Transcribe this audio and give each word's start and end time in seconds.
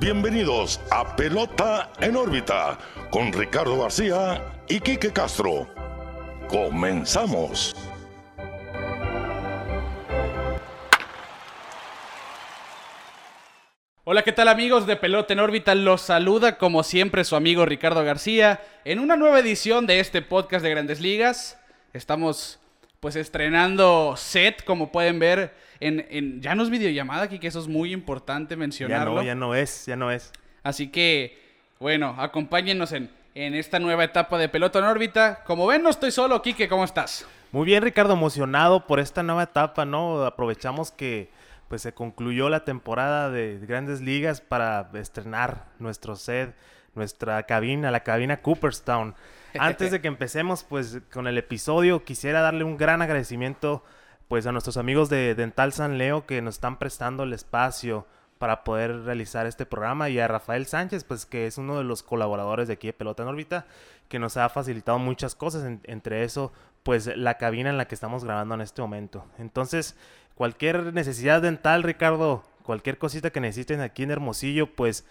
bienvenidos 0.00 0.80
a 0.90 1.14
Pelota 1.14 1.92
en 2.00 2.16
órbita 2.16 2.78
con 3.10 3.34
Ricardo 3.34 3.82
García 3.82 4.42
y 4.66 4.80
Quique 4.80 5.12
Castro. 5.12 5.68
Comenzamos. 6.48 7.76
Hola, 14.04 14.22
¿qué 14.22 14.32
tal 14.32 14.48
amigos 14.48 14.86
de 14.86 14.96
Pelota 14.96 15.34
en 15.34 15.40
órbita? 15.40 15.74
Los 15.74 16.00
saluda 16.00 16.56
como 16.56 16.82
siempre 16.82 17.22
su 17.24 17.36
amigo 17.36 17.66
Ricardo 17.66 18.02
García 18.02 18.62
en 18.86 19.00
una 19.00 19.16
nueva 19.16 19.38
edición 19.38 19.86
de 19.86 20.00
este 20.00 20.22
podcast 20.22 20.62
de 20.64 20.70
Grandes 20.70 21.00
Ligas. 21.00 21.58
Estamos 21.92 22.59
pues 23.00 23.16
estrenando 23.16 24.14
set, 24.16 24.62
como 24.64 24.92
pueden 24.92 25.18
ver, 25.18 25.54
en, 25.80 26.40
ya 26.42 26.54
no 26.54 26.62
es 26.62 26.70
videollamada 26.70 27.24
aquí, 27.24 27.38
que 27.38 27.48
eso 27.48 27.58
es 27.58 27.66
muy 27.66 27.92
importante 27.92 28.56
mencionarlo. 28.56 29.14
Ya 29.14 29.20
no, 29.20 29.22
ya 29.22 29.34
no 29.34 29.54
es, 29.54 29.86
ya 29.86 29.96
no 29.96 30.10
es. 30.10 30.32
Así 30.62 30.88
que, 30.88 31.38
bueno, 31.78 32.14
acompáñenos 32.18 32.92
en, 32.92 33.10
en 33.34 33.54
esta 33.54 33.78
nueva 33.78 34.04
etapa 34.04 34.36
de 34.36 34.50
Pelota 34.50 34.78
en 34.80 34.84
órbita. 34.84 35.42
Como 35.44 35.66
ven, 35.66 35.82
no 35.82 35.88
estoy 35.88 36.10
solo, 36.10 36.42
Kike, 36.42 36.68
¿cómo 36.68 36.84
estás? 36.84 37.26
Muy 37.52 37.64
bien, 37.64 37.82
Ricardo, 37.82 38.12
emocionado 38.12 38.86
por 38.86 39.00
esta 39.00 39.22
nueva 39.22 39.44
etapa, 39.44 39.84
¿no? 39.86 40.24
Aprovechamos 40.24 40.92
que 40.92 41.30
pues 41.68 41.82
se 41.82 41.94
concluyó 41.94 42.48
la 42.48 42.64
temporada 42.64 43.30
de 43.30 43.58
Grandes 43.62 44.00
Ligas 44.00 44.40
para 44.40 44.90
estrenar 44.94 45.66
nuestro 45.78 46.16
set, 46.16 46.54
nuestra 46.94 47.44
cabina, 47.44 47.90
la 47.90 48.00
cabina 48.00 48.42
Cooperstown. 48.42 49.14
Antes 49.58 49.90
de 49.90 50.00
que 50.00 50.08
empecemos 50.08 50.64
pues 50.64 51.00
con 51.12 51.26
el 51.26 51.38
episodio, 51.38 52.04
quisiera 52.04 52.40
darle 52.40 52.64
un 52.64 52.76
gran 52.76 53.02
agradecimiento 53.02 53.84
pues 54.28 54.46
a 54.46 54.52
nuestros 54.52 54.76
amigos 54.76 55.08
de 55.08 55.34
Dental 55.34 55.72
San 55.72 55.98
Leo 55.98 56.26
que 56.26 56.40
nos 56.42 56.54
están 56.54 56.78
prestando 56.78 57.24
el 57.24 57.32
espacio 57.32 58.06
para 58.38 58.64
poder 58.64 59.02
realizar 59.02 59.46
este 59.46 59.66
programa 59.66 60.08
y 60.08 60.18
a 60.18 60.28
Rafael 60.28 60.66
Sánchez 60.66 61.04
pues 61.04 61.26
que 61.26 61.46
es 61.46 61.58
uno 61.58 61.78
de 61.78 61.84
los 61.84 62.02
colaboradores 62.02 62.68
de 62.68 62.74
aquí 62.74 62.86
de 62.86 62.92
Pelota 62.92 63.22
en 63.22 63.28
órbita 63.28 63.66
que 64.08 64.18
nos 64.18 64.36
ha 64.36 64.48
facilitado 64.48 64.98
muchas 64.98 65.34
cosas, 65.34 65.64
entre 65.84 66.24
eso 66.24 66.52
pues 66.82 67.06
la 67.16 67.38
cabina 67.38 67.70
en 67.70 67.76
la 67.76 67.86
que 67.86 67.94
estamos 67.94 68.24
grabando 68.24 68.54
en 68.54 68.62
este 68.62 68.80
momento. 68.82 69.26
Entonces, 69.38 69.96
cualquier 70.34 70.94
necesidad 70.94 71.42
dental, 71.42 71.82
Ricardo, 71.82 72.42
cualquier 72.62 72.98
cosita 72.98 73.30
que 73.30 73.40
necesiten 73.40 73.80
aquí 73.80 74.02
en 74.02 74.10
Hermosillo, 74.10 74.74
pues 74.74 75.04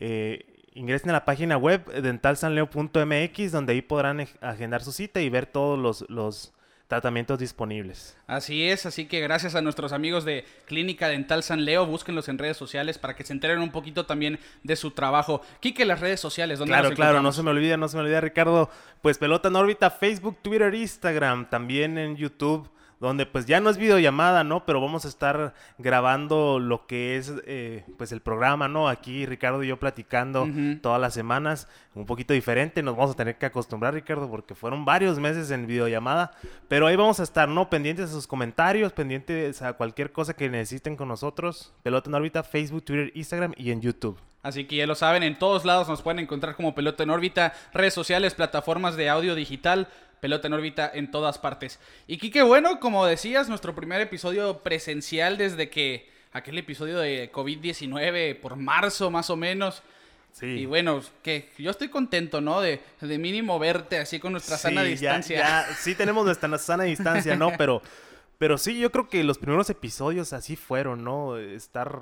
eh, 0.00 0.53
ingresen 0.74 1.10
a 1.10 1.14
la 1.14 1.24
página 1.24 1.56
web 1.56 1.84
dentalsanleo.mx, 1.86 3.52
donde 3.52 3.72
ahí 3.72 3.82
podrán 3.82 4.26
agendar 4.40 4.82
su 4.82 4.92
cita 4.92 5.20
y 5.20 5.28
ver 5.30 5.46
todos 5.46 5.78
los, 5.78 6.04
los 6.10 6.52
tratamientos 6.88 7.38
disponibles. 7.38 8.16
Así 8.26 8.68
es, 8.68 8.84
así 8.84 9.06
que 9.06 9.20
gracias 9.20 9.54
a 9.54 9.62
nuestros 9.62 9.92
amigos 9.92 10.24
de 10.24 10.44
Clínica 10.66 11.08
Dental 11.08 11.42
San 11.42 11.64
Leo, 11.64 11.86
búsquenlos 11.86 12.28
en 12.28 12.38
redes 12.38 12.56
sociales 12.56 12.98
para 12.98 13.14
que 13.14 13.24
se 13.24 13.32
enteren 13.32 13.60
un 13.60 13.70
poquito 13.70 14.04
también 14.04 14.38
de 14.62 14.76
su 14.76 14.90
trabajo. 14.90 15.40
Quique, 15.60 15.84
las 15.84 16.00
redes 16.00 16.20
sociales, 16.20 16.58
¿dónde 16.58 16.72
Claro, 16.72 16.90
claro, 16.94 17.22
no 17.22 17.32
se 17.32 17.42
me 17.42 17.50
olvide, 17.50 17.76
no 17.76 17.88
se 17.88 17.96
me 17.96 18.02
olvide, 18.02 18.20
Ricardo. 18.20 18.68
Pues 19.00 19.18
Pelota 19.18 19.48
en 19.48 19.56
órbita, 19.56 19.90
Facebook, 19.90 20.38
Twitter, 20.42 20.74
Instagram, 20.74 21.48
también 21.48 21.98
en 21.98 22.16
YouTube 22.16 22.68
donde 23.04 23.26
pues 23.26 23.46
ya 23.46 23.60
no 23.60 23.70
es 23.70 23.76
videollamada, 23.76 24.44
¿no? 24.44 24.64
Pero 24.64 24.80
vamos 24.80 25.04
a 25.04 25.08
estar 25.08 25.54
grabando 25.78 26.58
lo 26.58 26.86
que 26.86 27.16
es 27.16 27.32
eh, 27.46 27.84
pues 27.96 28.12
el 28.12 28.20
programa, 28.20 28.68
¿no? 28.68 28.88
Aquí 28.88 29.26
Ricardo 29.26 29.62
y 29.62 29.68
yo 29.68 29.78
platicando 29.78 30.48
todas 30.82 31.00
las 31.00 31.14
semanas, 31.14 31.68
un 31.94 32.06
poquito 32.06 32.34
diferente, 32.34 32.82
nos 32.82 32.96
vamos 32.96 33.12
a 33.12 33.16
tener 33.16 33.36
que 33.36 33.46
acostumbrar, 33.46 33.94
Ricardo, 33.94 34.28
porque 34.28 34.54
fueron 34.54 34.84
varios 34.84 35.18
meses 35.18 35.50
en 35.50 35.66
videollamada, 35.66 36.32
pero 36.68 36.86
ahí 36.86 36.96
vamos 36.96 37.20
a 37.20 37.22
estar, 37.22 37.48
¿no? 37.48 37.70
Pendientes 37.70 38.10
a 38.10 38.12
sus 38.12 38.26
comentarios, 38.26 38.92
pendientes 38.92 39.62
a 39.62 39.74
cualquier 39.74 40.10
cosa 40.10 40.34
que 40.34 40.48
necesiten 40.48 40.96
con 40.96 41.08
nosotros, 41.08 41.72
Pelota 41.82 42.10
en 42.10 42.14
órbita, 42.14 42.42
Facebook, 42.42 42.84
Twitter, 42.84 43.12
Instagram 43.14 43.52
y 43.56 43.70
en 43.70 43.80
YouTube. 43.80 44.18
Así 44.42 44.66
que 44.66 44.76
ya 44.76 44.86
lo 44.86 44.94
saben, 44.94 45.22
en 45.22 45.38
todos 45.38 45.64
lados 45.64 45.88
nos 45.88 46.02
pueden 46.02 46.18
encontrar 46.18 46.54
como 46.54 46.74
Pelota 46.74 47.02
en 47.02 47.08
órbita, 47.08 47.54
redes 47.72 47.94
sociales, 47.94 48.34
plataformas 48.34 48.94
de 48.94 49.08
audio 49.08 49.34
digital, 49.34 49.88
pelota 50.24 50.46
en 50.46 50.54
órbita 50.54 50.90
en 50.94 51.10
todas 51.10 51.36
partes. 51.36 51.78
Y 52.06 52.16
qué 52.16 52.40
bueno, 52.40 52.80
como 52.80 53.04
decías, 53.04 53.50
nuestro 53.50 53.74
primer 53.74 54.00
episodio 54.00 54.60
presencial 54.60 55.36
desde 55.36 55.68
que 55.68 56.08
aquel 56.32 56.56
episodio 56.56 56.98
de 56.98 57.30
COVID-19 57.30 58.40
por 58.40 58.56
marzo 58.56 59.10
más 59.10 59.28
o 59.28 59.36
menos. 59.36 59.82
Sí. 60.32 60.46
Y 60.46 60.64
bueno, 60.64 61.02
que 61.22 61.50
yo 61.58 61.70
estoy 61.70 61.88
contento, 61.90 62.40
¿no? 62.40 62.62
De, 62.62 62.80
de 63.02 63.18
mínimo 63.18 63.58
verte 63.58 63.98
así 63.98 64.18
con 64.18 64.32
nuestra 64.32 64.56
sana 64.56 64.82
distancia. 64.82 65.66
sí 65.78 65.94
tenemos 65.94 66.24
nuestra 66.24 66.56
sana 66.56 66.84
distancia, 66.84 67.36
¿no? 67.36 67.52
Pero, 67.58 67.82
pero 68.38 68.56
sí, 68.56 68.78
yo 68.78 68.90
creo 68.90 69.10
que 69.10 69.22
los 69.24 69.36
primeros 69.36 69.68
episodios 69.68 70.32
así 70.32 70.56
fueron, 70.56 71.04
¿no? 71.04 71.36
Estar 71.36 72.00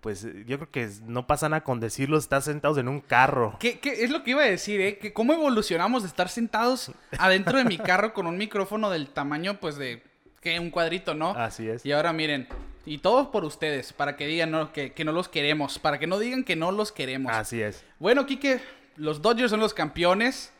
pues 0.00 0.24
eh, 0.24 0.44
yo 0.46 0.58
creo 0.58 0.70
que 0.70 0.90
no 1.06 1.26
pasa 1.26 1.48
nada 1.48 1.62
con 1.62 1.80
decirlo, 1.80 2.18
estás 2.18 2.44
sentados 2.44 2.78
en 2.78 2.88
un 2.88 3.00
carro. 3.00 3.56
¿Qué, 3.60 3.78
es 3.82 4.10
lo 4.10 4.22
que 4.22 4.32
iba 4.32 4.42
a 4.42 4.46
decir, 4.46 4.80
eh? 4.80 4.98
Que 4.98 5.12
¿Cómo 5.12 5.32
evolucionamos 5.32 6.02
de 6.02 6.08
estar 6.08 6.28
sentados 6.28 6.92
adentro 7.18 7.58
de 7.58 7.64
mi 7.64 7.78
carro 7.78 8.14
con 8.14 8.26
un 8.26 8.36
micrófono 8.38 8.90
del 8.90 9.08
tamaño, 9.08 9.60
pues, 9.60 9.76
de 9.76 10.02
que 10.40 10.58
un 10.58 10.70
cuadrito, 10.70 11.14
¿no? 11.14 11.30
Así 11.30 11.68
es. 11.68 11.84
Y 11.84 11.92
ahora 11.92 12.12
miren, 12.12 12.48
y 12.86 12.98
todo 12.98 13.30
por 13.30 13.44
ustedes, 13.44 13.92
para 13.92 14.16
que 14.16 14.26
digan 14.26 14.50
¿no? 14.50 14.72
que, 14.72 14.92
que 14.92 15.04
no 15.04 15.12
los 15.12 15.28
queremos, 15.28 15.78
para 15.78 15.98
que 15.98 16.06
no 16.06 16.18
digan 16.18 16.44
que 16.44 16.56
no 16.56 16.72
los 16.72 16.92
queremos. 16.92 17.32
Así 17.32 17.60
es. 17.60 17.84
Bueno, 17.98 18.26
Kike, 18.26 18.60
los 18.96 19.22
Dodgers 19.22 19.50
son 19.50 19.60
los 19.60 19.74
campeones. 19.74 20.52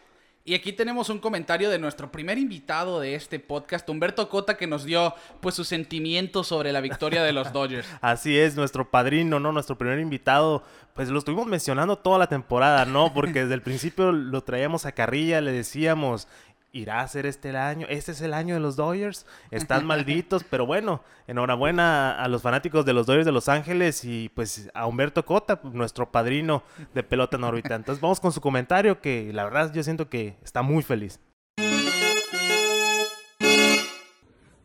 Y 0.42 0.54
aquí 0.54 0.72
tenemos 0.72 1.10
un 1.10 1.18
comentario 1.18 1.68
de 1.68 1.78
nuestro 1.78 2.10
primer 2.10 2.38
invitado 2.38 2.98
de 2.98 3.14
este 3.14 3.38
podcast, 3.38 3.86
Humberto 3.90 4.28
Cota, 4.30 4.56
que 4.56 4.66
nos 4.66 4.84
dio 4.84 5.14
pues 5.40 5.54
sus 5.54 5.68
sentimientos 5.68 6.46
sobre 6.46 6.72
la 6.72 6.80
victoria 6.80 7.22
de 7.22 7.32
los 7.32 7.52
Dodgers. 7.52 7.86
Así 8.00 8.38
es, 8.38 8.56
nuestro 8.56 8.90
padrino, 8.90 9.38
¿no? 9.38 9.52
Nuestro 9.52 9.76
primer 9.76 9.98
invitado, 9.98 10.64
pues 10.94 11.10
lo 11.10 11.18
estuvimos 11.18 11.46
mencionando 11.46 11.96
toda 11.96 12.18
la 12.18 12.26
temporada, 12.26 12.86
¿no? 12.86 13.12
Porque 13.12 13.42
desde 13.42 13.54
el 13.54 13.60
principio 13.60 14.12
lo 14.12 14.42
traíamos 14.42 14.86
a 14.86 14.92
carrilla, 14.92 15.42
le 15.42 15.52
decíamos, 15.52 16.26
irá 16.72 17.00
a 17.00 17.08
ser 17.08 17.26
este 17.26 17.50
el 17.50 17.56
año. 17.56 17.86
Este 17.88 18.12
es 18.12 18.20
el 18.20 18.34
año 18.34 18.54
de 18.54 18.60
los 18.60 18.76
Dodgers. 18.76 19.26
Están 19.50 19.86
malditos, 19.88 20.44
pero 20.44 20.66
bueno, 20.66 21.02
enhorabuena 21.26 22.12
a 22.12 22.28
los 22.28 22.42
fanáticos 22.42 22.84
de 22.84 22.92
los 22.92 23.06
Dodgers 23.06 23.26
de 23.26 23.32
Los 23.32 23.48
Ángeles 23.48 24.04
y 24.04 24.28
pues 24.30 24.70
a 24.74 24.86
Humberto 24.86 25.24
Cota, 25.24 25.60
nuestro 25.64 26.10
padrino 26.10 26.62
de 26.94 27.02
pelota 27.02 27.36
en 27.36 27.44
órbita. 27.44 27.74
Entonces 27.74 28.00
vamos 28.00 28.20
con 28.20 28.32
su 28.32 28.40
comentario 28.40 29.00
que 29.00 29.32
la 29.32 29.44
verdad 29.44 29.72
yo 29.72 29.82
siento 29.82 30.08
que 30.08 30.36
está 30.42 30.62
muy 30.62 30.82
feliz. 30.82 31.20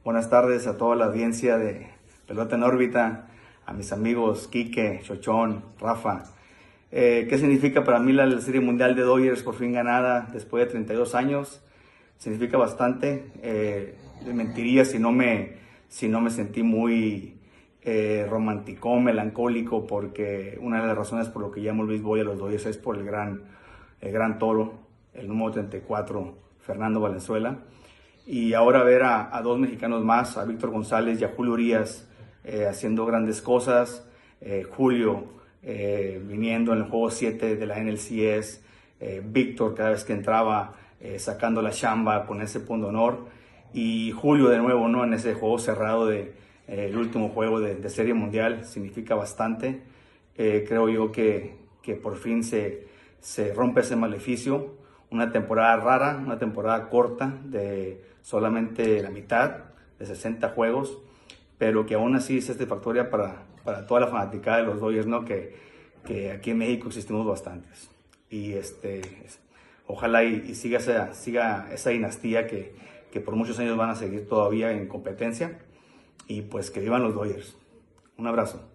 Buenas 0.03 0.29
tardes 0.29 0.67
a 0.67 0.77
toda 0.77 0.95
la 0.95 1.05
audiencia 1.05 1.57
de 1.57 1.95
Pelota 2.27 2.55
en 2.55 2.63
órbita, 2.63 3.27
a 3.65 3.73
mis 3.73 3.91
amigos 3.91 4.47
Quique, 4.47 5.01
Chochón, 5.03 5.63
Rafa. 5.79 6.23
Eh, 6.91 7.27
¿Qué 7.29 7.37
significa 7.37 7.83
para 7.83 7.99
mí 7.99 8.13
la 8.13 8.39
Serie 8.39 8.61
Mundial 8.61 8.95
de 8.95 9.03
Dodgers 9.03 9.43
por 9.43 9.55
fin 9.55 9.73
ganada 9.73 10.27
después 10.31 10.65
de 10.65 10.71
32 10.71 11.13
años? 11.13 11.61
Significa 12.17 12.57
bastante. 12.57 13.31
Eh, 13.41 13.95
mentiría 14.33 14.85
si 14.85 14.99
no 14.99 15.11
me, 15.11 15.53
si 15.87 16.07
no 16.07 16.21
me 16.21 16.29
sentí 16.29 16.63
muy 16.63 17.35
eh, 17.87 18.25
romántico, 18.27 18.99
melancólico, 18.99 19.85
porque 19.85 20.57
una 20.59 20.81
de 20.81 20.87
las 20.87 20.97
razones 20.97 21.29
por 21.29 21.43
lo 21.43 21.51
que 21.51 21.61
llamo 21.61 21.83
Luis 21.83 22.01
Boy 22.01 22.21
a 22.21 22.23
los 22.23 22.39
Dodgers 22.39 22.65
es 22.65 22.77
por 22.77 22.97
el 22.97 23.05
gran, 23.05 23.43
el 24.01 24.11
gran 24.11 24.39
toro, 24.39 24.73
el 25.13 25.27
número 25.27 25.51
34, 25.51 26.33
Fernando 26.61 26.99
Valenzuela. 26.99 27.59
Y 28.25 28.53
ahora 28.53 28.83
ver 28.83 29.03
a, 29.03 29.39
dos 29.43 29.59
mexicanos 29.59 30.03
más, 30.03 30.35
a 30.35 30.45
Víctor 30.45 30.71
González 30.71 31.21
y 31.21 31.25
a 31.25 31.29
Julio 31.29 31.53
Urias, 31.53 32.09
eh, 32.43 32.65
haciendo 32.67 33.05
grandes 33.05 33.39
cosas. 33.41 34.07
Eh, 34.41 34.63
Julio 34.63 35.35
viniendo 35.61 36.73
en 36.73 36.79
el 36.79 36.83
juego 36.85 37.09
7 37.09 37.55
de 37.55 37.65
la 37.65 37.79
NLCS, 37.79 38.61
Víctor 39.23 39.73
cada 39.73 39.89
vez 39.89 40.03
que 40.03 40.13
entraba 40.13 40.75
eh, 40.99 41.19
sacando 41.19 41.61
la 41.61 41.71
chamba 41.71 42.25
con 42.25 42.41
ese 42.41 42.59
punto 42.59 42.87
de 42.87 42.89
honor. 42.89 43.25
Y 43.73 44.11
Julio 44.11 44.49
de 44.49 44.57
nuevo, 44.57 44.87
¿no? 44.87 45.03
En 45.03 45.13
ese 45.13 45.33
juego 45.33 45.59
cerrado 45.59 46.07
de 46.07 46.33
eh, 46.67 46.93
último 46.95 47.29
juego 47.29 47.59
de, 47.59 47.89
Serie 47.89 48.13
Mundial 48.13 48.65
significa 48.65 49.15
bastante. 49.15 49.81
Eh, 50.37 50.65
creo 50.67 50.89
yo 50.89 51.11
que, 51.11 51.57
que 51.81 51.95
por 51.95 52.17
fin 52.17 52.43
se, 52.43 52.87
se 53.19 53.53
rompe 53.53 53.81
ese 53.81 53.95
maleficio. 53.95 54.75
Una 55.11 55.31
temporada 55.31 55.75
rara, 55.77 56.17
una 56.17 56.39
temporada 56.39 56.89
corta 56.89 57.37
de 57.43 58.03
solamente 58.21 59.01
la 59.01 59.09
mitad, 59.09 59.65
de 59.99 60.05
60 60.05 60.49
juegos, 60.49 60.97
pero 61.57 61.85
que 61.85 61.95
aún 61.95 62.15
así 62.15 62.39
es 62.39 62.45
satisfactoria 62.45 63.09
para, 63.09 63.43
para 63.63 63.85
toda 63.85 64.01
la 64.01 64.07
fanaticada 64.07 64.57
de 64.57 64.63
los 64.63 64.79
Dodgers, 64.79 65.07
¿no? 65.07 65.23
Que, 65.23 65.55
que 66.05 66.31
aquí 66.31 66.51
en 66.51 66.57
México 66.57 66.87
existimos 66.87 67.25
bastantes. 67.25 67.89
Y 68.29 68.53
este, 68.53 69.01
ojalá 69.87 70.23
y, 70.23 70.55
siga, 70.55 70.79
esa, 70.79 71.89
dinastía 71.89 72.47
que, 72.47 72.75
que, 73.11 73.19
por 73.21 73.35
muchos 73.35 73.59
años 73.59 73.77
van 73.77 73.89
a 73.89 73.95
seguir 73.95 74.27
todavía 74.27 74.71
en 74.71 74.87
competencia. 74.87 75.59
Y 76.27 76.41
pues 76.41 76.71
que 76.71 76.79
vivan 76.79 77.03
los 77.03 77.13
Dodgers. 77.13 77.55
Un 78.17 78.27
abrazo. 78.27 78.67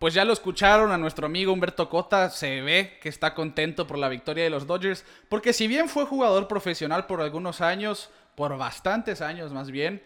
Pues 0.00 0.14
ya 0.14 0.24
lo 0.24 0.32
escucharon 0.32 0.92
a 0.92 0.96
nuestro 0.96 1.26
amigo 1.26 1.52
Humberto 1.52 1.90
Cota, 1.90 2.30
se 2.30 2.62
ve 2.62 2.98
que 3.02 3.10
está 3.10 3.34
contento 3.34 3.86
por 3.86 3.98
la 3.98 4.08
victoria 4.08 4.44
de 4.44 4.48
los 4.48 4.66
Dodgers, 4.66 5.04
porque 5.28 5.52
si 5.52 5.68
bien 5.68 5.90
fue 5.90 6.06
jugador 6.06 6.48
profesional 6.48 7.06
por 7.06 7.20
algunos 7.20 7.60
años, 7.60 8.08
por 8.34 8.56
bastantes 8.56 9.20
años 9.20 9.52
más 9.52 9.70
bien, 9.70 10.02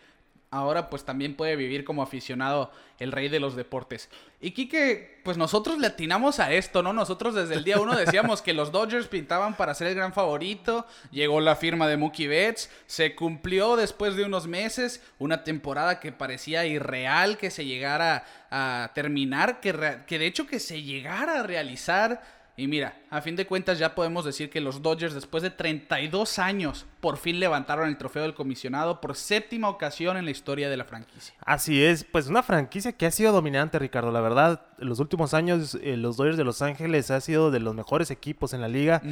ahora 0.54 0.88
pues 0.88 1.04
también 1.04 1.34
puede 1.34 1.56
vivir 1.56 1.84
como 1.84 2.02
aficionado 2.02 2.70
el 2.98 3.10
rey 3.10 3.28
de 3.28 3.40
los 3.40 3.56
deportes. 3.56 4.08
Y 4.40 4.52
Kike, 4.52 5.20
pues 5.24 5.36
nosotros 5.36 5.78
le 5.78 5.88
atinamos 5.88 6.38
a 6.38 6.52
esto, 6.52 6.82
¿no? 6.82 6.92
Nosotros 6.92 7.34
desde 7.34 7.54
el 7.54 7.64
día 7.64 7.80
uno 7.80 7.96
decíamos 7.96 8.40
que 8.40 8.54
los 8.54 8.70
Dodgers 8.70 9.08
pintaban 9.08 9.56
para 9.56 9.74
ser 9.74 9.88
el 9.88 9.96
gran 9.96 10.12
favorito, 10.12 10.86
llegó 11.10 11.40
la 11.40 11.56
firma 11.56 11.88
de 11.88 11.96
Mookie 11.96 12.28
Betts, 12.28 12.70
se 12.86 13.16
cumplió 13.16 13.74
después 13.74 14.14
de 14.14 14.24
unos 14.24 14.46
meses, 14.46 15.02
una 15.18 15.42
temporada 15.42 15.98
que 15.98 16.12
parecía 16.12 16.64
irreal 16.66 17.36
que 17.36 17.50
se 17.50 17.64
llegara 17.64 18.24
a 18.50 18.92
terminar, 18.94 19.60
que 19.60 19.72
de 19.72 20.26
hecho 20.26 20.46
que 20.46 20.60
se 20.60 20.82
llegara 20.82 21.40
a 21.40 21.42
realizar 21.42 22.22
y 22.56 22.68
mira, 22.68 23.00
a 23.10 23.20
fin 23.20 23.34
de 23.34 23.46
cuentas 23.46 23.80
ya 23.80 23.96
podemos 23.96 24.24
decir 24.24 24.48
que 24.48 24.60
los 24.60 24.80
Dodgers 24.80 25.12
después 25.12 25.42
de 25.42 25.50
32 25.50 26.38
años 26.38 26.86
por 27.00 27.16
fin 27.16 27.40
levantaron 27.40 27.88
el 27.88 27.98
trofeo 27.98 28.22
del 28.22 28.34
comisionado 28.34 29.00
por 29.00 29.16
séptima 29.16 29.68
ocasión 29.68 30.16
en 30.16 30.24
la 30.24 30.30
historia 30.30 30.70
de 30.70 30.76
la 30.76 30.84
franquicia. 30.84 31.34
Así 31.44 31.82
es, 31.82 32.04
pues 32.04 32.28
una 32.28 32.44
franquicia 32.44 32.92
que 32.92 33.06
ha 33.06 33.10
sido 33.10 33.32
dominante, 33.32 33.80
Ricardo. 33.80 34.12
La 34.12 34.20
verdad, 34.20 34.66
en 34.78 34.88
los 34.88 35.00
últimos 35.00 35.34
años 35.34 35.76
eh, 35.82 35.96
los 35.96 36.16
Dodgers 36.16 36.36
de 36.36 36.44
Los 36.44 36.62
Ángeles 36.62 37.10
ha 37.10 37.20
sido 37.20 37.50
de 37.50 37.58
los 37.58 37.74
mejores 37.74 38.12
equipos 38.12 38.52
en 38.54 38.60
la 38.60 38.68
liga 38.68 39.02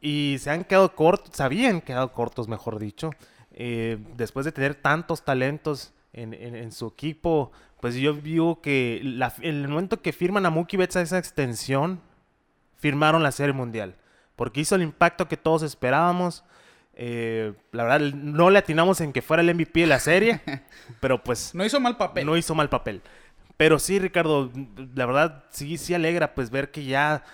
y 0.00 0.36
se 0.40 0.50
han 0.50 0.64
quedado 0.64 0.96
cortos, 0.96 1.30
se 1.32 1.44
habían 1.44 1.80
quedado 1.80 2.12
cortos, 2.12 2.48
mejor 2.48 2.80
dicho, 2.80 3.10
eh, 3.52 3.98
después 4.16 4.44
de 4.44 4.50
tener 4.50 4.74
tantos 4.74 5.24
talentos 5.24 5.92
en, 6.12 6.72
su 6.72 6.88
equipo. 6.88 7.52
Pues 7.80 7.94
yo 7.94 8.20
veo 8.20 8.60
que 8.60 9.00
el 9.42 9.68
momento 9.68 10.02
que 10.02 10.12
firman 10.12 10.44
a 10.44 10.50
Mookie 10.50 10.76
Betts 10.76 10.96
a 10.96 11.02
esa 11.02 11.18
extensión, 11.18 12.00
firmaron 12.84 13.22
la 13.22 13.32
Serie 13.32 13.54
Mundial. 13.54 13.96
Porque 14.36 14.60
hizo 14.60 14.74
el 14.74 14.82
impacto 14.82 15.26
que 15.26 15.38
todos 15.38 15.62
esperábamos. 15.62 16.44
Eh, 16.92 17.54
la 17.72 17.84
verdad, 17.84 18.00
no 18.12 18.50
le 18.50 18.58
atinamos 18.58 19.00
en 19.00 19.14
que 19.14 19.22
fuera 19.22 19.42
el 19.42 19.54
MVP 19.54 19.80
de 19.80 19.86
la 19.86 19.98
serie, 19.98 20.42
pero 21.00 21.24
pues... 21.24 21.54
No 21.54 21.64
hizo 21.64 21.80
mal 21.80 21.96
papel. 21.96 22.26
No 22.26 22.36
hizo 22.36 22.54
mal 22.54 22.68
papel. 22.68 23.00
Pero 23.56 23.78
sí, 23.78 23.98
Ricardo, 23.98 24.52
la 24.94 25.06
verdad 25.06 25.44
sí, 25.48 25.78
sí 25.78 25.94
alegra 25.94 26.34
pues 26.34 26.50
ver 26.50 26.70
que 26.70 26.84
ya 26.84 27.24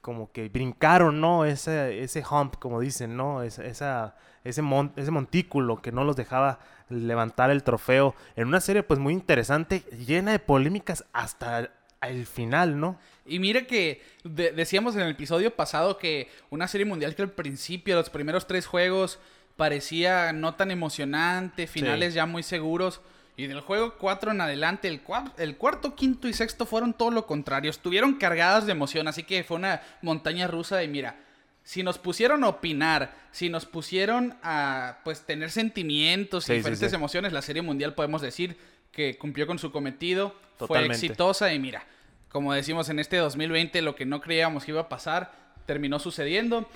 como 0.00 0.30
que 0.30 0.48
brincaron, 0.48 1.20
¿no? 1.20 1.44
Ese, 1.44 2.04
ese 2.04 2.22
hump, 2.30 2.54
como 2.60 2.78
dicen, 2.78 3.16
¿no? 3.16 3.42
Esa, 3.42 3.64
esa 3.64 4.14
ese, 4.44 4.62
ese 4.96 5.10
montículo 5.10 5.82
que 5.82 5.90
no 5.90 6.04
los 6.04 6.14
dejaba 6.14 6.60
levantar 6.88 7.50
el 7.50 7.64
trofeo 7.64 8.14
en 8.36 8.46
una 8.46 8.60
serie 8.60 8.84
pues 8.84 9.00
muy 9.00 9.12
interesante, 9.12 9.80
llena 10.06 10.32
de 10.32 10.38
polémicas 10.38 11.04
hasta 11.12 11.70
el 12.08 12.26
final, 12.26 12.78
¿no? 12.78 12.98
Y 13.26 13.38
mire 13.38 13.66
que 13.66 14.02
decíamos 14.22 14.94
en 14.96 15.02
el 15.02 15.10
episodio 15.10 15.54
pasado 15.54 15.96
que 15.96 16.28
una 16.50 16.68
serie 16.68 16.84
mundial 16.84 17.14
que 17.14 17.22
al 17.22 17.30
principio, 17.30 17.96
los 17.96 18.10
primeros 18.10 18.46
tres 18.46 18.66
juegos, 18.66 19.18
parecía 19.56 20.32
no 20.32 20.54
tan 20.54 20.70
emocionante, 20.70 21.66
finales 21.66 22.14
ya 22.14 22.26
muy 22.26 22.42
seguros. 22.42 23.00
Y 23.36 23.48
del 23.48 23.60
juego 23.60 23.96
4 23.98 24.30
en 24.30 24.40
adelante, 24.40 24.86
el, 24.86 25.00
el, 25.38 25.56
cuarto, 25.56 25.96
quinto 25.96 26.28
y 26.28 26.32
sexto 26.32 26.66
fueron 26.66 26.92
todo 26.92 27.10
lo 27.10 27.26
contrario. 27.26 27.70
Estuvieron 27.70 28.14
cargadas 28.14 28.66
de 28.66 28.72
emoción, 28.72 29.08
así 29.08 29.24
que 29.24 29.42
fue 29.42 29.56
una 29.56 29.82
montaña 30.02 30.46
rusa 30.46 30.76
de 30.76 30.86
mira. 30.86 31.16
Si 31.64 31.82
nos 31.82 31.98
pusieron 31.98 32.44
a 32.44 32.48
opinar, 32.48 33.14
si 33.32 33.48
nos 33.48 33.64
pusieron 33.64 34.36
a 34.42 34.98
pues 35.02 35.22
tener 35.22 35.50
sentimientos 35.50 36.48
y 36.48 36.52
diferentes 36.52 36.92
emociones, 36.92 37.32
la 37.32 37.42
serie 37.42 37.62
mundial 37.62 37.94
podemos 37.94 38.20
decir 38.20 38.56
que 38.94 39.18
cumplió 39.18 39.46
con 39.46 39.58
su 39.58 39.72
cometido, 39.72 40.34
fue 40.56 40.86
exitosa 40.86 41.52
y 41.52 41.58
mira, 41.58 41.84
como 42.28 42.52
decimos 42.52 42.88
en 42.88 42.98
este 42.98 43.16
2020, 43.18 43.82
lo 43.82 43.94
que 43.94 44.06
no 44.06 44.20
creíamos 44.20 44.64
que 44.64 44.72
iba 44.72 44.82
a 44.82 44.88
pasar 44.88 45.32
terminó 45.66 45.98
sucediendo. 45.98 46.68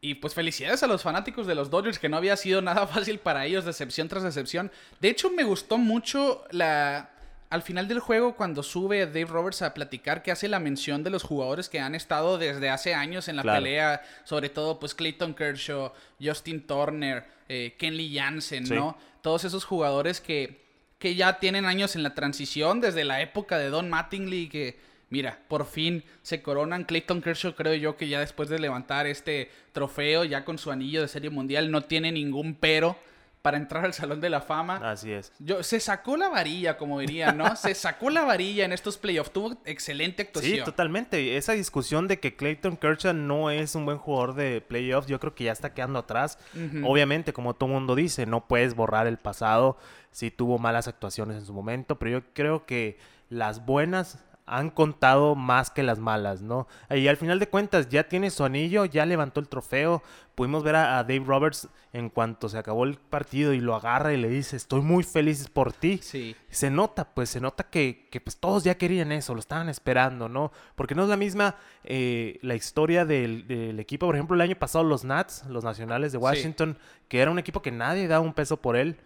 Y 0.00 0.16
pues 0.16 0.34
felicidades 0.34 0.82
a 0.82 0.86
los 0.86 1.02
fanáticos 1.02 1.46
de 1.46 1.54
los 1.54 1.70
Dodgers, 1.70 1.98
que 1.98 2.10
no 2.10 2.18
había 2.18 2.36
sido 2.36 2.60
nada 2.60 2.86
fácil 2.86 3.18
para 3.18 3.46
ellos, 3.46 3.64
decepción 3.64 4.08
tras 4.08 4.22
decepción. 4.22 4.70
De 5.00 5.08
hecho, 5.08 5.30
me 5.30 5.44
gustó 5.44 5.78
mucho 5.78 6.44
la... 6.50 7.10
Al 7.50 7.62
final 7.62 7.86
del 7.86 8.00
juego, 8.00 8.34
cuando 8.34 8.62
sube 8.62 9.06
Dave 9.06 9.26
Roberts 9.26 9.62
a 9.62 9.74
platicar, 9.74 10.22
que 10.22 10.32
hace 10.32 10.48
la 10.48 10.58
mención 10.58 11.04
de 11.04 11.10
los 11.10 11.22
jugadores 11.22 11.68
que 11.68 11.78
han 11.78 11.94
estado 11.94 12.36
desde 12.36 12.68
hace 12.68 12.94
años 12.94 13.28
en 13.28 13.36
la 13.36 13.42
pelea, 13.42 14.02
sobre 14.24 14.48
todo 14.48 14.80
pues 14.80 14.94
Clayton 14.94 15.34
Kershaw, 15.34 15.92
Justin 16.20 16.66
Turner, 16.66 17.24
eh, 17.48 17.76
Kenley 17.78 18.16
Jansen, 18.16 18.64
¿no? 18.64 18.98
Todos 19.22 19.44
esos 19.44 19.64
jugadores 19.64 20.20
que, 20.20 20.63
que 21.04 21.16
ya 21.16 21.38
tienen 21.38 21.66
años 21.66 21.96
en 21.96 22.02
la 22.02 22.14
transición, 22.14 22.80
desde 22.80 23.04
la 23.04 23.20
época 23.20 23.58
de 23.58 23.68
Don 23.68 23.90
Mattingly, 23.90 24.48
que 24.48 24.78
mira, 25.10 25.38
por 25.48 25.66
fin 25.66 26.02
se 26.22 26.40
coronan. 26.40 26.84
Clayton 26.84 27.20
Kershaw 27.20 27.54
creo 27.54 27.74
yo 27.74 27.98
que 27.98 28.08
ya 28.08 28.20
después 28.20 28.48
de 28.48 28.58
levantar 28.58 29.06
este 29.06 29.50
trofeo, 29.72 30.24
ya 30.24 30.46
con 30.46 30.56
su 30.56 30.70
anillo 30.70 31.02
de 31.02 31.08
serie 31.08 31.28
mundial, 31.28 31.70
no 31.70 31.82
tiene 31.82 32.10
ningún 32.10 32.54
pero 32.54 32.96
para 33.44 33.58
entrar 33.58 33.84
al 33.84 33.92
Salón 33.92 34.22
de 34.22 34.30
la 34.30 34.40
Fama. 34.40 34.76
Así 34.90 35.12
es. 35.12 35.30
Yo, 35.38 35.62
se 35.62 35.78
sacó 35.78 36.16
la 36.16 36.30
varilla, 36.30 36.78
como 36.78 37.00
diría, 37.00 37.30
¿no? 37.32 37.56
se 37.56 37.74
sacó 37.74 38.08
la 38.08 38.22
varilla 38.22 38.64
en 38.64 38.72
estos 38.72 38.96
playoffs. 38.96 39.32
Tuvo 39.32 39.58
excelente 39.66 40.22
actuación. 40.22 40.60
Sí, 40.60 40.64
totalmente. 40.64 41.36
Esa 41.36 41.52
discusión 41.52 42.08
de 42.08 42.18
que 42.18 42.36
Clayton 42.36 42.78
Kershaw 42.78 43.12
no 43.12 43.50
es 43.50 43.74
un 43.74 43.84
buen 43.84 43.98
jugador 43.98 44.34
de 44.34 44.62
playoffs, 44.62 45.08
yo 45.08 45.20
creo 45.20 45.34
que 45.34 45.44
ya 45.44 45.52
está 45.52 45.74
quedando 45.74 45.98
atrás. 45.98 46.38
Obviamente, 46.84 47.34
como 47.34 47.52
todo 47.52 47.68
mundo 47.68 47.94
dice, 47.94 48.24
no 48.24 48.48
puedes 48.48 48.74
borrar 48.74 49.06
el 49.06 49.18
pasado. 49.18 49.76
Sí 50.10 50.30
tuvo 50.30 50.58
malas 50.58 50.88
actuaciones 50.88 51.36
en 51.36 51.44
su 51.44 51.52
momento, 51.52 51.98
pero 51.98 52.12
yo 52.12 52.22
creo 52.32 52.64
que 52.64 52.96
las 53.28 53.66
buenas 53.66 54.24
han 54.46 54.68
contado 54.70 55.34
más 55.34 55.70
que 55.70 55.82
las 55.82 55.98
malas, 55.98 56.42
¿no? 56.42 56.68
Y 56.90 57.08
al 57.08 57.16
final 57.16 57.38
de 57.38 57.48
cuentas 57.48 57.88
ya 57.88 58.08
tiene 58.08 58.30
su 58.30 58.44
anillo, 58.44 58.84
ya 58.84 59.06
levantó 59.06 59.40
el 59.40 59.48
trofeo. 59.48 60.02
Pudimos 60.34 60.62
ver 60.62 60.76
a, 60.76 61.02
Dave 61.02 61.24
Roberts 61.24 61.68
en 61.92 62.10
cuanto 62.10 62.48
se 62.50 62.58
acabó 62.58 62.84
el 62.84 62.96
partido 62.96 63.54
y 63.54 63.60
lo 63.60 63.74
agarra 63.74 64.12
y 64.12 64.18
le 64.18 64.28
dice, 64.28 64.56
estoy 64.56 64.82
muy 64.82 65.02
feliz 65.02 65.48
por 65.48 65.72
ti. 65.72 65.98
Sí. 66.02 66.36
Se 66.50 66.70
nota, 66.70 67.14
pues 67.14 67.30
se 67.30 67.40
nota 67.40 67.64
que, 67.64 68.08
pues 68.22 68.36
todos 68.36 68.64
ya 68.64 68.76
querían 68.76 69.12
eso, 69.12 69.32
lo 69.32 69.40
estaban 69.40 69.70
esperando, 69.70 70.28
¿no? 70.28 70.52
Porque 70.74 70.94
no 70.94 71.04
es 71.04 71.08
la 71.08 71.16
misma 71.16 71.56
eh, 71.84 72.38
la 72.42 72.54
historia 72.54 73.06
del, 73.06 73.78
equipo, 73.78 74.06
por 74.06 74.14
ejemplo, 74.14 74.34
el 74.34 74.42
año 74.42 74.56
pasado 74.56 74.84
los 74.84 75.04
Nats, 75.04 75.46
los 75.48 75.64
Nacionales 75.64 76.12
de 76.12 76.18
Washington, 76.18 76.76
que 77.08 77.20
era 77.20 77.30
un 77.30 77.38
equipo 77.38 77.62
que 77.62 77.70
nadie 77.70 78.08
daba 78.08 78.24
un 78.24 78.34
peso 78.34 78.58
por 78.58 78.76
él. 78.76 78.98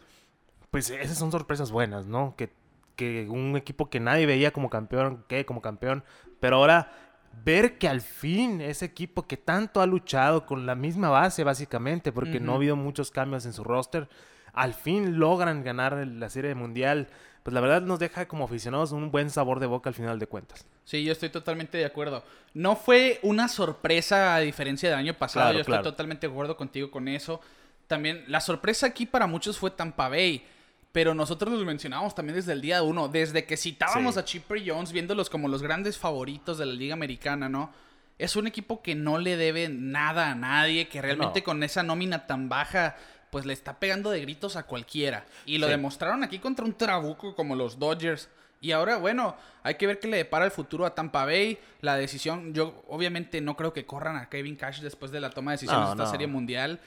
Pues 0.71 0.91
esas 0.91 1.17
son 1.17 1.31
sorpresas 1.31 1.71
buenas, 1.71 2.07
¿no? 2.07 2.35
Que 2.37 2.51
que 2.99 3.29
un 3.31 3.57
equipo 3.57 3.89
que 3.89 4.01
nadie 4.01 4.27
veía 4.27 4.51
como 4.51 4.69
campeón, 4.69 5.25
que 5.29 5.47
como 5.47 5.63
campeón, 5.63 6.03
pero 6.41 6.57
ahora 6.57 6.91
ver 7.45 7.79
que 7.79 7.87
al 7.87 8.01
fin 8.01 8.61
ese 8.61 8.87
equipo 8.87 9.29
que 9.29 9.37
tanto 9.37 9.81
ha 9.81 9.87
luchado 9.87 10.47
con 10.47 10.67
la 10.67 10.75
misma 10.75 11.09
base 11.09 11.45
básicamente, 11.45 12.11
porque 12.11 12.41
no 12.41 12.53
ha 12.53 12.57
habido 12.57 12.75
muchos 12.75 13.13
cambios 13.13 13.47
en 13.47 13.53
su 13.53 13.63
roster, 13.63 14.09
al 14.53 14.75
fin 14.75 15.21
logran 15.21 15.63
ganar 15.63 16.05
la 16.09 16.29
serie 16.29 16.57
mundial, 16.57 17.07
pues 17.45 17.55
la 17.55 17.61
verdad 17.61 17.83
nos 17.83 18.01
deja 18.01 18.27
como 18.27 18.47
aficionados 18.47 18.91
un 18.91 19.13
buen 19.13 19.31
sabor 19.31 19.61
de 19.61 19.67
boca 19.67 19.89
al 19.89 19.95
final 19.95 20.19
de 20.19 20.27
cuentas. 20.27 20.67
Sí, 20.83 21.05
yo 21.05 21.13
estoy 21.13 21.29
totalmente 21.29 21.79
de 21.79 21.85
acuerdo. 21.85 22.25
No 22.53 22.75
fue 22.75 23.21
una 23.23 23.47
sorpresa 23.47 24.35
a 24.35 24.41
diferencia 24.41 24.89
del 24.89 24.99
año 24.99 25.15
pasado, 25.15 25.53
yo 25.53 25.61
estoy 25.61 25.83
totalmente 25.83 26.27
de 26.27 26.33
acuerdo 26.33 26.57
contigo 26.57 26.91
con 26.91 27.07
eso. 27.07 27.41
También 27.87 28.25
la 28.27 28.41
sorpresa 28.41 28.89
aquí 28.89 29.07
para 29.07 29.29
muchos 29.29 29.57
fue 29.57 29.71
Tampa 29.71 30.09
Bay 30.09 30.45
pero 30.93 31.15
nosotros 31.15 31.53
los 31.53 31.65
mencionábamos 31.65 32.15
también 32.15 32.37
desde 32.37 32.53
el 32.53 32.61
día 32.61 32.83
uno, 32.83 33.09
desde 33.09 33.45
que 33.45 33.57
citábamos 33.57 34.17
a 34.17 34.25
Chipper 34.25 34.63
Jones, 34.67 34.93
viéndolos 34.93 35.29
como 35.29 35.49
los 35.49 35.63
grandes 35.63 35.99
favoritos 35.99 36.59
de 36.59 36.67
la 36.67 36.73
Liga 36.73 36.95
Americana, 36.95 37.49
¿no? 37.49 37.73
Es 38.19 38.35
un 38.35 38.47
equipo 38.47 38.83
que 38.83 38.95
no 38.95 39.19
le 39.19 39.37
debe 39.37 39.69
nada 39.69 40.31
a 40.31 40.35
nadie, 40.35 40.89
que 40.89 41.01
realmente 41.01 41.43
con 41.43 41.63
esa 41.63 41.83
nómina 41.83 42.27
tan 42.27 42.49
baja, 42.49 42.97
pues 43.31 43.47
le 43.47 43.53
está 43.53 43.79
pegando 43.79 44.11
de 44.11 44.23
gritos 44.23 44.57
a 44.57 44.65
cualquiera. 44.65 45.25
Y 45.47 45.59
lo 45.59 45.69
demostraron 45.69 46.25
aquí 46.25 46.41
contra 46.41 46.65
un 46.65 46.73
trabuco 46.73 47.37
como 47.37 47.55
los 47.55 47.79
Dodgers. 47.79 48.29
Y 48.61 48.73
ahora, 48.73 48.97
bueno, 48.97 49.37
hay 49.63 49.77
que 49.77 49.87
ver 49.87 50.01
qué 50.01 50.09
le 50.09 50.17
depara 50.17 50.45
el 50.45 50.51
futuro 50.51 50.85
a 50.85 50.97
Tampa 50.97 51.27
Bay. 51.27 51.59
La 51.81 51.97
decisión, 51.97 52.55
yo 52.55 52.83
obviamente 52.89 53.41
no 53.41 53.57
creo 53.57 53.73
que 53.73 53.87
corran 53.87 54.17
a 54.17 54.29
Kevin 54.29 54.57
Cash 54.57 54.81
después 54.81 55.13
de 55.13 55.21
la 55.21 55.31
toma 55.31 55.53
de 55.53 55.59
decisiones 55.59 55.87
de 55.87 55.93
esta 55.93 56.11
serie 56.11 56.27
mundial. 56.27 56.81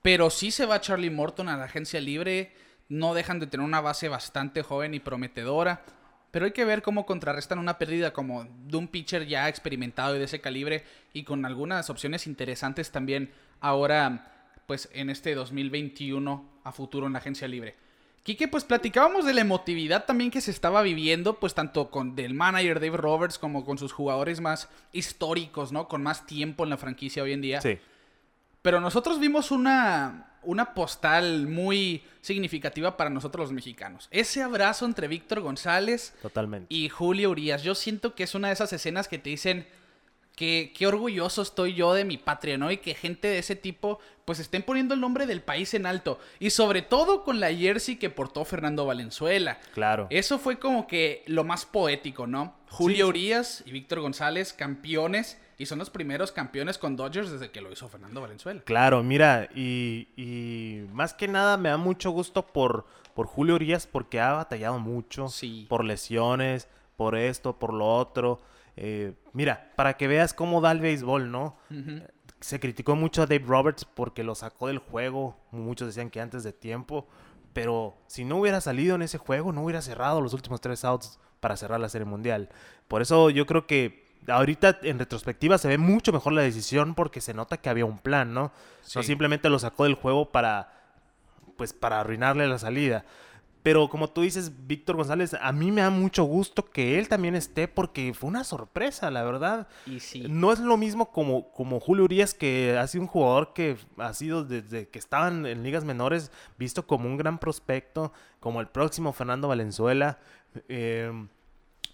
Pero 0.00 0.30
sí 0.30 0.50
se 0.50 0.64
va 0.64 0.80
Charlie 0.80 1.10
Morton 1.10 1.50
a 1.50 1.58
la 1.58 1.64
agencia 1.64 2.00
libre 2.00 2.54
no 2.90 3.14
dejan 3.14 3.38
de 3.38 3.46
tener 3.46 3.64
una 3.64 3.80
base 3.80 4.10
bastante 4.10 4.62
joven 4.62 4.92
y 4.92 5.00
prometedora. 5.00 5.82
Pero 6.30 6.44
hay 6.44 6.52
que 6.52 6.64
ver 6.64 6.82
cómo 6.82 7.06
contrarrestan 7.06 7.58
una 7.58 7.78
pérdida 7.78 8.12
como 8.12 8.44
de 8.44 8.76
un 8.76 8.88
pitcher 8.88 9.26
ya 9.26 9.48
experimentado 9.48 10.14
y 10.14 10.18
de 10.18 10.26
ese 10.26 10.40
calibre 10.40 10.84
y 11.12 11.24
con 11.24 11.44
algunas 11.46 11.88
opciones 11.88 12.26
interesantes 12.26 12.90
también 12.90 13.32
ahora 13.60 14.52
pues 14.66 14.88
en 14.92 15.10
este 15.10 15.34
2021 15.34 16.48
a 16.62 16.72
futuro 16.72 17.06
en 17.06 17.14
la 17.14 17.18
agencia 17.18 17.48
libre. 17.48 17.74
Quique, 18.22 18.48
pues 18.48 18.64
platicábamos 18.64 19.24
de 19.24 19.32
la 19.32 19.40
emotividad 19.40 20.04
también 20.04 20.30
que 20.30 20.42
se 20.42 20.50
estaba 20.50 20.82
viviendo, 20.82 21.40
pues 21.40 21.54
tanto 21.54 21.90
con 21.90 22.14
del 22.14 22.34
manager 22.34 22.78
Dave 22.78 22.98
Roberts 22.98 23.38
como 23.38 23.64
con 23.64 23.78
sus 23.78 23.92
jugadores 23.92 24.40
más 24.40 24.68
históricos, 24.92 25.72
¿no? 25.72 25.88
Con 25.88 26.02
más 26.02 26.26
tiempo 26.26 26.64
en 26.64 26.70
la 26.70 26.76
franquicia 26.76 27.22
hoy 27.22 27.32
en 27.32 27.40
día. 27.40 27.60
Sí. 27.62 27.78
Pero 28.62 28.80
nosotros 28.80 29.18
vimos 29.18 29.50
una, 29.50 30.36
una 30.42 30.74
postal 30.74 31.46
muy 31.46 32.02
significativa 32.20 32.96
para 32.96 33.10
nosotros 33.10 33.44
los 33.44 33.52
mexicanos. 33.52 34.08
Ese 34.10 34.42
abrazo 34.42 34.84
entre 34.84 35.08
Víctor 35.08 35.40
González 35.40 36.14
Totalmente. 36.20 36.66
y 36.68 36.88
Julio 36.88 37.30
Urias. 37.30 37.62
Yo 37.62 37.74
siento 37.74 38.14
que 38.14 38.24
es 38.24 38.34
una 38.34 38.48
de 38.48 38.54
esas 38.54 38.72
escenas 38.72 39.08
que 39.08 39.18
te 39.18 39.30
dicen 39.30 39.66
qué, 40.36 40.72
qué 40.76 40.86
orgulloso 40.86 41.42
estoy 41.42 41.74
yo 41.74 41.94
de 41.94 42.04
mi 42.04 42.18
patria, 42.18 42.58
¿no? 42.58 42.70
Y 42.70 42.78
que 42.78 42.94
gente 42.94 43.28
de 43.28 43.38
ese 43.38 43.56
tipo, 43.56 43.98
pues 44.26 44.38
estén 44.38 44.62
poniendo 44.62 44.92
el 44.94 45.00
nombre 45.00 45.26
del 45.26 45.42
país 45.42 45.72
en 45.72 45.86
alto. 45.86 46.18
Y 46.38 46.50
sobre 46.50 46.82
todo 46.82 47.24
con 47.24 47.40
la 47.40 47.52
jersey 47.54 47.96
que 47.96 48.10
portó 48.10 48.44
Fernando 48.44 48.84
Valenzuela. 48.84 49.58
Claro. 49.72 50.06
Eso 50.10 50.38
fue 50.38 50.58
como 50.58 50.86
que 50.86 51.24
lo 51.26 51.44
más 51.44 51.64
poético, 51.64 52.26
¿no? 52.26 52.56
Julio 52.68 53.08
Urias 53.08 53.62
y 53.64 53.72
Víctor 53.72 54.00
González, 54.00 54.52
campeones. 54.52 55.38
Y 55.60 55.66
son 55.66 55.78
los 55.78 55.90
primeros 55.90 56.32
campeones 56.32 56.78
con 56.78 56.96
Dodgers 56.96 57.30
desde 57.30 57.50
que 57.50 57.60
lo 57.60 57.70
hizo 57.70 57.86
Fernando 57.88 58.20
Valenzuela. 58.22 58.62
Claro, 58.64 59.02
mira, 59.02 59.48
y, 59.54 60.08
y 60.16 60.86
más 60.92 61.12
que 61.12 61.28
nada 61.28 61.56
me 61.58 61.68
da 61.68 61.76
mucho 61.76 62.10
gusto 62.12 62.46
por, 62.46 62.86
por 63.14 63.26
Julio 63.26 63.56
Urias 63.56 63.86
porque 63.86 64.20
ha 64.20 64.32
batallado 64.32 64.78
mucho 64.78 65.28
Sí. 65.28 65.66
por 65.68 65.84
lesiones, 65.84 66.66
por 66.96 67.14
esto, 67.14 67.58
por 67.58 67.74
lo 67.74 67.86
otro. 67.94 68.40
Eh, 68.76 69.12
mira, 69.34 69.72
para 69.76 69.98
que 69.98 70.08
veas 70.08 70.32
cómo 70.32 70.60
da 70.62 70.72
el 70.72 70.80
béisbol, 70.80 71.30
¿no? 71.30 71.56
Se 72.40 72.58
criticó 72.58 72.96
mucho 72.96 73.20
a 73.22 73.26
Dave 73.26 73.44
Roberts 73.46 73.84
porque 73.84 74.24
lo 74.24 74.34
sacó 74.34 74.68
del 74.68 74.78
juego. 74.78 75.36
Muchos 75.50 75.88
decían 75.88 76.08
que 76.08 76.22
antes 76.22 76.42
de 76.42 76.54
tiempo. 76.54 77.06
Pero 77.52 77.96
si 78.06 78.24
no 78.24 78.38
hubiera 78.38 78.60
salido 78.62 78.94
en 78.94 79.02
ese 79.02 79.18
juego, 79.18 79.52
no 79.52 79.62
hubiera 79.64 79.82
cerrado 79.82 80.22
los 80.22 80.32
últimos 80.32 80.60
tres 80.62 80.84
outs 80.86 81.18
para 81.40 81.56
cerrar 81.58 81.80
la 81.80 81.88
Serie 81.90 82.06
Mundial. 82.06 82.48
Por 82.88 83.02
eso 83.02 83.28
yo 83.28 83.44
creo 83.44 83.66
que 83.66 84.08
ahorita 84.26 84.78
en 84.82 84.98
retrospectiva 84.98 85.58
se 85.58 85.68
ve 85.68 85.78
mucho 85.78 86.12
mejor 86.12 86.32
la 86.32 86.42
decisión 86.42 86.94
porque 86.94 87.20
se 87.20 87.34
nota 87.34 87.56
que 87.56 87.68
había 87.68 87.84
un 87.84 87.98
plan, 87.98 88.34
¿no? 88.34 88.52
No 88.94 89.02
simplemente 89.02 89.48
lo 89.48 89.58
sacó 89.58 89.84
del 89.84 89.94
juego 89.94 90.30
para, 90.30 90.72
pues, 91.56 91.72
para 91.72 92.00
arruinarle 92.00 92.46
la 92.48 92.58
salida. 92.58 93.04
Pero 93.62 93.90
como 93.90 94.08
tú 94.08 94.22
dices, 94.22 94.66
Víctor 94.66 94.96
González, 94.96 95.36
a 95.38 95.52
mí 95.52 95.70
me 95.70 95.82
da 95.82 95.90
mucho 95.90 96.24
gusto 96.24 96.70
que 96.70 96.98
él 96.98 97.08
también 97.08 97.34
esté 97.34 97.68
porque 97.68 98.14
fue 98.14 98.28
una 98.28 98.42
sorpresa, 98.42 99.10
la 99.10 99.22
verdad. 99.22 99.68
Y 99.84 100.00
sí. 100.00 100.24
No 100.28 100.50
es 100.50 100.60
lo 100.60 100.78
mismo 100.78 101.10
como, 101.10 101.50
como 101.52 101.78
Julio 101.78 102.04
Urias, 102.04 102.32
que 102.32 102.78
ha 102.78 102.86
sido 102.86 103.02
un 103.02 103.08
jugador 103.08 103.52
que 103.52 103.76
ha 103.98 104.14
sido 104.14 104.44
desde 104.44 104.88
que 104.88 104.98
estaban 104.98 105.44
en 105.44 105.62
ligas 105.62 105.84
menores 105.84 106.32
visto 106.58 106.86
como 106.86 107.06
un 107.06 107.18
gran 107.18 107.38
prospecto, 107.38 108.14
como 108.40 108.62
el 108.62 108.66
próximo 108.68 109.12
Fernando 109.12 109.48
Valenzuela. 109.48 110.18
Eh, 110.68 111.12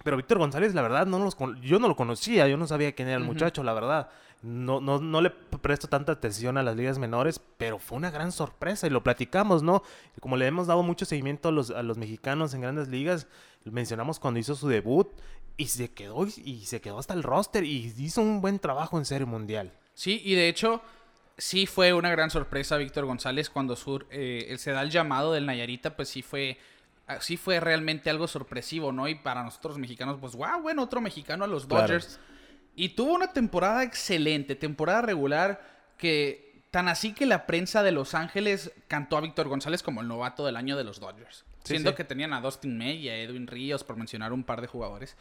pero 0.04 0.16
Víctor 0.16 0.38
González, 0.38 0.74
la 0.74 0.82
verdad, 0.82 1.06
no 1.06 1.18
los 1.18 1.36
yo 1.60 1.78
no 1.78 1.88
lo 1.88 1.96
conocía, 1.96 2.46
yo 2.48 2.56
no 2.56 2.66
sabía 2.66 2.92
quién 2.92 3.08
era 3.08 3.18
el 3.18 3.24
muchacho, 3.24 3.62
la 3.62 3.74
verdad. 3.74 4.08
No, 4.42 4.80
no, 4.80 5.00
no 5.00 5.20
le 5.22 5.30
presto 5.30 5.88
tanta 5.88 6.12
atención 6.12 6.58
a 6.58 6.62
las 6.62 6.76
ligas 6.76 6.98
menores, 6.98 7.40
pero 7.56 7.78
fue 7.78 7.96
una 7.96 8.10
gran 8.10 8.30
sorpresa 8.32 8.86
y 8.86 8.90
lo 8.90 9.02
platicamos, 9.02 9.62
¿no? 9.62 9.82
Como 10.20 10.36
le 10.36 10.46
hemos 10.46 10.66
dado 10.66 10.82
mucho 10.82 11.04
seguimiento 11.06 11.48
a 11.48 11.52
los, 11.52 11.70
a 11.70 11.82
los 11.82 11.96
mexicanos 11.96 12.54
en 12.54 12.60
grandes 12.60 12.88
ligas, 12.88 13.26
mencionamos 13.64 14.20
cuando 14.20 14.38
hizo 14.38 14.54
su 14.54 14.68
debut 14.68 15.08
y 15.56 15.66
se 15.66 15.90
quedó 15.90 16.26
y 16.26 16.66
se 16.66 16.80
quedó 16.80 16.98
hasta 16.98 17.14
el 17.14 17.22
roster 17.22 17.64
y 17.64 17.92
hizo 17.96 18.20
un 18.20 18.40
buen 18.40 18.58
trabajo 18.58 18.98
en 18.98 19.04
Serie 19.04 19.26
Mundial. 19.26 19.72
Sí, 19.94 20.20
y 20.24 20.34
de 20.34 20.48
hecho, 20.48 20.82
sí 21.38 21.66
fue 21.66 21.92
una 21.92 22.10
gran 22.10 22.30
sorpresa 22.30 22.76
Víctor 22.76 23.06
González 23.06 23.50
cuando 23.50 23.76
sur, 23.76 24.06
eh, 24.10 24.54
se 24.58 24.72
da 24.72 24.82
el 24.82 24.90
llamado 24.90 25.32
del 25.32 25.46
Nayarita, 25.46 25.96
pues 25.96 26.08
sí 26.08 26.22
fue, 26.22 26.58
sí 27.20 27.36
fue 27.36 27.60
realmente 27.60 28.10
algo 28.10 28.26
sorpresivo, 28.26 28.92
¿no? 28.92 29.08
Y 29.08 29.14
para 29.14 29.42
nosotros 29.42 29.78
mexicanos, 29.78 30.18
pues 30.20 30.34
wow, 30.34 30.60
bueno, 30.62 30.82
otro 30.82 31.00
mexicano 31.00 31.44
a 31.44 31.46
los 31.46 31.66
Claro. 31.66 31.82
Dodgers. 31.86 32.18
Y 32.74 32.90
tuvo 32.90 33.14
una 33.14 33.32
temporada 33.32 33.82
excelente, 33.84 34.54
temporada 34.54 35.02
regular, 35.02 35.60
que 35.96 36.62
tan 36.70 36.88
así 36.88 37.14
que 37.14 37.24
la 37.24 37.46
prensa 37.46 37.82
de 37.82 37.92
Los 37.92 38.14
Ángeles 38.14 38.72
cantó 38.86 39.16
a 39.16 39.22
Víctor 39.22 39.48
González 39.48 39.82
como 39.82 40.02
el 40.02 40.08
novato 40.08 40.44
del 40.44 40.56
año 40.56 40.76
de 40.76 40.84
los 40.84 41.00
Dodgers. 41.00 41.44
Sí, 41.64 41.72
siendo 41.72 41.90
sí. 41.90 41.96
que 41.96 42.04
tenían 42.04 42.32
a 42.32 42.40
Dustin 42.40 42.76
May 42.76 42.98
y 42.98 43.08
a 43.08 43.16
Edwin 43.16 43.46
Ríos, 43.46 43.82
por 43.82 43.96
mencionar 43.96 44.32
un 44.32 44.44
par 44.44 44.60
de 44.60 44.66
jugadores. 44.66 45.16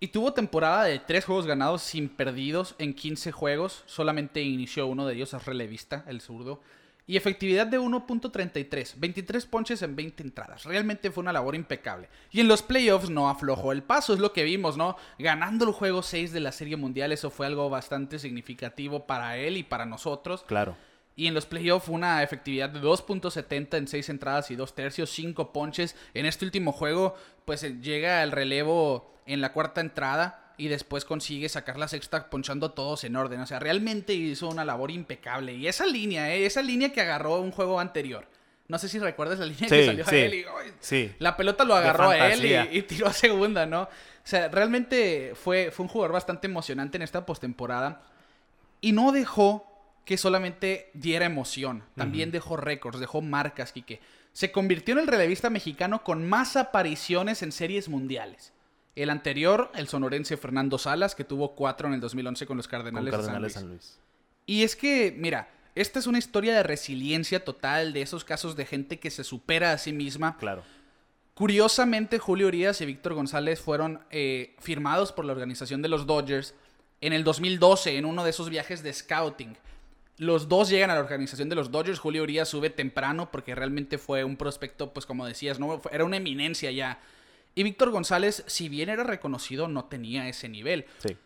Y 0.00 0.08
tuvo 0.08 0.32
temporada 0.34 0.84
de 0.84 0.98
tres 0.98 1.24
juegos 1.24 1.46
ganados 1.46 1.82
sin 1.82 2.08
perdidos 2.08 2.74
en 2.78 2.94
15 2.94 3.32
juegos. 3.32 3.82
Solamente 3.86 4.42
inició 4.42 4.86
uno 4.86 5.06
de 5.06 5.14
ellos, 5.14 5.34
es 5.34 5.44
relevista, 5.46 6.04
el 6.06 6.20
zurdo. 6.20 6.60
Y 7.06 7.16
efectividad 7.16 7.66
de 7.66 7.78
1.33. 7.78 8.94
23 8.96 9.46
ponches 9.46 9.82
en 9.82 9.94
20 9.94 10.22
entradas. 10.22 10.64
Realmente 10.64 11.10
fue 11.10 11.22
una 11.22 11.32
labor 11.32 11.54
impecable. 11.54 12.08
Y 12.30 12.40
en 12.40 12.48
los 12.48 12.62
playoffs 12.62 13.10
no 13.10 13.28
aflojó 13.28 13.72
el 13.72 13.82
paso, 13.82 14.14
es 14.14 14.20
lo 14.20 14.32
que 14.32 14.44
vimos, 14.44 14.76
¿no? 14.76 14.96
Ganando 15.18 15.66
el 15.66 15.72
juego 15.72 16.02
6 16.02 16.32
de 16.32 16.40
la 16.40 16.52
Serie 16.52 16.76
Mundial, 16.76 17.12
eso 17.12 17.30
fue 17.30 17.46
algo 17.46 17.68
bastante 17.68 18.18
significativo 18.18 19.06
para 19.06 19.36
él 19.36 19.58
y 19.58 19.62
para 19.62 19.84
nosotros. 19.84 20.44
Claro. 20.46 20.76
Y 21.16 21.26
en 21.26 21.34
los 21.34 21.46
playoffs 21.46 21.88
una 21.88 22.22
efectividad 22.22 22.70
de 22.70 22.80
2.70 22.80 23.76
en 23.76 23.86
6 23.86 24.08
entradas 24.08 24.50
y 24.50 24.56
2 24.56 24.74
tercios, 24.74 25.10
5 25.10 25.52
ponches. 25.52 25.96
En 26.14 26.26
este 26.26 26.44
último 26.44 26.72
juego, 26.72 27.14
pues 27.44 27.62
eh, 27.64 27.78
llega 27.80 28.22
el 28.22 28.32
relevo 28.32 29.14
en 29.26 29.40
la 29.40 29.52
cuarta 29.52 29.80
entrada 29.80 30.43
y 30.56 30.68
después 30.68 31.04
consigue 31.04 31.48
sacar 31.48 31.78
la 31.78 31.88
sexta 31.88 32.30
ponchando 32.30 32.72
todos 32.72 33.04
en 33.04 33.16
orden. 33.16 33.40
O 33.40 33.46
sea, 33.46 33.58
realmente 33.58 34.14
hizo 34.14 34.48
una 34.48 34.64
labor 34.64 34.90
impecable. 34.90 35.54
Y 35.54 35.66
esa 35.66 35.86
línea, 35.86 36.34
eh, 36.34 36.46
esa 36.46 36.62
línea 36.62 36.92
que 36.92 37.00
agarró 37.00 37.40
un 37.40 37.50
juego 37.50 37.80
anterior. 37.80 38.26
No 38.66 38.78
sé 38.78 38.88
si 38.88 38.98
recuerdas 38.98 39.38
la 39.38 39.46
línea 39.46 39.68
que 39.68 39.86
salió 39.86 40.04
sí, 40.06 40.16
a 40.16 40.24
él 40.24 40.34
y 40.34 41.14
la 41.18 41.36
pelota 41.36 41.64
lo 41.64 41.74
agarró 41.74 42.10
a 42.10 42.32
él 42.32 42.68
y 42.72 42.82
tiró 42.82 43.08
a 43.08 43.12
segunda, 43.12 43.66
¿no? 43.66 43.82
O 43.82 44.26
sea, 44.26 44.48
realmente 44.48 45.32
fue, 45.34 45.70
fue 45.70 45.84
un 45.84 45.88
jugador 45.90 46.12
bastante 46.12 46.46
emocionante 46.46 46.96
en 46.96 47.02
esta 47.02 47.26
postemporada. 47.26 48.02
Y 48.80 48.92
no 48.92 49.12
dejó 49.12 49.70
que 50.06 50.16
solamente 50.16 50.90
diera 50.94 51.26
emoción. 51.26 51.84
También 51.94 52.30
dejó 52.30 52.56
récords, 52.56 53.00
dejó 53.00 53.20
marcas, 53.20 53.72
Quique. 53.72 54.00
Se 54.32 54.50
convirtió 54.50 54.94
en 54.94 55.00
el 55.00 55.06
relevista 55.06 55.50
mexicano 55.50 56.02
con 56.02 56.26
más 56.26 56.56
apariciones 56.56 57.42
en 57.42 57.52
series 57.52 57.88
mundiales. 57.88 58.53
El 58.96 59.10
anterior, 59.10 59.70
el 59.74 59.88
sonorense 59.88 60.36
Fernando 60.36 60.78
Salas, 60.78 61.14
que 61.14 61.24
tuvo 61.24 61.54
cuatro 61.54 61.88
en 61.88 61.94
el 61.94 62.00
2011 62.00 62.46
con 62.46 62.56
los 62.56 62.68
Con 62.68 62.78
Cardenales, 62.78 63.16
de 63.16 63.22
San 63.24 63.40
Luis. 63.40 63.52
San 63.52 63.68
Luis. 63.68 63.98
Y 64.46 64.62
es 64.62 64.76
que, 64.76 65.14
mira, 65.16 65.48
esta 65.74 65.98
es 65.98 66.06
una 66.06 66.18
historia 66.18 66.54
de 66.54 66.62
resiliencia 66.62 67.44
total, 67.44 67.92
de 67.92 68.02
esos 68.02 68.24
casos 68.24 68.54
de 68.54 68.66
gente 68.66 69.00
que 69.00 69.10
se 69.10 69.24
supera 69.24 69.72
a 69.72 69.78
sí 69.78 69.92
misma. 69.92 70.36
Claro. 70.38 70.62
Curiosamente, 71.34 72.20
Julio 72.20 72.46
Urias 72.46 72.80
y 72.80 72.86
Víctor 72.86 73.14
González 73.14 73.60
fueron 73.60 74.00
eh, 74.10 74.54
firmados 74.60 75.10
por 75.10 75.24
la 75.24 75.32
organización 75.32 75.82
de 75.82 75.88
los 75.88 76.06
Dodgers 76.06 76.54
en 77.00 77.12
el 77.12 77.24
2012, 77.24 77.96
en 77.96 78.04
uno 78.04 78.22
de 78.22 78.30
esos 78.30 78.48
viajes 78.48 78.84
de 78.84 78.92
scouting. 78.92 79.56
Los 80.16 80.48
dos 80.48 80.68
llegan 80.68 80.90
a 80.90 80.94
la 80.94 81.00
organización 81.00 81.48
de 81.48 81.56
los 81.56 81.72
Dodgers. 81.72 81.98
Julio 81.98 82.22
Urias 82.22 82.48
sube 82.48 82.70
temprano 82.70 83.32
porque 83.32 83.56
realmente 83.56 83.98
fue 83.98 84.22
un 84.22 84.36
prospecto, 84.36 84.92
pues 84.92 85.06
como 85.06 85.26
decías, 85.26 85.58
¿no? 85.58 85.82
Era 85.90 86.04
una 86.04 86.18
eminencia 86.18 86.70
ya. 86.70 87.00
Y 87.54 87.62
Víctor 87.62 87.90
González, 87.90 88.44
si 88.46 88.68
bien 88.68 88.88
era 88.88 89.04
reconocido, 89.04 89.68
no 89.68 89.84
tenía 89.84 90.28
ese 90.28 90.48
nivel. 90.48 90.86
Sí. 90.98 91.16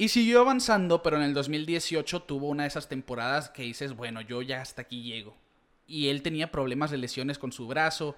Y 0.00 0.10
siguió 0.10 0.40
avanzando, 0.42 1.02
pero 1.02 1.16
en 1.16 1.24
el 1.24 1.34
2018 1.34 2.22
tuvo 2.22 2.48
una 2.48 2.62
de 2.62 2.68
esas 2.68 2.88
temporadas 2.88 3.50
que 3.50 3.64
dices, 3.64 3.96
bueno, 3.96 4.20
yo 4.20 4.42
ya 4.42 4.60
hasta 4.60 4.82
aquí 4.82 5.02
llego. 5.02 5.36
Y 5.88 6.08
él 6.08 6.22
tenía 6.22 6.52
problemas 6.52 6.92
de 6.92 6.98
lesiones 6.98 7.36
con 7.36 7.50
su 7.50 7.66
brazo. 7.66 8.14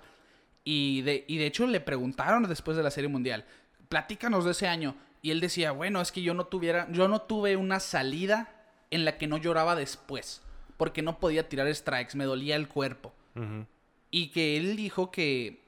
Y 0.63 1.01
de, 1.03 1.25
y 1.27 1.39
de 1.39 1.47
hecho 1.47 1.67
le 1.67 1.81
preguntaron 1.81 2.47
después 2.47 2.77
de 2.77 2.83
la 2.83 2.91
Serie 2.91 3.09
Mundial, 3.09 3.47
platícanos 3.89 4.45
de 4.45 4.51
ese 4.51 4.69
año. 4.69 4.95
Y 5.23 5.31
él 5.31 5.41
decía, 5.41 5.73
bueno, 5.73 6.03
es 6.03 6.13
que 6.13 6.21
yo 6.21 6.35
no 6.35 6.45
tuviera, 6.45 6.87
yo 6.93 7.09
no 7.09 7.23
tuve 7.23 7.57
una 7.57 7.81
salida 7.81 8.53
en 8.91 9.07
la 9.07 9.17
que 9.17 9.27
no 9.27 9.39
lloraba 9.39 9.75
después. 9.75 10.43
Porque 10.77 11.01
no 11.01 11.19
podía 11.19 11.49
tirar 11.49 11.75
strikes, 11.75 12.15
me 12.15 12.25
dolía 12.25 12.57
el 12.57 12.69
cuerpo. 12.69 13.15
Y 14.11 14.29
que 14.29 14.59
él 14.59 14.77
dijo 14.77 15.11
que 15.11 15.63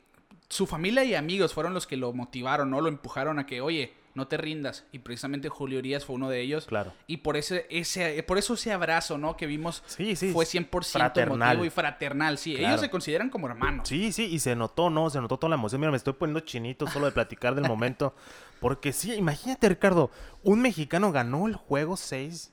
su 0.53 0.67
familia 0.67 1.03
y 1.05 1.15
amigos 1.15 1.55
fueron 1.55 1.73
los 1.73 1.87
que 1.87 1.97
lo 1.97 2.13
motivaron, 2.13 2.71
¿no? 2.71 2.81
Lo 2.83 2.89
empujaron 2.89 3.39
a 3.39 3.47
que, 3.47 3.61
oye, 3.63 3.95
no 4.15 4.29
te 4.29 4.37
rindas. 4.37 4.85
Y 4.93 4.99
precisamente 4.99 5.49
Julio 5.49 5.79
Urias 5.79 6.05
fue 6.05 6.17
uno 6.17 6.29
de 6.29 6.43
ellos. 6.43 6.67
Claro. 6.67 6.93
Y 7.07 7.19
por 7.19 7.39
ese, 7.39 7.67
ese, 7.71 8.23
por 8.25 8.37
eso 8.37 8.53
ese 8.53 8.71
abrazo, 8.71 9.17
¿no? 9.17 9.35
Que 9.39 9.47
vimos 9.47 9.83
Sí, 9.87 10.15
sí. 10.15 10.31
fue 10.33 10.45
100% 10.45 10.85
fraternal. 10.93 11.41
emotivo 11.53 11.65
y 11.65 11.71
fraternal. 11.71 12.37
Sí, 12.37 12.53
Claro. 12.55 12.69
ellos 12.69 12.81
se 12.83 12.91
consideran 12.91 13.31
como 13.31 13.47
hermanos. 13.49 13.89
Sí, 13.89 14.13
sí, 14.13 14.25
y 14.27 14.39
se 14.41 14.55
notó, 14.55 14.91
¿no? 14.91 15.09
Se 15.09 15.19
notó 15.23 15.39
toda 15.39 15.49
la 15.49 15.55
emoción. 15.57 15.81
Mira, 15.81 15.91
me 15.91 15.97
estoy 15.97 16.13
poniendo 16.13 16.41
chinito 16.41 16.87
solo 16.87 17.07
de 17.07 17.13
platicar 17.13 17.55
del 17.55 17.65
momento. 17.67 18.15
Porque 18.61 18.93
sí, 18.93 19.15
imagínate, 19.15 19.71
Ricardo, 19.71 20.11
un 20.43 20.61
mexicano 20.61 21.11
ganó 21.11 21.47
el 21.49 21.57
juego 21.57 21.97
6 21.97 22.53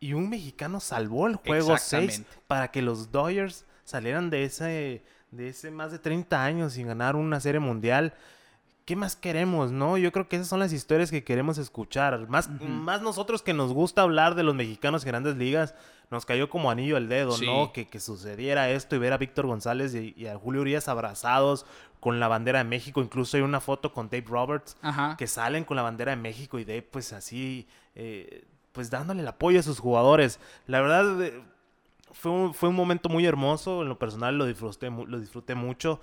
y 0.00 0.14
un 0.14 0.28
mexicano 0.28 0.80
salvó 0.80 1.28
el 1.28 1.36
juego 1.36 1.78
6 1.78 2.02
Exactamente. 2.02 2.42
para 2.48 2.72
que 2.72 2.82
los 2.82 3.12
Dodgers 3.12 3.64
salieran 3.84 4.30
de 4.30 4.42
ese, 4.44 5.04
de 5.30 5.48
ese 5.48 5.70
más 5.70 5.92
de 5.92 5.98
30 5.98 6.42
años 6.44 6.72
sin 6.74 6.86
ganar 6.86 7.16
una 7.16 7.40
serie 7.40 7.60
mundial. 7.60 8.14
¿Qué 8.84 8.96
más 8.96 9.16
queremos, 9.16 9.70
no? 9.70 9.98
Yo 9.98 10.10
creo 10.12 10.28
que 10.28 10.36
esas 10.36 10.48
son 10.48 10.60
las 10.60 10.72
historias 10.72 11.10
que 11.10 11.22
queremos 11.22 11.58
escuchar. 11.58 12.26
Más, 12.28 12.48
más 12.62 13.02
nosotros 13.02 13.42
que 13.42 13.52
nos 13.52 13.74
gusta 13.74 14.00
hablar 14.00 14.34
de 14.34 14.42
los 14.42 14.54
mexicanos 14.54 15.02
en 15.04 15.08
grandes 15.08 15.36
ligas, 15.36 15.74
nos 16.10 16.24
cayó 16.24 16.48
como 16.48 16.70
anillo 16.70 16.96
al 16.96 17.06
dedo, 17.10 17.32
Sí. 17.32 17.44
¿no? 17.44 17.70
Que, 17.74 17.86
que 17.86 18.00
sucediera 18.00 18.70
esto 18.70 18.96
y 18.96 18.98
ver 18.98 19.12
a 19.12 19.18
Víctor 19.18 19.46
González 19.46 19.94
y, 19.94 20.14
y 20.16 20.26
a 20.26 20.38
Julio 20.38 20.62
Urias 20.62 20.88
abrazados 20.88 21.66
con 22.00 22.18
la 22.18 22.28
bandera 22.28 22.60
de 22.60 22.64
México. 22.64 23.02
Incluso 23.02 23.36
hay 23.36 23.42
una 23.42 23.60
foto 23.60 23.92
con 23.92 24.08
Dave 24.08 24.24
Roberts 24.26 24.78
Ajá. 24.80 25.16
que 25.18 25.26
salen 25.26 25.64
con 25.64 25.76
la 25.76 25.82
bandera 25.82 26.12
de 26.12 26.16
México 26.16 26.58
y 26.58 26.64
Dave 26.64 26.80
pues 26.90 27.12
así, 27.12 27.68
eh, 27.94 28.46
pues 28.72 28.88
dándole 28.88 29.20
el 29.20 29.28
apoyo 29.28 29.60
a 29.60 29.62
sus 29.62 29.80
jugadores. 29.80 30.40
La 30.66 30.80
verdad 30.80 31.22
eh, 31.24 31.42
fue 32.18 32.30
un, 32.32 32.54
fue 32.54 32.68
un 32.68 32.74
momento 32.76 33.08
muy 33.08 33.24
hermoso, 33.26 33.82
en 33.82 33.88
lo 33.88 33.98
personal 33.98 34.36
lo 34.38 34.46
disfruté, 34.46 34.90
lo 34.90 35.18
disfruté 35.20 35.54
mucho. 35.54 36.00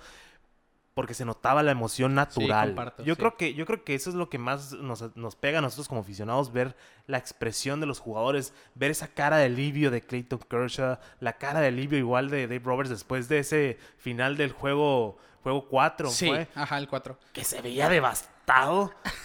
porque 0.94 1.12
se 1.12 1.26
notaba 1.26 1.62
la 1.62 1.72
emoción 1.72 2.14
natural. 2.14 2.68
comparto, 2.70 3.04
yo 3.04 3.16
sí. 3.16 3.18
creo 3.18 3.36
que 3.36 3.52
yo 3.52 3.66
creo 3.66 3.84
que 3.84 3.94
eso 3.94 4.08
es 4.08 4.16
lo 4.16 4.30
que 4.30 4.38
más 4.38 4.72
nos, 4.72 5.14
nos 5.14 5.36
pega 5.36 5.58
a 5.58 5.60
nosotros 5.60 5.88
como 5.88 6.00
aficionados 6.00 6.52
ver 6.52 6.74
la 7.06 7.18
expresión 7.18 7.80
de 7.80 7.86
los 7.86 8.00
jugadores, 8.00 8.54
ver 8.74 8.90
esa 8.90 9.08
cara 9.08 9.36
de 9.36 9.44
alivio 9.44 9.90
de 9.90 10.00
Clayton 10.00 10.38
Kershaw, 10.48 10.98
la 11.20 11.34
cara 11.36 11.60
de 11.60 11.66
alivio 11.68 11.98
igual 11.98 12.30
de 12.30 12.46
Dave 12.46 12.62
Roberts 12.64 12.88
después 12.90 13.28
de 13.28 13.40
ese 13.40 13.78
final 13.98 14.38
del 14.38 14.52
juego 14.52 15.18
juego 15.42 15.68
4 15.68 16.08
Sí, 16.08 16.28
fue 16.28 16.48
ajá, 16.54 16.78
el 16.78 16.88
4. 16.88 17.18
que 17.34 17.44
se 17.44 17.60
veía 17.60 17.88
devastado, 17.90 18.34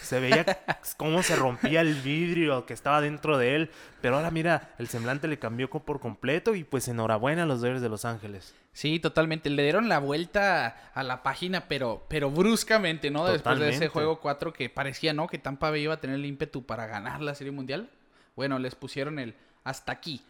se 0.02 0.20
veía 0.20 0.44
cómo 0.96 1.22
se 1.22 1.36
rompía 1.36 1.80
el 1.80 1.94
vidrio 1.94 2.66
que 2.66 2.74
estaba 2.74 3.00
dentro 3.00 3.38
de 3.38 3.54
él, 3.54 3.70
pero 4.00 4.16
ahora 4.16 4.30
mira, 4.30 4.74
el 4.78 4.88
semblante 4.88 5.28
le 5.28 5.38
cambió 5.38 5.70
por 5.70 6.00
completo 6.00 6.54
y 6.54 6.64
pues 6.64 6.88
enhorabuena 6.88 7.44
a 7.44 7.46
los 7.46 7.60
Dodgers 7.60 7.82
de 7.82 7.88
Los 7.88 8.04
Ángeles. 8.04 8.54
Sí, 8.72 8.98
totalmente. 8.98 9.48
Le 9.50 9.62
dieron 9.62 9.88
la 9.88 9.98
vuelta 9.98 10.90
a 10.94 11.02
la 11.02 11.22
página, 11.22 11.68
pero, 11.68 12.04
pero 12.08 12.30
bruscamente, 12.30 13.10
¿no? 13.10 13.24
Después 13.26 13.58
de 13.58 13.70
ese 13.70 13.88
juego 13.88 14.20
4 14.20 14.52
que 14.52 14.68
parecía, 14.68 15.12
¿no? 15.12 15.28
Que 15.28 15.38
Tampa 15.38 15.70
Bay 15.70 15.82
iba 15.82 15.94
a 15.94 16.00
tener 16.00 16.16
el 16.16 16.26
ímpetu 16.26 16.64
para 16.64 16.86
ganar 16.86 17.20
la 17.20 17.34
Serie 17.34 17.52
Mundial. 17.52 17.90
Bueno, 18.34 18.58
les 18.58 18.74
pusieron 18.74 19.18
el 19.18 19.34
hasta 19.62 19.92
aquí. 19.92 20.22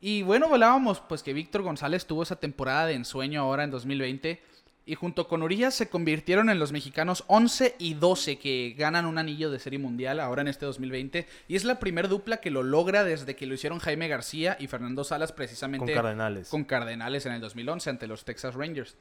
Y 0.00 0.22
bueno, 0.22 0.46
hablábamos 0.50 1.00
pues 1.00 1.22
que 1.22 1.32
Víctor 1.32 1.62
González 1.62 2.06
tuvo 2.06 2.22
esa 2.22 2.36
temporada 2.36 2.86
de 2.86 2.94
ensueño 2.94 3.40
ahora 3.40 3.64
en 3.64 3.70
2020 3.70 4.42
y 4.86 4.94
junto 4.94 5.28
con 5.28 5.42
Urias 5.42 5.74
se 5.74 5.88
convirtieron 5.88 6.50
en 6.50 6.58
los 6.58 6.72
mexicanos 6.72 7.24
11 7.26 7.76
y 7.78 7.94
12 7.94 8.38
que 8.38 8.74
ganan 8.76 9.06
un 9.06 9.18
anillo 9.18 9.50
de 9.50 9.58
Serie 9.58 9.78
Mundial 9.78 10.20
ahora 10.20 10.42
en 10.42 10.48
este 10.48 10.66
2020 10.66 11.26
y 11.48 11.56
es 11.56 11.64
la 11.64 11.78
primer 11.78 12.08
dupla 12.08 12.38
que 12.38 12.50
lo 12.50 12.62
logra 12.62 13.04
desde 13.04 13.36
que 13.36 13.46
lo 13.46 13.54
hicieron 13.54 13.78
Jaime 13.78 14.08
García 14.08 14.56
y 14.60 14.66
Fernando 14.66 15.04
Salas 15.04 15.32
precisamente 15.32 15.86
Con 15.86 15.94
Cardenales. 15.94 16.48
con 16.48 16.64
Cardenales 16.64 17.26
en 17.26 17.32
el 17.32 17.40
2011 17.40 17.90
ante 17.90 18.06
los 18.06 18.24
Texas 18.24 18.54
Rangers. 18.54 18.96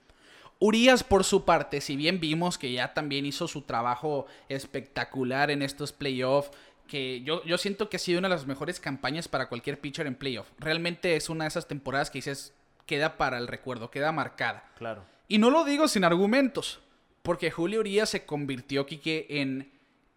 Urias, 0.59 1.03
por 1.03 1.25
su 1.25 1.43
parte, 1.43 1.81
si 1.81 1.97
bien 1.97 2.19
vimos 2.19 2.57
que 2.57 2.71
ya 2.71 2.93
también 2.93 3.25
hizo 3.25 3.47
su 3.47 3.63
trabajo 3.63 4.27
espectacular 4.47 5.51
en 5.51 5.61
estos 5.61 5.91
playoffs, 5.91 6.51
que 6.87 7.21
yo, 7.21 7.43
yo 7.43 7.57
siento 7.57 7.89
que 7.89 7.97
ha 7.97 7.99
sido 7.99 8.19
una 8.19 8.29
de 8.29 8.35
las 8.35 8.45
mejores 8.45 8.79
campañas 8.79 9.27
para 9.27 9.49
cualquier 9.49 9.79
pitcher 9.79 10.07
en 10.07 10.15
playoff. 10.15 10.47
Realmente 10.59 11.15
es 11.15 11.29
una 11.29 11.45
de 11.45 11.49
esas 11.49 11.67
temporadas 11.67 12.09
que 12.09 12.19
dices, 12.19 12.53
queda 12.85 13.17
para 13.17 13.39
el 13.39 13.47
recuerdo, 13.47 13.89
queda 13.89 14.11
marcada. 14.11 14.71
Claro. 14.77 15.03
Y 15.33 15.39
no 15.39 15.49
lo 15.49 15.63
digo 15.65 15.87
sin 15.87 16.03
argumentos, 16.03 16.79
porque 17.23 17.49
Julio 17.49 17.79
Urias 17.79 18.07
se 18.07 18.23
convirtió, 18.23 18.85
Quique, 18.85 19.25
en 19.27 19.71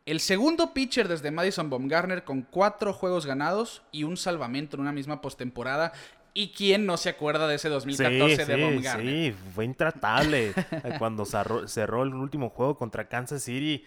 el 0.04 0.20
segundo 0.20 0.74
pitcher 0.74 1.08
desde 1.08 1.30
Madison 1.30 1.70
Baumgartner 1.70 2.22
con 2.22 2.42
cuatro 2.42 2.92
juegos 2.92 3.24
ganados 3.24 3.80
y 3.92 4.04
un 4.04 4.18
salvamento 4.18 4.76
en 4.76 4.82
una 4.82 4.92
misma 4.92 5.22
postemporada. 5.22 5.94
¿Y 6.34 6.48
quién 6.48 6.84
no 6.84 6.98
se 6.98 7.08
acuerda 7.08 7.48
de 7.48 7.54
ese 7.54 7.70
2014 7.70 8.44
de 8.44 8.62
Baumgartner? 8.62 9.06
sí, 9.06 9.34
fue 9.54 9.64
intratable. 9.64 10.52
Cuando 10.98 11.24
cerró, 11.24 11.66
cerró 11.66 12.02
el 12.02 12.12
último 12.12 12.50
juego 12.50 12.76
contra 12.76 13.08
Kansas 13.08 13.42
City, 13.42 13.86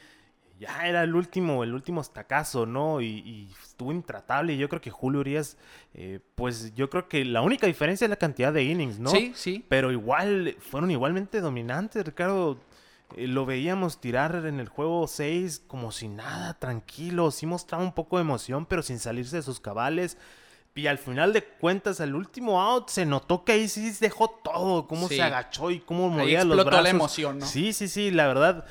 ya 0.59 0.87
era 0.87 1.03
el 1.03 1.15
último, 1.15 1.63
el 1.63 1.73
último 1.73 2.01
estacazo, 2.01 2.65
¿no? 2.65 2.99
Y, 3.01 3.05
y 3.19 3.51
estuvo 3.63 3.91
intratable. 3.91 4.53
Y 4.53 4.57
yo 4.57 4.67
creo 4.69 4.81
que 4.81 4.91
Julio 4.91 5.21
Urias, 5.21 5.57
eh, 5.93 6.19
pues 6.35 6.75
yo 6.75 6.89
creo 6.89 7.07
que 7.07 7.23
la 7.25 7.41
única 7.41 7.65
diferencia 7.65 8.05
es 8.05 8.09
la 8.09 8.17
cantidad 8.17 8.51
de 8.51 8.63
innings, 8.63 8.99
¿no? 8.99 9.09
Sí, 9.11 9.31
sí. 9.35 9.65
Pero 9.69 9.91
igual, 9.91 10.57
fueron 10.59 10.91
igualmente 10.91 11.39
dominantes, 11.41 12.05
Ricardo. 12.05 12.59
Eh, 13.15 13.27
lo 13.27 13.45
veíamos 13.45 13.99
tirar 14.01 14.35
en 14.45 14.59
el 14.59 14.67
juego 14.69 15.07
6 15.07 15.63
como 15.65 15.91
si 15.91 16.07
nada, 16.09 16.53
tranquilo. 16.59 17.31
Sí 17.31 17.45
mostraba 17.45 17.83
un 17.83 17.93
poco 17.93 18.17
de 18.17 18.21
emoción, 18.23 18.65
pero 18.65 18.83
sin 18.83 18.99
salirse 18.99 19.37
de 19.37 19.41
sus 19.41 19.59
cabales. 19.59 20.17
Y 20.75 20.87
al 20.87 20.97
final 20.97 21.33
de 21.33 21.43
cuentas, 21.43 21.99
al 21.99 22.15
último 22.15 22.61
out, 22.61 22.89
se 22.89 23.05
notó 23.05 23.43
que 23.43 23.53
ahí 23.53 23.67
sí 23.67 23.91
dejó 23.99 24.29
todo. 24.29 24.87
Cómo 24.87 25.07
Sí. 25.09 25.15
se 25.15 25.21
agachó 25.23 25.71
y 25.71 25.79
cómo 25.79 26.05
Ahí 26.05 26.17
movía 26.19 26.43
los 26.45 26.57
explotó 26.57 26.71
la 26.71 26.81
brazos. 26.81 26.89
emoción, 26.95 27.39
¿no? 27.39 27.45
Sí, 27.45 27.73
sí, 27.73 27.87
sí, 27.87 28.11
la 28.11 28.27
verdad. 28.27 28.65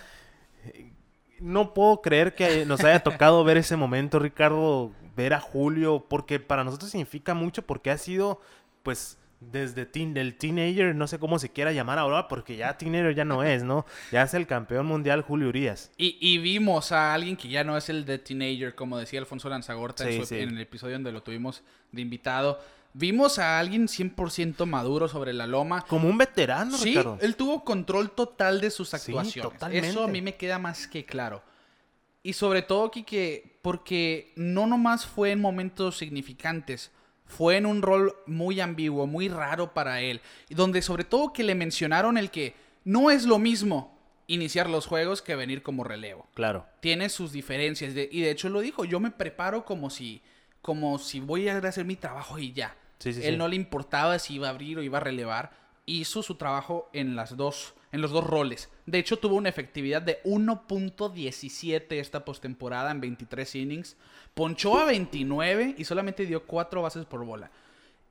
eh, 0.64 0.92
No 1.40 1.74
puedo 1.74 2.02
creer 2.02 2.34
que 2.34 2.66
nos 2.66 2.80
haya 2.84 3.00
tocado 3.02 3.44
ver 3.44 3.56
ese 3.56 3.76
momento, 3.76 4.18
Ricardo, 4.18 4.92
ver 5.16 5.34
a 5.34 5.40
Julio, 5.40 6.04
porque 6.08 6.40
para 6.40 6.64
nosotros 6.64 6.90
significa 6.90 7.34
mucho, 7.34 7.62
porque 7.62 7.90
ha 7.90 7.98
sido, 7.98 8.40
pues, 8.82 9.18
desde 9.40 9.86
teen, 9.86 10.14
del 10.14 10.34
teenager, 10.36 10.96
no 10.96 11.06
sé 11.06 11.20
cómo 11.20 11.38
se 11.38 11.48
quiera 11.50 11.70
llamar 11.70 11.98
ahora, 11.98 12.26
porque 12.26 12.56
ya 12.56 12.76
teenager 12.76 13.14
ya 13.14 13.24
no 13.24 13.44
es, 13.44 13.62
¿no? 13.62 13.86
Ya 14.10 14.22
es 14.22 14.34
el 14.34 14.48
campeón 14.48 14.86
mundial 14.86 15.22
Julio 15.22 15.48
Urias. 15.48 15.92
Y, 15.96 16.16
y 16.20 16.38
vimos 16.38 16.90
a 16.90 17.14
alguien 17.14 17.36
que 17.36 17.48
ya 17.48 17.62
no 17.62 17.76
es 17.76 17.88
el 17.88 18.04
de 18.04 18.18
teenager, 18.18 18.74
como 18.74 18.98
decía 18.98 19.20
Alfonso 19.20 19.48
Lanzagorta 19.48 20.08
en, 20.10 20.20
su- 20.20 20.26
sí. 20.26 20.38
en 20.40 20.48
el 20.50 20.60
episodio 20.60 20.94
donde 20.94 21.12
lo 21.12 21.22
tuvimos 21.22 21.62
de 21.92 22.02
invitado. 22.02 22.60
Vimos 22.98 23.38
a 23.38 23.60
alguien 23.60 23.86
100% 23.86 24.66
maduro 24.66 25.06
sobre 25.06 25.32
la 25.32 25.46
loma. 25.46 25.82
Como 25.86 26.08
un 26.08 26.18
veterano, 26.18 26.76
Sí, 26.76 26.90
Ricardo. 26.90 27.16
él 27.20 27.36
tuvo 27.36 27.64
control 27.64 28.10
total 28.10 28.60
de 28.60 28.70
sus 28.70 28.88
Sí, 28.88 28.96
actuaciones. 28.96 29.52
totalmente. 29.52 29.88
Eso 29.88 30.02
a 30.02 30.08
mí 30.08 30.20
me 30.20 30.34
queda 30.34 30.58
más 30.58 30.88
que 30.88 31.04
claro. 31.04 31.42
Y 32.24 32.32
sobre 32.32 32.62
todo, 32.62 32.90
Kike, 32.90 33.60
porque 33.62 34.32
no 34.34 34.66
nomás 34.66 35.06
fue 35.06 35.30
en 35.30 35.40
momentos 35.40 35.96
significantes, 35.96 36.90
fue 37.24 37.56
en 37.56 37.66
un 37.66 37.82
rol 37.82 38.16
muy 38.26 38.60
ambiguo, 38.60 39.06
muy 39.06 39.28
raro 39.28 39.72
para 39.74 40.00
él. 40.00 40.20
Donde 40.50 40.82
sobre 40.82 41.04
todo 41.04 41.32
que 41.32 41.44
le 41.44 41.54
mencionaron 41.54 42.18
el 42.18 42.32
que 42.32 42.56
no 42.84 43.12
es 43.12 43.26
lo 43.26 43.38
mismo 43.38 43.96
iniciar 44.26 44.68
los 44.68 44.86
juegos 44.86 45.22
que 45.22 45.36
venir 45.36 45.62
como 45.62 45.84
relevo 45.84 46.26
Claro. 46.34 46.66
tiene 46.80 47.08
sus 47.10 47.30
diferencias 47.32 47.94
de- 47.94 48.08
y 48.10 48.22
de 48.22 48.30
hecho 48.32 48.48
lo 48.48 48.60
dijo, 48.60 48.84
yo 48.84 48.98
me 48.98 49.10
preparo 49.12 49.64
como 49.64 49.88
si 49.88 50.20
como 50.60 50.98
si 50.98 51.20
voy 51.20 51.48
a 51.48 51.56
hacer 51.58 51.84
mi 51.86 51.94
trabajo 51.96 52.38
y 52.38 52.52
ya. 52.52 52.74
Sí, 52.98 53.12
sí, 53.12 53.20
Él 53.24 53.34
sí. 53.34 53.36
no 53.38 53.48
le 53.48 53.56
importaba 53.56 54.18
si 54.18 54.34
iba 54.34 54.48
a 54.48 54.50
abrir 54.50 54.78
o 54.78 54.82
iba 54.82 54.98
a 54.98 55.02
relevar, 55.02 55.52
hizo 55.86 56.22
su 56.22 56.34
trabajo 56.34 56.90
en 56.92 57.16
las 57.16 57.36
dos 57.36 57.74
en 57.92 58.00
los 58.02 58.10
dos 58.10 58.24
roles. 58.24 58.68
De 58.86 58.98
hecho 58.98 59.18
tuvo 59.18 59.36
una 59.36 59.48
efectividad 59.48 60.02
de 60.02 60.22
1.17 60.24 61.92
esta 61.92 62.24
postemporada 62.24 62.90
en 62.90 63.00
23 63.00 63.54
innings, 63.54 63.96
ponchó 64.34 64.78
a 64.78 64.84
29 64.84 65.74
y 65.78 65.84
solamente 65.84 66.26
dio 66.26 66.44
4 66.44 66.82
bases 66.82 67.06
por 67.06 67.24
bola. 67.24 67.50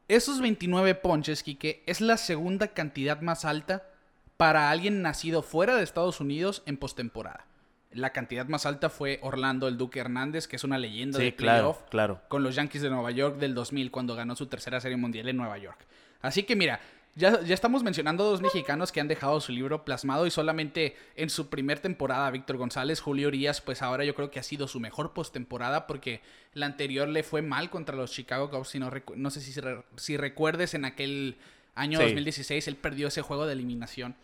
Esos 0.08 0.42
29 0.42 0.96
ponches, 0.96 1.44
Quique, 1.44 1.84
es 1.86 2.02
la 2.02 2.18
segunda 2.18 2.70
cantidad 2.70 3.22
más 3.22 3.46
alta 3.46 3.90
para 4.38 4.70
alguien 4.70 5.02
nacido 5.02 5.42
fuera 5.42 5.76
de 5.76 5.84
Estados 5.84 6.22
Unidos 6.22 6.64
en 6.66 6.78
postemporada. 6.78 7.46
La 7.92 8.12
cantidad 8.12 8.46
más 8.48 8.66
alta 8.66 8.90
fue 8.90 9.20
Orlando 9.22 9.68
el 9.68 9.78
Duque 9.78 10.00
Hernández, 10.00 10.48
que 10.48 10.58
es 10.58 10.64
una 10.64 10.78
leyenda 10.78 11.18
Sí, 11.20 11.26
de 11.26 11.36
claro, 11.36 11.74
playoff, 11.74 11.90
claro. 11.90 12.22
con 12.28 12.44
los 12.44 12.56
Yankees 12.56 12.82
de 12.82 12.90
Nueva 12.90 13.12
York 13.12 13.38
del 13.38 13.54
2000 13.56 13.92
cuando 13.92 14.16
ganó 14.16 14.36
su 14.36 14.48
tercera 14.48 14.80
serie 14.82 14.98
mundial 14.98 15.28
en 15.30 15.38
Nueva 15.38 15.58
York. 15.58 15.86
Así 16.22 16.44
que 16.44 16.56
mira, 16.56 16.80
ya, 17.16 17.42
ya 17.42 17.54
estamos 17.56 17.82
mencionando 17.84 18.24
dos 18.26 18.42
mexicanos 18.42 18.92
que 18.92 19.00
han 19.00 19.08
dejado 19.08 19.40
su 19.42 19.52
libro 19.52 19.86
plasmado 19.86 20.28
y 20.28 20.32
solamente 20.32 20.96
en 21.16 21.30
su 21.32 21.50
primer 21.50 21.80
temporada 21.80 22.30
Víctor 22.30 22.58
González, 22.58 23.00
Julio 23.00 23.30
Urias, 23.30 23.62
pues 23.62 23.82
ahora 23.82 24.04
yo 24.04 24.14
creo 24.14 24.30
que 24.30 24.40
ha 24.40 24.44
sido 24.44 24.68
su 24.68 24.80
mejor 24.80 25.14
postemporada 25.14 25.88
porque 25.88 26.22
la 26.54 26.66
anterior 26.68 27.08
le 27.08 27.24
fue 27.24 27.42
mal 27.42 27.70
contra 27.72 27.96
los 27.96 28.12
Chicago 28.12 28.50
Cubs, 28.52 28.70
si 28.70 28.80
no, 28.80 28.92
no 29.16 29.30
sé 29.32 29.42
si, 29.42 29.60
re- 29.60 29.84
si 29.96 30.18
recuerdes 30.18 30.74
en 30.76 30.86
aquel 30.86 31.38
año 31.74 31.98
Sí. 32.00 32.06
2016 32.06 32.68
él 32.68 32.76
perdió 32.76 33.08
ese 33.08 33.22
juego 33.24 33.48
de 33.48 33.54
eliminación 33.54 34.16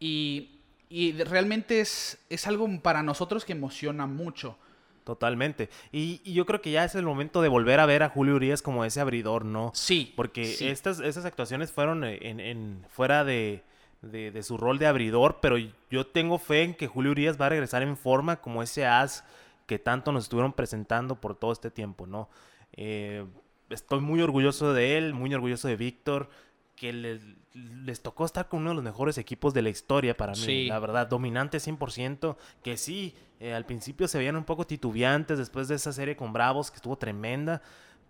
y, 0.00 0.61
y 0.92 1.12
realmente 1.24 1.80
es, 1.80 2.18
es 2.30 2.46
algo 2.46 2.68
para 2.82 3.02
nosotros 3.02 3.44
que 3.44 3.52
emociona 3.52 4.06
mucho. 4.06 4.56
Totalmente. 5.04 5.68
Y, 5.90 6.20
y 6.24 6.32
yo 6.34 6.46
creo 6.46 6.60
que 6.62 6.70
ya 6.70 6.84
es 6.84 6.94
el 6.94 7.04
momento 7.04 7.42
de 7.42 7.48
volver 7.48 7.80
a 7.80 7.86
ver 7.86 8.04
a 8.04 8.08
Julio 8.08 8.36
Urias 8.36 8.62
como 8.62 8.84
ese 8.84 9.00
abridor, 9.00 9.44
¿no? 9.44 9.72
Sí. 9.74 10.12
Porque 10.14 10.44
sí. 10.44 10.68
estas, 10.68 11.00
estas 11.00 11.24
actuaciones 11.24 11.72
fueron 11.72 12.04
en, 12.04 12.38
en- 12.38 12.84
fuera 12.88 13.24
de, 13.24 13.64
de- 14.02 14.30
de 14.30 14.42
su 14.44 14.56
rol 14.58 14.78
de 14.78 14.86
abridor, 14.86 15.38
pero 15.42 15.56
yo 15.90 16.06
tengo 16.06 16.38
fe 16.38 16.62
en 16.62 16.74
que 16.74 16.86
Julio 16.86 17.10
Urias 17.10 17.40
va 17.40 17.46
a 17.46 17.48
regresar 17.48 17.82
en 17.82 17.96
forma 17.96 18.36
como 18.40 18.62
ese 18.62 18.86
as 18.86 19.24
que 19.66 19.80
tanto 19.80 20.12
nos 20.12 20.24
estuvieron 20.24 20.52
presentando 20.52 21.16
por 21.16 21.34
todo 21.34 21.50
este 21.52 21.70
tiempo, 21.72 22.06
¿no? 22.06 22.28
Eh, 22.74 23.24
estoy 23.70 24.00
muy 24.00 24.20
orgulloso 24.22 24.72
de 24.72 24.98
él, 24.98 25.14
muy 25.14 25.34
orgulloso 25.34 25.66
de 25.66 25.76
Víctor, 25.76 26.28
que 26.76 26.92
le- 26.92 27.20
les 27.54 28.02
tocó 28.02 28.24
estar 28.24 28.48
con 28.48 28.60
uno 28.60 28.70
de 28.70 28.74
los 28.76 28.84
mejores 28.84 29.18
equipos 29.18 29.54
de 29.54 29.62
la 29.62 29.68
historia 29.70 30.16
para 30.16 30.32
mí, 30.32 30.38
Sí. 30.38 30.66
la 30.66 30.78
verdad, 30.78 31.06
dominante 31.06 31.60
100%, 31.60 32.36
que 32.62 32.76
sí, 32.76 33.14
eh, 33.40 33.52
al 33.54 33.66
principio 33.66 34.08
se 34.08 34.18
veían 34.18 34.36
un 34.36 34.44
poco 34.44 34.66
titubeantes 34.66 35.38
después 35.38 35.68
de 35.68 35.74
esa 35.76 35.92
serie 35.92 36.16
con 36.16 36.32
Bravos, 36.32 36.70
que 36.70 36.76
estuvo 36.76 36.96
tremenda, 36.96 37.62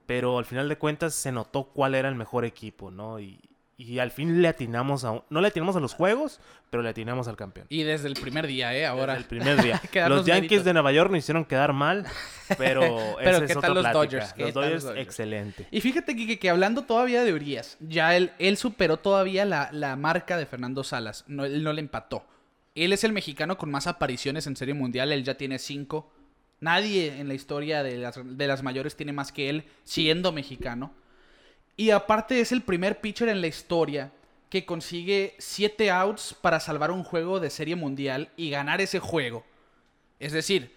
pero 0.06 0.38
al 0.38 0.44
final 0.44 0.68
de 0.68 0.78
cuentas 0.78 1.14
se 1.14 1.32
notó 1.32 1.64
cuál 1.64 1.94
era 1.94 2.08
el 2.08 2.14
mejor 2.14 2.44
equipo, 2.44 2.90
¿no? 2.90 3.18
Y, 3.20 3.40
y 3.82 3.98
al 3.98 4.10
fin 4.10 4.40
le 4.42 4.48
atinamos 4.48 5.04
a... 5.04 5.10
un- 5.10 5.22
No 5.30 5.40
le 5.40 5.48
atinamos 5.48 5.76
a 5.76 5.80
los 5.80 5.94
juegos, 5.94 6.40
pero 6.70 6.82
le 6.82 6.88
atinamos 6.88 7.28
al 7.28 7.36
campeón. 7.36 7.66
Y 7.68 7.82
desde 7.82 8.08
el 8.08 8.14
primer 8.14 8.46
día, 8.46 8.74
¿eh? 8.76 8.86
Ahora. 8.86 9.14
Desde 9.14 9.22
el 9.22 9.28
primer 9.28 9.62
día. 9.62 9.80
los 10.08 10.24
Yankees 10.26 10.42
méritos. 10.50 10.64
de 10.64 10.72
Nueva 10.72 10.92
York 10.92 11.10
nos 11.10 11.18
hicieron 11.18 11.44
quedar 11.44 11.72
mal, 11.72 12.06
pero, 12.58 12.82
Pero, 13.22 13.38
¿qué 13.46 13.52
es 13.52 13.58
tal 13.60 13.74
los. 13.74 13.92
Dodgers? 13.92 14.32
¿Qué 14.32 14.42
Los 14.44 14.54
tal 14.54 14.62
los 14.62 14.70
Dodgers, 14.70 14.84
Dodgers? 14.84 15.02
excelente. 15.06 15.66
Y 15.70 15.80
fíjate 15.80 16.14
que, 16.16 16.38
que 16.38 16.50
hablando 16.50 16.82
todavía 16.82 17.24
de 17.24 17.32
Urias, 17.32 17.76
ya 17.80 18.16
él, 18.16 18.32
él 18.38 18.56
superó 18.56 18.98
todavía 18.98 19.44
la, 19.44 19.68
la 19.72 19.96
marca 19.96 20.36
de 20.36 20.46
Fernando 20.46 20.84
Salas. 20.84 21.24
No, 21.26 21.44
él 21.44 21.62
no 21.62 21.72
le 21.72 21.80
empató. 21.80 22.24
Él 22.74 22.92
es 22.92 23.04
el 23.04 23.12
mexicano 23.12 23.58
con 23.58 23.70
más 23.70 23.86
apariciones 23.86 24.46
en 24.46 24.56
Serie 24.56 24.74
Mundial. 24.74 25.12
Él 25.12 25.24
ya 25.24 25.34
tiene 25.34 25.58
cinco. 25.58 26.10
Nadie 26.60 27.18
en 27.18 27.26
la 27.28 27.34
historia 27.34 27.82
de 27.82 27.98
las, 27.98 28.18
de 28.24 28.46
las 28.46 28.62
mayores 28.62 28.96
tiene 28.96 29.12
más 29.12 29.32
que 29.32 29.50
él, 29.50 29.64
siendo 29.84 30.30
mexicano. 30.32 30.94
Y 31.82 31.90
aparte 31.90 32.40
es 32.40 32.52
el 32.52 32.62
primer 32.62 33.00
pitcher 33.00 33.28
en 33.28 33.40
la 33.40 33.48
historia 33.48 34.12
que 34.50 34.64
consigue 34.64 35.34
7 35.40 35.90
outs 35.90 36.32
para 36.32 36.60
salvar 36.60 36.92
un 36.92 37.02
juego 37.02 37.40
de 37.40 37.50
serie 37.50 37.74
mundial 37.74 38.30
y 38.36 38.50
ganar 38.50 38.80
ese 38.80 39.00
juego. 39.00 39.44
Es 40.20 40.30
decir, 40.30 40.72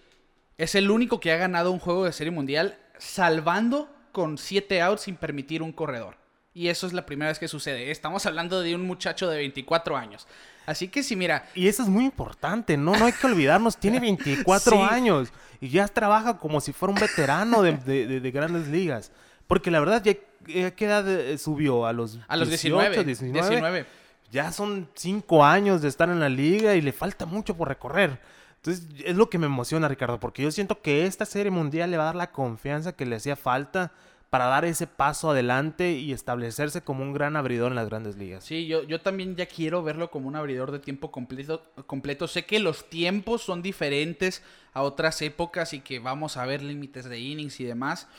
es 0.58 0.74
el 0.74 0.90
único 0.90 1.20
que 1.20 1.32
ha 1.32 1.38
ganado 1.38 1.72
un 1.72 1.78
juego 1.78 2.06
de 2.06 2.12
serie 2.12 2.32
mundial 2.32 2.80
salvando 2.98 3.88
con 4.14 4.40
7 4.40 4.82
outs 4.82 5.04
sin 5.04 5.16
permitir 5.16 5.62
un 5.62 5.74
corredor. 5.74 6.18
Y 6.56 6.70
eso 6.70 6.88
es 6.88 6.94
la 6.94 7.06
primera 7.06 7.30
vez 7.30 7.38
que 7.38 7.48
sucede. 7.48 7.92
Estamos 7.92 8.26
hablando 8.26 8.62
de 8.62 8.74
un 8.74 8.82
muchacho 8.82 9.30
de 9.30 9.38
24 9.38 9.96
años. 9.96 10.26
Así 10.66 10.88
que 10.88 11.04
sí, 11.04 11.16
mira. 11.16 11.48
Y 11.54 11.68
eso 11.68 11.84
es 11.84 11.90
muy 11.90 12.06
importante, 12.06 12.78
¿no? 12.78 12.96
No 12.96 13.06
hay 13.06 13.14
que 13.14 13.28
olvidarnos, 13.28 13.78
tiene 13.78 14.00
24 14.00 14.84
años 14.84 15.32
y 15.62 15.70
ya 15.70 15.88
trabaja 15.88 16.40
como 16.40 16.62
si 16.62 16.74
fuera 16.74 16.96
un 16.96 17.00
veterano 17.00 17.62
de, 17.62 18.32
grandes 18.34 18.70
ligas. 18.70 19.12
Porque 19.46 19.70
la 19.70 19.80
verdad, 19.80 20.02
ya, 20.04 20.16
¿qué 20.46 20.86
edad 20.86 21.10
eh, 21.10 21.38
subió? 21.38 21.86
A 21.86 21.94
los, 21.94 22.20
a 22.28 22.38
los 22.38 22.50
19, 22.50 23.04
19. 23.04 23.86
Ya 24.32 24.52
son 24.52 24.90
5 24.94 25.46
años 25.46 25.82
de 25.82 25.88
estar 25.88 26.10
en 26.10 26.20
la 26.20 26.30
liga 26.30 26.76
y 26.76 26.82
le 26.82 26.92
falta 26.92 27.26
mucho 27.26 27.56
por 27.56 27.68
recorrer. 27.68 28.20
Entonces, 28.58 28.88
es 29.06 29.16
lo 29.16 29.30
que 29.30 29.38
me 29.38 29.46
emociona, 29.46 29.88
Ricardo, 29.88 30.20
porque 30.20 30.42
yo 30.42 30.52
siento 30.52 30.82
que 30.82 31.06
esta 31.06 31.26
serie 31.26 31.52
mundial 31.52 31.92
le 31.92 31.98
va 31.98 32.04
a 32.04 32.08
dar 32.08 32.16
la 32.16 32.32
confianza 32.32 32.96
que 32.96 33.06
le 33.06 33.16
hacía 33.16 33.36
falta 33.36 33.92
para 34.30 34.48
dar 34.48 34.66
ese 34.66 34.88
paso 34.88 35.30
adelante 35.30 35.94
y 35.94 36.12
establecerse 36.12 36.82
como 36.82 37.04
un 37.04 37.14
gran 37.14 37.38
abridor 37.38 37.72
en 37.72 37.76
las 37.76 37.88
grandes 37.88 38.18
ligas. 38.18 38.44
Sí, 38.44 38.68
yo, 38.68 38.84
yo 38.84 39.00
también 39.00 39.36
ya 39.36 39.46
quiero 39.46 39.84
verlo 39.84 40.12
como 40.12 40.28
un 40.28 40.36
abridor 40.36 40.72
de 40.72 40.80
tiempo 40.80 41.12
completo, 41.12 41.64
completo. 41.86 42.28
Sé 42.28 42.46
que 42.46 42.60
los 42.60 42.90
tiempos 42.90 43.44
son 43.44 43.62
diferentes 43.62 44.44
a 44.74 44.82
otras 44.82 45.22
épocas 45.22 45.74
y 45.74 45.80
que 45.80 46.00
vamos 46.00 46.36
a 46.36 46.46
ver 46.46 46.62
límites 46.62 47.06
de 47.06 47.20
innings 47.20 47.60
y 47.60 47.64
demás. 47.64 48.10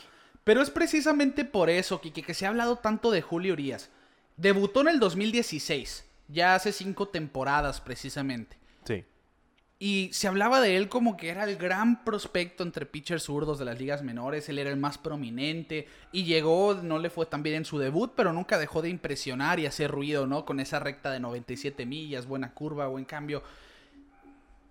Pero 0.47 0.61
es 0.61 0.69
precisamente 0.69 1.43
por 1.43 1.69
eso, 1.69 1.99
Kike, 1.99 2.23
que 2.23 2.33
se 2.33 2.45
ha 2.45 2.49
hablado 2.49 2.77
tanto 2.77 3.11
de 3.11 3.21
Julio 3.21 3.51
Urias. 3.51 3.89
Debutó 4.37 4.79
en 4.79 4.87
el 4.87 4.97
2016, 4.97 6.05
ya 6.29 6.55
hace 6.55 6.71
cinco 6.71 7.09
temporadas 7.09 7.81
precisamente. 7.81 8.55
Sí. 8.85 9.03
Y 9.77 10.09
se 10.13 10.29
hablaba 10.29 10.61
de 10.61 10.77
él 10.77 10.87
como 10.87 11.17
que 11.17 11.27
era 11.27 11.43
el 11.43 11.57
gran 11.57 12.05
prospecto 12.05 12.63
entre 12.63 12.85
pitchers 12.85 13.23
zurdos 13.23 13.59
de 13.59 13.65
las 13.65 13.77
ligas 13.77 14.03
menores. 14.03 14.47
Él 14.47 14.59
era 14.59 14.69
el 14.69 14.77
más 14.77 14.97
prominente. 14.97 15.89
Y 16.13 16.23
llegó, 16.23 16.75
no 16.75 16.97
le 16.97 17.09
fue 17.09 17.25
tan 17.25 17.43
bien 17.43 17.57
en 17.57 17.65
su 17.65 17.77
debut, 17.77 18.13
pero 18.15 18.31
nunca 18.31 18.57
dejó 18.57 18.81
de 18.81 18.87
impresionar 18.87 19.59
y 19.59 19.65
hacer 19.65 19.91
ruido, 19.91 20.27
¿no? 20.27 20.45
Con 20.45 20.61
esa 20.61 20.79
recta 20.79 21.11
de 21.11 21.19
97 21.19 21.85
millas, 21.85 22.25
buena 22.25 22.53
curva, 22.53 22.87
buen 22.87 23.03
cambio. 23.03 23.43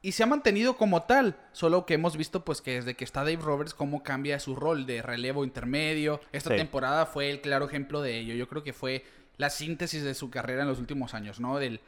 Y 0.07 0.13
se 0.13 0.23
ha 0.23 0.27
mantenido 0.27 0.77
como 0.77 1.03
tal. 1.03 1.35
Solo 1.51 1.85
que 1.85 1.95
hemos 1.95 2.17
visto, 2.17 2.45
pues, 2.45 2.63
que 2.63 2.77
desde 2.77 2.95
que 2.95 3.03
está 3.03 3.25
Dave 3.25 3.43
Roberts, 3.43 3.75
cómo 3.75 4.05
cambia 4.05 4.39
su 4.39 4.55
rol 4.55 4.87
de 4.87 5.03
relevo 5.03 5.43
intermedio. 5.43 6.21
Esta 6.31 6.51
temporada 6.51 7.07
fue 7.07 7.29
el 7.29 7.41
claro 7.41 7.67
ejemplo 7.67 8.01
de 8.01 8.17
ello. 8.17 8.33
Yo 8.35 8.47
creo 8.47 8.63
que 8.63 8.73
fue 8.73 9.05
la 9.37 9.51
síntesis 9.51 10.05
de 10.05 10.15
su 10.15 10.31
carrera 10.31 10.63
en 10.63 10.69
los 10.69 10.79
últimos 10.79 11.13
años, 11.13 11.41
¿no? 11.41 11.59
Del 11.59 11.81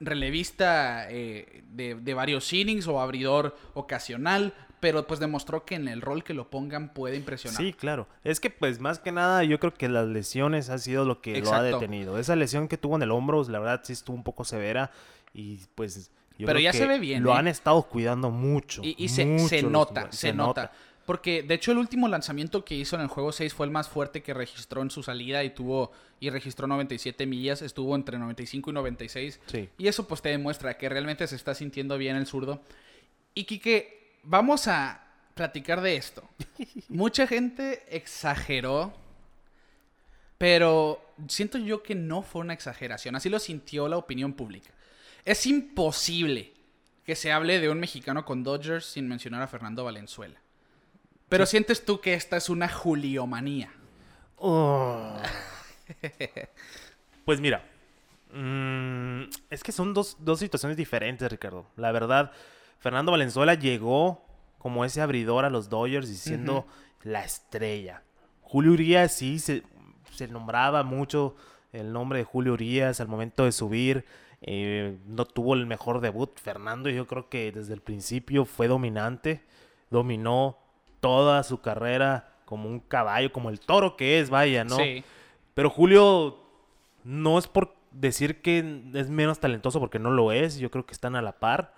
relevista 0.00 1.10
eh, 1.10 1.64
de, 1.70 2.12
varios 2.12 2.52
innings 2.52 2.88
o 2.88 3.00
abridor 3.00 3.56
ocasional, 3.72 4.52
pero 4.80 5.06
pues 5.06 5.18
demostró 5.18 5.64
que 5.64 5.76
en 5.76 5.88
el 5.88 6.02
rol 6.02 6.24
que 6.24 6.34
lo 6.34 6.50
pongan 6.50 6.92
puede 6.92 7.16
impresionar. 7.16 7.56
Sí, 7.56 7.72
claro. 7.72 8.06
Es 8.22 8.38
que 8.38 8.50
pues 8.50 8.80
más 8.80 8.98
que 8.98 9.12
nada 9.12 9.44
yo 9.44 9.58
creo 9.58 9.72
que 9.72 9.88
las 9.88 10.06
lesiones 10.06 10.68
han 10.68 10.80
sido 10.80 11.06
lo 11.06 11.22
que 11.22 11.40
lo 11.40 11.54
ha 11.54 11.62
detenido. 11.62 12.18
Esa 12.18 12.36
lesión 12.36 12.68
que 12.68 12.76
tuvo 12.76 12.96
en 12.96 13.02
el 13.02 13.12
hombro, 13.12 13.42
la 13.48 13.60
verdad 13.60 13.80
sí 13.82 13.94
estuvo 13.94 14.14
un 14.14 14.24
poco 14.24 14.44
severa 14.44 14.90
y 15.32 15.60
pues... 15.74 16.10
Yo 16.38 16.46
pero 16.46 16.58
ya 16.58 16.72
se 16.72 16.86
ve 16.86 16.98
bien. 16.98 17.22
Lo 17.22 17.32
¿eh? 17.32 17.38
han 17.38 17.48
estado 17.48 17.82
cuidando 17.82 18.30
mucho. 18.30 18.82
Y, 18.84 19.08
se, 19.08 19.24
nota, 19.62 20.12
se, 20.12 20.32
nota. 20.32 20.72
Porque 21.06 21.42
de 21.42 21.54
hecho 21.54 21.72
el 21.72 21.78
último 21.78 22.08
lanzamiento 22.08 22.64
que 22.64 22.74
hizo 22.74 22.96
en 22.96 23.02
el 23.02 23.08
juego 23.08 23.32
6 23.32 23.54
fue 23.54 23.66
el 23.66 23.72
más 23.72 23.88
fuerte 23.88 24.22
que 24.22 24.34
registró 24.34 24.82
en 24.82 24.90
su 24.90 25.02
salida 25.02 25.44
y 25.44 25.50
tuvo 25.50 25.92
y 26.18 26.30
registró 26.30 26.66
97 26.66 27.26
millas, 27.26 27.62
estuvo 27.62 27.94
entre 27.94 28.18
95 28.18 28.70
y 28.70 28.72
96. 28.72 29.40
Y 29.78 29.86
eso 29.86 30.08
pues 30.08 30.20
te 30.20 30.30
demuestra 30.30 30.76
que 30.76 30.88
realmente 30.88 31.26
se 31.26 31.36
está 31.36 31.54
sintiendo 31.54 31.96
bien 31.96 32.16
el 32.16 32.26
zurdo. 32.26 32.60
Y 33.34 33.44
Kike, 33.44 34.18
vamos 34.24 34.66
a 34.66 35.06
platicar 35.34 35.80
de 35.80 35.96
esto. 35.96 36.28
Mucha 36.88 37.26
gente 37.26 37.84
exageró, 37.90 38.92
pero 40.38 41.00
siento 41.28 41.58
yo 41.58 41.82
que 41.82 41.94
no 41.94 42.22
fue 42.22 42.40
una 42.40 42.54
exageración, 42.54 43.14
así 43.14 43.28
lo 43.28 43.38
sintió 43.38 43.86
la 43.88 43.98
opinión 43.98 44.32
pública. 44.32 44.70
Es 45.26 45.44
imposible 45.44 46.54
que 47.04 47.14
se 47.16 47.32
hable 47.32 47.60
de 47.60 47.68
un 47.68 47.78
mexicano 47.78 48.24
con 48.24 48.42
Dodgers 48.42 48.86
sin 48.86 49.08
mencionar 49.08 49.42
a 49.42 49.48
Fernando 49.48 49.84
Valenzuela. 49.84 50.40
Pero 51.28 51.44
sientes 51.44 51.84
tú 51.84 52.00
que 52.00 52.14
esta 52.14 52.36
es 52.36 52.48
una 52.48 52.68
juliomanía. 52.68 53.70
Oh. 54.36 55.16
pues 57.24 57.40
mira, 57.40 57.64
mm, 58.32 59.22
es 59.50 59.62
que 59.62 59.72
son 59.72 59.92
dos, 59.92 60.16
situaciones 60.38 60.76
diferentes, 60.76 61.30
Ricardo. 61.30 61.66
La 61.76 61.90
verdad, 61.90 62.30
Fernando 62.78 63.12
Valenzuela 63.12 63.54
llegó 63.54 64.24
como 64.58 64.84
ese 64.84 65.00
abridor 65.00 65.44
a 65.44 65.50
los 65.50 65.68
Dodgers 65.68 66.08
diciendo 66.08 66.66
la 67.02 67.24
estrella. 67.24 68.02
Julio 68.42 68.72
Urias 68.72 69.12
sí 69.12 69.40
se, 69.40 69.62
nombraba 70.30 70.84
mucho 70.84 71.34
el 71.72 71.92
nombre 71.92 72.20
de 72.20 72.24
Julio 72.24 72.52
Urias 72.52 73.00
al 73.00 73.08
momento 73.08 73.44
de 73.44 73.52
subir. 73.52 74.04
Eh, 74.46 74.96
no 75.06 75.24
tuvo 75.24 75.54
el 75.54 75.66
mejor 75.66 76.00
debut. 76.00 76.38
Fernando 76.38 76.88
yo 76.88 77.06
creo 77.06 77.28
que 77.28 77.52
desde 77.52 77.74
el 77.74 77.80
principio 77.80 78.44
fue 78.44 78.68
dominante. 78.68 79.42
Dominó 79.90 80.58
toda 81.00 81.42
su 81.42 81.60
carrera 81.60 82.32
como 82.44 82.68
un 82.68 82.80
caballo, 82.80 83.32
como 83.32 83.50
el 83.50 83.60
toro 83.60 83.96
que 83.96 84.20
es, 84.20 84.30
vaya, 84.30 84.64
¿no? 84.64 84.76
Sí. 84.76 85.04
Pero 85.54 85.68
Julio 85.68 86.38
no 87.04 87.38
es 87.38 87.48
por 87.48 87.74
decir 87.90 88.40
que 88.40 88.82
es 88.94 89.10
menos 89.10 89.40
talentoso 89.40 89.80
porque 89.80 89.98
no 89.98 90.10
lo 90.10 90.32
es, 90.32 90.58
yo 90.58 90.70
creo 90.70 90.86
que 90.86 90.92
están 90.92 91.16
a 91.16 91.22
la 91.22 91.38
par, 91.38 91.74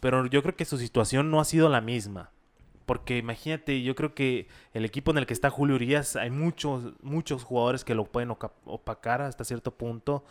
pero 0.00 0.26
yo 0.26 0.42
creo 0.42 0.56
que 0.56 0.64
su 0.64 0.78
situación 0.78 1.30
no 1.30 1.40
ha 1.40 1.44
sido 1.44 1.68
la 1.68 1.80
misma. 1.80 2.30
Porque 2.86 3.18
imagínate, 3.18 3.82
yo 3.82 3.94
creo 3.94 4.14
que 4.14 4.48
el 4.72 4.86
equipo 4.86 5.10
en 5.10 5.18
el 5.18 5.26
que 5.26 5.34
está 5.34 5.50
Julio 5.50 5.74
Urias, 5.74 6.16
hay 6.16 6.30
muchos, 6.30 6.94
muchos 7.02 7.44
jugadores 7.44 7.84
que 7.84 7.94
lo 7.94 8.06
pueden 8.06 8.30
opacar 8.64 9.20
hasta 9.20 9.44
cierto 9.44 9.72
punto. 9.72 10.24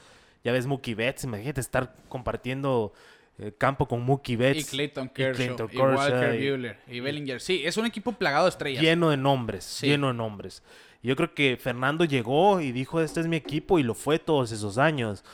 Ya 0.47 0.53
ves 0.53 0.65
Mookie 0.65 0.93
Betts, 0.93 1.25
imagínate 1.25 1.59
estar 1.59 1.93
compartiendo 2.07 2.93
eh, 3.37 3.51
campo 3.57 3.85
con 3.85 4.01
Mookie 4.01 4.37
Betts. 4.37 4.61
Y 4.61 4.63
Clayton 4.63 5.09
Kershaw. 5.09 5.67
Y, 5.69 5.77
Walker 5.77 6.39
Buehler. 6.39 6.79
Y 6.87 7.01
Bellinger. 7.01 7.41
Sí, 7.41 7.63
es 7.65 7.75
un 7.75 7.85
equipo 7.85 8.13
plagado 8.13 8.45
de 8.45 8.51
estrellas. 8.51 8.81
Lleno 8.81 9.09
de 9.09 9.17
nombres. 9.17 9.81
Lleno 9.81 10.07
de 10.07 10.13
nombres. 10.13 10.63
Yo 11.03 11.17
creo 11.17 11.33
que 11.33 11.57
Fernando 11.57 12.05
llegó 12.05 12.61
y 12.61 12.71
dijo, 12.71 13.01
este 13.01 13.19
es 13.19 13.27
mi 13.27 13.35
equipo 13.35 13.77
y 13.77 13.83
lo 13.83 13.93
fue 13.93 14.19
todos 14.19 14.53
esos 14.53 14.77
años. 14.77 15.25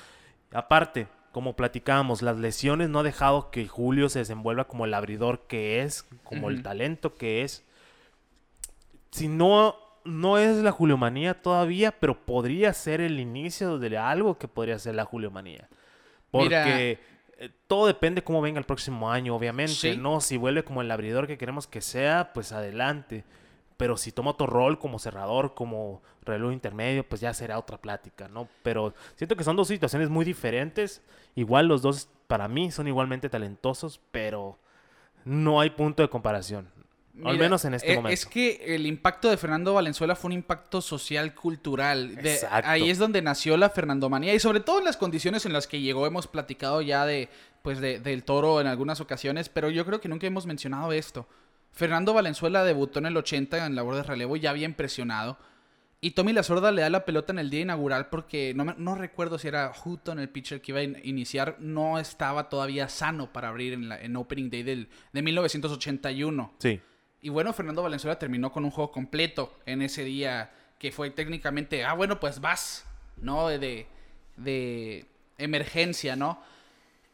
Aparte, 0.52 1.06
como 1.32 1.56
platicábamos, 1.56 2.24
las 2.24 2.38
lesiones 2.38 2.90
no 2.90 3.02
ha 3.02 3.04
dejado 3.04 3.52
que 3.52 3.68
Julio 3.68 4.10
se 4.10 4.18
desenvuelva 4.18 4.66
como 4.66 4.86
el 4.86 4.96
abridor 4.96 5.46
que 5.46 5.84
es, 5.84 6.08
como 6.24 6.50
el 6.50 6.64
talento 6.64 7.14
que 7.14 7.44
es. 7.44 7.64
Si 9.12 9.28
no, 9.28 9.76
no 10.06 10.38
es 10.38 10.58
la 10.58 10.72
Juliomanía 10.72 11.42
todavía, 11.42 11.92
pero 11.92 12.26
podría 12.26 12.74
ser 12.74 13.02
el 13.02 13.20
inicio 13.20 13.80
de 13.80 13.98
algo 13.98 14.38
que 14.38 14.48
podría 14.48 14.80
ser 14.80 14.96
la 14.96 15.06
Juliomanía. 15.06 15.70
Porque... 16.32 16.92
Eh, 17.40 17.50
todo 17.68 17.88
depende 17.88 18.24
cómo 18.24 18.42
venga 18.42 18.60
el 18.60 18.66
próximo 18.66 19.12
año, 19.12 19.36
obviamente, 19.36 19.98
¿no? 19.98 20.22
Si 20.22 20.38
vuelve 20.38 20.64
como 20.64 20.82
el 20.82 20.92
abridor 20.92 21.28
que 21.28 21.38
queremos 21.38 21.68
que 21.68 21.82
sea, 21.82 22.32
pues 22.34 22.54
adelante. 22.54 23.26
Pero 23.76 23.98
si 23.98 24.12
toma 24.12 24.32
otro 24.32 24.48
rol 24.48 24.80
como 24.80 25.00
cerrador, 25.00 25.54
como 25.56 26.02
reloj 26.22 26.54
intermedio, 26.54 27.08
pues 27.08 27.22
ya 27.22 27.34
será 27.34 27.58
otra 27.60 27.78
plática, 27.78 28.28
¿no? 28.28 28.48
Pero 28.62 28.94
siento 29.16 29.36
que 29.36 29.44
son 29.44 29.56
dos 29.56 29.68
situaciones 29.68 30.10
muy 30.10 30.24
diferentes. 30.24 31.02
Igual 31.36 31.68
los 31.68 31.82
dos, 31.82 32.08
para 32.28 32.48
mí, 32.48 32.72
son 32.72 32.88
igualmente 32.88 33.30
talentosos, 33.30 34.00
pero 34.12 34.58
no 35.26 35.60
hay 35.60 35.72
punto 35.72 36.04
de 36.04 36.10
comparación. 36.10 36.70
Al 37.24 37.38
menos 37.38 37.64
en 37.66 37.76
este 37.76 37.94
eh, 37.94 37.96
momento. 37.96 38.14
Es 38.14 38.26
que 38.26 38.76
el 38.76 38.88
impacto 38.88 39.30
de 39.30 39.38
Fernando 39.38 39.74
Valenzuela 39.74 40.16
fue 40.16 40.30
un 40.30 40.34
impacto 40.34 40.82
social, 40.82 41.36
cultural. 41.36 42.18
ahí 42.52 42.90
es 42.90 42.98
donde 42.98 43.22
nació 43.22 43.56
la 43.56 43.70
Fernandomanía 43.70 44.34
y 44.34 44.40
sobre 44.40 44.62
todo 44.62 44.80
en 44.80 44.86
las 44.86 44.98
condiciones 44.98 45.46
en 45.46 45.54
las 45.54 45.68
que 45.68 45.80
llegó. 45.80 46.08
Hemos 46.08 46.28
platicado 46.28 46.82
ya 46.82 47.06
de, 47.06 47.30
pues 47.62 47.80
de, 47.80 48.00
del 48.00 48.24
toro 48.24 48.60
en 48.62 48.68
algunas 48.68 49.00
ocasiones, 49.00 49.50
pero 49.50 49.70
yo 49.70 49.86
creo 49.86 50.02
que 50.02 50.10
nunca 50.10 50.26
hemos 50.26 50.48
mencionado 50.48 50.92
esto. 50.92 51.28
Fernando 51.72 52.14
Valenzuela 52.14 52.64
debutó 52.64 53.00
en 53.00 53.08
el 53.08 53.18
80 53.18 53.66
en 53.66 53.76
labor 53.76 53.96
de 53.96 54.04
relevo, 54.04 54.36
ya 54.36 54.50
había 54.50 54.66
impresionado. 54.66 55.38
Y 56.02 56.12
Tommy 56.12 56.34
La 56.34 56.44
Sorda 56.44 56.72
le 56.72 56.82
da 56.82 56.90
la 56.90 57.06
pelota 57.06 57.32
en 57.32 57.40
el 57.40 57.50
día 57.50 57.62
inaugural 57.62 58.10
porque 58.10 58.54
no, 58.54 58.66
no 58.78 58.96
recuerdo 58.96 59.40
si 59.40 59.48
era 59.48 59.72
Hutton 59.72 60.20
el 60.20 60.30
pitcher 60.30 60.62
que 60.62 60.74
iba 60.74 60.82
a 60.82 60.84
iniciar, 60.84 61.58
no 61.60 61.98
estaba 61.98 62.50
todavía 62.50 62.90
sano 62.90 63.32
para 63.32 63.48
abrir 63.48 63.72
en, 63.72 63.88
la, 63.88 64.02
en 64.02 64.16
Opening 64.18 64.50
Day 64.50 64.64
del, 64.64 64.90
de 65.14 65.22
1981. 65.22 66.54
Sí. 66.60 66.82
Y 67.24 67.30
bueno, 67.30 67.54
Fernando 67.54 67.82
Valenzuela 67.82 68.20
terminó 68.20 68.52
con 68.52 68.66
un 68.66 68.72
juego 68.72 68.92
completo 68.92 69.58
en 69.66 69.82
ese 69.82 70.04
día 70.04 70.52
que 70.78 70.92
fue 70.92 71.10
técnicamente, 71.10 71.86
ah, 71.86 71.94
bueno, 71.94 72.20
pues 72.20 72.42
vas, 72.42 72.86
¿no? 73.16 73.48
De, 73.48 73.88
de 74.36 75.06
emergencia, 75.38 76.18
¿no? 76.18 76.44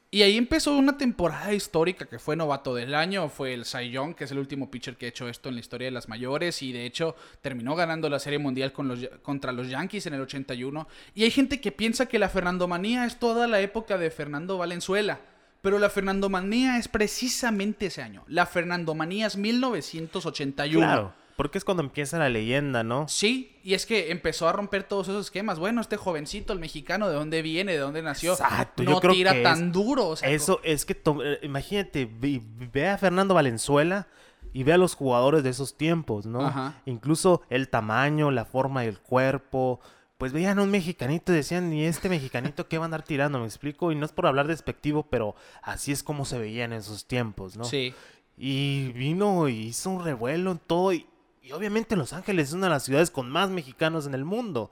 Y 0.09 0.23
ahí 0.23 0.35
empezó 0.35 0.75
una 0.75 0.97
temporada 0.97 1.53
histórica 1.53 2.07
que 2.07 2.17
fue 2.17 2.35
novato 2.35 2.73
del 2.73 2.95
año, 2.95 3.29
fue 3.29 3.53
el 3.53 3.65
Cy 3.65 3.91
Young, 3.91 4.15
que 4.15 4.23
es 4.23 4.31
el 4.31 4.39
último 4.39 4.71
pitcher 4.71 4.97
que 4.97 5.05
ha 5.05 5.09
hecho 5.09 5.29
esto 5.29 5.49
en 5.49 5.53
la 5.53 5.61
historia 5.61 5.85
de 5.85 5.91
las 5.91 6.09
mayores 6.09 6.63
y 6.63 6.71
de 6.71 6.87
hecho 6.87 7.15
terminó 7.41 7.75
ganando 7.75 8.09
la 8.09 8.17
Serie 8.17 8.39
Mundial 8.39 8.73
con 8.73 8.87
los, 8.87 9.07
contra 9.21 9.51
los 9.51 9.69
Yankees 9.69 10.07
en 10.07 10.15
el 10.15 10.21
81. 10.21 10.87
Y 11.13 11.25
hay 11.25 11.29
gente 11.29 11.61
que 11.61 11.71
piensa 11.71 12.07
que 12.07 12.17
la 12.17 12.29
Fernandomanía 12.29 13.05
es 13.05 13.19
toda 13.19 13.47
la 13.47 13.61
época 13.61 13.99
de 13.99 14.09
Fernando 14.09 14.57
Valenzuela, 14.57 15.19
pero 15.61 15.79
la 15.79 15.89
Fernandomanía 15.89 16.77
es 16.77 16.87
precisamente 16.87 17.87
ese 17.87 18.01
año. 18.01 18.23
La 18.27 18.45
Fernandomanía 18.45 19.27
es 19.27 19.37
1981. 19.37 20.85
Claro, 20.85 21.13
porque 21.35 21.57
es 21.57 21.63
cuando 21.65 21.83
empieza 21.83 22.17
la 22.19 22.29
leyenda, 22.29 22.83
¿no? 22.83 23.07
Sí, 23.07 23.57
y 23.63 23.73
es 23.73 23.85
que 23.85 24.11
empezó 24.11 24.47
a 24.47 24.51
romper 24.53 24.83
todos 24.83 25.07
esos 25.07 25.25
esquemas. 25.27 25.59
Bueno, 25.59 25.81
este 25.81 25.97
jovencito, 25.97 26.53
el 26.53 26.59
mexicano, 26.59 27.07
¿de 27.09 27.15
dónde 27.15 27.41
viene? 27.41 27.73
¿De 27.73 27.77
dónde 27.79 28.01
nació? 28.01 28.33
Exacto, 28.33 28.83
no 28.83 28.91
yo 28.91 28.99
creo 28.99 29.13
tira 29.13 29.33
que 29.33 29.43
tan 29.43 29.67
es- 29.67 29.71
duro. 29.73 30.07
o 30.09 30.15
sea, 30.15 30.29
Eso 30.29 30.59
es 30.63 30.85
que, 30.85 30.93
eh, 31.23 31.39
imagínate, 31.43 32.09
ve, 32.11 32.41
ve 32.43 32.87
a 32.89 32.97
Fernando 32.97 33.33
Valenzuela 33.33 34.07
y 34.51 34.63
ve 34.63 34.73
a 34.73 34.77
los 34.77 34.95
jugadores 34.95 35.43
de 35.43 35.51
esos 35.51 35.77
tiempos, 35.77 36.25
¿no? 36.25 36.41
Ajá. 36.45 36.81
Incluso 36.85 37.41
el 37.49 37.69
tamaño, 37.69 38.31
la 38.31 38.45
forma 38.45 38.81
del 38.81 38.99
cuerpo. 38.99 39.79
Pues 40.19 40.33
veían 40.33 40.59
a 40.59 40.63
un 40.63 40.69
mexicanito 40.69 41.31
y 41.31 41.37
decían, 41.37 41.71
¿y 41.71 41.85
este 41.85 42.09
mexicanito 42.09 42.67
qué 42.67 42.77
va 42.77 42.83
a 42.83 42.87
andar 42.87 43.03
tirando? 43.03 43.39
¿Me 43.39 43.45
explico? 43.45 43.93
Y 43.93 43.95
no 43.95 44.05
es 44.05 44.11
por 44.11 44.27
hablar 44.27 44.47
despectivo, 44.47 45.07
pero 45.09 45.33
así 45.61 45.93
es 45.93 46.03
como 46.03 46.25
se 46.25 46.37
veían 46.37 46.73
en 46.73 46.79
esos 46.79 47.05
tiempos, 47.05 47.55
¿no? 47.55 47.63
Sí. 47.63 47.93
Y 48.37 48.91
vino 48.91 49.47
y 49.47 49.67
hizo 49.67 49.89
un 49.89 50.03
revuelo 50.03 50.51
en 50.51 50.57
todo. 50.57 50.91
Y, 50.91 51.07
y 51.41 51.53
obviamente 51.53 51.95
Los 51.95 52.11
Ángeles 52.11 52.49
es 52.49 52.53
una 52.53 52.65
de 52.67 52.71
las 52.71 52.83
ciudades 52.83 53.11
con 53.11 53.29
más 53.29 53.49
mexicanos 53.49 54.07
en 54.07 54.13
el 54.13 54.25
mundo. 54.25 54.71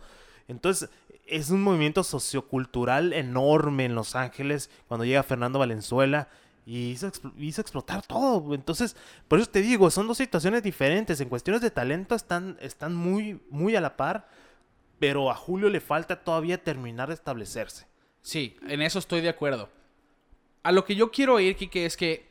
Entonces, 0.49 0.89
es 1.25 1.49
un 1.49 1.63
movimiento 1.63 2.03
sociocultural 2.03 3.13
enorme 3.13 3.86
en 3.86 3.95
Los 3.95 4.17
Ángeles 4.17 4.69
cuando 4.89 5.05
llega 5.05 5.23
Fernando 5.23 5.60
Valenzuela 5.60 6.27
y 6.65 6.89
hizo, 6.89 7.10
hizo 7.38 7.62
explotar 7.62 8.05
todo. 8.05 8.53
Entonces, 8.53 8.97
por 9.29 9.39
eso 9.39 9.49
te 9.49 9.62
digo, 9.62 9.89
son 9.91 10.07
dos 10.07 10.17
situaciones 10.17 10.62
diferentes. 10.62 11.21
En 11.21 11.29
cuestiones 11.29 11.62
de 11.62 11.71
talento 11.71 12.15
están, 12.15 12.57
están 12.60 12.93
muy, 12.93 13.39
muy 13.49 13.77
a 13.77 13.81
la 13.81 13.95
par, 13.95 14.27
pero 14.99 15.29
a 15.31 15.36
Julio 15.36 15.69
le 15.69 15.79
falta 15.79 16.23
todavía 16.23 16.63
terminar 16.63 17.07
de 17.10 17.13
establecerse. 17.15 17.88
Sí, 18.21 18.57
en 18.67 18.81
eso 18.81 18.99
estoy 18.99 19.21
de 19.21 19.29
acuerdo. 19.29 19.69
A 20.63 20.71
lo 20.71 20.83
que 20.83 20.95
yo 20.95 21.12
quiero 21.12 21.39
ir, 21.39 21.55
Kike, 21.55 21.86
es 21.86 21.95
que 21.95 22.27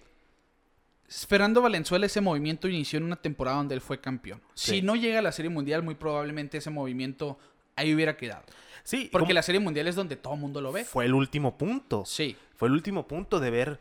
Fernando 1.09 1.63
Valenzuela 1.63 2.07
ese 2.07 2.21
movimiento 2.21 2.69
inició 2.69 2.99
en 2.99 3.05
una 3.05 3.17
temporada 3.17 3.59
donde 3.59 3.75
él 3.75 3.81
fue 3.81 4.01
campeón. 4.01 4.43
Si 4.55 4.83
no 4.83 4.97
llega 4.97 5.21
a 5.21 5.23
la 5.23 5.33
Serie 5.33 5.51
Mundial, 5.51 5.83
muy 5.83 5.95
probablemente 5.95 6.59
ese 6.59 6.71
movimiento 6.71 7.39
ahí 7.77 7.95
hubiera 7.95 8.17
quedado. 8.17 8.45
Sí, 8.83 9.09
Porque 9.11 9.35
la 9.35 9.43
Serie 9.43 9.61
Mundial 9.61 9.89
es 9.89 9.95
donde 9.97 10.17
todo 10.17 10.35
el 10.35 10.41
mundo 10.41 10.61
lo 10.61 10.71
ve. 10.73 10.85
fue 10.85 11.05
el 11.07 11.15
último 11.15 11.57
punto. 11.59 12.05
Sí, 12.07 12.37
fue 12.57 12.69
el 12.69 12.75
último 12.75 13.07
punto 13.07 13.41
de 13.41 13.51
ver. 13.51 13.81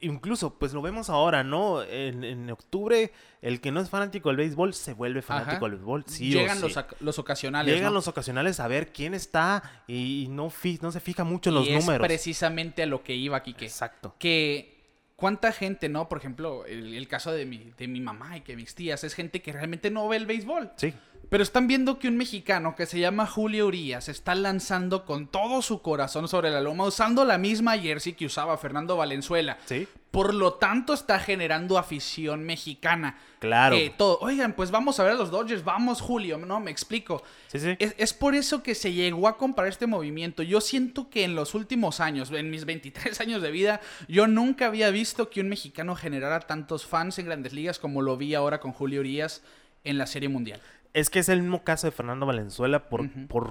Incluso, 0.00 0.58
pues 0.58 0.72
lo 0.72 0.82
vemos 0.82 1.08
ahora, 1.10 1.44
¿no? 1.44 1.82
En, 1.84 2.24
en 2.24 2.50
octubre, 2.50 3.12
el 3.40 3.60
que 3.60 3.70
no 3.70 3.80
es 3.80 3.88
fanático 3.88 4.28
del 4.30 4.36
béisbol 4.38 4.74
se 4.74 4.94
vuelve 4.94 5.22
fanático 5.22 5.66
del 5.66 5.76
béisbol. 5.76 6.04
Sí 6.08 6.34
o 6.34 6.40
llegan 6.40 6.56
sí. 6.58 6.62
los, 6.62 6.84
los 7.00 7.18
ocasionales. 7.20 7.72
Llegan 7.72 7.90
¿no? 7.92 7.98
los 7.98 8.08
ocasionales 8.08 8.58
a 8.58 8.66
ver 8.66 8.92
quién 8.92 9.14
está 9.14 9.62
y 9.86 10.26
no, 10.30 10.50
fi- 10.50 10.80
no 10.82 10.90
se 10.90 10.98
fija 10.98 11.22
mucho 11.22 11.50
en 11.50 11.54
los 11.54 11.66
y 11.68 11.74
es 11.74 11.84
números. 11.84 12.06
precisamente 12.06 12.82
a 12.82 12.86
lo 12.86 13.04
que 13.04 13.14
iba, 13.14 13.40
Kike. 13.42 13.64
Exacto. 13.64 14.16
que 14.18 14.72
cuánta 15.14 15.52
gente, 15.52 15.88
¿no? 15.88 16.08
Por 16.08 16.18
ejemplo, 16.18 16.66
el, 16.66 16.94
el 16.94 17.06
caso 17.06 17.30
de 17.30 17.46
mi, 17.46 17.70
de 17.78 17.86
mi 17.86 18.00
mamá 18.00 18.36
y 18.36 18.40
que 18.40 18.56
mis 18.56 18.74
tías, 18.74 19.04
es 19.04 19.14
gente 19.14 19.40
que 19.40 19.52
realmente 19.52 19.88
no 19.90 20.08
ve 20.08 20.16
el 20.16 20.26
béisbol. 20.26 20.72
Sí. 20.76 20.92
Pero 21.28 21.42
están 21.42 21.66
viendo 21.66 21.98
que 21.98 22.08
un 22.08 22.16
mexicano 22.16 22.74
que 22.76 22.86
se 22.86 22.98
llama 22.98 23.26
Julio 23.26 23.66
Urias 23.66 24.08
está 24.08 24.34
lanzando 24.34 25.04
con 25.04 25.26
todo 25.26 25.62
su 25.62 25.80
corazón 25.80 26.28
sobre 26.28 26.50
la 26.50 26.60
loma, 26.60 26.84
usando 26.84 27.24
la 27.24 27.38
misma 27.38 27.78
jersey 27.78 28.12
que 28.12 28.26
usaba 28.26 28.58
Fernando 28.58 28.96
Valenzuela. 28.96 29.58
Sí. 29.64 29.88
Por 30.10 30.34
lo 30.34 30.52
tanto, 30.54 30.92
está 30.92 31.18
generando 31.18 31.78
afición 31.78 32.44
mexicana. 32.44 33.16
Claro. 33.38 33.78
Todo, 33.96 34.18
oigan, 34.20 34.52
pues 34.52 34.70
vamos 34.70 35.00
a 35.00 35.04
ver 35.04 35.12
a 35.12 35.14
los 35.14 35.30
Dodgers, 35.30 35.64
vamos 35.64 36.02
Julio, 36.02 36.36
no, 36.36 36.60
me 36.60 36.70
explico. 36.70 37.22
Sí, 37.46 37.58
sí. 37.58 37.76
Es, 37.78 37.94
es 37.96 38.12
por 38.12 38.34
eso 38.34 38.62
que 38.62 38.74
se 38.74 38.92
llegó 38.92 39.26
a 39.26 39.38
comparar 39.38 39.70
este 39.70 39.86
movimiento. 39.86 40.42
Yo 40.42 40.60
siento 40.60 41.08
que 41.08 41.24
en 41.24 41.34
los 41.34 41.54
últimos 41.54 42.00
años, 42.00 42.30
en 42.30 42.50
mis 42.50 42.64
23 42.66 43.18
años 43.22 43.40
de 43.40 43.50
vida, 43.50 43.80
yo 44.06 44.26
nunca 44.26 44.66
había 44.66 44.90
visto 44.90 45.30
que 45.30 45.40
un 45.40 45.48
mexicano 45.48 45.96
generara 45.96 46.40
tantos 46.40 46.84
fans 46.84 47.18
en 47.18 47.24
grandes 47.24 47.54
ligas 47.54 47.78
como 47.78 48.02
lo 48.02 48.18
vi 48.18 48.34
ahora 48.34 48.60
con 48.60 48.72
Julio 48.72 49.00
Urias 49.00 49.42
en 49.82 49.96
la 49.96 50.06
Serie 50.06 50.28
Mundial. 50.28 50.60
Es 50.94 51.10
que 51.10 51.18
es 51.20 51.28
el 51.28 51.40
mismo 51.42 51.64
caso 51.64 51.86
de 51.86 51.90
Fernando 51.92 52.26
Valenzuela 52.26 52.88
por, 52.88 53.08
por, 53.28 53.48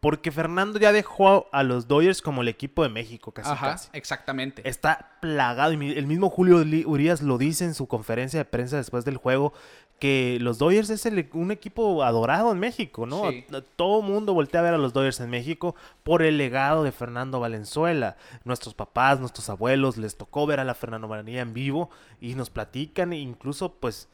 porque 0.00 0.32
Fernando 0.32 0.78
ya 0.78 0.92
dejó 0.92 1.46
a 1.52 1.62
los 1.62 1.86
Dodgers 1.88 2.20
como 2.20 2.42
el 2.42 2.48
equipo 2.48 2.82
de 2.82 2.88
México, 2.88 3.32
casi 3.32 3.50
Ajá, 3.50 3.70
casi. 3.72 3.88
exactamente. 3.92 4.68
Está 4.68 5.12
plagado. 5.20 5.72
Y 5.72 5.76
mi- 5.76 5.92
el 5.92 6.06
mismo 6.06 6.30
Julio 6.30 6.64
Li- 6.64 6.84
Urias 6.84 7.22
lo 7.22 7.38
dice 7.38 7.64
en 7.64 7.74
su 7.74 7.86
conferencia 7.86 8.38
de 8.40 8.44
prensa 8.44 8.76
después 8.76 9.04
del 9.04 9.16
juego. 9.16 9.52
Que 10.00 10.38
los 10.40 10.58
Dodgers 10.58 10.90
es 10.90 11.06
el- 11.06 11.30
un 11.34 11.52
equipo 11.52 12.02
adorado 12.02 12.50
en 12.50 12.58
México, 12.58 13.06
¿no? 13.06 13.30
Sí. 13.30 13.46
Todo 13.76 14.00
el 14.00 14.06
mundo 14.12 14.34
voltea 14.34 14.58
a 14.60 14.64
ver 14.64 14.74
a 14.74 14.78
los 14.78 14.92
Dodgers 14.92 15.20
en 15.20 15.30
México 15.30 15.76
por 16.02 16.22
el 16.22 16.36
legado 16.36 16.82
de 16.82 16.90
Fernando 16.90 17.38
Valenzuela. 17.38 18.16
Nuestros 18.44 18.74
papás, 18.74 19.20
nuestros 19.20 19.48
abuelos 19.48 19.96
les 19.96 20.16
tocó 20.16 20.44
ver 20.46 20.58
a 20.58 20.64
la 20.64 20.74
Fernando 20.74 21.06
Valenzuela 21.06 21.40
en 21.42 21.54
vivo 21.54 21.90
y 22.20 22.34
nos 22.34 22.50
platican. 22.50 23.12
e 23.12 23.18
incluso, 23.18 23.72
pues, 23.74 24.08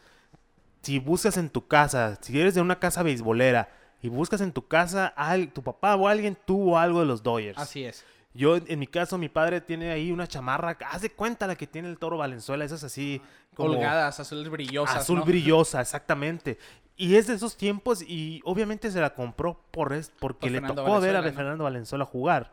si 0.83 0.99
buscas 0.99 1.37
en 1.37 1.51
tu 1.51 1.66
casa, 1.66 2.19
si 2.21 2.38
eres 2.40 2.55
de 2.55 2.61
una 2.61 2.79
casa 2.79 3.03
beisbolera 3.03 3.69
y 4.03 4.09
buscas 4.09 4.40
en 4.40 4.53
tu 4.53 4.66
casa, 4.66 5.07
al, 5.09 5.53
tu 5.53 5.62
papá 5.62 5.95
o 5.97 6.09
alguien 6.09 6.37
tuvo 6.47 6.79
algo 6.79 7.01
de 7.01 7.07
los 7.07 7.23
Dodgers. 7.23 7.59
Así 7.59 7.85
es. 7.85 8.05
Yo, 8.33 8.57
en 8.57 8.79
mi 8.79 8.87
caso, 8.87 9.19
mi 9.19 9.29
padre 9.29 9.61
tiene 9.61 9.90
ahí 9.90 10.12
una 10.12 10.27
chamarra. 10.27 10.79
Haz 10.88 11.03
de 11.03 11.11
cuenta 11.11 11.47
la 11.47 11.57
que 11.57 11.66
tiene 11.66 11.88
el 11.88 11.99
toro 11.99 12.16
Valenzuela. 12.16 12.64
Esas 12.64 12.85
así 12.85 13.21
como 13.55 13.71
Holgadas, 13.71 14.21
azules 14.21 14.49
brillosas. 14.49 14.97
azul 14.97 15.19
¿no? 15.19 15.25
brillosa, 15.25 15.81
exactamente. 15.81 16.59
Y 16.97 17.16
es 17.16 17.27
de 17.27 17.35
esos 17.35 17.57
tiempos 17.57 18.03
y 18.03 18.40
obviamente 18.45 18.90
se 18.90 19.01
la 19.01 19.14
compró 19.14 19.61
por 19.71 19.93
es, 19.93 20.12
porque 20.21 20.47
Por 20.47 20.51
le 20.51 20.61
Fernando 20.61 20.85
tocó 20.85 21.01
ver 21.01 21.16
a. 21.16 21.23
Fernando 21.23 21.64
Valenzuela 21.64 22.05
jugar. 22.05 22.53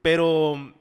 Pero 0.00 0.74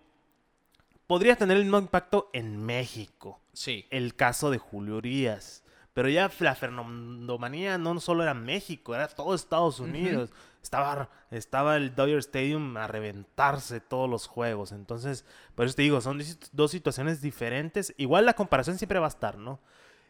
podría 1.08 1.36
tener 1.36 1.58
el 1.58 1.63
mismo 1.63 1.80
impacto 1.80 2.30
en 2.34 2.63
México. 2.63 3.39
Sí. 3.54 3.88
El 3.89 4.15
caso 4.15 4.52
de 4.52 4.60
Julio 4.60 4.97
Urias. 4.97 5.62
Pero 5.93 6.10
ya 6.10 6.32
la 6.39 6.56
fernandomanía 6.56 7.77
no 7.77 7.99
solo 7.99 8.23
era 8.23 8.34
México, 8.34 8.95
era 8.95 9.08
todo 9.08 9.36
Estados 9.36 9.79
Unidos. 9.79 10.32
estaba, 10.63 11.10
estaba 11.29 11.75
el 11.77 11.93
Dodger 11.93 12.17
Stadium 12.17 12.77
a 12.77 12.88
reventarse 12.88 13.79
todos 13.79 14.10
los 14.10 14.25
juegos. 14.25 14.71
Entonces, 14.71 15.25
por 15.53 15.65
eso 15.67 15.75
te 15.75 15.84
digo, 15.84 16.01
son 16.01 16.19
dos 16.51 16.71
situaciones 16.71 17.21
diferentes. 17.21 17.93
Igual 17.97 18.25
la 18.25 18.34
comparación 18.34 18.77
siempre 18.77 18.97
va 18.97 19.06
a 19.06 19.10
estar, 19.10 19.38
¿no? 19.38 19.60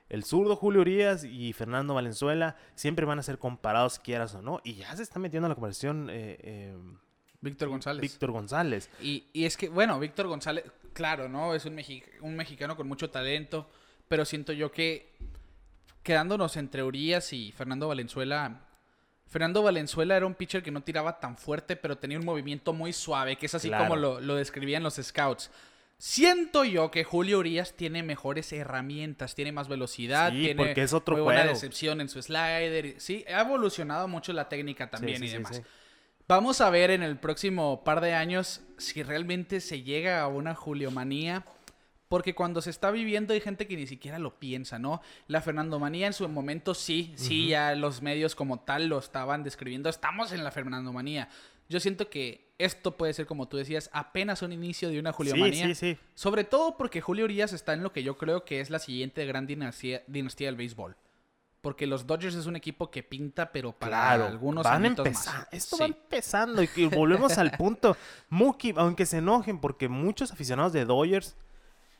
El 0.09 0.23
zurdo 0.23 0.55
Julio 0.55 0.81
Urias 0.81 1.23
y 1.23 1.53
Fernando 1.53 1.95
Valenzuela 1.95 2.55
siempre 2.75 3.05
van 3.05 3.19
a 3.19 3.23
ser 3.23 3.39
comparados, 3.39 3.99
quieras 3.99 4.35
o 4.35 4.41
no. 4.41 4.61
Y 4.63 4.75
ya 4.75 4.95
se 4.95 5.03
está 5.03 5.19
metiendo 5.19 5.47
en 5.47 5.49
la 5.49 5.55
comparación 5.55 6.09
eh, 6.09 6.37
eh, 6.43 6.77
Víctor 7.41 7.69
González. 7.69 8.01
Víctor 8.01 8.31
González. 8.31 8.89
Y, 9.01 9.25
y 9.33 9.45
es 9.45 9.57
que, 9.57 9.69
bueno, 9.69 9.99
Víctor 9.99 10.27
González, 10.27 10.65
claro, 10.93 11.27
¿no? 11.29 11.55
Es 11.55 11.65
un, 11.65 11.75
mexi- 11.75 12.03
un 12.21 12.35
mexicano 12.35 12.77
con 12.77 12.87
mucho 12.87 13.09
talento, 13.09 13.67
pero 14.07 14.23
siento 14.23 14.53
yo 14.53 14.71
que 14.71 15.15
quedándonos 16.03 16.57
entre 16.57 16.83
Urias 16.83 17.33
y 17.33 17.51
Fernando 17.51 17.87
Valenzuela, 17.87 18.61
Fernando 19.27 19.63
Valenzuela 19.63 20.15
era 20.15 20.25
un 20.27 20.35
pitcher 20.35 20.61
que 20.61 20.69
no 20.71 20.81
tiraba 20.83 21.19
tan 21.19 21.37
fuerte, 21.37 21.75
pero 21.75 21.97
tenía 21.97 22.19
un 22.19 22.25
movimiento 22.25 22.71
muy 22.73 22.93
suave, 22.93 23.35
que 23.37 23.47
es 23.47 23.55
así 23.55 23.69
Claro. 23.69 23.85
como 23.85 23.95
lo, 23.95 24.19
lo 24.21 24.35
describían 24.35 24.83
los 24.83 24.95
scouts. 25.01 25.49
Siento 25.97 26.65
yo 26.65 26.91
que 26.91 27.03
Julio 27.03 27.39
Urias 27.39 27.73
tiene 27.75 28.03
mejores 28.03 28.51
herramientas, 28.51 29.35
tiene 29.35 29.51
más 29.53 29.69
velocidad, 29.69 30.31
Sí, 30.31 30.39
tiene 30.41 30.55
porque 30.55 30.81
es 30.83 30.91
otro 30.93 31.15
muy 31.15 31.23
buena 31.23 31.45
decepción 31.45 32.01
en 32.01 32.09
su 32.09 32.21
slider. 32.21 32.99
Sí, 32.99 33.23
ha 33.33 33.41
evolucionado 33.41 34.07
mucho 34.07 34.33
la 34.33 34.49
técnica 34.49 34.89
también 34.89 35.19
Sí, 35.19 35.25
y 35.25 35.27
sí, 35.29 35.33
demás. 35.35 35.61
Vamos 36.27 36.61
a 36.61 36.69
ver 36.69 36.91
en 36.91 37.03
el 37.03 37.17
próximo 37.17 37.83
par 37.83 38.01
de 38.01 38.13
años 38.13 38.61
si 38.77 39.01
realmente 39.01 39.61
se 39.61 39.81
llega 39.83 40.21
a 40.21 40.27
una 40.27 40.55
Juliomanía. 40.55 41.45
Porque 42.07 42.35
cuando 42.35 42.61
se 42.61 42.69
está 42.69 42.91
viviendo 42.91 43.33
hay 43.33 43.41
gente 43.41 43.65
que 43.67 43.75
ni 43.75 43.87
siquiera 43.87 44.19
lo 44.19 44.37
piensa, 44.39 44.77
¿no? 44.77 45.01
La 45.27 45.41
Fernandomanía 45.41 46.07
en 46.07 46.13
su 46.13 46.27
momento 46.29 46.73
sí, 46.75 47.13
sí, 47.15 47.47
ya 47.47 47.73
los 47.75 48.01
medios 48.01 48.35
como 48.35 48.59
tal 48.59 48.87
lo 48.87 48.99
estaban 48.99 49.43
describiendo. 49.43 49.89
Estamos 49.89 50.31
en 50.31 50.43
la 50.43 50.51
Fernandomanía. 50.51 51.29
Yo 51.69 51.79
siento 51.79 52.09
que 52.09 52.53
esto 52.59 52.97
puede 52.97 53.13
ser, 53.13 53.25
como 53.25 53.47
tú 53.47 53.57
decías, 53.57 53.89
apenas 53.93 54.41
un 54.41 54.51
inicio 54.51 54.89
de 54.89 54.99
una 54.99 55.11
Juliomanía. 55.11 55.65
Sí, 55.67 55.75
sí, 55.75 55.93
sí. 55.95 55.99
Sobre 56.13 56.43
todo 56.43 56.77
porque 56.77 57.01
Julio 57.01 57.25
Urias 57.25 57.51
está 57.51 57.73
en 57.73 57.81
lo 57.81 57.91
que 57.91 58.03
yo 58.03 58.17
creo 58.17 58.45
que 58.45 58.59
es 58.59 58.69
la 58.69 58.79
siguiente 58.79 59.25
gran 59.25 59.47
dinastía, 59.47 60.03
dinastía 60.07 60.49
del 60.49 60.57
béisbol. 60.57 60.95
Porque 61.61 61.87
los 61.87 62.05
Dodgers 62.05 62.35
es 62.35 62.45
un 62.45 62.57
equipo 62.57 62.91
que 62.91 63.01
pinta, 63.03 63.51
pero 63.53 63.71
para 63.71 63.97
Claro, 63.97 64.25
algunos 64.27 64.65
van 64.65 64.81
más. 64.81 65.47
Esto 65.51 65.77
Sí. 65.77 65.81
va 65.81 65.85
empezando 65.87 66.61
y 66.61 66.67
que 66.67 66.87
volvemos 66.87 67.37
al 67.37 67.51
punto. 67.57 67.95
Mookie, 68.29 68.73
aunque 68.75 69.05
se 69.05 69.19
enojen, 69.19 69.59
porque 69.59 69.87
muchos 69.87 70.31
aficionados 70.33 70.73
de 70.73 70.83
Dodgers 70.83 71.37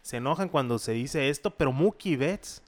se 0.03 0.17
enojan 0.17 0.49
cuando 0.49 0.79
se 0.79 0.93
dice 0.93 1.29
esto, 1.29 1.57
pero 1.57 1.73
Mookie 1.73 2.17
Betts 2.17 2.63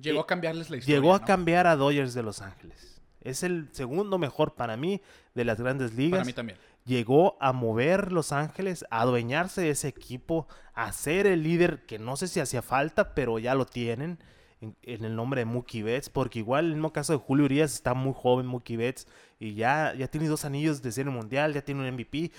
Llegó 0.00 0.20
Eh, 0.20 0.22
a 0.22 0.26
cambiarles 0.26 0.70
la 0.70 0.76
historia. 0.78 1.00
llegó 1.00 1.14
a 1.14 1.20
¿no? 1.20 1.24
cambiar 1.24 1.66
a 1.66 1.76
Dodgers 1.76 2.14
de 2.14 2.22
Los 2.22 2.42
Ángeles. 2.42 3.00
Es 3.20 3.42
el 3.42 3.68
segundo 3.72 4.18
mejor 4.18 4.54
para 4.54 4.76
mí 4.76 5.00
de 5.34 5.44
las 5.44 5.58
grandes 5.60 5.94
ligas. 5.94 6.18
Para 6.18 6.24
mí 6.24 6.32
también. 6.32 6.58
llegó 6.84 7.36
a 7.40 7.52
mover 7.52 8.12
Los 8.12 8.32
Ángeles, 8.32 8.84
a 8.90 9.02
adueñarse 9.02 9.62
de 9.62 9.70
ese 9.70 9.88
equipo, 9.88 10.48
a 10.74 10.92
ser 10.92 11.26
el 11.26 11.42
líder 11.42 11.86
que 11.86 11.98
no 11.98 12.16
sé 12.16 12.28
si 12.28 12.40
hacía 12.40 12.62
falta, 12.62 13.14
pero 13.14 13.38
ya 13.38 13.54
lo 13.54 13.66
tienen 13.66 14.18
en, 14.60 14.76
en 14.82 15.04
el 15.04 15.16
nombre 15.16 15.40
de 15.42 15.44
Mookie 15.46 15.82
Betts, 15.82 16.10
porque 16.10 16.40
igual 16.40 16.64
en 16.66 16.70
el 16.72 16.76
mismo 16.76 16.92
caso 16.92 17.12
de 17.14 17.18
Julio 17.20 17.44
Urias 17.46 17.74
está 17.74 17.94
muy 17.94 18.12
joven 18.16 18.46
Mookie 18.46 18.76
Betts 18.76 19.06
y 19.38 19.54
ya, 19.54 19.94
ya 19.96 20.08
tiene 20.08 20.28
dos 20.28 20.44
anillos 20.44 20.82
de 20.82 20.92
serie 20.92 21.12
mundial, 21.12 21.54
ya 21.54 21.62
tiene 21.62 21.80
un 21.88 21.94
MVP. 21.94 22.30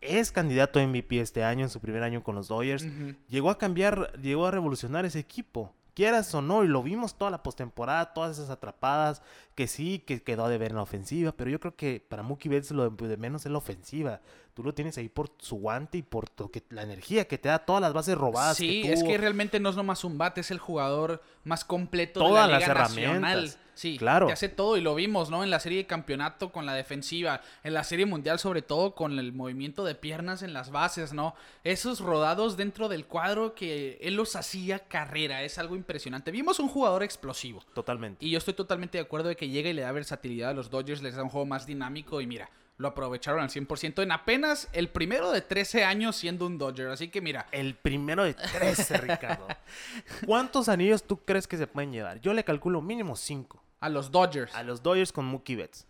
Es 0.00 0.32
candidato 0.32 0.80
a 0.80 0.86
MVP 0.86 1.20
este 1.20 1.44
año, 1.44 1.64
en 1.64 1.70
su 1.70 1.80
primer 1.80 2.02
año 2.02 2.22
con 2.22 2.34
los 2.34 2.48
Dodgers. 2.48 2.86
Llegó 3.28 3.50
a 3.50 3.58
cambiar, 3.58 4.12
llegó 4.20 4.46
a 4.46 4.50
revolucionar 4.50 5.04
ese 5.04 5.18
equipo. 5.18 5.74
Quieras 5.94 6.34
o 6.34 6.40
no, 6.40 6.64
y 6.64 6.68
lo 6.68 6.82
vimos 6.82 7.18
toda 7.18 7.30
la 7.30 7.42
postemporada, 7.42 8.14
todas 8.14 8.38
esas 8.38 8.48
atrapadas, 8.48 9.22
que 9.54 9.66
sí, 9.66 9.98
que 9.98 10.22
quedó 10.22 10.48
de 10.48 10.56
ver 10.56 10.70
en 10.70 10.76
la 10.76 10.82
ofensiva, 10.82 11.32
pero 11.32 11.50
yo 11.50 11.60
creo 11.60 11.74
que 11.76 12.02
para 12.08 12.22
Mookie 12.22 12.48
Betts 12.48 12.70
lo 12.70 12.88
de, 12.88 13.16
menos 13.18 13.44
es 13.44 13.52
la 13.52 13.58
ofensiva. 13.58 14.20
Tú 14.54 14.62
lo 14.62 14.72
tienes 14.72 14.96
ahí 14.98 15.08
por 15.08 15.32
su 15.38 15.56
guante 15.56 15.98
y 15.98 16.02
por 16.02 16.30
que, 16.50 16.62
la 16.70 16.82
energía 16.82 17.26
que 17.26 17.38
te 17.38 17.48
da 17.48 17.58
todas 17.58 17.82
las 17.82 17.92
bases 17.92 18.16
robadas. 18.16 18.56
Sí, 18.56 18.82
que 18.82 18.92
es 18.92 19.02
que 19.02 19.18
realmente 19.18 19.60
no 19.60 19.68
es 19.68 19.76
nomás 19.76 20.04
un 20.04 20.16
bate, 20.16 20.40
es 20.40 20.50
el 20.50 20.58
jugador 20.58 21.22
más 21.44 21.64
completo 21.64 22.20
Todas 22.20 22.46
de 22.46 22.52
la 22.52 22.58
las 22.58 22.68
Liga 22.68 22.72
herramientas. 22.72 23.20
Nacional. 23.20 23.54
Sí, 23.80 23.96
Claro. 23.96 24.26
que 24.26 24.34
hace 24.34 24.50
todo 24.50 24.76
y 24.76 24.82
lo 24.82 24.94
vimos, 24.94 25.30
¿no? 25.30 25.42
En 25.42 25.48
la 25.48 25.58
serie 25.58 25.78
de 25.78 25.86
campeonato 25.86 26.52
con 26.52 26.66
la 26.66 26.74
defensiva, 26.74 27.40
en 27.64 27.72
la 27.72 27.82
serie 27.82 28.04
mundial 28.04 28.38
sobre 28.38 28.60
todo 28.60 28.94
con 28.94 29.18
el 29.18 29.32
movimiento 29.32 29.86
de 29.86 29.94
piernas 29.94 30.42
en 30.42 30.52
las 30.52 30.70
bases, 30.70 31.14
¿no? 31.14 31.34
Esos 31.64 32.00
rodados 32.00 32.58
dentro 32.58 32.90
del 32.90 33.06
cuadro 33.06 33.54
que 33.54 33.98
él 34.02 34.16
los 34.16 34.36
hacía 34.36 34.80
carrera, 34.80 35.44
es 35.44 35.56
algo 35.56 35.76
impresionante. 35.76 36.30
Vimos 36.30 36.60
un 36.60 36.68
jugador 36.68 37.02
explosivo. 37.02 37.64
Totalmente. 37.72 38.22
Y 38.22 38.30
yo 38.30 38.36
estoy 38.36 38.52
totalmente 38.52 38.98
de 38.98 39.02
acuerdo 39.04 39.30
de 39.30 39.36
que 39.36 39.48
llega 39.48 39.70
y 39.70 39.72
le 39.72 39.80
da 39.80 39.92
versatilidad 39.92 40.50
a 40.50 40.52
los 40.52 40.68
Dodgers, 40.68 41.00
les 41.00 41.14
da 41.14 41.22
un 41.22 41.30
juego 41.30 41.46
más 41.46 41.64
dinámico 41.64 42.20
y 42.20 42.26
mira, 42.26 42.50
lo 42.76 42.88
aprovecharon 42.88 43.40
al 43.40 43.48
100% 43.48 44.02
en 44.02 44.12
apenas 44.12 44.68
el 44.74 44.90
primero 44.90 45.30
de 45.32 45.40
13 45.40 45.84
años 45.84 46.16
siendo 46.16 46.44
un 46.46 46.58
Dodger. 46.58 46.88
Así 46.88 47.08
que 47.08 47.22
mira, 47.22 47.46
El 47.50 47.76
primero 47.76 48.24
de 48.24 48.34
13, 48.34 48.98
Ricardo. 48.98 49.46
¿Cuántos 50.26 50.68
anillos 50.68 51.02
tú 51.02 51.18
crees 51.24 51.46
que 51.46 51.56
se 51.56 51.66
pueden 51.66 51.92
llevar? 51.92 52.20
Yo 52.20 52.34
le 52.34 52.44
calculo 52.44 52.82
mínimo 52.82 53.16
5 53.16 53.62
a 53.80 53.88
los 53.88 54.10
Dodgers. 54.10 54.54
a 54.54 54.62
los 54.62 54.82
Dodgers 54.82 55.12
con 55.12 55.24
Mookie 55.26 55.56
Betts. 55.56 55.86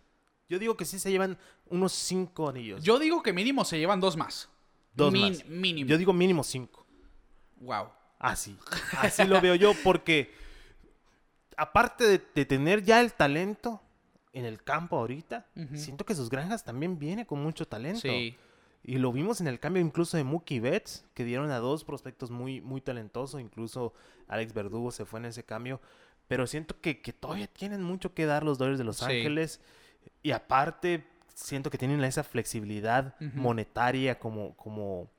Yo 0.49 0.59
digo 0.59 0.75
que 0.75 0.85
sí 0.85 0.99
se 0.99 1.09
llevan 1.11 1.37
unos 1.67 1.93
5 1.93 2.49
anillos. 2.49 2.83
Yo 2.83 2.99
digo 2.99 3.21
que 3.23 3.31
mínimo 3.33 3.63
se 3.63 3.77
llevan 3.79 3.99
dos 3.99 4.17
más. 4.17 4.49
Dos 4.93 5.13
Min- 5.13 5.29
más. 5.33 5.45
Mínimo. 5.47 5.89
Yo 5.89 5.97
digo 5.97 6.11
mínimo 6.13 6.43
5. 6.43 6.85
Wow. 7.61 7.89
Así. 8.19 8.57
Así 8.99 9.23
lo 9.25 9.39
veo 9.41 9.55
yo 9.55 9.73
porque 9.83 10.33
aparte 11.57 12.05
de, 12.05 12.21
de 12.35 12.45
tener 12.45 12.83
ya 12.83 13.01
el 13.01 13.13
talento 13.13 13.81
en 14.33 14.45
el 14.45 14.63
campo 14.63 14.97
ahorita, 14.97 15.45
siento 15.75 16.05
que 16.05 16.15
sus 16.15 16.29
granjas 16.29 16.63
también 16.63 16.97
viene 16.97 17.25
con 17.25 17.41
mucho 17.41 17.67
talento. 17.67 18.01
Sí. 18.01 18.35
Y 18.83 18.97
lo 18.97 19.11
vimos 19.11 19.41
en 19.41 19.47
el 19.47 19.59
cambio 19.59 19.81
incluso 19.81 20.17
de 20.17 20.23
Mookie 20.23 20.59
Betts, 20.59 21.05
que 21.13 21.23
dieron 21.23 21.51
a 21.51 21.59
dos 21.59 21.83
prospectos 21.83 22.31
muy, 22.31 22.61
muy 22.61 22.81
talentosos. 22.81 23.39
Incluso 23.41 23.93
Alex 24.27 24.53
Verdugo 24.53 24.91
se 24.91 25.05
fue 25.05 25.19
en 25.19 25.25
ese 25.25 25.43
cambio. 25.43 25.81
Pero 26.31 26.47
siento 26.47 26.79
que, 26.79 27.01
que 27.01 27.11
todavía 27.11 27.47
tienen 27.47 27.83
mucho 27.83 28.13
que 28.13 28.25
dar 28.25 28.43
los 28.45 28.57
Dodgers 28.57 28.77
de 28.77 28.85
Los 28.85 28.97
Sí. 28.99 29.03
Ángeles. 29.03 29.59
Y 30.23 30.31
aparte, 30.31 31.03
siento 31.33 31.69
que 31.69 31.77
tienen 31.77 32.01
esa 32.05 32.23
flexibilidad 32.23 33.15
monetaria 33.35 34.17
como, 34.17 34.55
como, 34.55 35.09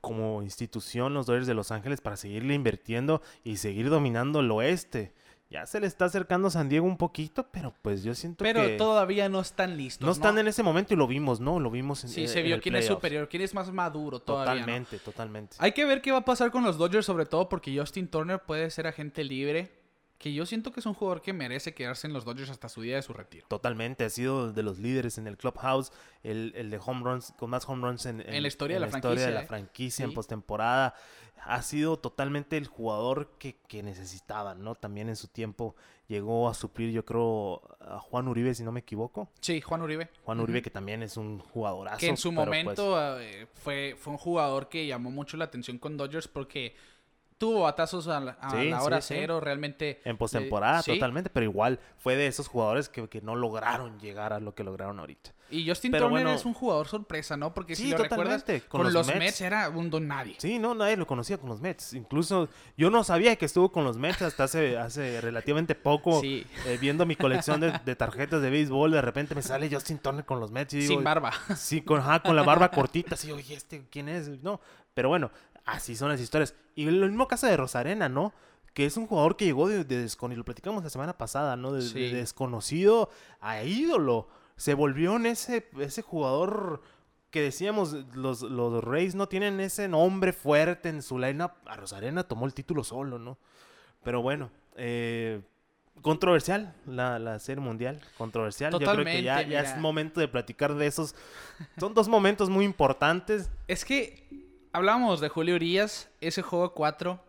como 0.00 0.42
institución 0.42 1.14
los 1.14 1.26
Dodgers 1.26 1.46
de 1.46 1.54
Los 1.54 1.70
Ángeles 1.70 2.00
para 2.00 2.16
seguirle 2.16 2.54
invirtiendo 2.54 3.22
y 3.44 3.58
seguir 3.58 3.90
dominando 3.90 4.40
el 4.40 4.50
oeste. 4.50 5.12
Ya 5.50 5.66
se 5.66 5.78
le 5.80 5.86
está 5.86 6.06
acercando 6.06 6.50
San 6.50 6.68
Diego 6.68 6.86
un 6.86 6.96
poquito, 6.96 7.46
pero 7.52 7.72
pues 7.82 8.02
yo 8.02 8.14
siento 8.16 8.42
Pero 8.44 8.60
que 8.66 8.76
todavía 8.76 9.28
no 9.28 9.40
están 9.40 9.76
listos. 9.76 10.04
no 10.06 10.12
están 10.12 10.36
en 10.38 10.48
ese 10.48 10.62
momento 10.64 10.94
y 10.94 10.96
lo 10.96 11.06
vimos, 11.08 11.38
¿no? 11.40 11.60
Lo 11.60 11.70
vimos 11.70 12.02
en 12.04 12.10
Sí, 12.10 12.22
en- 12.22 12.28
se 12.28 12.38
en 12.40 12.46
vio 12.46 12.54
el 12.56 12.60
quién 12.60 12.74
es 12.76 12.86
superior, 12.86 13.28
quién 13.28 13.42
es 13.42 13.52
más 13.54 13.70
maduro 13.72 14.18
todavía. 14.20 14.54
¿no? 14.54 14.60
Totalmente, 14.60 14.98
totalmente. 14.98 15.56
Hay 15.60 15.72
que 15.72 15.84
ver 15.84 16.02
qué 16.02 16.10
va 16.12 16.18
a 16.18 16.24
pasar 16.24 16.50
con 16.52 16.62
los 16.64 16.76
Dodgers, 16.78 17.06
sobre 17.06 17.26
todo 17.26 17.48
porque 17.48 17.76
Justin 17.76 18.08
Turner 18.08 18.40
puede 18.40 18.68
ser 18.70 18.86
agente 18.88 19.22
libre. 19.24 19.79
Que 20.20 20.34
yo 20.34 20.44
siento 20.44 20.70
que 20.70 20.80
es 20.80 20.86
un 20.86 20.92
jugador 20.92 21.22
que 21.22 21.32
merece 21.32 21.72
quedarse 21.72 22.06
en 22.06 22.12
los 22.12 22.26
Dodgers 22.26 22.50
hasta 22.50 22.68
su 22.68 22.82
día 22.82 22.96
de 22.96 23.02
su 23.02 23.14
retiro. 23.14 23.46
Totalmente, 23.48 24.04
ha 24.04 24.10
sido 24.10 24.52
de 24.52 24.62
los 24.62 24.78
líderes 24.78 25.16
en 25.16 25.26
el 25.26 25.38
clubhouse, 25.38 25.92
el, 26.22 26.52
el 26.56 26.68
de 26.68 26.78
home 26.78 27.00
runs, 27.02 27.32
con 27.38 27.48
más 27.48 27.66
home 27.66 27.88
runs 27.88 28.04
en, 28.04 28.20
En 28.20 28.42
la 28.42 28.48
historia 28.48 28.76
de 28.76 28.80
la 28.80 28.86
historia 28.88 29.12
de 29.12 29.16
franquicia, 29.16 29.30
la 29.30 29.42
¿eh? 29.42 29.46
franquicia 29.46 30.04
en 30.04 30.10
Sí. 30.10 30.14
postemporada. 30.14 30.94
Ha 31.46 31.62
sido 31.62 31.98
totalmente 31.98 32.58
el 32.58 32.66
jugador 32.66 33.30
que, 33.38 33.56
que 33.66 33.82
necesitaban, 33.82 34.62
¿no? 34.62 34.74
También 34.74 35.08
en 35.08 35.16
su 35.16 35.26
tiempo 35.28 35.74
llegó 36.06 36.50
a 36.50 36.54
suplir, 36.54 36.92
yo 36.92 37.06
creo, 37.06 37.62
a 37.80 37.98
Juan 37.98 38.28
Uribe, 38.28 38.54
si 38.54 38.62
no 38.62 38.72
me 38.72 38.80
equivoco. 38.80 39.30
Sí, 39.40 39.62
Juan 39.62 39.80
Uribe. 39.80 40.10
Juan. 40.24 40.38
Uribe, 40.40 40.60
que 40.60 40.68
también 40.68 41.02
es 41.02 41.16
un 41.16 41.38
jugadorazo. 41.38 41.96
Que 41.98 42.08
en 42.08 42.18
su 42.18 42.34
pues, 42.34 42.44
momento 42.46 43.18
eh, 43.20 43.46
fue, 43.54 43.96
fue 43.98 44.12
un 44.12 44.18
jugador 44.18 44.68
que 44.68 44.86
llamó 44.86 45.10
mucho 45.10 45.38
la 45.38 45.46
atención 45.46 45.78
con 45.78 45.96
Dodgers 45.96 46.28
porque 46.28 46.74
tuvo 47.40 47.62
batazos 47.62 48.06
a 48.06 48.20
la, 48.20 48.32
a 48.32 48.50
Sí, 48.50 48.68
la 48.68 48.82
hora 48.82 49.00
sí, 49.00 49.14
sí. 49.14 49.20
cero, 49.20 49.40
realmente. 49.40 50.00
en 50.04 50.18
postemporada, 50.18 50.80
eh, 50.80 50.82
sí. 50.84 50.92
totalmente, 50.92 51.30
pero 51.30 51.44
igual 51.44 51.80
fue 51.96 52.14
de 52.14 52.26
esos 52.26 52.46
jugadores 52.48 52.90
que, 52.90 53.08
que 53.08 53.22
no 53.22 53.34
lograron 53.34 53.98
llegar 53.98 54.34
a 54.34 54.40
lo 54.40 54.54
que 54.54 54.62
lograron 54.62 55.00
ahorita. 55.00 55.32
Y 55.52 55.66
Justin 55.68 55.90
Pero 55.90 56.04
Turner 56.06 56.24
bueno- 56.26 56.38
es 56.38 56.44
un 56.44 56.52
jugador 56.54 56.86
sorpresa, 56.86 57.36
¿no? 57.36 57.52
Porque 57.54 57.74
si 57.74 57.90
lo 57.90 57.96
recuerdas, 57.98 58.44
con, 58.44 58.60
con 58.68 58.82
los, 58.84 58.92
los 58.92 59.06
Mets. 59.08 59.18
Mets. 59.18 59.40
era 59.40 59.68
un 59.70 59.90
don 59.90 60.06
nadie. 60.06 60.36
Sí, 60.38 60.58
no, 60.60 60.74
nadie 60.76 60.96
lo 60.96 61.06
conocía 61.08 61.38
con 61.38 61.48
los 61.48 61.60
Mets. 61.60 61.94
Incluso 61.94 62.48
yo 62.76 62.88
no 62.90 63.02
sabía 63.02 63.34
que 63.34 63.46
estuvo 63.46 63.72
con 63.72 63.82
los 63.84 63.96
Mets 63.96 64.22
hasta 64.22 64.44
hace, 64.44 64.76
hace 64.78 65.20
relativamente 65.20 65.74
poco. 65.74 66.20
Sí. 66.20 66.46
eh, 66.66 66.78
viendo 66.80 67.04
mi 67.06 67.16
colección 67.16 67.58
de, 67.60 67.72
de 67.84 67.96
tarjetas 67.96 68.42
de 68.42 68.50
béisbol, 68.50 68.92
de 68.92 69.00
repente 69.02 69.34
me 69.34 69.42
sale 69.42 69.68
Justin 69.68 69.98
Turner 69.98 70.24
con 70.24 70.38
los 70.38 70.52
Mets. 70.52 70.74
Y 70.74 70.78
digo, 70.80 70.92
Sin 70.94 71.02
barba. 71.02 71.32
Sí, 71.56 71.80
con, 71.80 71.98
ajá, 72.00 72.20
con 72.20 72.36
la 72.36 72.42
barba 72.42 72.70
cortita. 72.70 73.14
Así, 73.14 73.32
oye, 73.32 73.54
¿este 73.54 73.82
quién 73.90 74.08
es? 74.08 74.28
No, 74.44 74.60
pero 74.94 75.08
bueno, 75.08 75.32
así 75.70 75.96
son 75.96 76.08
las 76.10 76.20
historias. 76.20 76.54
Y 76.74 76.86
el 76.86 77.00
mismo 77.08 77.28
caso 77.28 77.46
de 77.46 77.56
Rosarena, 77.56 78.08
¿no? 78.08 78.32
Que 78.74 78.86
es 78.86 78.96
un 78.96 79.06
jugador 79.06 79.36
que 79.36 79.44
llegó 79.44 79.68
de, 79.68 79.84
de 79.84 80.04
descon- 80.06 80.32
y 80.32 80.36
lo 80.36 80.44
platicamos 80.44 80.84
la 80.84 80.90
semana 80.90 81.18
pasada, 81.18 81.56
¿no? 81.56 81.72
De, 81.72 81.80
desconocido 82.12 83.10
a 83.40 83.62
ídolo. 83.62 84.28
Se 84.56 84.74
volvió 84.74 85.16
en 85.16 85.26
ese, 85.26 85.68
ese 85.78 86.02
jugador 86.02 86.82
que 87.30 87.42
decíamos, 87.42 87.92
los, 88.14 88.42
los 88.42 88.82
Rays 88.84 89.14
no 89.14 89.28
tienen 89.28 89.60
ese 89.60 89.88
nombre 89.88 90.32
fuerte 90.32 90.88
en 90.88 91.02
su 91.02 91.18
lineup. 91.18 91.52
A 91.66 91.76
Rosarena 91.76 92.24
tomó 92.24 92.46
el 92.46 92.54
título 92.54 92.84
solo, 92.84 93.18
¿no? 93.18 93.38
Pero 94.02 94.22
bueno, 94.22 94.50
eh, 94.76 95.40
controversial 96.02 96.74
la, 96.86 97.18
la 97.18 97.38
serie 97.38 97.62
mundial, 97.62 98.00
controversial. 98.18 98.72
Yo 98.72 98.78
creo 98.78 99.04
que 99.04 99.22
ya, 99.22 99.34
Totalmente, 99.36 99.50
ya 99.52 99.60
es 99.60 99.78
momento 99.78 100.20
de 100.20 100.28
platicar 100.28 100.74
de 100.74 100.86
esos. 100.86 101.14
Son 101.78 101.92
dos 101.94 102.08
momentos 102.08 102.48
muy 102.50 102.64
importantes. 102.64 103.50
Es 103.68 103.84
que 103.84 104.39
hablábamos 104.72 105.20
de 105.20 105.28
Julio 105.28 105.56
Urias, 105.56 106.08
ese 106.20 106.42
juego 106.42 106.74
4. 106.74 107.20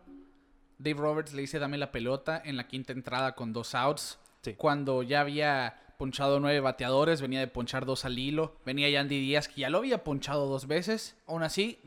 Dave 0.78 0.98
Roberts 0.98 1.32
le 1.32 1.42
dice 1.42 1.58
dame 1.58 1.78
la 1.78 1.92
pelota 1.92 2.42
en 2.44 2.56
la 2.56 2.66
quinta 2.66 2.92
entrada 2.92 3.34
con 3.34 3.52
dos 3.52 3.74
outs. 3.74 4.18
Sí. 4.42 4.54
Cuando 4.54 5.02
ya 5.02 5.20
había 5.20 5.94
ponchado 5.96 6.40
nueve 6.40 6.58
bateadores, 6.60 7.20
venía 7.20 7.38
de 7.40 7.46
ponchar 7.46 7.86
dos 7.86 8.04
al 8.04 8.18
hilo. 8.18 8.56
Venía 8.64 8.90
Yandy 8.90 9.20
Díaz, 9.20 9.48
que 9.48 9.60
ya 9.60 9.70
lo 9.70 9.78
había 9.78 10.02
ponchado 10.02 10.48
dos 10.48 10.66
veces. 10.66 11.16
Aún 11.26 11.44
así, 11.44 11.78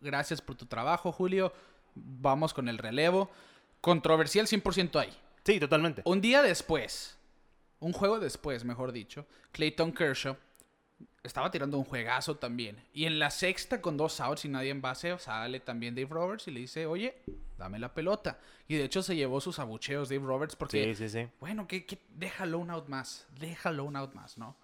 gracias 0.00 0.40
por 0.40 0.56
tu 0.56 0.66
trabajo, 0.66 1.12
Julio. 1.12 1.52
Vamos 1.94 2.54
con 2.54 2.68
el 2.68 2.78
relevo. 2.78 3.30
Controversial 3.80 4.46
100% 4.46 4.98
ahí. 4.98 5.12
Sí, 5.44 5.60
totalmente. 5.60 6.02
Un 6.04 6.20
día 6.20 6.42
después, 6.42 7.16
un 7.78 7.92
juego 7.92 8.18
después, 8.18 8.64
mejor 8.64 8.90
dicho, 8.90 9.26
Clayton 9.52 9.92
Kershaw 9.92 10.36
estaba 11.22 11.50
tirando 11.50 11.78
un 11.78 11.84
juegazo 11.84 12.36
también. 12.36 12.76
Y 12.92 13.04
en 13.06 13.18
la 13.18 13.30
sexta, 13.30 13.80
con 13.80 13.96
dos 13.96 14.20
outs 14.20 14.44
y 14.44 14.48
nadie 14.48 14.70
en 14.70 14.80
base, 14.82 15.16
sale 15.18 15.60
también 15.60 15.94
Dave 15.94 16.08
Roberts 16.10 16.48
y 16.48 16.50
le 16.50 16.60
dice, 16.60 16.86
oye, 16.86 17.14
dame 17.58 17.78
la 17.78 17.92
pelota. 17.94 18.38
Y 18.68 18.76
de 18.76 18.84
hecho 18.84 19.02
se 19.02 19.14
llevó 19.16 19.40
sus 19.40 19.58
abucheos 19.58 20.08
Dave 20.08 20.24
Roberts 20.24 20.56
porque, 20.56 20.94
Sí, 20.94 21.08
sí, 21.08 21.08
sí. 21.08 21.28
bueno, 21.40 21.66
que, 21.68 21.84
que 21.86 21.98
déjalo 22.14 22.58
un 22.58 22.70
out 22.70 22.88
más, 22.88 23.26
déjalo 23.38 23.84
un 23.84 23.96
out 23.96 24.14
más, 24.14 24.38
¿no? 24.38 24.56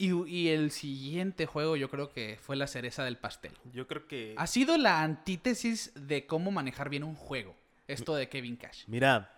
Y, 0.00 0.12
y 0.28 0.48
el 0.50 0.70
siguiente 0.70 1.46
juego 1.46 1.74
yo 1.76 1.90
creo 1.90 2.10
que 2.12 2.38
fue 2.40 2.54
la 2.54 2.68
cereza 2.68 3.02
del 3.04 3.16
pastel. 3.18 3.52
Yo 3.72 3.88
creo 3.88 4.06
que. 4.06 4.34
Ha 4.38 4.46
sido 4.46 4.76
la 4.78 5.02
antítesis 5.02 5.90
de 5.96 6.24
cómo 6.26 6.52
manejar 6.52 6.88
bien 6.88 7.02
un 7.02 7.16
juego. 7.16 7.56
Esto 7.88 8.14
de 8.14 8.28
Kevin 8.28 8.56
Cash. 8.56 8.84
Mira, 8.86 9.37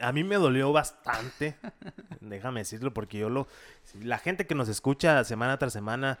a 0.00 0.12
mí 0.12 0.24
me 0.24 0.36
dolió 0.36 0.72
bastante. 0.72 1.56
déjame 2.20 2.60
decirlo, 2.60 2.92
porque 2.92 3.18
yo 3.18 3.28
lo. 3.28 3.46
La 4.00 4.18
gente 4.18 4.46
que 4.46 4.54
nos 4.54 4.68
escucha 4.68 5.22
semana 5.24 5.58
tras 5.58 5.72
semana 5.72 6.18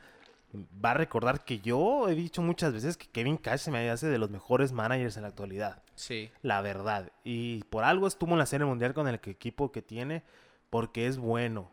va 0.84 0.92
a 0.92 0.94
recordar 0.94 1.44
que 1.44 1.60
yo 1.60 2.08
he 2.08 2.14
dicho 2.14 2.42
muchas 2.42 2.72
veces 2.72 2.96
que 2.96 3.08
Kevin 3.08 3.36
Cash 3.36 3.60
se 3.60 3.70
me 3.70 3.90
hace 3.90 4.06
de 4.06 4.18
los 4.18 4.30
mejores 4.30 4.72
managers 4.72 5.16
en 5.16 5.22
la 5.22 5.28
actualidad. 5.28 5.82
Sí. 5.94 6.30
La 6.42 6.60
verdad. 6.60 7.12
Y 7.24 7.64
por 7.64 7.84
algo 7.84 8.06
estuvo 8.06 8.32
en 8.32 8.38
la 8.38 8.46
serie 8.46 8.66
mundial 8.66 8.94
con 8.94 9.08
el 9.08 9.16
equipo 9.16 9.72
que 9.72 9.82
tiene, 9.82 10.22
porque 10.70 11.06
es 11.06 11.18
bueno 11.18 11.70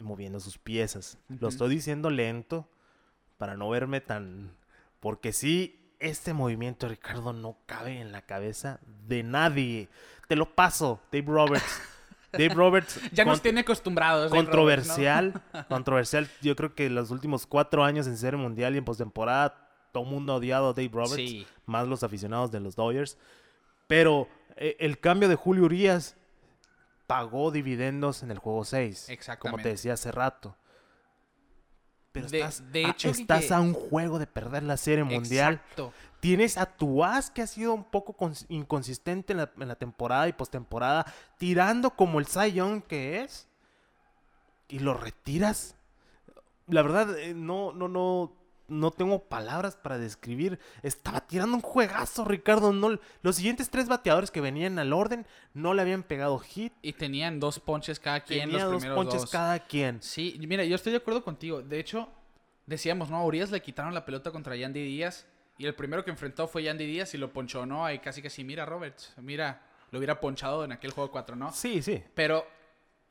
moviendo 0.00 0.40
sus 0.40 0.58
piezas. 0.58 1.18
Lo 1.28 1.48
estoy 1.48 1.70
diciendo 1.70 2.10
lento 2.10 2.68
para 3.36 3.56
no 3.56 3.68
verme 3.70 4.00
tan... 4.00 4.56
Porque 5.00 5.32
sí, 5.32 5.92
este 6.00 6.32
movimiento, 6.32 6.88
Ricardo, 6.88 7.32
no 7.32 7.58
cabe 7.66 8.00
en 8.00 8.12
la 8.12 8.22
cabeza 8.22 8.80
de 9.06 9.22
nadie. 9.22 9.88
Te 10.28 10.36
lo 10.36 10.54
paso, 10.54 11.00
Dave 11.10 11.24
Roberts. 11.26 11.82
Dave 12.32 12.50
Roberts. 12.54 13.00
Ya 13.12 13.24
nos 13.24 13.40
tiene 13.42 13.60
acostumbrados. 13.60 14.30
Controversial. 14.30 15.42
Controversial. 15.68 16.28
Yo 16.42 16.54
creo 16.54 16.74
que 16.74 16.88
los 16.90 17.10
últimos 17.10 17.46
cuatro 17.46 17.82
años 17.84 18.06
en 18.06 18.16
Serie 18.18 18.38
Mundial 18.38 18.74
y 18.74 18.78
en 18.78 18.84
postemporada, 18.84 19.68
todo 19.92 20.04
el 20.04 20.10
mundo 20.10 20.34
ha 20.34 20.36
odiado 20.36 20.68
a 20.68 20.72
Dave 20.74 20.90
Roberts. 20.92 21.14
Sí. 21.16 21.46
Más 21.66 21.88
los 21.88 22.02
aficionados 22.02 22.50
de 22.50 22.60
los 22.60 22.76
Dodgers. 22.76 23.16
Pero 23.86 24.28
eh, 24.56 24.76
el 24.80 25.00
cambio 25.00 25.28
de 25.30 25.34
Julio 25.36 25.64
Urias 25.64 26.14
pagó 27.06 27.50
dividendos 27.50 28.22
en 28.22 28.30
el 28.30 28.38
juego 28.38 28.64
6. 28.66 29.04
Como 29.06 29.14
Exactamente. 29.14 29.62
te 29.62 29.68
decía 29.70 29.94
hace 29.94 30.12
rato. 30.12 30.54
Pero 32.12 32.28
De- 32.28 32.38
estás, 32.40 32.70
de 32.72 32.84
a- 32.84 32.90
hecho, 32.90 33.08
estás 33.10 33.44
Quique- 33.44 33.54
a 33.54 33.60
un 33.60 33.72
juego 33.72 34.18
de 34.18 34.26
perder 34.26 34.62
la 34.64 34.76
Serie. 34.76 35.04
Mundial. 35.04 35.54
Exacto. 35.54 35.92
Tienes 36.20 36.58
a 36.58 36.66
tu 36.66 37.04
as 37.04 37.30
que 37.30 37.42
ha 37.42 37.46
sido 37.46 37.72
un 37.74 37.84
poco 37.84 38.16
cons- 38.16 38.46
inconsistente 38.48 39.32
en 39.32 39.36
la, 39.38 39.52
en 39.58 39.68
la 39.68 39.76
temporada 39.76 40.28
y 40.28 40.32
postemporada, 40.32 41.06
tirando 41.38 41.90
como 41.90 42.18
el 42.18 42.26
Cy 42.26 42.52
Young 42.52 42.82
que 42.82 43.20
es, 43.20 43.46
y 44.68 44.80
lo 44.80 44.94
retiras. 44.94 45.76
La 46.66 46.82
verdad, 46.82 47.18
eh, 47.18 47.34
no, 47.34 47.72
no, 47.72 47.88
no, 47.88 48.36
no 48.66 48.90
tengo 48.90 49.20
palabras 49.24 49.76
para 49.76 49.96
describir. 49.96 50.58
Estaba 50.82 51.20
tirando 51.20 51.54
un 51.56 51.62
juegazo, 51.62 52.24
Ricardo. 52.24 52.72
No, 52.72 52.98
los 53.22 53.36
siguientes 53.36 53.70
tres 53.70 53.88
bateadores 53.88 54.30
que 54.30 54.40
venían 54.42 54.78
al 54.78 54.92
orden 54.92 55.24
no 55.54 55.72
le 55.72 55.80
habían 55.82 56.02
pegado 56.02 56.38
hit. 56.40 56.72
Y 56.82 56.92
tenían 56.92 57.40
dos 57.40 57.60
ponches 57.60 57.98
cada 58.00 58.20
quien. 58.20 58.52
Los 58.52 58.62
dos 58.82 58.84
ponches 58.86 59.20
dos. 59.22 59.30
cada 59.30 59.60
quien. 59.60 60.02
Sí, 60.02 60.38
mira, 60.46 60.64
yo 60.64 60.74
estoy 60.74 60.92
de 60.92 60.98
acuerdo 60.98 61.24
contigo. 61.24 61.62
De 61.62 61.78
hecho, 61.78 62.08
decíamos, 62.66 63.08
¿no? 63.08 63.16
A 63.16 63.24
Urias 63.24 63.50
le 63.50 63.62
quitaron 63.62 63.94
la 63.94 64.04
pelota 64.04 64.30
contra 64.32 64.54
Yandy 64.56 64.82
Díaz. 64.82 65.26
Y 65.58 65.66
el 65.66 65.74
primero 65.74 66.04
que 66.04 66.10
enfrentó 66.10 66.46
fue 66.46 66.62
Yandy 66.62 66.86
Díaz 66.86 67.14
y 67.14 67.18
lo 67.18 67.32
ponchó, 67.32 67.66
¿no? 67.66 67.84
Ahí 67.84 67.98
casi 67.98 68.22
que 68.22 68.30
sí, 68.30 68.44
mira, 68.44 68.64
Roberts, 68.64 69.12
mira, 69.16 69.60
lo 69.90 69.98
hubiera 69.98 70.20
ponchado 70.20 70.64
en 70.64 70.72
aquel 70.72 70.92
juego 70.92 71.10
4, 71.10 71.34
¿no? 71.36 71.52
Sí, 71.52 71.82
sí, 71.82 72.02
Pero 72.14 72.46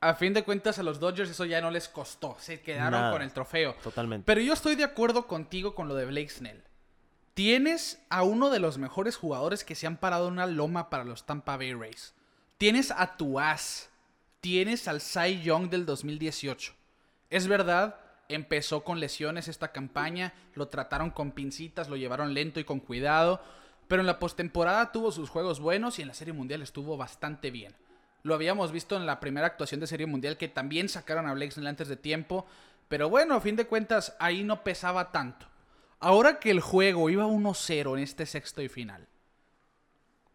a 0.00 0.14
fin 0.14 0.32
de 0.32 0.44
cuentas 0.44 0.78
a 0.78 0.82
los 0.82 0.98
Dodgers 0.98 1.28
eso 1.30 1.44
ya 1.44 1.60
no 1.60 1.70
les 1.70 1.88
costó. 1.88 2.36
Se 2.38 2.60
quedaron 2.62 2.92
Nada. 3.00 3.12
con 3.12 3.20
el 3.22 3.32
trofeo. 3.32 3.74
totalmente. 3.82 4.24
Pero 4.24 4.40
yo 4.40 4.52
estoy 4.54 4.76
de 4.76 4.84
acuerdo 4.84 5.26
contigo 5.26 5.74
con 5.74 5.88
lo 5.88 5.94
de 5.94 6.06
Blake 6.06 6.30
Snell. 6.30 6.62
Tienes 7.34 8.00
a 8.08 8.22
uno 8.22 8.50
de 8.50 8.58
los 8.58 8.78
mejores 8.78 9.16
jugadores 9.16 9.62
que 9.64 9.74
se 9.74 9.86
han 9.86 9.96
parado 9.96 10.26
en 10.28 10.34
una 10.34 10.46
loma 10.46 10.90
para 10.90 11.04
los 11.04 11.24
Tampa 11.26 11.56
Bay 11.56 11.72
Rays. 11.74 12.14
Tienes 12.56 12.90
a 12.90 13.16
tu 13.16 13.38
as. 13.38 13.90
Tienes 14.40 14.88
al 14.88 15.00
Cy 15.00 15.42
Young 15.42 15.68
del 15.68 15.84
2018. 15.86 16.72
Es 17.30 17.46
verdad, 17.46 18.00
empezó 18.28 18.84
con 18.84 19.00
lesiones 19.00 19.48
esta 19.48 19.72
campaña, 19.72 20.34
lo 20.54 20.68
trataron 20.68 21.10
con 21.10 21.32
pincitas, 21.32 21.88
lo 21.88 21.96
llevaron 21.96 22.34
lento 22.34 22.60
y 22.60 22.64
con 22.64 22.80
cuidado, 22.80 23.40
pero 23.88 24.00
en 24.00 24.06
la 24.06 24.18
postemporada 24.18 24.92
tuvo 24.92 25.10
sus 25.12 25.30
juegos 25.30 25.60
buenos 25.60 25.98
y 25.98 26.02
en 26.02 26.08
la 26.08 26.14
Serie 26.14 26.34
Mundial 26.34 26.62
estuvo 26.62 26.96
bastante 26.96 27.50
bien. 27.50 27.74
Lo 28.22 28.34
habíamos 28.34 28.72
visto 28.72 28.96
en 28.96 29.06
la 29.06 29.20
primera 29.20 29.46
actuación 29.46 29.80
de 29.80 29.86
Serie 29.86 30.06
Mundial 30.06 30.36
que 30.36 30.48
también 30.48 30.88
sacaron 30.88 31.26
a 31.26 31.32
Blake 31.32 31.52
Snell 31.52 31.68
antes 31.68 31.88
de 31.88 31.96
tiempo, 31.96 32.46
pero 32.88 33.08
bueno, 33.08 33.34
a 33.34 33.40
fin 33.40 33.56
de 33.56 33.66
cuentas 33.66 34.14
ahí 34.18 34.44
no 34.44 34.62
pesaba 34.62 35.10
tanto. 35.10 35.46
Ahora 36.00 36.38
que 36.38 36.50
el 36.50 36.60
juego 36.60 37.10
iba 37.10 37.26
1-0 37.26 37.96
en 37.96 38.02
este 38.02 38.26
sexto 38.26 38.62
y 38.62 38.68
final, 38.68 39.08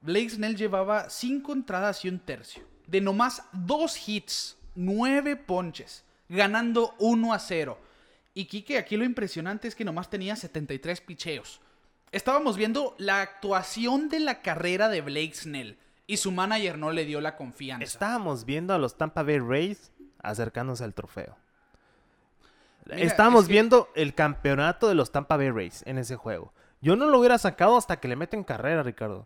Blake 0.01 0.31
Snell 0.31 0.57
llevaba 0.57 1.09
5 1.09 1.53
entradas 1.53 2.03
y 2.03 2.09
un 2.09 2.19
tercio, 2.19 2.63
de 2.87 2.99
nomás 2.99 3.43
2 3.53 4.09
hits, 4.09 4.57
9 4.75 5.35
ponches, 5.37 6.03
ganando 6.29 6.93
1 6.99 7.33
a 7.33 7.39
0. 7.39 7.77
Y 8.33 8.45
Kike, 8.45 8.77
aquí 8.77 8.97
lo 8.97 9.05
impresionante 9.05 9.67
es 9.67 9.75
que 9.75 9.85
nomás 9.85 10.09
tenía 10.09 10.35
73 10.35 11.01
picheos. 11.01 11.61
Estábamos 12.11 12.57
viendo 12.57 12.95
la 12.97 13.21
actuación 13.21 14.09
de 14.09 14.19
la 14.19 14.41
carrera 14.41 14.89
de 14.89 15.01
Blake 15.01 15.33
Snell 15.33 15.77
y 16.07 16.17
su 16.17 16.31
manager 16.31 16.77
no 16.77 16.91
le 16.91 17.05
dio 17.05 17.21
la 17.21 17.35
confianza. 17.35 17.83
Estábamos 17.83 18.45
viendo 18.45 18.73
a 18.73 18.77
los 18.77 18.97
Tampa 18.97 19.23
Bay 19.23 19.39
Rays 19.39 19.91
acercándose 20.21 20.83
al 20.83 20.93
trofeo. 20.93 21.35
Mira, 22.85 22.97
Estábamos 23.01 23.43
es 23.43 23.47
que- 23.47 23.53
viendo 23.53 23.89
el 23.95 24.13
campeonato 24.13 24.87
de 24.87 24.95
los 24.95 25.11
Tampa 25.11 25.37
Bay 25.37 25.49
Rays 25.51 25.83
en 25.85 25.97
ese 25.97 26.15
juego. 26.15 26.53
Yo 26.81 26.95
no 26.95 27.07
lo 27.07 27.19
hubiera 27.19 27.37
sacado 27.37 27.77
hasta 27.77 27.99
que 27.99 28.07
le 28.09 28.15
meten 28.15 28.43
carrera, 28.43 28.83
Ricardo. 28.83 29.25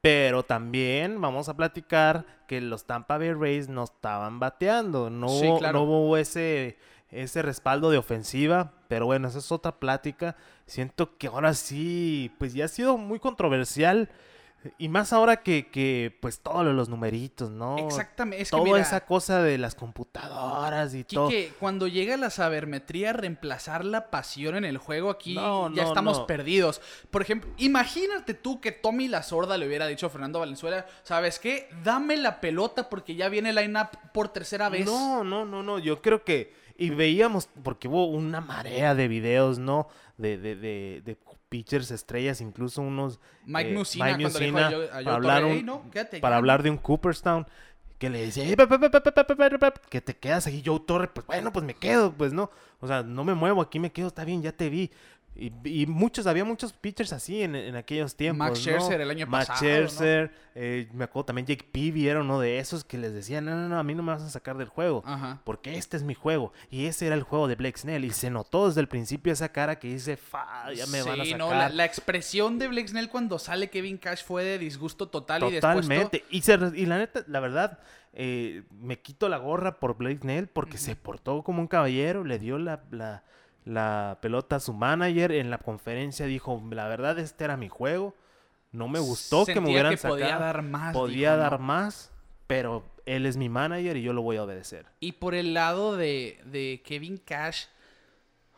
Pero 0.00 0.42
también 0.44 1.20
vamos 1.20 1.48
a 1.48 1.56
platicar 1.56 2.24
que 2.46 2.60
los 2.60 2.84
Tampa 2.86 3.18
Bay 3.18 3.32
Rays 3.34 3.68
no 3.68 3.84
estaban 3.84 4.40
bateando. 4.40 5.10
No, 5.10 5.28
Sí, 5.28 5.46
hubo- 5.46 5.58
claro. 5.58 5.80
no 5.80 5.84
hubo 5.84 6.16
ese, 6.16 6.78
ese 7.10 7.42
respaldo 7.42 7.90
de 7.90 7.98
ofensiva. 7.98 8.72
Pero 8.88 9.06
bueno, 9.06 9.28
esa 9.28 9.38
es 9.38 9.52
otra 9.52 9.78
plática. 9.78 10.36
Siento 10.66 11.18
que 11.18 11.26
ahora 11.26 11.52
sí, 11.54 12.32
pues 12.38 12.54
ya 12.54 12.64
ha 12.64 12.68
sido 12.68 12.96
muy 12.96 13.18
controversial. 13.18 14.08
Y 14.76 14.88
más 14.88 15.14
ahora 15.14 15.42
que, 15.42 15.68
que 15.68 16.14
pues 16.20 16.40
todos 16.40 16.66
los 16.66 16.90
numeritos, 16.90 17.50
¿no? 17.50 17.78
Exactamente, 17.78 18.42
es 18.42 18.50
que 18.50 18.56
Toda 18.58 18.64
mira, 18.64 18.80
esa 18.80 19.06
cosa 19.06 19.42
de 19.42 19.56
las 19.56 19.74
computadoras 19.74 20.94
y 20.94 21.04
todo. 21.04 21.28
Quique, 21.28 21.52
cuando 21.58 21.86
llega 21.88 22.16
la 22.18 22.28
sabermetría 22.28 23.10
a 23.10 23.12
reemplazar 23.14 23.84
la 23.86 24.10
pasión 24.10 24.56
en 24.56 24.64
el 24.66 24.76
juego, 24.76 25.08
aquí 25.10 25.34
No, 25.34 25.72
ya 25.74 25.82
no, 25.84 25.88
estamos 25.88 26.18
no. 26.18 26.26
perdidos. 26.26 26.82
Por 27.10 27.22
ejemplo, 27.22 27.50
imagínate 27.56 28.34
tú 28.34 28.60
que 28.60 28.72
Tommy 28.72 29.08
La 29.08 29.22
Sorda 29.22 29.56
le 29.56 29.66
hubiera 29.66 29.86
dicho 29.86 30.06
a 30.06 30.10
Fernando 30.10 30.40
Valenzuela, 30.40 30.86
¿sabes 31.04 31.38
qué? 31.38 31.68
Dame 31.82 32.18
la 32.18 32.40
pelota 32.40 32.90
porque 32.90 33.14
ya 33.14 33.30
viene 33.30 33.50
el 33.50 33.56
line-up 33.56 33.88
por 34.12 34.28
tercera 34.28 34.68
vez. 34.68 34.84
No, 34.84 35.24
no, 35.24 35.46
no, 35.46 35.62
no. 35.62 35.78
Yo 35.78 36.02
creo 36.02 36.22
que. 36.24 36.52
Y 36.76 36.90
veíamos, 36.90 37.48
porque 37.62 37.88
hubo 37.88 38.06
una 38.06 38.40
marea 38.40 38.94
de 38.94 39.06
videos, 39.06 39.58
¿no? 39.58 39.88
De, 40.16 40.38
de, 40.38 40.56
de, 40.56 41.02
de 41.04 41.16
pitchers 41.50 41.90
estrellas, 41.90 42.40
incluso 42.40 42.80
unos... 42.80 43.20
Mike 43.44 43.70
eh, 43.70 43.74
Mussina, 43.74 44.18
para, 44.52 45.14
hablar 45.14 45.44
para 46.22 46.36
hablar 46.36 46.62
de 46.62 46.70
un 46.70 46.78
Cooperstown 46.78 47.46
que 47.98 48.08
le 48.08 48.24
dice, 48.24 48.42
hey, 48.46 48.56
que 49.90 50.00
te 50.00 50.16
quedas 50.16 50.46
aquí, 50.46 50.62
Joe 50.64 50.80
Torre, 50.80 51.08
pues 51.08 51.26
bueno, 51.26 51.52
pues 51.52 51.66
me 51.66 51.74
quedo, 51.74 52.14
pues 52.14 52.32
no, 52.32 52.50
o 52.80 52.86
sea, 52.86 53.02
no 53.02 53.24
me 53.24 53.34
muevo, 53.34 53.60
aquí 53.60 53.78
me 53.78 53.92
quedo, 53.92 54.08
está 54.08 54.24
bien, 54.24 54.40
ya 54.40 54.52
te 54.52 54.70
vi, 54.70 54.90
y, 55.40 55.52
y 55.82 55.86
muchos, 55.86 56.26
había 56.26 56.44
muchos 56.44 56.74
pitchers 56.74 57.14
así 57.14 57.42
en, 57.42 57.56
en 57.56 57.74
aquellos 57.74 58.14
tiempos. 58.14 58.38
Max 58.50 58.58
¿no? 58.58 58.62
Scherzer 58.62 59.00
el 59.00 59.10
año 59.10 59.26
Max 59.26 59.46
pasado, 59.48 59.64
¿no? 59.64 59.74
Scherzer, 59.88 60.30
eh, 60.54 60.88
me 60.92 61.04
acuerdo 61.04 61.24
también 61.24 61.46
Jake 61.46 61.66
Peavy 61.72 62.08
era 62.08 62.20
uno 62.20 62.38
de 62.40 62.58
esos 62.58 62.84
que 62.84 62.98
les 62.98 63.14
decían, 63.14 63.46
no, 63.46 63.56
no, 63.56 63.66
no, 63.66 63.78
a 63.78 63.82
mí 63.82 63.94
no 63.94 64.02
me 64.02 64.12
vas 64.12 64.20
a 64.22 64.28
sacar 64.28 64.58
del 64.58 64.68
juego. 64.68 65.02
Ajá. 65.06 65.40
Porque 65.44 65.78
este 65.78 65.96
es 65.96 66.02
mi 66.02 66.14
juego. 66.14 66.52
Y 66.70 66.84
ese 66.84 67.06
era 67.06 67.14
el 67.14 67.22
juego 67.22 67.48
de 67.48 67.54
Blake 67.54 67.78
Snell. 67.78 68.04
Y 68.04 68.10
se 68.10 68.28
notó 68.28 68.68
desde 68.68 68.82
el 68.82 68.88
principio 68.88 69.32
esa 69.32 69.50
cara 69.50 69.78
que 69.78 69.88
dice, 69.88 70.18
fa, 70.18 70.70
ya 70.74 70.86
me 70.88 71.02
van 71.02 71.20
a 71.20 71.24
Sí, 71.24 71.30
sacar. 71.30 71.38
no, 71.38 71.54
la, 71.54 71.68
la 71.70 71.84
expresión 71.86 72.58
de 72.58 72.68
Blake 72.68 72.88
Snell 72.88 73.08
cuando 73.08 73.38
sale 73.38 73.70
Kevin 73.70 73.96
Cash 73.96 74.22
fue 74.24 74.44
de 74.44 74.58
disgusto 74.58 75.08
total 75.08 75.42
y 75.44 75.52
después 75.52 75.60
Totalmente. 75.74 76.24
Y, 76.28 76.42
se 76.42 76.58
re- 76.58 76.78
y 76.78 76.84
la 76.84 76.98
neta, 76.98 77.24
la 77.26 77.40
verdad, 77.40 77.78
eh, 78.12 78.64
me 78.78 78.98
quito 79.00 79.28
la 79.30 79.38
gorra 79.38 79.80
por 79.80 79.96
Blake 79.96 80.18
Snell 80.20 80.48
porque 80.48 80.76
se 80.76 80.96
portó 80.96 81.42
como 81.42 81.62
un 81.62 81.66
caballero, 81.68 82.24
le 82.24 82.38
dio 82.38 82.58
la, 82.58 82.82
la, 82.90 83.22
la 83.64 84.18
pelota 84.22 84.56
a 84.56 84.60
su 84.60 84.72
manager. 84.72 85.32
En 85.32 85.50
la 85.50 85.58
conferencia 85.58 86.26
dijo, 86.26 86.62
la 86.70 86.88
verdad, 86.88 87.18
este 87.18 87.44
era 87.44 87.56
mi 87.56 87.68
juego. 87.68 88.14
No 88.72 88.86
me 88.88 88.98
gustó 89.00 89.44
que 89.46 89.60
me 89.60 89.70
hubieran 89.70 89.96
que 89.96 90.08
podía 90.08 90.38
dar 90.38 90.62
más, 90.62 90.92
Podía 90.94 91.36
dar 91.36 91.58
¿no? 91.60 91.66
más, 91.66 92.12
pero 92.46 92.84
él 93.04 93.26
es 93.26 93.36
mi 93.36 93.48
manager 93.48 93.96
y 93.96 94.02
yo 94.02 94.12
lo 94.12 94.22
voy 94.22 94.36
a 94.36 94.44
obedecer. 94.44 94.86
Y 95.00 95.12
por 95.12 95.34
el 95.34 95.54
lado 95.54 95.96
de, 95.96 96.40
de 96.44 96.80
Kevin 96.84 97.16
Cash, 97.18 97.64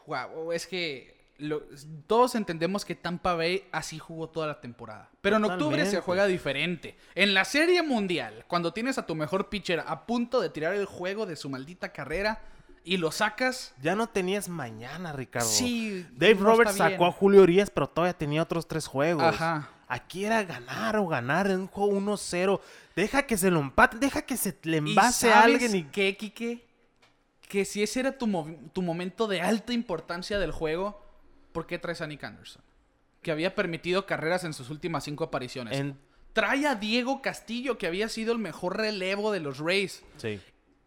wow, 0.06 0.52
es 0.52 0.66
que 0.66 1.32
lo- 1.38 1.62
todos 2.06 2.34
entendemos 2.34 2.84
que 2.84 2.94
Tampa 2.94 3.34
Bay 3.34 3.64
así 3.72 3.98
jugó 3.98 4.28
toda 4.28 4.46
la 4.46 4.60
temporada. 4.60 5.08
Pero 5.20 5.36
en 5.36 5.44
octubre 5.44 5.86
se 5.86 6.00
juega 6.00 6.26
diferente. 6.26 6.96
En 7.14 7.32
la 7.34 7.44
Serie 7.44 7.82
Mundial, 7.82 8.44
cuando 8.48 8.72
tienes 8.72 8.98
a 8.98 9.06
tu 9.06 9.14
mejor 9.14 9.48
pitcher 9.48 9.82
a 9.86 10.06
punto 10.06 10.40
de 10.40 10.50
tirar 10.50 10.74
el 10.74 10.84
juego 10.86 11.24
de 11.26 11.36
su 11.36 11.48
maldita 11.48 11.92
carrera 11.92 12.42
y 12.84 12.96
lo 12.96 13.12
sacas, 13.12 13.74
Ya 13.80 13.94
no 13.94 14.08
tenías 14.08 14.48
mañana, 14.48 15.12
Ricardo. 15.12 15.48
sí. 15.48 16.06
Dave 16.12 16.34
no 16.36 16.44
Roberts 16.46 16.76
sacó 16.76 17.06
a 17.06 17.12
Julio 17.12 17.42
Urias, 17.42 17.70
pero 17.70 17.86
todavía 17.88 18.14
tenía 18.16 18.42
otros 18.42 18.66
tres 18.66 18.86
juegos. 18.86 19.22
Ajá. 19.24 19.68
Aquí 19.88 20.24
era 20.24 20.42
ganar 20.42 20.96
o 20.96 21.06
ganar 21.06 21.48
en 21.50 21.60
un 21.60 21.66
juego 21.66 21.92
1-0. 21.92 22.60
Deja 22.96 23.22
que 23.24 23.36
se 23.36 23.50
lo 23.50 23.60
empate, 23.60 23.98
deja 23.98 24.22
que 24.22 24.36
se 24.36 24.56
le 24.62 24.76
¿Y 24.76 24.78
envase 24.78 25.30
a 25.32 25.42
alguien 25.42 25.74
y 25.76 25.84
qué, 25.84 26.16
Quique? 26.16 26.66
Que 27.48 27.64
si 27.66 27.82
ese 27.82 28.00
era 28.00 28.16
tu, 28.16 28.26
tu 28.72 28.80
momento 28.80 29.26
de 29.26 29.42
alta 29.42 29.74
importancia 29.74 30.38
del 30.38 30.50
juego, 30.52 31.04
¿por 31.52 31.66
qué 31.66 31.78
traes 31.78 32.00
a 32.00 32.06
Nick 32.06 32.24
Anderson? 32.24 32.62
Que 33.20 33.30
había 33.30 33.54
permitido 33.54 34.06
carreras 34.06 34.44
en 34.44 34.54
sus 34.54 34.70
últimas 34.70 35.04
cinco 35.04 35.24
apariciones. 35.24 35.78
En- 35.78 35.98
Trae 36.32 36.66
a 36.66 36.74
Diego 36.76 37.20
Castillo, 37.20 37.76
que 37.76 37.86
había 37.86 38.08
sido 38.08 38.32
el 38.32 38.38
mejor 38.38 38.78
relevo 38.78 39.32
de 39.32 39.40
los 39.40 39.58
Rays. 39.58 40.02
Sí. 40.16 40.40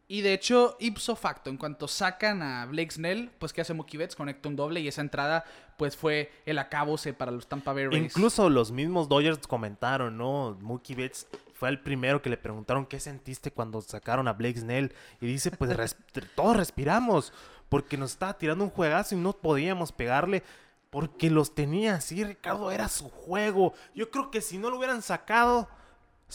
Y 0.08 0.22
de 0.22 0.34
hecho, 0.34 0.78
ipso 0.80 1.16
facto, 1.16 1.50
en 1.50 1.58
cuanto 1.58 1.88
sacan 1.88 2.44
a 2.44 2.66
Blake 2.68 2.92
Snell, 2.92 3.32
pues 3.40 3.54
¿qué 3.54 3.62
hace 3.62 3.74
Mookie 3.74 3.98
Betts? 3.98 4.16
Conecta 4.16 4.48
un 4.50 4.56
doble 4.56 4.80
y 4.80 4.88
esa 4.88 5.02
entrada, 5.02 5.46
pues 5.78 5.98
fue 5.98 6.32
el 6.46 6.60
acabose 6.60 7.14
para 7.14 7.32
los 7.32 7.48
Tampa 7.48 7.74
Bay 7.74 7.88
Rays. 7.88 8.04
Incluso 8.04 8.50
los 8.50 8.72
mismos 8.72 9.10
Dodgers 9.10 9.48
comentaron, 9.48 10.18
¿no? 10.18 10.58
Mookie 10.62 10.94
Betts 10.94 11.26
fue 11.56 11.70
el 11.70 11.80
primero 11.80 12.22
que 12.22 12.30
le 12.30 12.38
preguntaron 12.38 12.86
qué 12.86 13.00
sentiste 13.00 13.50
cuando 13.50 13.82
sacaron 13.82 14.28
a 14.28 14.34
Blake 14.34 14.60
Snell. 14.60 14.94
Y 15.22 15.26
dice, 15.26 15.50
pues 15.52 15.96
todos 16.36 16.56
respiramos, 16.56 17.34
porque 17.70 17.98
nos 17.98 18.12
estaba 18.12 18.38
tirando 18.38 18.64
un 18.64 18.70
juegazo 18.70 19.16
y 19.16 19.18
no 19.18 19.34
podíamos 19.34 19.92
pegarle. 19.92 20.44
Porque 20.92 21.32
los 21.32 21.56
tenía 21.56 21.96
así, 21.96 22.24
Ricardo, 22.24 22.72
era 22.72 22.90
su 22.90 23.10
juego. 23.10 23.74
Yo 23.96 24.12
creo 24.12 24.30
que 24.30 24.42
si 24.42 24.60
no 24.60 24.70
lo 24.70 24.78
hubieran 24.78 25.02
sacado, 25.02 25.68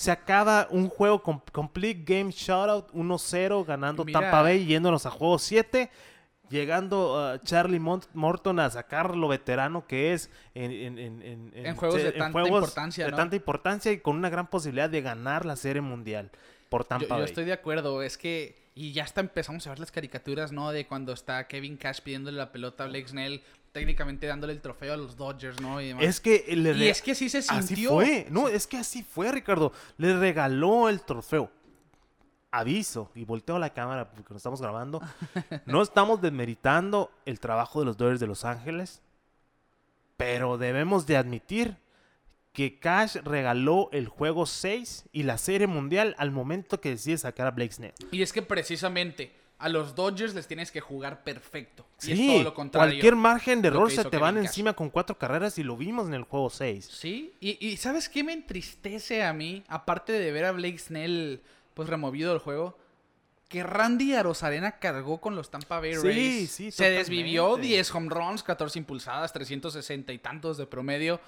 se 0.00 0.10
acaba 0.10 0.66
un 0.70 0.88
juego 0.88 1.22
com- 1.22 1.42
complete 1.52 2.02
game 2.06 2.30
shutout 2.32 2.90
1-0 2.94 3.66
ganando 3.66 4.02
Mira. 4.02 4.18
Tampa 4.18 4.40
Bay 4.40 4.64
yéndonos 4.64 5.04
a 5.04 5.10
juego 5.10 5.38
7. 5.38 5.90
Llegando 6.48 7.34
uh, 7.34 7.38
Charlie 7.44 7.78
Mont- 7.78 8.08
Morton 8.14 8.58
a 8.60 8.70
sacar 8.70 9.14
lo 9.14 9.28
veterano 9.28 9.86
que 9.86 10.14
es 10.14 10.30
en, 10.54 10.72
en- 10.72 10.98
en- 10.98 11.52
en- 11.54 11.76
juegos 11.76 12.02
de 12.02 12.12
tanta 12.12 12.40
importancia, 12.48 13.04
de 13.04 13.12
tanta 13.12 13.36
importancia 13.36 13.92
y 13.92 13.98
con 14.00 14.16
una 14.16 14.30
gran 14.30 14.46
posibilidad 14.48 14.88
de 14.88 15.02
ganar 15.02 15.44
la 15.44 15.54
serie 15.54 15.82
mundial 15.82 16.30
por 16.70 16.82
Yo, 16.82 16.88
Tampa 16.88 17.06
yo 17.08 17.14
Bay. 17.16 17.24
estoy 17.24 17.44
de 17.44 17.52
acuerdo, 17.52 18.02
es 18.02 18.16
que... 18.16 18.58
Y 18.74 18.92
ya 18.92 19.02
hasta 19.04 19.20
empezamos 19.20 19.66
a 19.66 19.70
ver 19.70 19.80
las 19.80 19.90
caricaturas, 19.92 20.50
¿no? 20.52 20.70
De 20.70 20.86
cuando 20.86 21.12
está 21.12 21.46
Kevin 21.46 21.76
Cash 21.76 22.00
pidiéndole 22.00 22.38
la 22.38 22.52
pelota 22.52 22.84
a 22.84 22.86
Blake 22.86 23.08
Snell, 23.08 23.42
técnicamente 23.72 24.26
dándole 24.26 24.52
el 24.52 24.60
trofeo 24.60 24.94
a 24.94 24.96
los 24.96 25.16
Dodgers, 25.16 25.60
¿no? 25.60 25.80
Y, 25.80 25.88
demás. 25.88 26.04
Es 26.04 26.20
que 26.20 26.44
le 26.56 26.70
Y 26.70 26.72
re- 26.72 26.90
es 26.90 27.02
que 27.02 27.14
sí 27.14 27.28
se 27.28 27.38
Así 27.38 27.62
sintió. 27.68 27.90
fue, 27.90 28.26
no, 28.30 28.48
es 28.48 28.66
que 28.66 28.76
así 28.76 29.02
fue, 29.02 29.30
Ricardo. 29.32 29.72
Le 29.96 30.18
regaló 30.18 30.88
el 30.88 31.02
trofeo. 31.02 31.50
Aviso, 32.52 33.12
y 33.14 33.24
volteo 33.24 33.60
la 33.60 33.72
cámara 33.72 34.10
porque 34.10 34.34
nos 34.34 34.40
estamos 34.40 34.60
grabando. 34.60 35.00
No 35.66 35.82
estamos 35.82 36.20
demeritando 36.20 37.12
el 37.24 37.38
trabajo 37.38 37.78
de 37.80 37.86
los 37.86 37.96
Dodgers 37.96 38.18
de 38.20 38.26
Los 38.26 38.44
Ángeles, 38.44 39.02
pero 40.16 40.58
debemos 40.58 41.06
de 41.06 41.16
admitir 41.16 41.76
que 42.52 42.80
Cash 42.80 43.18
regaló 43.22 43.88
el 43.92 44.08
juego 44.08 44.44
6 44.46 45.04
y 45.12 45.22
la 45.22 45.38
serie 45.38 45.68
mundial 45.68 46.16
al 46.18 46.32
momento 46.32 46.80
que 46.80 46.90
decide 46.90 47.16
sacar 47.18 47.46
a 47.46 47.52
Blake 47.52 47.72
Snell. 47.72 47.94
Y 48.10 48.22
es 48.22 48.32
que 48.32 48.42
precisamente 48.42 49.32
a 49.60 49.68
los 49.68 49.94
Dodgers 49.94 50.34
les 50.34 50.46
tienes 50.48 50.70
que 50.72 50.80
jugar 50.80 51.22
perfecto. 51.22 51.86
Y 52.02 52.12
es 52.12 52.18
Sí, 52.18 52.26
todo 52.28 52.42
lo 52.42 52.54
contrario. 52.54 52.92
cualquier 52.92 53.14
margen 53.16 53.62
de 53.62 53.68
error 53.68 53.90
se 53.90 54.04
te 54.04 54.16
van 54.18 54.34
Cash. 54.36 54.44
encima 54.46 54.72
con 54.72 54.90
cuatro 54.90 55.16
carreras 55.18 55.58
y 55.58 55.62
lo 55.62 55.76
vimos 55.76 56.08
en 56.08 56.14
el 56.14 56.24
juego 56.24 56.50
6. 56.50 56.86
Sí, 56.90 57.34
y, 57.40 57.64
y 57.66 57.76
¿sabes 57.76 58.08
qué 58.08 58.24
me 58.24 58.32
entristece 58.32 59.22
a 59.22 59.32
mí? 59.32 59.62
Aparte 59.68 60.12
de 60.12 60.32
ver 60.32 60.46
a 60.46 60.52
Blake 60.52 60.78
Snell 60.78 61.42
pues 61.74 61.88
removido 61.88 62.30
del 62.30 62.40
juego, 62.40 62.76
que 63.48 63.62
Randy 63.62 64.14
Arozarena 64.14 64.78
cargó 64.78 65.20
con 65.20 65.34
los 65.34 65.50
Tampa 65.50 65.80
Bay 65.80 65.94
Sí, 65.94 66.02
Rays. 66.06 66.50
sí, 66.50 66.70
Se 66.70 66.90
desvivió 66.90 67.42
totalmente. 67.48 67.68
10 67.74 67.94
home 67.94 68.08
runs, 68.10 68.42
14 68.42 68.78
impulsadas, 68.78 69.32
360 69.32 70.12
y 70.12 70.18
tantos 70.18 70.56
de 70.56 70.66
promedio. 70.66 71.20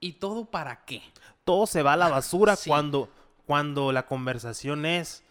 ¿Y 0.00 0.12
todo 0.14 0.44
para 0.44 0.84
qué? 0.84 1.02
todo 1.44 1.66
se 1.66 1.82
va 1.82 1.94
a 1.94 1.96
la 1.96 2.08
basura 2.08 2.56
Sí. 2.56 2.68
cuando, 2.70 3.08
cuando 3.46 3.90
la 3.90 4.04
conversación 4.06 4.84
es 4.86 5.22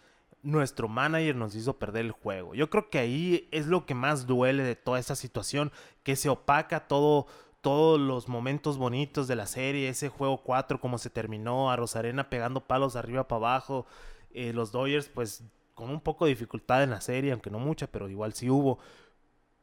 nuestro 0.42 0.88
manager 0.88 1.36
nos 1.36 1.54
hizo 1.54 1.78
perder 1.78 2.06
el 2.06 2.12
juego. 2.12 2.54
Yo 2.54 2.70
creo 2.70 2.90
que 2.90 2.98
ahí 2.98 3.48
es 3.50 3.66
lo 3.66 3.86
que 3.86 3.94
más 3.94 4.26
duele 4.26 4.62
de 4.62 4.76
toda 4.76 4.98
esta 4.98 5.16
situación, 5.16 5.72
que 6.02 6.16
se 6.16 6.28
opaca 6.28 6.86
todo 6.86 7.26
todos 7.60 7.98
los 7.98 8.28
momentos 8.28 8.78
bonitos 8.78 9.26
de 9.26 9.36
la 9.36 9.46
serie, 9.46 9.88
ese 9.88 10.08
juego 10.08 10.42
4 10.42 10.80
como 10.80 10.96
se 10.96 11.10
terminó, 11.10 11.70
a 11.70 11.76
Rosarena 11.76 12.30
pegando 12.30 12.60
palos 12.66 12.94
arriba 12.94 13.26
para 13.26 13.38
abajo, 13.38 13.86
eh, 14.30 14.52
los 14.52 14.70
Dodgers 14.70 15.08
pues 15.08 15.42
con 15.74 15.90
un 15.90 16.00
poco 16.00 16.24
de 16.24 16.30
dificultad 16.30 16.82
en 16.82 16.90
la 16.90 17.00
serie, 17.00 17.32
aunque 17.32 17.50
no 17.50 17.58
mucha, 17.58 17.86
pero 17.86 18.08
igual 18.08 18.32
sí 18.32 18.50
hubo. 18.50 18.78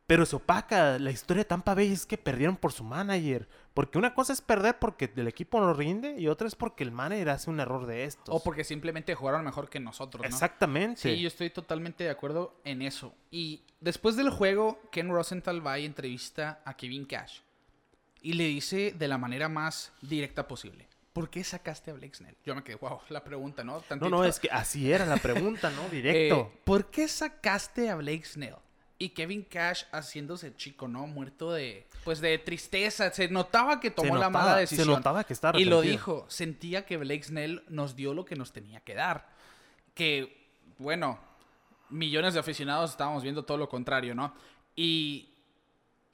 Pero 0.07 0.25
se 0.25 0.35
opaca. 0.35 0.99
La 0.99 1.11
historia 1.11 1.43
de 1.43 1.49
Tampa 1.49 1.73
Bay 1.73 1.91
es 1.91 2.05
que 2.05 2.17
perdieron 2.17 2.57
por 2.57 2.71
su 2.71 2.83
manager. 2.83 3.47
Porque 3.73 3.97
una 3.97 4.13
cosa 4.13 4.33
es 4.33 4.41
perder 4.41 4.79
porque 4.79 5.11
el 5.15 5.27
equipo 5.27 5.59
no 5.59 5.73
rinde 5.73 6.15
y 6.17 6.27
otra 6.27 6.47
es 6.47 6.55
porque 6.55 6.83
el 6.83 6.91
manager 6.91 7.29
hace 7.29 7.49
un 7.49 7.59
error 7.59 7.85
de 7.87 8.05
estos. 8.05 8.33
O 8.33 8.41
porque 8.43 8.63
simplemente 8.63 9.15
jugaron 9.15 9.43
mejor 9.43 9.69
que 9.69 9.79
nosotros, 9.79 10.21
¿no? 10.21 10.27
Exactamente. 10.27 11.01
Sí, 11.01 11.19
yo 11.19 11.27
estoy 11.27 11.49
totalmente 11.49 12.03
de 12.03 12.09
acuerdo 12.09 12.55
en 12.63 12.81
eso. 12.81 13.13
Y 13.31 13.63
después 13.81 14.15
del 14.15 14.29
juego, 14.29 14.79
Ken 14.91 15.09
Rosenthal 15.09 15.65
va 15.65 15.79
y 15.79 15.85
entrevista 15.85 16.61
a 16.65 16.77
Kevin 16.77 17.05
Cash. 17.05 17.39
Y 18.21 18.33
le 18.33 18.45
dice 18.45 18.93
de 18.97 19.07
la 19.07 19.17
manera 19.17 19.49
más 19.49 19.91
directa 20.01 20.47
posible. 20.47 20.87
¿Por 21.15 21.29
qué 21.29 21.43
sacaste 21.43 21.91
a 21.91 21.93
Blake 21.93 22.15
Snell? 22.15 22.35
Yo 22.43 22.53
me 22.55 22.63
quedé, 22.63 22.75
wow, 22.75 22.99
la 23.09 23.23
pregunta, 23.23 23.63
¿no? 23.63 23.81
No, 24.01 24.09
no, 24.09 24.25
es 24.25 24.39
que 24.39 24.49
así 24.51 24.91
era 24.91 25.05
la 25.05 25.17
pregunta, 25.17 25.69
¿no? 25.69 25.87
Directo. 25.91 26.51
Eh, 26.53 26.61
¿Por 26.65 26.91
qué 26.91 27.07
sacaste 27.07 27.89
a 27.89 27.95
Blake 27.95 28.25
Snell? 28.25 28.55
Y 28.97 29.09
Kevin 29.09 29.43
Cash 29.43 29.83
haciéndose 29.91 30.55
chico, 30.55 30.87
¿no? 30.87 31.05
Muerto 31.05 31.51
de, 31.51 31.85
pues 32.05 32.21
de 32.21 32.37
tristeza. 32.37 33.11
Se 33.11 33.27
notaba 33.27 33.79
que 33.79 33.91
tomó 33.91 34.13
Se 34.13 34.19
la 34.19 34.29
mala 34.29 34.53
se 34.55 34.59
decisión. 34.61 34.87
notaba 34.87 35.23
que 35.25 35.33
estaba 35.33 35.59
Y 35.59 35.65
lo 35.65 35.81
dijo. 35.81 36.25
Sentía 36.29 36.85
que 36.85 36.97
Blake 36.97 37.23
Snell 37.23 37.63
nos 37.67 37.95
dio 37.95 38.13
lo 38.13 38.23
que 38.23 38.35
nos 38.35 38.53
tenía 38.53 38.79
que 38.79 38.93
dar. 38.93 39.27
Que, 39.93 40.47
bueno, 40.77 41.19
millones 41.89 42.33
de 42.35 42.39
aficionados 42.39 42.91
estábamos 42.91 43.23
viendo 43.23 43.43
todo 43.43 43.57
lo 43.57 43.67
contrario, 43.67 44.15
¿no? 44.15 44.33
Y 44.75 45.29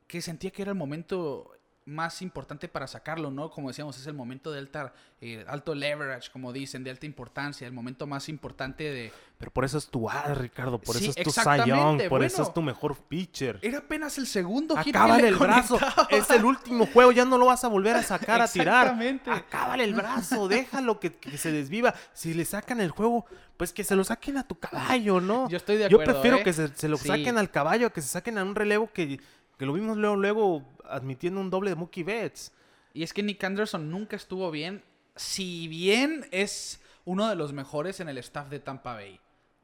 que 0.07 0.21
sentía 0.21 0.51
que 0.51 0.63
era 0.63 0.71
el 0.71 0.77
momento 0.77 1.51
más 1.91 2.21
importante 2.21 2.67
para 2.67 2.87
sacarlo, 2.87 3.29
¿no? 3.31 3.51
Como 3.51 3.67
decíamos, 3.67 3.97
es 3.97 4.07
el 4.07 4.13
momento 4.13 4.51
de 4.51 4.59
alta, 4.59 4.93
eh, 5.19 5.45
alto 5.47 5.75
leverage, 5.75 6.31
como 6.31 6.51
dicen, 6.53 6.83
de 6.83 6.89
alta 6.89 7.05
importancia, 7.05 7.67
el 7.67 7.73
momento 7.73 8.07
más 8.07 8.29
importante 8.29 8.83
de... 8.85 9.11
Pero 9.37 9.51
por 9.51 9.65
eso 9.65 9.77
es 9.77 9.87
tu 9.87 10.09
A, 10.09 10.33
Ricardo. 10.33 10.79
Por 10.79 10.95
Sí, 10.95 11.09
eso 11.15 11.19
es 11.19 11.33
tu 11.35 11.65
Young, 11.65 12.07
Por 12.09 12.23
eso 12.23 12.43
es 12.43 12.53
tu 12.53 12.61
mejor 12.61 12.95
pitcher. 12.95 13.59
Era 13.61 13.79
apenas 13.79 14.17
el 14.17 14.27
segundo 14.27 14.77
hit 14.77 14.95
Acábale 14.95 15.23
le 15.23 15.27
el 15.29 15.35
brazo. 15.35 15.79
Es 16.09 16.29
el 16.29 16.45
último 16.45 16.85
juego. 16.85 17.11
Ya 17.11 17.25
no 17.25 17.37
lo 17.39 17.47
vas 17.47 17.63
a 17.63 17.67
volver 17.67 17.95
a 17.95 18.03
sacar 18.03 18.39
a 18.41 18.47
tirar. 18.47 18.85
Exactamente. 18.85 19.31
Acábale 19.31 19.83
el 19.83 19.95
brazo. 19.95 20.47
Déjalo 20.47 20.99
que, 20.99 21.11
que 21.11 21.37
se 21.39 21.51
desviva. 21.51 21.95
Si 22.13 22.35
le 22.35 22.45
sacan 22.45 22.81
el 22.81 22.91
juego, 22.91 23.25
pues 23.57 23.73
que 23.73 23.83
se 23.83 23.95
lo 23.95 24.03
saquen 24.03 24.37
a 24.37 24.43
tu 24.47 24.59
caballo, 24.59 25.19
¿no? 25.19 25.49
Yo 25.49 25.57
estoy 25.57 25.77
de 25.77 25.89
Yo 25.89 25.97
acuerdo, 25.97 26.13
prefiero 26.13 26.37
¿eh? 26.37 26.43
que 26.43 26.53
se, 26.53 26.67
se 26.75 26.87
lo 26.87 26.97
Sí. 26.97 27.07
saquen 27.07 27.37
al 27.39 27.49
caballo, 27.49 27.91
que 27.91 28.01
se 28.01 28.09
saquen 28.09 28.37
a 28.37 28.43
un 28.43 28.53
relevo 28.53 28.91
que, 28.93 29.19
que 29.57 29.65
lo 29.65 29.73
vimos 29.73 29.97
luego, 29.97 30.15
luego 30.15 30.63
admitiendo 30.91 31.39
un 31.41 31.49
doble 31.49 31.69
de 31.71 31.75
Mookie 31.75 32.03
Betts. 32.03 32.51
Y 32.93 33.03
es 33.03 33.13
que 33.13 33.23
Nick 33.23 33.43
Anderson 33.43 33.89
nunca 33.89 34.15
estuvo 34.15 34.51
bien, 34.51 34.83
si 35.15 35.67
bien 35.67 36.25
es 36.31 36.81
uno 37.05 37.27
de 37.29 37.35
los 37.35 37.53
mejores 37.53 37.99
en 37.99 38.09
el 38.09 38.17
staff 38.17 38.49
de 38.49 38.59
Tampa 38.59 38.93
Bay. 38.93 39.19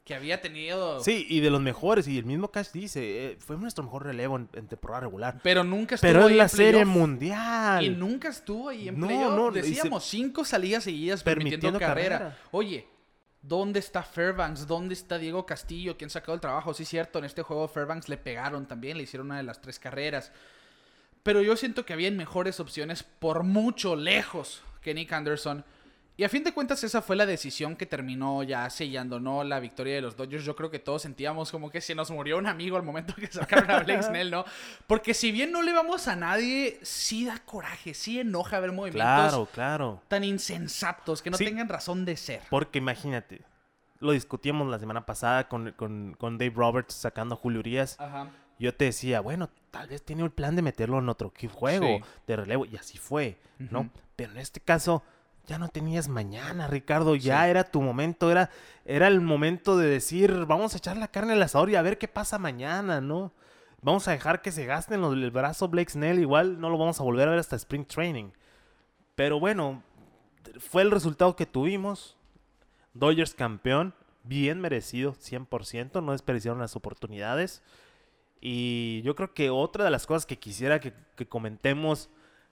Que 0.05 0.15
había 0.15 0.39
tenido... 0.39 1.01
Sí, 1.01 1.25
y 1.30 1.41
de 1.41 1.49
los 1.49 1.59
mejores. 1.59 2.07
Y 2.07 2.17
el 2.17 2.23
mismo 2.23 2.49
Cash 2.49 2.71
dice, 2.71 3.32
eh, 3.32 3.38
fue 3.39 3.57
nuestro 3.57 3.84
mejor 3.84 4.05
relevo 4.05 4.38
en, 4.38 4.47
en 4.53 4.65
temporada 4.67 5.01
regular. 5.01 5.41
Pero 5.43 5.65
nunca 5.65 5.95
estuvo 5.95 6.09
Pero 6.09 6.25
ahí 6.28 6.32
es 6.32 6.38
la 6.38 6.43
en 6.43 6.49
serie 6.49 6.86
mundial. 6.86 7.84
Y 7.84 7.89
nunca 7.89 8.30
estuvo 8.30 8.69
ahí 8.69 8.88
en 8.88 8.97
No, 8.97 9.07
playoff. 9.07 9.36
no, 9.36 9.53
se- 9.53 9.61
Decíamos, 9.63 10.05
cinco 10.05 10.45
salidas 10.45 10.86
seguidas 10.86 11.23
permitiendo, 11.23 11.63
Permitiendo 11.73 11.80
carrera. 11.80 12.17
carrera. 12.19 12.38
Oye, 12.51 12.88
¿dónde 13.41 13.80
está 13.80 14.01
Fairbanks? 14.01 14.65
¿Dónde 14.65 14.93
está 14.93 15.17
Diego 15.17 15.45
Castillo? 15.45 15.97
¿Quién 15.97 16.09
sacó 16.09 16.34
el 16.34 16.39
trabajo? 16.39 16.73
Sí, 16.73 16.86
cierto, 16.86 17.19
en 17.19 17.25
este 17.25 17.41
juego 17.41 17.67
Fairbanks 17.67 18.07
le 18.07 18.15
pegaron 18.17 18.65
también, 18.65 18.95
le 18.95 19.03
hicieron 19.03 19.28
una 19.28 19.36
de 19.38 19.43
las 19.43 19.59
tres 19.61 19.78
carreras. 19.78 20.32
Pero 21.28 21.41
yo 21.41 21.57
siento 21.57 21.84
que 21.86 21.91
habían 21.91 22.15
mejores 22.15 22.61
opciones 22.61 23.03
por 23.03 23.43
mucho 23.43 23.97
lejos 23.97 24.63
que 24.82 24.93
Nick 24.93 25.11
Anderson. 25.11 25.65
Y 26.15 26.23
a 26.23 26.30
fin 26.30 26.41
de 26.45 26.53
cuentas 26.53 26.82
esa 26.86 27.01
fue 27.01 27.17
la 27.17 27.25
decisión 27.25 27.75
que 27.75 27.86
terminó 27.86 28.43
ya 28.43 28.69
sellando, 28.69 29.19
¿no? 29.19 29.43
La 29.43 29.59
victoria 29.59 29.95
de 29.95 30.01
los 30.01 30.15
Dodgers. 30.15 30.45
Yo 30.45 30.55
creo 30.55 30.71
que 30.71 30.80
todos 30.80 31.01
sentíamos 31.01 31.51
como 31.51 31.69
que 31.69 31.82
se 31.82 31.95
nos 31.95 32.11
murió 32.11 32.38
un 32.38 32.47
amigo 32.47 32.78
al 32.78 32.84
momento 32.84 33.13
que 33.13 33.28
sacaron 33.28 33.69
a 33.69 33.80
Blake 33.84 34.03
Snell, 34.03 34.32
¿no? 34.32 34.45
Porque 34.88 35.13
si 35.13 35.34
bien 35.34 35.51
no 35.51 35.63
le 35.63 35.73
vamos 35.73 36.07
a 36.07 36.15
nadie, 36.15 36.80
sí 36.82 37.25
da 37.25 37.39
coraje, 37.39 37.93
sí 37.93 38.21
enoja 38.21 38.61
ver 38.61 38.71
movimientos 38.71 39.03
Claro, 39.03 39.49
claro. 39.53 40.01
tan 40.07 40.23
insensatos 40.23 41.21
que 41.21 41.30
no 41.30 41.36
Sí. 41.36 41.43
tengan 41.43 41.67
razón 41.67 42.05
de 42.05 42.15
ser. 42.15 42.41
Porque 42.49 42.78
imagínate, 42.78 43.41
lo 43.99 44.13
discutíamos 44.13 44.69
la 44.69 44.80
semana 44.80 45.05
pasada 45.05 45.49
con, 45.49 45.73
con, 45.73 46.15
con 46.17 46.38
Dave 46.38 46.53
Roberts 46.55 46.93
sacando 46.93 47.36
a 47.36 47.38
Julio 47.38 47.59
Urias. 47.59 47.97
Ajá. 47.99 48.30
Yo 48.60 48.74
te 48.76 48.86
decía, 48.86 49.20
bueno, 49.22 49.49
tal 49.72 49.88
vez 49.89 50.01
tiene 50.03 50.24
el 50.24 50.32
plan 50.32 50.55
de 50.55 50.62
meterlo 50.62 50.99
en 50.99 51.10
otro 51.10 51.32
juego 51.53 51.86
Sí. 51.86 52.03
de 52.28 52.36
relevo. 52.36 52.66
Y 52.66 52.76
así 52.78 52.97
fue, 52.97 53.38
¿no? 53.60 53.89
Pero 54.16 54.32
en 54.32 54.38
este 54.39 54.60
caso, 54.60 55.03
ya 55.45 55.58
no 55.60 55.70
tenías 55.70 56.08
mañana, 56.08 56.68
Ricardo. 56.68 57.16
Ya 57.16 57.43
Sí. 57.43 57.49
era 57.51 57.64
tu 57.66 57.82
momento, 57.82 58.32
era, 58.32 58.49
era 58.86 59.08
el 59.08 59.22
momento 59.22 59.78
de 59.78 59.88
decir, 59.88 60.45
vamos 60.45 60.74
a 60.74 60.78
echar 60.78 60.97
la 60.97 61.08
carne 61.10 61.34
al 61.34 61.43
asador 61.43 61.70
y 61.70 61.76
a 61.76 61.82
ver 61.82 61.97
qué 61.97 62.08
pasa 62.08 62.39
mañana, 62.39 62.99
¿no? 63.01 63.32
Vamos 63.82 64.08
a 64.08 64.12
dejar 64.12 64.41
que 64.41 64.51
se 64.51 64.66
gasten 64.66 65.01
los, 65.01 65.14
el 65.14 65.30
brazo 65.30 65.68
Blake 65.68 65.91
Snell. 65.91 66.20
Igual 66.20 66.60
no 66.60 66.70
lo 66.70 66.78
vamos 66.80 66.99
a 66.99 67.03
volver 67.03 67.28
a 67.28 67.32
ver 67.32 67.39
hasta 67.39 67.55
Spring 67.55 67.86
Training. 67.86 68.32
Pero 69.16 69.39
bueno, 69.39 69.84
fue 70.60 70.82
el 70.82 70.89
resultado 70.91 71.36
que 71.36 71.45
tuvimos. 71.45 72.18
Dodgers 72.93 73.36
campeón, 73.36 73.93
bien 74.24 74.60
merecido, 74.60 75.14
100%, 75.14 76.01
no 76.03 76.12
desperdiciaron 76.14 76.60
las 76.60 76.76
oportunidades. 76.76 77.62
Y 78.41 79.01
yo 79.03 79.15
creo 79.15 79.33
que 79.33 79.49
otra 79.49 79.85
de 79.85 79.91
las 79.91 80.05
cosas 80.05 80.25
que 80.25 80.38
quisiera 80.38 80.79
que, 80.79 80.93
que 81.15 81.27
comentemos, 81.27 82.09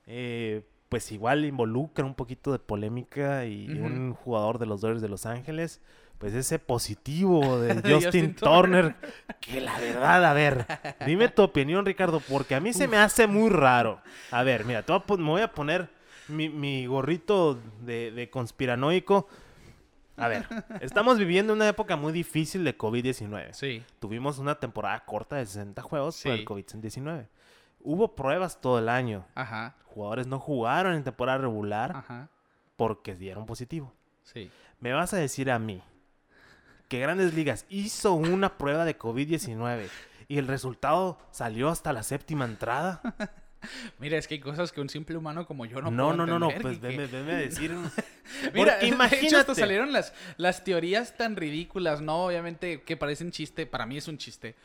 eh, 0.07 0.63
pues 0.89 1.11
igual 1.11 1.45
involucra 1.45 2.05
un 2.05 2.15
poquito 2.15 2.51
de 2.51 2.59
polémica 2.59 3.45
y 3.45 3.69
un 3.69 4.13
jugador 4.13 4.59
de 4.59 4.65
los 4.65 4.81
Dodgers 4.81 5.01
de 5.01 5.09
Los 5.09 5.25
Ángeles, 5.25 5.81
pues 6.17 6.33
ese 6.33 6.59
positivo 6.59 7.59
de 7.59 7.75
Justin 7.75 8.01
Justin 8.01 8.35
Turner, 8.35 8.95
que 9.39 9.61
la 9.61 9.77
verdad, 9.79 10.25
a 10.25 10.33
ver, 10.33 10.65
dime 11.05 11.29
tu 11.29 11.43
opinión 11.43 11.85
Ricardo, 11.85 12.19
porque 12.19 12.55
a 12.55 12.59
mí 12.59 12.73
se 12.73 12.87
me 12.87 12.97
hace 12.97 13.27
muy 13.27 13.49
raro. 13.49 14.01
A 14.31 14.43
ver, 14.43 14.65
mira, 14.65 14.83
te 14.83 14.91
voy 14.91 15.01
a 15.07 15.17
me 15.17 15.29
voy 15.29 15.41
a 15.41 15.51
poner 15.51 15.89
mi, 16.27 16.49
mi 16.49 16.85
gorrito 16.85 17.59
de, 17.81 18.11
de 18.11 18.29
conspiranoico. 18.29 19.27
A 20.17 20.27
ver, 20.27 20.45
estamos 20.81 21.17
viviendo 21.19 21.51
una 21.53 21.67
época 21.67 21.95
muy 21.97 22.13
difícil 22.13 22.63
de 22.63 22.77
COVID-19. 22.77 23.51
Sí. 23.53 23.83
Tuvimos 23.99 24.39
una 24.39 24.55
temporada 24.55 25.03
corta 25.05 25.35
de 25.35 25.45
60 25.45 25.81
juegos 25.81 26.15
por 26.21 26.31
Sí. 26.33 26.39
el 26.39 26.45
COVID-19. 26.45 27.27
Hubo 27.81 28.15
pruebas 28.15 28.59
todo 28.61 28.79
el 28.79 28.89
año. 28.89 29.25
Ajá. 29.35 29.75
Jugadores 29.85 30.27
no 30.27 30.39
jugaron 30.39 30.93
en 30.95 31.03
temporada 31.03 31.37
regular 31.39 31.91
Ajá. 31.95 32.29
porque 32.77 33.15
dieron 33.15 33.45
positivo. 33.45 33.93
Sí. 34.23 34.49
me 34.79 34.91
vas 34.93 35.13
a 35.13 35.17
decir 35.17 35.51
a 35.51 35.59
mí 35.59 35.83
que 36.89 36.99
Grandes 36.99 37.33
Ligas 37.35 37.65
hizo 37.69 38.13
una 38.13 38.57
prueba 38.57 38.83
de 38.85 38.97
COVID-19 38.97 39.87
y 40.27 40.37
el 40.39 40.47
resultado 40.47 41.19
salió 41.31 41.69
hasta 41.69 41.93
la 41.93 42.03
séptima 42.03 42.45
entrada. 42.45 43.01
Mira, 43.99 44.17
es 44.17 44.27
que 44.27 44.35
hay 44.35 44.39
cosas 44.39 44.71
que 44.71 44.81
un 44.81 44.89
simple 44.89 45.17
humano 45.17 45.45
como 45.45 45.65
yo 45.65 45.81
no 45.81 45.91
No, 45.91 46.05
puedo 46.07 46.17
no, 46.17 46.25
no, 46.25 46.39
no, 46.39 46.45
entender, 46.51 46.61
pues 46.61 46.81
veme, 46.81 47.07
veme 47.07 47.31
a 47.33 47.37
decir. 47.37 47.71
Mira, 47.73 47.83
Porque 48.43 48.61
de 48.61 48.65
hecho, 48.65 48.75
hasta 48.75 48.85
imagínate. 48.87 49.55
salieron 49.55 49.91
las, 49.93 50.13
las 50.37 50.63
teorías 50.63 51.15
tan 51.17 51.35
ridículas, 51.35 52.01
¿no? 52.01 52.25
Obviamente 52.25 52.81
que 52.81 52.97
parecen 52.97 53.31
chiste, 53.31 53.65
para 53.65 53.85
mí 53.85 53.97
es 53.97 54.07
un 54.07 54.17
chiste. 54.17 54.55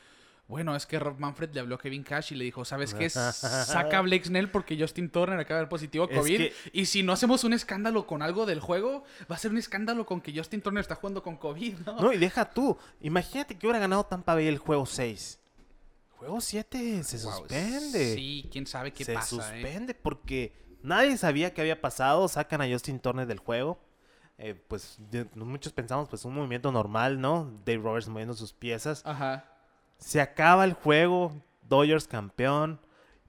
Bueno, 0.48 0.74
es 0.74 0.84
que 0.84 0.98
Rob 0.98 1.16
Manfred 1.20 1.50
le 1.54 1.60
habló 1.60 1.76
a 1.76 1.78
Kevin 1.78 2.02
Cash 2.02 2.32
y 2.32 2.34
le 2.34 2.44
dijo, 2.44 2.64
¿sabes 2.64 2.92
qué? 2.92 3.08
Saca 3.10 3.98
a 3.98 4.00
Blake 4.00 4.24
Snell 4.24 4.48
porque 4.50 4.76
Justin 4.76 5.08
Turner 5.08 5.38
acaba 5.38 5.58
de 5.58 5.62
dar 5.62 5.68
positivo 5.68 6.06
a 6.06 6.12
Es 6.12 6.18
COVID. 6.18 6.38
que- 6.38 6.52
Y 6.72 6.86
si 6.86 7.04
no 7.04 7.12
hacemos 7.12 7.44
un 7.44 7.52
escándalo 7.52 8.04
con 8.04 8.20
algo 8.20 8.46
del 8.46 8.58
juego, 8.58 9.04
va 9.30 9.36
a 9.36 9.38
ser 9.38 9.52
un 9.52 9.58
escándalo 9.58 10.04
con 10.06 10.20
que 10.20 10.36
Justin 10.36 10.60
Turner 10.60 10.80
está 10.80 10.96
jugando 10.96 11.22
con 11.22 11.36
COVID, 11.36 11.74
¿no? 11.86 12.00
No, 12.00 12.12
y 12.12 12.18
deja 12.18 12.50
tú. 12.50 12.76
Imagínate 13.00 13.56
que 13.56 13.64
hubiera 13.66 13.78
ganado 13.78 14.02
Tampa 14.06 14.34
Bay 14.34 14.48
el 14.48 14.58
juego 14.58 14.86
6. 14.86 15.38
Juego 16.20 16.42
7 16.42 17.02
se 17.02 17.24
Wow, 17.24 17.32
suspende. 17.38 18.14
Sí, 18.14 18.46
quién 18.52 18.66
sabe 18.66 18.92
qué 18.92 19.06
se 19.06 19.14
pasa, 19.14 19.36
¿eh? 19.36 19.62
suspende 19.62 19.94
porque 19.94 20.52
nadie 20.82 21.16
sabía 21.16 21.54
qué 21.54 21.62
había 21.62 21.80
pasado. 21.80 22.28
Sacan 22.28 22.60
a 22.60 22.68
Justin 22.68 23.00
Turner 23.00 23.26
del 23.26 23.38
juego. 23.38 23.80
Eh, 24.36 24.54
pues 24.68 24.98
muchos 25.34 25.72
pensamos, 25.72 26.10
pues 26.10 26.26
un 26.26 26.34
movimiento 26.34 26.70
normal, 26.72 27.22
¿no? 27.22 27.50
Dave 27.64 27.78
Roberts 27.78 28.08
moviendo 28.08 28.34
sus 28.34 28.52
piezas. 28.52 29.00
Ajá. 29.06 29.46
Se 29.96 30.20
acaba 30.20 30.64
el 30.66 30.74
juego. 30.74 31.42
Dodgers 31.62 32.06
campeón. 32.06 32.78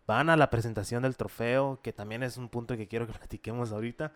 Van 0.05 0.29
a 0.29 0.35
la 0.35 0.49
presentación 0.49 1.03
del 1.03 1.15
trofeo, 1.15 1.79
que 1.81 1.93
también 1.93 2.23
es 2.23 2.35
un 2.35 2.49
punto 2.49 2.75
que 2.75 2.89
quiero 2.89 3.07
que 3.07 3.13
platiquemos 3.17 3.71
ahorita. 3.71 4.11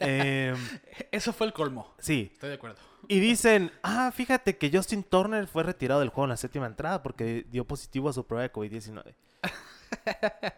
Em, 0.00 0.56
Eso 1.12 1.32
fue 1.32 1.46
el 1.46 1.52
colmo. 1.52 1.94
sí, 1.98 2.30
Estoy 2.32 2.50
de 2.50 2.54
acuerdo. 2.56 2.76
y 3.08 3.20
dicen, 3.20 3.70
ah, 3.82 4.10
fíjate 4.14 4.56
que 4.56 4.70
Justin 4.72 5.02
Turner 5.04 5.46
fue 5.46 5.62
retirado 5.62 6.00
del 6.00 6.08
juego 6.08 6.24
en 6.24 6.30
la 6.30 6.36
séptima 6.36 6.66
entrada 6.66 7.02
porque 7.02 7.46
dio 7.50 7.66
positivo 7.66 8.08
a 8.08 8.12
su 8.12 8.26
prueba 8.26 8.42
de 8.42 8.52
COVID-19. 8.52 9.14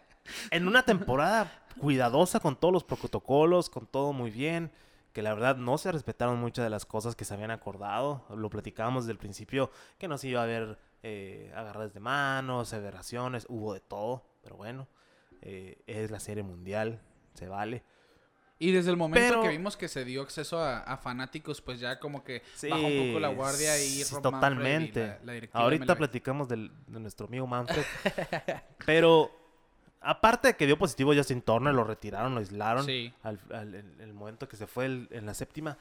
en 0.50 0.68
una 0.68 0.84
temporada 0.84 1.50
cuidadosa 1.80 2.40
con 2.40 2.56
todos 2.56 2.72
los 2.72 2.84
protocolos, 2.84 3.68
con 3.70 3.86
todo 3.86 4.12
muy 4.12 4.30
bien, 4.30 4.70
que 5.12 5.22
la 5.22 5.32
verdad 5.34 5.56
no 5.56 5.78
se 5.78 5.92
respetaron 5.92 6.38
muchas 6.38 6.64
de 6.64 6.70
las 6.70 6.84
cosas 6.84 7.16
que 7.16 7.24
se 7.24 7.34
habían 7.34 7.50
acordado. 7.50 8.24
Lo 8.34 8.50
platicábamos 8.50 9.04
desde 9.04 9.12
el 9.12 9.18
principio, 9.18 9.70
que 9.98 10.08
no 10.08 10.18
se 10.18 10.28
iba 10.28 10.40
a 10.40 10.44
haber 10.44 10.78
eh, 11.02 11.52
agarradas 11.54 11.94
de 11.94 12.00
manos, 12.00 12.68
severaciones, 12.68 13.46
hubo 13.48 13.72
de 13.72 13.80
todo, 13.80 14.24
pero 14.42 14.56
bueno, 14.56 14.88
eh, 15.42 15.82
es 15.86 16.10
la 16.10 16.20
serie 16.20 16.42
mundial, 16.42 17.00
se 17.34 17.48
vale. 17.48 17.82
Y 18.58 18.72
desde 18.72 18.90
el 18.90 18.96
momento 18.96 19.28
Pero- 19.28 19.42
que 19.42 19.48
vimos 19.50 19.76
que 19.76 19.86
se 19.86 20.04
dio 20.04 20.22
acceso 20.22 20.58
a, 20.58 20.78
a 20.78 20.96
fanáticos, 20.96 21.60
pues 21.60 21.78
ya 21.78 21.98
como 22.00 22.24
que 22.24 22.42
Sí, 22.54 22.68
bajó 22.68 22.86
un 22.86 23.08
poco 23.08 23.20
la 23.20 23.28
guardia 23.28 23.76
y 23.78 24.02
sí, 24.02 24.14
Rob 24.14 24.32
Manfred 24.32 24.38
y 24.38 24.90
totalmente. 24.92 25.06
la- 25.24 25.34
la 25.34 25.48
Ahorita 25.52 25.94
platicamos 25.94 26.48
del- 26.48 26.72
de 26.86 27.00
nuestro 27.00 27.26
amigo 27.26 27.46
Manfred. 27.46 27.84
Pero 28.86 29.30
aparte 30.00 30.48
de 30.48 30.56
que 30.56 30.66
dio 30.66 30.78
positivo 30.78 31.14
Justin 31.14 31.42
Turner, 31.42 31.74
lo 31.74 31.84
retiraron, 31.84 32.32
lo 32.34 32.40
aislaron 32.40 32.86
Sí. 32.86 33.12
al, 33.22 33.38
al- 33.52 33.74
el, 33.74 34.00
el 34.00 34.12
momento 34.14 34.48
que 34.48 34.56
se 34.56 34.66
fue 34.66 34.86
el- 34.86 35.08
en 35.10 35.26
la 35.26 35.34
séptima. 35.34 35.76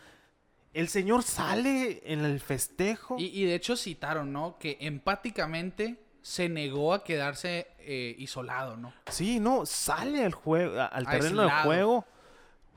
El 0.74 0.90
señor 0.90 1.24
sale 1.24 2.02
en 2.06 2.26
el 2.26 2.42
festejo. 2.42 3.16
Y, 3.18 3.28
y 3.28 3.46
de 3.46 3.56
hecho 3.56 3.78
citaron, 3.78 4.34
¿no? 4.34 4.58
Que 4.60 4.78
empáticamente 4.82 5.98
se 6.22 6.50
negó 6.50 6.94
a 6.94 7.04
quedarse 7.06 7.68
eh, 7.80 8.16
isolado, 8.18 8.76
¿no? 8.76 8.92
Sí, 9.10 9.40
no, 9.40 9.66
sale 9.66 10.26
al 10.26 10.34
juego, 10.34 10.82
al 10.82 11.06
terreno 11.08 11.44
del 11.44 11.52
juego. 11.64 12.06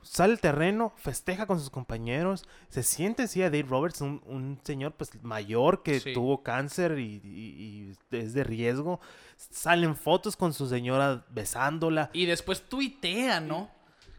Sale 0.01 0.33
al 0.33 0.39
terreno, 0.39 0.93
festeja 0.95 1.45
con 1.45 1.59
sus 1.59 1.69
compañeros. 1.69 2.45
Se 2.69 2.83
siente, 2.83 3.27
sí, 3.27 3.41
a 3.43 3.49
Dave 3.49 3.63
Roberts, 3.69 4.01
un, 4.01 4.21
un 4.25 4.59
señor 4.63 4.93
pues 4.93 5.21
mayor 5.23 5.83
que 5.83 5.99
Sí. 5.99 6.13
tuvo 6.13 6.41
cáncer 6.41 6.97
y, 6.99 7.21
y- 7.23 7.93
y 8.11 8.17
es 8.17 8.33
de 8.33 8.43
riesgo. 8.43 8.99
Salen 9.37 9.95
fotos 9.95 10.35
con 10.37 10.53
su 10.53 10.67
señora 10.67 11.25
besándola. 11.29 12.09
Y 12.13 12.25
después 12.25 12.61
tuitea, 12.69 13.39
¿no? 13.41 13.69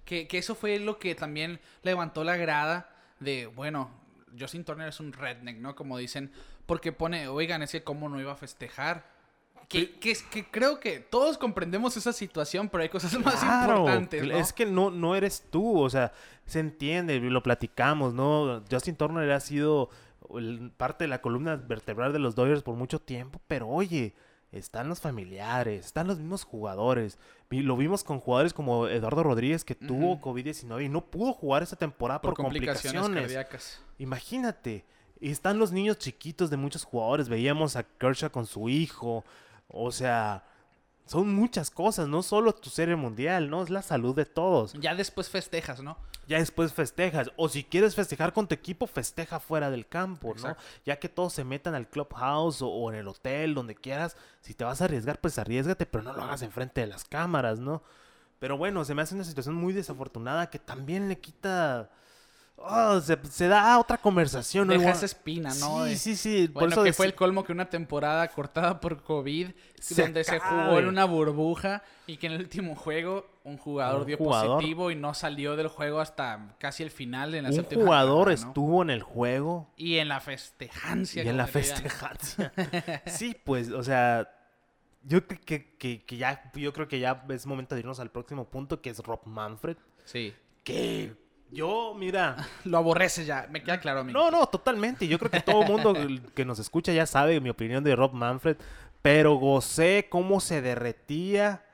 Que, 0.05 0.27
que 0.29 0.39
eso 0.39 0.55
fue 0.55 0.79
lo 0.79 0.99
que 0.99 1.15
también 1.15 1.61
levantó 1.83 2.25
la 2.25 2.37
grada 2.37 2.91
de, 3.21 3.47
bueno, 3.47 3.91
Justin 4.39 4.65
Turner 4.65 4.89
es 4.89 5.01
un 5.01 5.13
redneck, 5.13 5.59
¿no? 5.59 5.75
Como 5.75 5.99
dicen, 5.99 6.31
porque 6.67 6.93
pone, 6.93 7.27
oigan, 7.29 7.63
ese 7.63 7.83
cómo 7.83 8.09
no 8.09 8.21
iba 8.21 8.33
a 8.33 8.37
festejar. 8.37 9.05
Que, 9.71 9.99
que, 9.99 10.17
que 10.33 10.45
creo 10.51 10.81
que 10.81 10.99
todos 10.99 11.39
comprendemos 11.39 11.97
esa 11.97 12.13
situación, 12.13 12.69
pero 12.69 12.83
hay 12.83 12.89
cosas 12.89 13.17
más 13.21 13.37
Claro, 13.37 13.79
importantes, 13.79 14.25
¿no? 14.27 14.37
Es 14.37 14.53
que 14.53 14.67
no, 14.67 14.91
no 14.91 15.15
eres 15.15 15.45
tú, 15.49 15.79
o 15.81 15.89
sea, 15.89 16.13
se 16.45 16.59
entiende, 16.59 17.21
lo 17.21 17.43
platicamos, 17.43 18.13
¿no? 18.13 18.65
Justin 18.69 18.97
Turner 18.97 19.31
ha 19.31 19.39
sido 19.39 19.89
parte 20.77 21.05
de 21.05 21.09
la 21.09 21.21
columna 21.21 21.55
vertebral 21.55 22.13
de 22.13 22.19
los 22.19 22.35
Dodgers 22.35 22.63
por 22.63 22.75
mucho 22.75 23.01
tiempo, 23.01 23.41
pero 23.47 23.69
oye, 23.69 24.15
están 24.53 24.89
los 24.89 25.01
familiares, 25.01 25.87
están 25.87 26.09
los 26.09 26.19
mismos 26.19 26.43
jugadores. 26.43 27.19
Lo 27.51 27.77
vimos 27.77 28.03
con 28.03 28.19
jugadores 28.19 28.53
como 28.53 28.89
Eduardo 28.89 29.23
Rodríguez 29.23 29.65
que 29.65 29.77
tuvo 29.77 30.15
Ujú. 30.15 30.31
COVID-19 30.33 30.85
y 30.85 30.89
no 30.89 31.05
pudo 31.05 31.33
jugar 31.33 31.63
esa 31.63 31.77
temporada 31.77 32.21
por, 32.21 32.35
por, 32.35 32.45
complicaciones, 32.45 33.01
complicaciones. 33.03 33.23
cardíacas. 33.23 33.83
Imagínate. 33.99 34.85
Y 35.21 35.31
están 35.31 35.59
los 35.59 35.71
niños 35.71 35.99
chiquitos 35.99 36.51
de 36.51 36.57
muchos 36.57 36.83
jugadores. 36.85 37.29
Veíamos 37.29 37.77
a 37.77 37.85
Kershaw 37.85 38.31
con 38.31 38.47
su 38.47 38.69
hijo. 38.69 39.25
O 39.73 39.93
sea, 39.93 40.45
son 41.07 41.35
muchas 41.35 41.71
cosas. 41.71 42.09
No 42.09 42.23
solo 42.23 42.55
tu 42.55 42.71
serie 42.71 42.97
mundial, 42.97 43.51
¿no? 43.51 43.63
Es 43.63 43.71
la 43.71 43.83
salud 43.83 44.15
de 44.15 44.27
todos. 44.27 44.73
Ya 44.75 44.95
después 44.95 45.29
festejas, 45.29 45.83
¿no? 45.83 45.97
Ya 46.29 46.39
después 46.39 46.73
festejas. 46.73 47.31
O 47.37 47.49
si 47.49 47.65
quieres 47.65 47.97
festejar 47.97 48.33
con 48.33 48.47
tu 48.47 48.55
equipo, 48.55 48.87
festeja 48.87 49.41
fuera 49.41 49.71
del 49.71 49.89
campo, 49.89 50.35
¿no? 50.41 50.57
Ya 50.87 50.99
que 51.01 51.09
todos 51.09 51.33
se 51.33 51.43
metan 51.43 51.75
al 51.75 51.89
clubhouse 51.89 52.63
o, 52.63 52.69
o 52.69 52.93
en 52.93 52.99
el 52.99 53.09
hotel, 53.09 53.55
donde 53.55 53.75
quieras. 53.75 54.17
Si 54.41 54.55
te 54.55 54.65
vas 54.65 54.81
a 54.81 54.85
arriesgar, 54.85 55.21
pues 55.21 55.39
arriesgate, 55.39 55.87
pero 55.87 56.05
no 56.05 56.13
lo 56.13 56.23
hagas 56.23 56.43
enfrente 56.43 56.83
de 56.83 56.87
las 56.87 57.05
cámaras, 57.05 57.59
¿no? 57.59 57.83
Pero 58.39 58.57
bueno, 58.57 58.85
se 58.85 58.95
me 58.95 59.03
hace 59.03 59.15
una 59.15 59.25
situación 59.25 59.55
muy 59.55 59.73
desafortunada 59.73 60.51
que 60.51 60.59
también 60.59 61.09
le 61.09 61.19
quita... 61.19 61.91
Oh, 62.63 63.01
se, 63.01 63.19
se 63.31 63.49
da 63.49 63.79
otra 63.79 63.97
conversación. 63.97 64.67
¿no? 64.67 64.73
Deja 64.75 64.83
Igual- 64.85 64.97
esa 64.97 65.07
espina, 65.07 65.55
¿no? 65.61 65.87
Sí, 65.87 65.97
sí, 65.97 66.15
sí. 66.17 66.47
Por 66.49 66.63
Bueno, 66.63 66.73
eso 66.75 66.85
que 66.85 66.93
fue 66.93 67.07
el 67.07 67.15
colmo 67.15 67.43
que 67.43 67.53
una 67.53 67.71
temporada 67.71 68.29
cortada 68.29 68.79
por 68.81 69.03
COVID, 69.03 69.49
Se 69.81 70.03
donde 70.03 70.23
se 70.25 70.39
jugó 70.39 70.79
en 70.79 70.87
una 70.87 71.05
burbuja 71.07 71.83
y 72.07 72.19
que 72.19 72.27
en 72.27 72.35
el 72.35 72.41
último 72.43 72.77
juego 72.77 73.27
un 73.45 73.57
jugador 73.57 74.03
Un 74.03 74.07
dio 74.09 74.19
jugador- 74.19 74.57
positivo 74.59 74.91
y 74.91 74.95
no 74.97 75.15
salió 75.15 75.57
del 75.57 75.69
juego 75.69 76.01
hasta 76.01 76.55
casi 76.59 76.83
el 76.83 76.91
final 76.91 77.35
en 77.35 77.45
la 77.45 77.51
un 77.51 77.65
jugador 77.65 78.27
¿no? 78.29 78.33
estuvo 78.35 78.83
en 78.83 78.91
el 78.91 79.03
juego 79.03 79.71
Y 79.77 79.97
en 79.97 80.09
la 80.09 80.21
festejancia. 80.21 81.25
y 81.25 81.29
en 81.29 81.37
la 81.39 81.47
festejancia. 81.47 82.53
sí, 83.07 83.35
pues, 83.43 83.71
o 83.71 83.83
sea, 83.83 84.29
yo 85.03 85.27
que, 85.27 85.75
que, 85.79 86.05
que 86.05 86.17
ya, 86.19 86.51
yo 86.55 86.73
creo 86.75 86.87
que 86.89 87.01
ya 87.01 87.25
es 87.31 87.47
momento 87.47 87.75
de 87.75 87.81
irnos 87.81 88.01
al 88.01 88.11
próximo 88.11 88.45
punto, 88.51 88.83
que 88.83 88.91
es 88.91 88.99
Rob 88.99 89.21
Manfred. 89.25 89.79
Sí. 90.05 90.35
Que 90.63 91.15
yo, 91.53 91.95
mira, 91.97 92.37
Lo 92.65 92.79
aborrece 92.79 93.25
ya, 93.25 93.47
me 93.51 93.63
queda 93.63 93.81
claro 93.81 94.01
a 94.01 94.05
mí. 94.05 94.13
no, 94.13 94.31
no, 94.31 94.47
totalmente. 94.47 95.07
Yo 95.09 95.19
creo 95.19 95.31
que 95.31 95.41
todo 95.41 95.63
el 95.63 95.69
mundo 95.69 95.95
que 96.35 96.45
nos 96.45 96.59
escucha 96.59 96.93
ya 96.93 97.07
sabe 97.07 97.41
mi 97.41 97.51
opinión 97.51 97.83
de 97.85 97.97
Rob 97.97 98.13
Manfred, 98.13 98.57
pero 99.03 99.35
gocé 99.37 100.07
cómo 100.11 100.41
se 100.41 100.61
derretía 100.63 101.65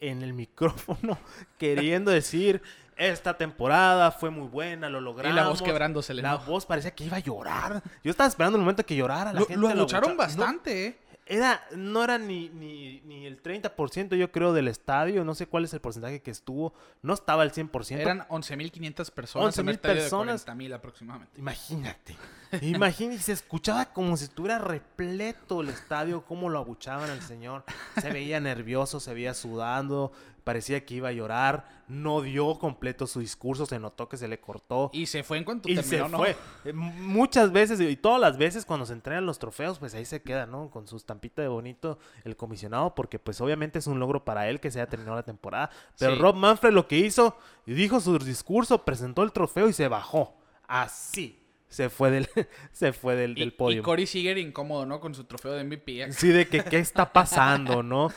en 0.00 0.22
el 0.22 0.32
micrófono 0.34 1.18
queriendo 1.58 2.10
decir 2.10 2.62
esta 2.98 3.36
temporada 3.36 4.10
fue 4.10 4.30
muy 4.30 4.48
buena, 4.48 4.88
lo 4.88 5.00
y 5.00 5.02
logramos. 5.02 5.36
la 5.36 5.48
voz 5.48 5.60
quebrándosele. 5.60 6.22
La 6.22 6.36
voz 6.36 6.64
parecía 6.64 6.92
que 6.92 7.04
iba 7.04 7.18
a 7.18 7.20
llorar. 7.20 7.82
Yo 8.02 8.10
estaba 8.10 8.26
esperando 8.26 8.56
el 8.56 8.62
momento 8.62 8.86
que 8.86 8.96
llorara. 8.96 9.34
La 9.34 9.40
Lo, 9.40 9.46
gente 9.46 9.60
lo 9.60 9.68
lo 9.68 9.80
abucharon 9.80 10.12
abuchaba. 10.12 10.28
No, 10.28 10.36
bastante, 10.38 10.86
¿eh? 10.86 10.98
Era, 11.28 11.60
no 11.74 12.04
era 12.04 12.18
ni, 12.18 12.48
ni, 12.50 13.00
ni 13.00 13.26
el 13.26 13.42
30% 13.42 14.16
yo 14.16 14.30
creo 14.30 14.52
del 14.52 14.68
estadio. 14.68 15.24
No 15.24 15.34
sé 15.34 15.48
cuál 15.48 15.64
es 15.64 15.74
el 15.74 15.80
porcentaje 15.80 16.22
que 16.22 16.30
estuvo. 16.30 16.72
No 17.02 17.14
estaba 17.14 17.42
al 17.42 17.52
100%. 17.52 17.98
Eran 17.98 18.20
11.500 18.28 19.10
personas. 19.10 19.58
en 19.58 19.64
un 19.64 19.70
11,000 19.70 19.74
estadio 19.74 19.94
de 19.94 20.00
personas. 20.02 20.46
40.000 20.46 20.74
aproximadamente. 20.74 21.40
Imagínate. 21.40 22.16
Imagínate, 22.62 23.20
se 23.20 23.32
escuchaba 23.32 23.86
como 23.86 24.16
si 24.16 24.24
estuviera 24.24 24.60
repleto 24.60 25.62
el 25.62 25.70
estadio, 25.70 26.24
cómo 26.24 26.48
lo 26.48 26.60
abuchaban 26.60 27.10
al 27.10 27.20
señor. 27.22 27.64
Se 28.00 28.10
veía 28.10 28.38
nervioso, 28.38 29.00
se 29.00 29.12
veía 29.12 29.34
sudando, 29.34 30.12
parecía 30.44 30.86
que 30.86 30.94
iba 30.94 31.08
a 31.08 31.12
llorar. 31.12 31.75
No 31.88 32.20
dio 32.20 32.58
completo 32.58 33.06
su 33.06 33.20
discurso, 33.20 33.64
se 33.66 33.78
notó 33.78 34.08
que 34.08 34.16
se 34.16 34.26
le 34.28 34.40
cortó. 34.40 34.90
Y 34.92 35.06
se 35.06 35.22
fue 35.22 35.38
en 35.38 35.44
cuanto 35.44 35.68
Y 35.68 35.74
terminó, 35.76 36.06
se 36.06 36.10
¿no? 36.12 36.18
fue. 36.18 36.36
Muchas 36.72 37.52
veces, 37.52 37.80
y 37.80 37.96
todas 37.96 38.20
las 38.20 38.36
veces 38.38 38.64
cuando 38.64 38.86
se 38.86 38.92
entregan 38.92 39.24
los 39.26 39.38
trofeos, 39.38 39.78
pues 39.78 39.94
ahí 39.94 40.04
se 40.04 40.22
queda, 40.22 40.46
¿no? 40.46 40.70
Con 40.70 40.86
su 40.88 40.96
estampita 40.96 41.42
de 41.42 41.48
bonito 41.48 41.98
el 42.24 42.36
comisionado, 42.36 42.94
porque 42.94 43.18
pues 43.18 43.40
obviamente 43.40 43.78
es 43.78 43.86
un 43.86 44.00
logro 44.00 44.24
para 44.24 44.48
él 44.48 44.60
que 44.60 44.70
se 44.70 44.80
haya 44.80 44.88
terminado 44.88 45.16
la 45.16 45.22
temporada. 45.22 45.70
Pero 45.98 46.14
Sí. 46.14 46.20
Rob 46.20 46.34
Manfred 46.36 46.72
lo 46.72 46.88
que 46.88 46.98
hizo, 46.98 47.36
dijo 47.66 48.00
su 48.00 48.18
discurso, 48.18 48.84
presentó 48.84 49.22
el 49.22 49.32
trofeo 49.32 49.68
y 49.68 49.72
se 49.72 49.88
bajó. 49.88 50.36
Así. 50.66 51.42
Se 51.68 51.90
fue 51.90 52.10
del, 52.10 52.28
se 52.72 52.92
fue 52.92 53.16
del, 53.16 53.32
Y, 53.32 53.40
del 53.40 53.48
y 53.48 53.50
podio. 53.52 53.82
Corey 53.82 54.06
Seager 54.06 54.38
incómodo, 54.38 54.86
¿no? 54.86 55.00
Con 55.00 55.14
su 55.14 55.24
trofeo 55.24 55.52
de 55.52 55.64
MVP. 55.64 56.12
Sí, 56.12 56.28
de 56.28 56.46
que 56.48 56.62
qué 56.64 56.78
está 56.78 57.12
pasando, 57.12 57.82
¿no? 57.82 58.10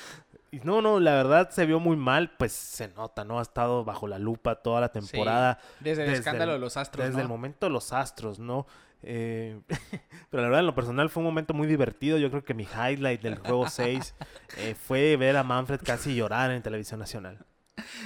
Y 0.52 0.60
no, 0.60 0.82
no, 0.82 1.00
la 1.00 1.14
verdad 1.14 1.50
se 1.50 1.66
vio 1.66 1.80
muy 1.80 1.95
mal, 1.97 2.32
pues 2.38 2.52
se 2.52 2.88
nota, 2.89 3.24
¿no? 3.24 3.39
Ha 3.39 3.41
estado 3.41 3.84
bajo 3.84 4.08
la 4.08 4.20
lupa 4.20 4.56
toda 4.56 4.82
la 4.82 4.91
temporada. 4.91 5.60
desde 5.80 6.06
el 6.06 6.14
escándalo 6.14 6.54
de 6.54 6.60
los 6.60 6.78
Astros, 6.78 7.06
Desde 7.06 7.18
¿no? 7.18 7.24
el 7.24 7.28
momento 7.30 7.66
de 7.68 7.72
los 7.72 7.93
Astros, 7.93 8.39
¿no? 8.39 8.66
Eh, 9.02 9.60
pero 10.30 10.43
la 10.43 10.50
verdad, 10.50 10.60
en 10.60 10.66
lo 10.66 10.76
personal 10.76 11.10
fue 11.10 11.22
un 11.22 11.26
momento 11.28 11.54
muy 11.54 11.68
divertido. 11.68 12.18
Yo 12.18 12.30
creo 12.30 12.43
que 12.43 12.54
mi 12.54 12.64
highlight 12.66 13.22
del 13.22 13.38
juego 13.39 13.68
6 13.70 14.16
eh, 14.58 14.76
fue 14.76 15.16
ver 15.18 15.38
a 15.38 15.43
Manfred 15.43 15.80
casi 15.84 16.16
llorar 16.16 16.52
en 16.52 16.62
televisión 16.62 17.00
nacional. 17.00 17.38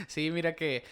Sí, 0.07 0.29
mira 0.31 0.53
que 0.55 0.83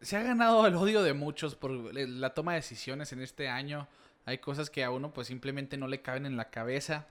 se 0.00 0.16
ha 0.18 0.22
ganado 0.22 0.66
el 0.66 0.74
odio 0.74 1.02
de 1.02 1.14
muchos 1.14 1.54
por 1.54 1.70
el- 1.70 2.20
la 2.20 2.34
toma 2.34 2.52
de 2.52 2.56
decisiones 2.58 3.12
en 3.12 3.22
este 3.22 3.48
año. 3.48 3.88
Hay 4.26 4.38
cosas 4.38 4.68
que 4.70 4.84
a 4.84 4.90
uno 4.90 5.12
pues 5.12 5.26
simplemente 5.28 5.76
no 5.78 5.86
le 5.88 6.02
caben 6.02 6.26
en 6.26 6.36
la 6.36 6.50
cabeza. 6.50 7.06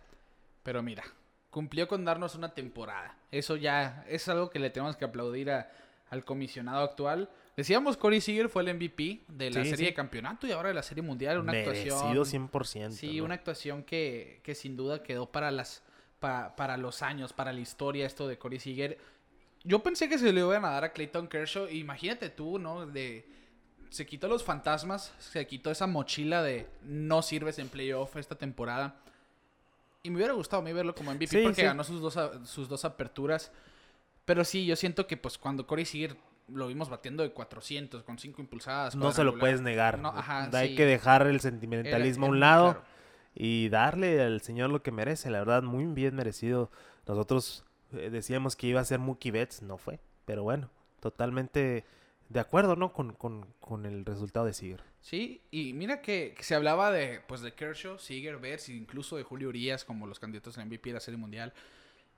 Pero 0.63 0.81
mira, 0.83 1.03
cumplió 1.53 1.87
con 1.87 2.03
darnos 2.03 2.33
una 2.33 2.49
temporada. 2.55 3.15
Eso 3.31 3.55
ya 3.55 4.03
es 4.09 4.27
algo 4.27 4.49
que 4.49 4.57
le 4.57 4.71
tenemos 4.71 4.97
que 4.97 5.05
aplaudir 5.05 5.51
a- 5.51 5.69
al 6.09 6.25
comisionado 6.25 6.83
actual. 6.83 7.29
Decíamos, 7.55 7.95
Corey 7.95 8.21
Seager 8.21 8.49
fue 8.49 8.63
el 8.63 8.69
MVP 8.69 9.21
de 9.27 9.51
la 9.51 9.63
Sí, 9.63 9.69
serie 9.69 9.85
sí. 9.85 9.91
de 9.91 9.93
campeonato 9.93 10.47
y 10.47 10.51
ahora 10.51 10.69
de 10.69 10.73
la 10.75 10.81
serie 10.81 11.03
mundial. 11.03 11.37
Una 11.39 11.51
Merecido 11.51 11.95
actuación 11.95 12.25
100%. 12.49 12.91
Sí, 12.97 13.17
¿no? 13.19 13.25
una 13.25 13.35
actuación 13.35 13.83
que, 13.83 14.41
que 14.43 14.55
sin 14.55 14.75
duda 14.75 15.03
quedó 15.03 15.31
para 15.31 15.51
las 15.51 15.83
pa- 16.19 16.55
para 16.55 16.75
los 16.77 17.03
años, 17.03 17.33
para 17.33 17.53
la 17.53 17.59
historia 17.59 18.07
esto 18.07 18.27
de 18.27 18.39
Corey 18.39 18.59
Seager. 18.59 18.97
Yo 19.63 19.83
pensé 19.83 20.09
que 20.09 20.17
se 20.17 20.33
le 20.33 20.39
iban 20.41 20.65
a 20.65 20.71
dar 20.71 20.83
a 20.85 20.91
Clayton 20.91 21.27
Kershaw. 21.27 21.67
Imagínate 21.69 22.29
tú, 22.31 22.57
¿no? 22.57 22.87
De 22.87 23.27
se 23.91 24.07
quitó 24.07 24.27
los 24.27 24.43
fantasmas, 24.43 25.13
se 25.19 25.45
quitó 25.45 25.69
esa 25.69 25.85
mochila 25.85 26.41
de 26.41 26.67
no 26.83 27.21
sirves 27.21 27.59
en 27.59 27.69
playoff 27.69 28.15
esta 28.17 28.35
temporada. 28.35 28.95
Y 30.05 30.09
me 30.09 30.17
hubiera 30.17 30.33
gustado 30.33 30.61
a 30.61 30.65
mí 30.65 30.73
verlo 30.73 30.93
como 30.93 31.11
MVP 31.13 31.27
Sí, 31.27 31.39
porque 31.43 31.61
sí. 31.61 31.63
ganó 31.63 31.83
sus 31.85 32.01
dos, 32.01 32.19
sus 32.43 32.67
dos 32.67 32.83
aperturas. 32.83 33.51
Pero 34.25 34.43
sí, 34.43 34.65
yo 34.65 34.75
siento 34.75 35.07
que 35.07 35.15
pues 35.15 35.37
cuando 35.37 35.65
Corey 35.65 35.85
Seager 35.85 36.17
lo 36.49 36.67
vimos 36.67 36.89
batiendo 36.89 37.23
de 37.23 37.31
400 37.31 38.03
con 38.03 38.19
5 38.19 38.41
impulsadas. 38.41 38.95
No 38.95 39.13
se 39.13 39.23
lo 39.23 39.39
puedes 39.39 39.61
negar. 39.61 39.99
No, 39.99 40.09
ajá, 40.09 40.49
Hay 40.53 40.69
sí. 40.69 40.75
que 40.75 40.85
dejar 40.85 41.21
el 41.23 41.29
Era- 41.35 41.39
sentimentalismo 41.39 42.25
a 42.25 42.29
un 42.29 42.39
lado 42.41 42.71
claro. 42.73 42.85
y 43.33 43.69
darle 43.69 44.21
al 44.21 44.41
señor 44.41 44.69
lo 44.71 44.83
que 44.83 44.91
merece. 44.91 45.29
La 45.29 45.39
verdad, 45.39 45.63
muy 45.63 45.85
bien 45.85 46.15
merecido. 46.15 46.69
Nosotros 47.07 47.63
eh, 47.93 48.09
decíamos 48.09 48.57
que 48.57 48.67
iba 48.67 48.81
a 48.81 48.85
ser 48.85 48.99
Mookie 48.99 49.31
Betts, 49.31 49.61
no 49.61 49.77
fue. 49.77 50.01
Pero 50.25 50.43
bueno, 50.43 50.69
totalmente 50.99 51.85
de 52.33 52.39
acuerdo, 52.39 52.75
¿no? 52.75 52.91
Con, 52.93 53.13
con- 53.13 53.45
con 53.59 53.85
el 53.85 54.03
resultado 54.05 54.45
de 54.45 54.53
Seager. 54.53 54.83
Sí, 55.01 55.41
y 55.51 55.73
mira 55.73 56.01
que, 56.01 56.33
que 56.35 56.43
se 56.43 56.55
hablaba 56.55 56.91
de, 56.91 57.21
pues, 57.27 57.41
de 57.41 57.53
Kershaw, 57.53 57.99
Seager, 57.99 58.37
Betts, 58.37 58.69
incluso 58.69 59.15
de 59.15 59.23
Julio 59.23 59.49
Urias 59.49 59.85
como 59.85 60.07
los 60.07 60.19
candidatos 60.19 60.57
a 60.57 60.65
MVP 60.65 60.89
de 60.89 60.93
la 60.93 60.99
Serie 60.99 61.17
Mundial. 61.17 61.53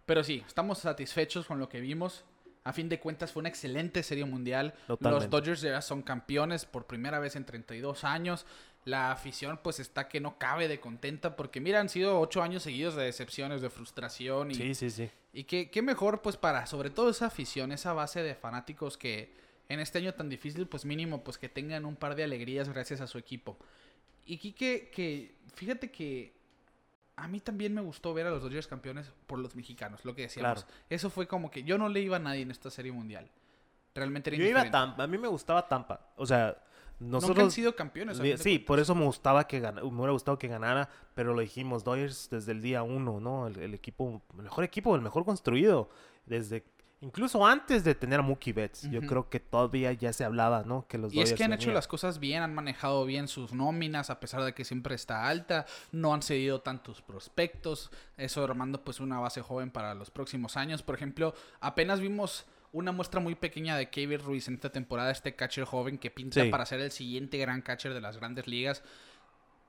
Pero 0.05 0.23
sí, 0.23 0.43
estamos 0.47 0.79
satisfechos 0.79 1.45
con 1.45 1.59
lo 1.59 1.67
que 1.69 1.79
vimos. 1.81 2.23
A 2.63 2.73
fin 2.73 2.89
de 2.89 2.99
cuentas 2.99 3.31
fue 3.31 3.41
una 3.41 3.49
excelente 3.49 4.01
Serie 4.03 4.25
Mundial. 4.25 4.73
Los. 4.99 5.29
Dodgers 5.29 5.61
ya 5.61 5.81
son 5.81 6.01
campeones 6.01 6.65
por 6.65 6.85
primera 6.87 7.19
vez 7.19 7.35
en 7.35 7.45
32 7.45 8.03
años. 8.03 8.45
La 8.85 9.11
afición 9.11 9.59
pues 9.63 9.79
está 9.79 10.07
que 10.07 10.19
no 10.19 10.37
cabe 10.37 10.67
de 10.67 10.79
contenta 10.79 11.35
porque 11.35 11.59
mira, 11.59 11.79
han 11.79 11.89
sido 11.89 12.19
ocho 12.19 12.43
años 12.43 12.61
seguidos 12.63 12.95
de 12.95 13.03
decepciones, 13.03 13.61
de 13.61 13.69
frustración 13.71 14.51
y, 14.51 14.55
Sí, 14.55 14.75
sí, 14.75 14.89
sí. 14.91 15.09
y 15.33 15.45
qué, 15.45 15.71
qué 15.71 15.81
mejor, 15.81 16.21
pues, 16.21 16.37
para 16.37 16.67
sobre 16.67 16.91
todo 16.91 17.09
esa 17.09 17.25
afición, 17.27 17.71
esa 17.71 17.93
base 17.93 18.21
de 18.21 18.35
fanáticos 18.35 18.95
que 18.97 19.33
en 19.69 19.79
este 19.79 19.99
año 19.99 20.13
tan 20.13 20.29
difícil, 20.29 20.67
pues 20.67 20.85
mínimo, 20.85 21.23
pues 21.23 21.37
que 21.37 21.49
tengan 21.49 21.85
un 21.85 21.95
par 21.95 22.15
de 22.15 22.23
alegrías 22.23 22.69
gracias 22.69 23.01
a 23.01 23.07
su 23.07 23.17
equipo. 23.17 23.57
Y 24.25 24.37
Quique, 24.37 24.89
que 24.93 25.35
fíjate 25.53 25.91
que 25.91 26.35
a 27.15 27.27
mí 27.27 27.39
también 27.39 27.73
me 27.73 27.81
gustó 27.81 28.13
ver 28.13 28.27
a 28.27 28.29
los 28.29 28.41
Dodgers 28.41 28.67
campeones 28.67 29.11
por 29.27 29.39
los 29.39 29.55
mexicanos, 29.55 30.03
lo 30.03 30.15
que 30.15 30.23
decíamos. 30.23 30.63
Claro. 30.63 30.77
Eso 30.89 31.09
fue 31.09 31.27
como 31.27 31.49
que 31.49 31.63
yo 31.63 31.77
no 31.77 31.89
le 31.89 32.01
iba 32.01 32.17
a 32.17 32.19
nadie 32.19 32.41
en 32.41 32.51
esta 32.51 32.69
serie 32.69 32.91
mundial. 32.91 33.29
Realmente 33.93 34.29
era 34.29 34.37
Yo 34.37 34.45
iba 34.45 34.61
a. 34.61 34.71
Tampa. 34.71 35.03
A 35.03 35.07
mí 35.07 35.17
me 35.17 35.27
gustaba 35.27 35.67
Tampa. 35.67 36.11
O 36.17 36.25
sea, 36.25 36.57
Nunca 36.99 37.17
han 37.17 37.21
nosotros... 37.21 37.53
sido 37.53 37.75
campeones. 37.75 38.19
Sí, 38.41 38.59
por 38.59 38.79
eso 38.79 38.95
me 38.95 39.05
gustaba 39.05 39.47
que 39.47 39.59
me 39.59 39.83
hubiera 39.83 40.11
gustado 40.11 40.37
que 40.37 40.47
ganara, 40.47 40.89
pero 41.13 41.33
lo 41.33 41.41
dijimos, 41.41 41.83
Dodgers 41.83 42.29
desde 42.29 42.51
el 42.51 42.61
día 42.61 42.83
uno, 42.83 43.19
¿no? 43.19 43.47
El, 43.47 43.59
el 43.59 43.73
equipo, 43.73 44.21
el 44.37 44.43
mejor 44.43 44.63
equipo, 44.63 44.95
el 44.95 45.01
mejor 45.01 45.25
construido, 45.25 45.89
desde 46.25 46.65
incluso 47.05 47.45
antes 47.45 47.83
de 47.83 47.95
tener 47.95 48.19
a 48.19 48.23
Mookie 48.23 48.51
Betts. 48.51 48.89
Yo 48.89 49.01
creo 49.01 49.29
que 49.29 49.39
todavía 49.39 49.93
ya 49.93 50.11
se 50.11 50.23
hablaba, 50.25 50.63
¿no? 50.63 50.87
Que 50.87 50.97
los 50.97 51.13
Y 51.13 51.21
es 51.21 51.33
que 51.33 51.43
han 51.43 51.53
hecho 51.53 51.71
las 51.71 51.87
cosas 51.87 52.19
bien, 52.19 52.41
han 52.41 52.53
manejado 52.53 53.05
bien 53.05 53.27
sus 53.27 53.53
nóminas, 53.53 54.09
a 54.09 54.19
pesar 54.19 54.43
de 54.43 54.53
que 54.53 54.65
siempre 54.65 54.95
está 54.95 55.27
alta, 55.27 55.65
no 55.91 56.13
han 56.13 56.21
cedido 56.21 56.61
tantos 56.61 57.01
prospectos, 57.01 57.91
eso 58.17 58.43
armando 58.43 58.83
pues 58.83 58.99
una 58.99 59.19
base 59.19 59.41
joven 59.41 59.71
para 59.71 59.93
los 59.93 60.09
próximos 60.09 60.57
años. 60.57 60.81
Por 60.83 60.95
ejemplo, 60.95 61.33
apenas 61.59 61.99
vimos 61.99 62.45
una 62.71 62.91
muestra 62.91 63.21
muy 63.21 63.35
pequeña 63.35 63.77
de 63.77 63.89
Kevin 63.89 64.19
Ruiz 64.19 64.47
en 64.49 64.55
esta 64.55 64.69
temporada, 64.69 65.11
este 65.11 65.35
catcher 65.35 65.63
joven 65.63 65.97
que 65.97 66.11
pinta 66.11 66.43
Sí. 66.43 66.49
para 66.49 66.65
ser 66.65 66.81
el 66.81 66.91
siguiente 66.91 67.37
gran 67.37 67.61
catcher 67.61 67.93
de 67.93 68.01
las 68.01 68.17
grandes 68.17 68.47
ligas. 68.47 68.83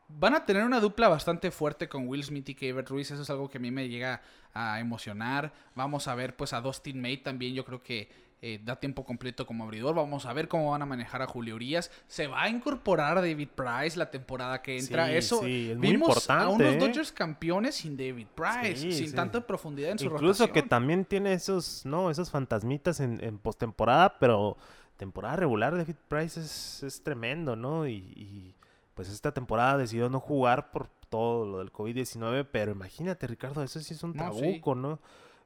Van 0.09 0.35
a 0.35 0.47
tener 0.47 0.65
una 0.65 0.81
dupla 0.81 1.09
bastante 1.09 1.51
fuerte 1.51 1.89
con 1.89 2.07
Will 2.07 2.23
Smith 2.23 2.49
y 2.51 2.55
Kevin 2.55 2.87
Ruiz. 2.87 3.11
Eso 3.11 3.23
es 3.23 3.31
algo 3.31 3.51
que 3.51 3.59
a 3.59 3.61
mí 3.61 3.71
me 3.71 3.89
llega 3.89 4.23
a 4.55 4.79
emocionar. 4.81 5.53
Vamos 5.75 6.07
a 6.09 6.15
ver 6.15 6.37
pues 6.37 6.53
a 6.53 6.61
Dustin 6.61 7.01
May 7.01 7.19
también. 7.19 7.55
Yo 7.55 7.65
creo 7.65 7.83
que 7.83 8.09
eh, 8.43 8.61
da 8.63 8.77
tiempo 8.77 9.05
completo 9.05 9.47
como 9.47 9.65
abridor. 9.65 9.95
Vamos 9.95 10.27
a 10.27 10.33
ver 10.33 10.47
cómo 10.47 10.71
van 10.71 10.83
a 10.83 10.87
manejar 10.87 11.23
a 11.23 11.27
Julio 11.27 11.57
Urias. 11.57 11.91
Se 12.07 12.27
va 12.29 12.43
a 12.45 12.49
incorporar 12.49 13.19
a 13.19 13.21
David 13.21 13.49
Price 13.55 13.99
la 13.99 14.11
temporada 14.11 14.63
que 14.63 14.79
entra. 14.79 15.07
Sí, 15.09 15.13
Eso 15.15 15.41
sí, 15.43 15.71
es 15.71 15.77
muy 15.79 15.89
vimos 15.89 16.09
a 16.09 16.13
importante, 16.13 16.55
unos 16.55 16.75
¿eh? 16.75 16.79
Dodgers 16.79 17.13
campeones 17.13 17.75
sin 17.75 17.97
David 17.97 18.27
Price, 18.35 18.77
Sí, 18.77 18.93
sin 18.93 19.15
tanta 19.15 19.45
profundidad 19.45 19.91
en 19.93 19.99
su 19.99 20.05
Incluso 20.05 20.45
que 20.45 20.61
rotación. 20.61 20.69
también 20.69 21.05
tiene 21.05 21.33
esos, 21.33 21.85
¿no? 21.85 22.11
Esos 22.11 22.31
fantasmitas 22.31 23.01
en, 23.01 23.23
en 23.25 23.39
postemporada, 23.39 24.19
pero 24.19 24.57
temporada 24.97 25.37
regular 25.37 25.77
David 25.77 25.97
Price 26.09 26.39
es, 26.41 26.83
es 26.83 27.03
tremendo, 27.03 27.57
¿no? 27.57 27.87
Y, 27.89 27.95
y, 28.15 28.55
pues 28.97 29.09
esta 29.09 29.33
temporada 29.33 29.77
decidió 29.79 30.09
no 30.09 30.19
jugar 30.19 30.73
por 30.73 30.89
todo 31.09 31.47
lo 31.47 31.59
del 31.59 31.73
COVID-19, 31.73 32.49
pero 32.51 32.73
imagínate, 32.73 33.29
Ricardo, 33.29 33.63
eso 33.63 33.79
sí 33.79 33.95
es 33.95 34.03
un 34.03 34.15
No, 34.17 34.33
sí. 34.33 34.41
trabuco, 34.41 34.75
¿no? 34.75 34.99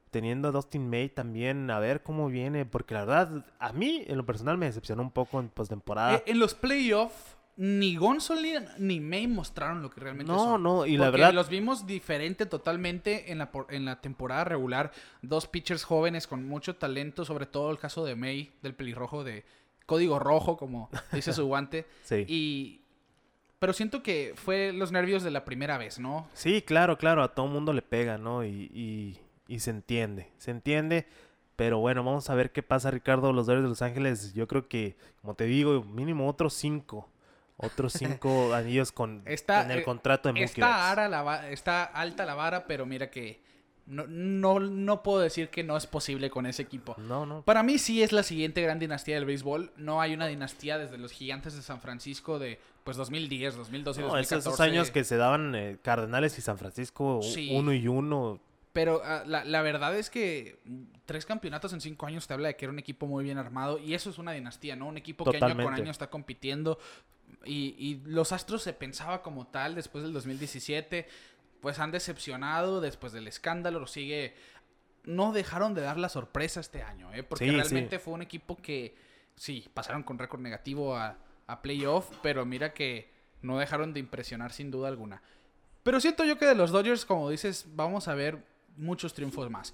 Teniendo 0.09 0.47
a 0.47 0.51
Dustin 0.51 0.89
May 0.89 1.09
también, 1.09 1.69
a 1.69 1.77
ver 1.79 2.01
cómo 2.01 2.27
viene, 2.29 2.65
porque 2.65 2.93
la 2.95 3.01
verdad, 3.05 3.45
a 3.59 3.71
mí 3.71 4.03
en 4.07 4.17
lo 4.17 4.25
personal 4.25 4.57
me 4.57 4.65
decepcionó 4.65 5.03
un 5.03 5.11
poco 5.11 5.39
en 5.39 5.49
postemporada. 5.49 6.15
Eh, 6.15 6.23
en 6.27 6.39
los 6.39 6.53
playoffs, 6.55 7.37
ni 7.57 7.95
Gonsolin 7.97 8.65
ni 8.79 8.99
May 9.01 9.27
mostraron 9.27 9.81
lo 9.81 9.89
que 9.89 9.99
realmente 10.01 10.31
No, 10.31 10.39
son. 10.39 10.63
no, 10.63 10.85
y 10.85 10.97
la 10.97 11.11
verdad- 11.11 11.33
los 11.33 11.49
vimos 11.49 11.85
diferente 11.85 12.45
totalmente 12.45 13.31
en 13.31 13.37
la, 13.37 13.51
en 13.69 13.85
la 13.85 14.01
temporada 14.01 14.45
regular. 14.45 14.91
Dos 15.21 15.47
pitchers 15.47 15.83
jóvenes 15.83 16.25
con 16.27 16.47
mucho 16.47 16.75
talento, 16.77 17.23
sobre 17.25 17.45
todo 17.45 17.69
el 17.69 17.77
caso 17.77 18.03
de 18.05 18.15
May, 18.15 18.51
del 18.63 18.73
pelirrojo 18.75 19.23
de 19.23 19.45
código 19.85 20.17
rojo, 20.19 20.57
como 20.57 20.89
dice 21.11 21.33
su 21.33 21.45
guante. 21.45 21.85
Sí. 22.03 22.25
Y... 22.27 22.80
Pero 23.61 23.73
siento 23.73 24.01
que 24.01 24.33
fue 24.35 24.73
los 24.73 24.91
nervios 24.91 25.21
de 25.21 25.29
la 25.29 25.45
primera 25.45 25.77
vez, 25.77 25.99
¿no? 25.99 26.27
Sí, 26.33 26.63
claro, 26.63 26.97
claro, 26.97 27.21
a 27.21 27.35
todo 27.35 27.45
mundo 27.45 27.73
le 27.73 27.83
pega, 27.83 28.17
¿no? 28.17 28.43
Y, 28.43 28.71
y, 28.73 29.19
y 29.47 29.59
se 29.59 29.69
entiende, 29.69 30.31
se 30.37 30.49
entiende. 30.49 31.05
Pero 31.57 31.77
bueno, 31.77 32.03
vamos 32.03 32.27
a 32.31 32.33
ver 32.33 32.51
qué 32.51 32.63
pasa, 32.63 32.89
Ricardo. 32.89 33.31
Los 33.33 33.45
Dodgers 33.45 33.61
de 33.61 33.69
Los 33.69 33.83
Ángeles, 33.83 34.33
yo 34.33 34.47
creo 34.47 34.67
que, 34.67 34.97
como 35.21 35.35
te 35.35 35.43
digo, 35.43 35.83
mínimo 35.83 36.27
otros 36.27 36.55
cinco. 36.55 37.07
Otros 37.55 37.93
cinco 37.93 38.51
anillos 38.55 38.91
con, 38.91 39.21
Está, 39.25 39.61
en 39.61 39.69
el 39.69 39.79
eh, 39.81 39.83
contrato 39.83 40.33
de 40.33 40.41
Está, 40.41 40.95
la 41.07 41.51
está 41.51 41.83
alta 41.83 42.25
la 42.25 42.33
vara, 42.33 42.65
pero 42.65 42.87
mira 42.87 43.11
que 43.11 43.43
no, 43.85 44.07
no, 44.07 44.59
no 44.59 45.03
puedo 45.03 45.19
decir 45.19 45.49
que 45.49 45.63
no 45.63 45.77
es 45.77 45.85
posible 45.85 46.31
con 46.31 46.47
ese 46.47 46.63
equipo. 46.63 46.95
No, 46.97 47.27
no. 47.27 47.43
Para 47.43 47.61
mí 47.61 47.77
sí 47.77 48.01
es 48.01 48.11
la 48.11 48.23
siguiente 48.23 48.61
gran 48.63 48.79
dinastía 48.79 49.13
del 49.13 49.25
béisbol. 49.25 49.71
No 49.75 50.01
hay 50.01 50.15
una 50.15 50.25
dinastía 50.25 50.79
desde 50.79 50.97
los 50.97 51.11
gigantes 51.11 51.55
de 51.55 51.61
San 51.61 51.79
Francisco 51.79 52.39
de 52.39 52.59
pues 52.83 52.97
2010, 52.97 53.55
2012 53.55 53.99
y 53.99 54.03
No, 54.03 54.07
2014. 54.09 54.49
esos, 54.49 54.59
años 54.59 54.91
que 54.91 55.03
se 55.03 55.17
daban 55.17 55.53
eh, 55.55 55.77
Cardenales 55.81 56.37
y 56.37 56.41
San 56.41 56.57
Francisco, 56.57 57.21
Sí. 57.21 57.49
uno 57.53 57.73
y 57.73 57.87
uno. 57.87 58.39
Pero 58.73 59.01
ah, 59.03 59.23
la, 59.25 59.43
la 59.43 59.61
verdad 59.61 59.95
es 59.97 60.09
que 60.09 60.59
tres 61.05 61.25
campeonatos 61.25 61.73
en 61.73 61.81
cinco 61.81 62.05
años 62.05 62.25
te 62.27 62.33
habla 62.33 62.47
de 62.47 62.55
que 62.55 62.65
era 62.65 62.71
un 62.71 62.79
equipo 62.79 63.05
muy 63.05 63.23
bien 63.23 63.37
armado 63.37 63.77
y 63.77 63.93
eso 63.93 64.09
es 64.09 64.17
una 64.17 64.31
dinastía, 64.31 64.75
¿no? 64.77 64.87
Un 64.87 64.97
equipo 64.97 65.29
que 65.29 65.37
año 65.43 65.61
con 65.63 65.73
año 65.73 65.91
está 65.91 66.09
compitiendo 66.09 66.79
y, 67.43 67.75
y 67.77 68.01
los 68.05 68.31
Astros 68.31 68.61
se 68.63 68.71
pensaba 68.73 69.21
como 69.21 69.47
tal 69.47 69.75
después 69.75 70.03
del 70.03 70.13
2017, 70.13 71.07
pues 71.59 71.79
han 71.79 71.91
decepcionado 71.91 72.81
después 72.81 73.11
del 73.13 73.27
escándalo, 73.27 73.79
lo 73.79 73.87
sigue... 73.87 74.35
No 75.03 75.31
dejaron 75.33 75.73
de 75.73 75.81
dar 75.81 75.97
la 75.97 76.09
sorpresa 76.09 76.59
este 76.59 76.83
año, 76.83 77.11
¿eh? 77.13 77.23
Porque 77.23 77.45
Sí, 77.45 77.49
sí. 77.51 77.55
realmente 77.57 77.97
fue 77.99 78.13
un 78.13 78.21
equipo 78.21 78.55
que, 78.55 78.95
sí, 79.35 79.67
pasaron 79.73 80.03
con 80.03 80.19
récord 80.19 80.41
negativo 80.41 80.95
a, 80.95 81.17
a 81.51 81.61
playoff, 81.61 82.09
pero 82.21 82.45
mira 82.45 82.73
que 82.73 83.11
no 83.41 83.57
dejaron 83.57 83.93
de 83.93 83.99
impresionar 83.99 84.53
sin 84.53 84.71
duda 84.71 84.87
alguna. 84.87 85.21
Pero 85.83 85.99
siento 85.99 86.23
yo 86.25 86.37
que 86.37 86.45
de 86.45 86.55
los 86.55 86.71
Dodgers, 86.71 87.05
como 87.05 87.29
dices, 87.29 87.65
vamos 87.75 88.07
a 88.07 88.15
ver 88.15 88.43
muchos 88.77 89.13
triunfos 89.13 89.49
más. 89.49 89.73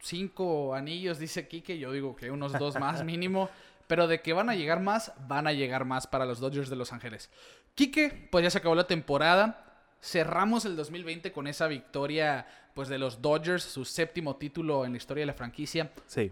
Cinco 0.00 0.74
anillos, 0.74 1.18
dice 1.18 1.48
Kike, 1.48 1.78
yo 1.78 1.92
digo 1.92 2.14
que 2.14 2.30
unos 2.30 2.52
dos 2.52 2.78
más 2.78 3.04
mínimo. 3.04 3.50
Pero 3.88 4.06
de 4.06 4.20
que 4.20 4.34
van 4.34 4.50
a 4.50 4.54
llegar 4.54 4.80
más, 4.80 5.12
van 5.26 5.46
a 5.46 5.52
llegar 5.52 5.84
más 5.86 6.06
para 6.06 6.26
los 6.26 6.40
Dodgers 6.40 6.68
de 6.68 6.76
Los 6.76 6.92
Ángeles. 6.92 7.30
Quique, 7.74 8.28
pues 8.30 8.44
ya 8.44 8.50
se 8.50 8.58
acabó 8.58 8.74
la 8.74 8.86
temporada. 8.86 9.64
cerramos 10.00 10.64
el 10.64 10.76
2020 10.76 11.32
con 11.32 11.46
esa 11.46 11.66
victoria 11.66 12.46
pues 12.74 12.88
de 12.88 12.98
los 12.98 13.20
Dodgers, 13.20 13.64
su 13.64 13.84
séptimo 13.84 14.36
título 14.36 14.84
en 14.84 14.92
la 14.92 14.98
historia 14.98 15.22
de 15.22 15.26
la 15.26 15.34
franquicia. 15.34 15.90
Sí. 16.06 16.30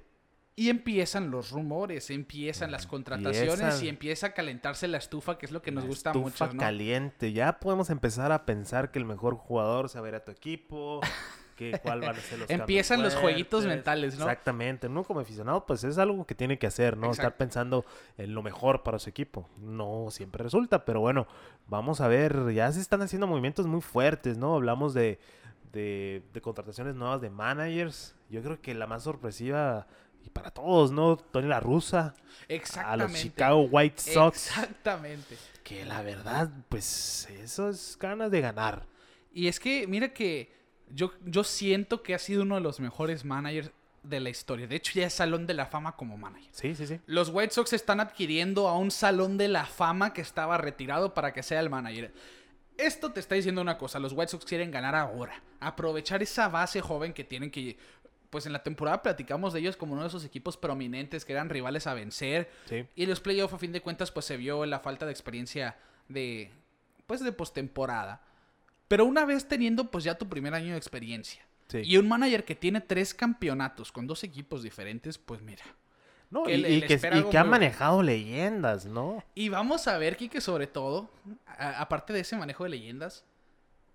Y 0.59 0.71
empiezan 0.71 1.31
los 1.31 1.51
rumores, 1.51 2.09
empiezan 2.09 2.71
las 2.71 2.87
contrataciones 2.87 3.61
Empiezan. 3.61 3.85
y 3.85 3.89
empieza 3.89 4.27
a 4.29 4.31
calentarse 4.33 4.89
la 4.89 4.97
estufa, 4.97 5.37
que 5.37 5.45
es 5.45 5.53
lo 5.53 5.61
que 5.61 5.71
nos 5.71 5.85
La 5.85 5.89
gusta 5.89 6.11
estufa 6.11 6.25
mucho, 6.47 6.55
¿no? 6.55 6.61
caliente. 6.61 7.33
Ya 7.35 7.61
podemos 7.61 7.91
empezar 7.91 8.33
a 8.33 8.47
pensar 8.47 8.91
que 8.91 8.99
el 8.99 9.05
mejor 9.05 9.35
jugador 9.37 9.91
se 9.91 10.01
va 10.01 10.07
a 10.07 10.09
ir 10.09 10.15
a 10.15 10.25
tu 10.25 10.33
equipo. 10.33 11.01
Que 11.57 11.79
cuál 11.83 12.01
van 12.01 12.17
a 12.17 12.21
ser 12.21 12.39
los 12.39 12.51
Empiezan 12.51 13.03
los 13.03 13.15
jueguitos 13.15 13.67
mentales, 13.67 14.19
¿no? 14.19 14.25
Exactamente. 14.25 14.87
Uno 14.89 15.05
como 15.05 15.21
aficionado, 15.21 15.65
pues 15.67 15.85
es 15.85 15.97
algo 15.99 16.27
que 16.27 16.35
tiene 16.35 16.59
que 16.59 16.67
hacer, 16.67 16.97
¿no? 16.97 17.11
Estar 17.11 17.37
pensando 17.37 17.85
en 18.19 18.35
lo 18.35 18.43
mejor 18.43 18.83
para 18.83 18.99
su 18.99 19.09
equipo. 19.11 19.49
No 19.59 20.09
siempre 20.11 20.43
resulta, 20.43 20.85
pero 20.87 21.01
bueno, 21.01 21.27
vamos 21.67 22.01
a 22.01 22.09
ver. 22.09 22.53
Ya 22.55 22.71
se 22.73 22.81
están 22.81 23.03
haciendo 23.03 23.27
movimientos 23.27 23.67
muy 23.67 23.81
fuertes, 23.83 24.37
¿no? 24.39 24.55
Hablamos 24.55 24.93
de, 24.95 25.19
de, 25.73 26.23
de 26.33 26.41
contrataciones 26.43 26.95
nuevas 26.95 27.21
de 27.23 27.31
managers. 27.31 28.15
Yo 28.29 28.43
creo 28.43 28.61
que 28.61 28.75
la 28.75 28.87
más 28.87 29.05
sorpresiva, 29.05 29.87
y 30.27 30.31
para 30.31 30.51
todos, 30.51 30.91
¿no? 30.91 31.17
Tony 31.17 31.47
La 31.47 31.61
Russa. 31.61 32.07
A 32.09 32.15
Exactamente. 32.49 33.13
los 33.13 33.23
Chicago 33.23 33.61
White 33.63 34.01
Sox. 34.01 34.49
Exactamente. 34.49 35.37
Que 35.63 35.85
la 35.85 36.03
verdad, 36.03 36.51
pues 36.69 37.29
eso 37.31 37.71
es 37.71 37.97
ganas 37.99 38.31
de 38.31 38.41
ganar. 38.41 38.87
Y 39.33 39.49
es 39.49 39.61
que, 39.61 39.87
mira 39.87 40.13
que 40.13 40.53
yo, 40.91 41.13
yo 41.25 41.45
siento 41.45 42.03
que 42.03 42.15
ha 42.15 42.19
sido 42.19 42.43
uno 42.43 42.57
de 42.57 42.61
los 42.61 42.81
mejores 42.81 43.25
managers 43.25 43.71
de 44.03 44.21
la 44.21 44.31
historia. 44.31 44.67
De 44.67 44.77
hecho, 44.77 44.93
ya 44.95 45.07
es 45.07 45.15
Salón 45.15 45.47
de 45.47 45.55
la 45.55 45.67
Fama 45.67 45.97
como 45.97 46.17
manager. 46.17 46.51
Sí, 46.53 46.75
sí, 46.75 46.87
sí. 46.87 47.01
Los 47.07 47.31
White 47.31 47.55
Sox 47.55 47.73
están 47.73 48.01
adquiriendo 48.01 48.69
a 48.69 48.79
un 48.79 48.91
Salón 48.91 49.37
de 49.39 49.49
la 49.49 49.67
Fama 49.67 50.13
que 50.13 50.21
estaba 50.21 50.59
retirado 50.59 51.15
para 51.15 51.33
que 51.33 51.43
sea 51.43 51.61
el 51.61 51.71
manager. 51.71 52.13
Esto 52.79 53.11
te 53.11 53.21
está 53.21 53.35
diciendo 53.35 53.63
una 53.63 53.79
cosa, 53.79 53.99
los 53.99 54.13
White 54.13 54.33
Sox 54.33 54.45
quieren 54.45 54.71
ganar 54.71 54.95
ahora, 54.95 55.43
aprovechar 55.61 56.23
esa 56.23 56.49
base 56.49 56.83
joven 56.83 57.15
que 57.15 57.25
tienen 57.25 57.51
que... 57.51 57.79
Pues 58.31 58.47
en 58.47 58.53
la 58.53 58.63
temporada 58.63 59.03
platicamos 59.03 59.53
de 59.53 59.61
ellos 59.61 59.77
como 59.77 59.93
uno 59.93 60.03
de 60.03 60.09
esos 60.09 60.25
equipos 60.25 60.57
prominentes 60.57 61.25
que 61.25 61.33
eran 61.33 61.49
rivales 61.49 61.87
a 61.87 61.95
vencer. 61.95 62.51
Sí. 62.69 62.85
Y 62.97 63.07
los 63.07 63.21
playoffs, 63.21 63.55
a 63.55 63.59
fin 63.59 63.73
de 63.73 63.81
cuentas, 63.83 64.11
pues 64.11 64.27
se 64.27 64.37
vio 64.37 64.67
la 64.67 64.81
falta 64.81 65.07
de 65.07 65.13
experiencia 65.13 65.77
de, 66.09 66.51
pues, 67.07 67.21
de 67.25 67.33
postemporada. 67.33 68.23
Pero 68.89 69.05
una 69.05 69.25
vez 69.25 69.49
teniendo, 69.49 69.91
pues, 69.91 70.05
ya 70.05 70.17
tu 70.19 70.29
primer 70.29 70.55
año 70.55 70.73
de 70.73 70.79
experiencia. 70.79 71.45
Sí. 71.69 71.83
Y 71.85 71.97
un 71.97 72.09
manager 72.09 72.45
que 72.45 72.55
tiene 72.55 72.81
tres 72.81 73.15
campeonatos 73.15 73.91
con 73.91 74.07
dos 74.07 74.23
equipos 74.25 74.63
diferentes, 74.63 75.19
pues 75.19 75.43
mira. 75.43 75.65
No, 76.31 76.43
que 76.45 76.55
y, 76.55 76.57
le- 76.59 76.71
y 76.71 76.81
le 76.81 76.87
que, 76.87 77.01
y 77.33 77.37
ha 77.37 77.45
manejado 77.45 78.03
leyendas, 78.03 78.87
¿no? 78.87 79.23
Y 79.35 79.49
vamos 79.49 79.87
a 79.89 79.97
ver, 79.99 80.17
Kike, 80.17 80.41
sobre 80.41 80.67
todo, 80.67 81.09
a- 81.47 81.81
aparte 81.81 82.13
de 82.13 82.21
ese 82.21 82.37
manejo 82.37 82.65
de 82.65 82.71
leyendas, 82.71 83.25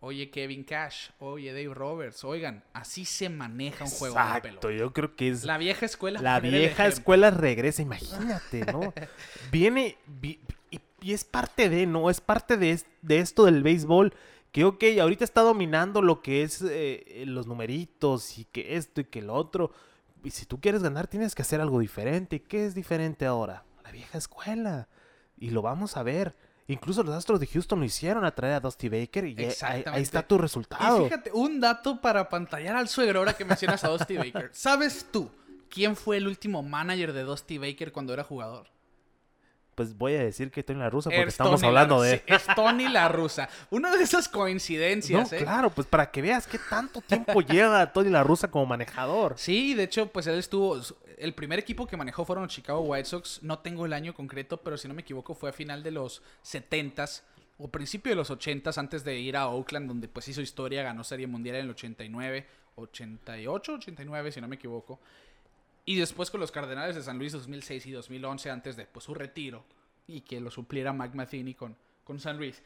oye 0.01 0.29
Kevin 0.29 0.63
Cash, 0.63 1.09
oye 1.19 1.53
Dave 1.53 1.73
Roberts, 1.73 2.23
oigan, 2.23 2.63
así 2.73 3.05
se 3.05 3.29
maneja 3.29 3.85
un 3.85 3.89
juego 3.91 4.15
de 4.15 4.21
Exacto, 4.21 4.41
pelota. 4.59 4.71
yo 4.71 4.93
creo 4.93 5.15
que 5.15 5.29
es 5.29 5.43
La 5.45 5.57
vieja 5.57 5.85
escuela. 5.85 6.21
la 6.21 6.39
vieja 6.39 6.87
escuela 6.87 7.31
regresa, 7.31 7.81
imagínate, 7.81 8.65
¿no? 8.71 8.93
Viene 9.51 9.97
vi- 10.07 10.39
y, 10.71 10.79
y 11.01 11.13
es 11.13 11.23
parte 11.23 11.69
de, 11.69 11.85
¿no? 11.85 12.09
Es 12.09 12.19
parte 12.21 12.57
de, 12.57 12.79
de 13.01 13.19
esto 13.19 13.45
del 13.45 13.63
béisbol 13.63 14.13
que, 14.51 14.65
ok, 14.65 14.83
ahorita 14.99 15.23
está 15.23 15.41
dominando 15.41 16.01
lo 16.01 16.21
que 16.21 16.43
es 16.43 16.61
eh, 16.67 17.23
los 17.25 17.47
numeritos 17.47 18.37
y 18.37 18.45
que 18.45 18.75
esto 18.75 18.99
y 19.01 19.05
que 19.05 19.21
lo 19.21 19.33
otro. 19.33 19.71
Y 20.23 20.31
si 20.31 20.45
tú 20.45 20.59
quieres 20.59 20.83
ganar, 20.83 21.07
tienes 21.07 21.33
que 21.35 21.41
hacer 21.41 21.61
algo 21.61 21.79
diferente. 21.79 22.35
¿Y 22.35 22.39
qué 22.41 22.65
es 22.65 22.75
diferente 22.75 23.25
ahora? 23.25 23.63
La 23.83 23.91
vieja 23.91 24.17
escuela. 24.17 24.87
Y 25.37 25.51
lo 25.51 25.61
vamos 25.61 25.95
a 25.95 26.03
ver. 26.03 26.35
Incluso 26.71 27.03
los 27.03 27.13
Astros 27.15 27.39
de 27.39 27.47
Houston 27.47 27.79
lo 27.79 27.85
hicieron 27.85 28.23
a 28.25 28.31
traer 28.33 28.55
a 28.55 28.59
Dusty 28.59 28.89
Baker 28.89 29.25
y 29.25 29.35
ahí- 29.61 29.83
está 30.01 30.23
tu 30.23 30.35
Y 30.35 30.39
resultado. 30.39 31.03
fíjate, 31.05 31.31
un 31.33 31.59
dato 31.59 31.99
para 32.01 32.29
pantallar 32.29 32.75
al 32.75 32.87
suegro 32.87 33.19
ahora 33.19 33.33
que 33.33 33.45
mencionas 33.45 33.83
a 33.83 33.89
Dusty 33.89 34.17
Baker. 34.17 34.49
¿Sabes 34.53 35.05
tú 35.11 35.29
quién 35.69 35.95
fue 35.95 36.17
el 36.17 36.27
último 36.27 36.63
manager 36.63 37.13
de 37.13 37.23
Dusty 37.23 37.57
Baker 37.57 37.91
cuando 37.91 38.13
era 38.13 38.23
jugador? 38.23 38.67
Pues 39.75 39.97
voy 39.97 40.15
a 40.15 40.23
decir 40.23 40.51
que 40.51 40.63
Tony 40.63 40.79
La 40.79 40.89
Russa 40.89 41.09
porque 41.09 41.21
Es 41.23 41.27
estamos 41.29 41.63
hablando 41.63 41.99
la, 41.99 42.03
de... 42.03 42.17
sí, 42.17 42.23
es 42.27 42.45
Tony 42.55 42.89
la 42.89 43.07
rusa. 43.07 43.47
Una 43.69 43.95
de 43.95 44.03
esas 44.03 44.27
No, 44.27 44.39
coincidencias, 44.39 45.31
¿eh? 45.31 45.37
claro, 45.37 45.69
pues 45.69 45.87
para 45.87 46.11
que 46.11 46.21
veas 46.21 46.45
qué 46.45 46.59
tanto 46.69 46.99
tiempo 47.01 47.41
lleva 47.41 47.91
Tony 47.91 48.09
La 48.09 48.21
Russa 48.23 48.49
como 48.51 48.65
manejador. 48.65 49.35
Sí, 49.37 49.73
de 49.73 49.83
hecho, 49.83 50.07
pues 50.07 50.27
él 50.27 50.37
estuvo. 50.37 50.79
El 51.21 51.33
primer 51.33 51.59
equipo 51.59 51.85
que 51.85 51.95
manejó 51.97 52.25
fueron 52.25 52.45
los 52.45 52.53
Chicago 52.53 52.81
White 52.81 53.05
Sox. 53.05 53.43
No 53.43 53.59
tengo 53.59 53.85
el 53.85 53.93
año 53.93 54.13
concreto, 54.13 54.57
pero 54.57 54.75
si 54.77 54.87
no 54.87 54.93
me 54.95 55.01
equivoco, 55.01 55.35
fue 55.35 55.51
a 55.51 55.53
final 55.53 55.83
de 55.83 55.91
los 55.91 56.21
70s 56.43 57.21
o 57.59 57.67
principio 57.67 58.11
de 58.11 58.15
los 58.15 58.31
80s, 58.31 58.77
antes 58.79 59.03
de 59.03 59.19
ir 59.19 59.37
a 59.37 59.47
Oakland, 59.47 59.87
donde 59.87 60.07
pues 60.07 60.27
hizo 60.27 60.41
historia, 60.41 60.81
ganó 60.81 61.03
Serie 61.03 61.27
Mundial 61.27 61.57
en 61.57 61.65
el 61.65 61.69
89, 61.69 62.47
88, 62.75 63.73
89, 63.73 64.31
si 64.31 64.41
no 64.41 64.47
me 64.47 64.55
equivoco. 64.55 64.99
Y 65.85 65.97
después 65.97 66.31
con 66.31 66.39
los 66.39 66.51
Cardenales 66.51 66.95
de 66.95 67.03
San 67.03 67.19
Luis 67.19 67.33
2006 67.33 67.85
y 67.85 67.91
2011, 67.91 68.49
antes 68.49 68.75
de 68.75 68.85
pues, 68.85 69.05
su 69.05 69.13
retiro 69.13 69.63
y 70.07 70.21
que 70.21 70.39
lo 70.41 70.49
supliera 70.49 70.91
Mike 70.91 71.15
Matheny 71.15 71.53
con, 71.53 71.75
con 72.03 72.19
San 72.19 72.37
Luis. 72.37 72.63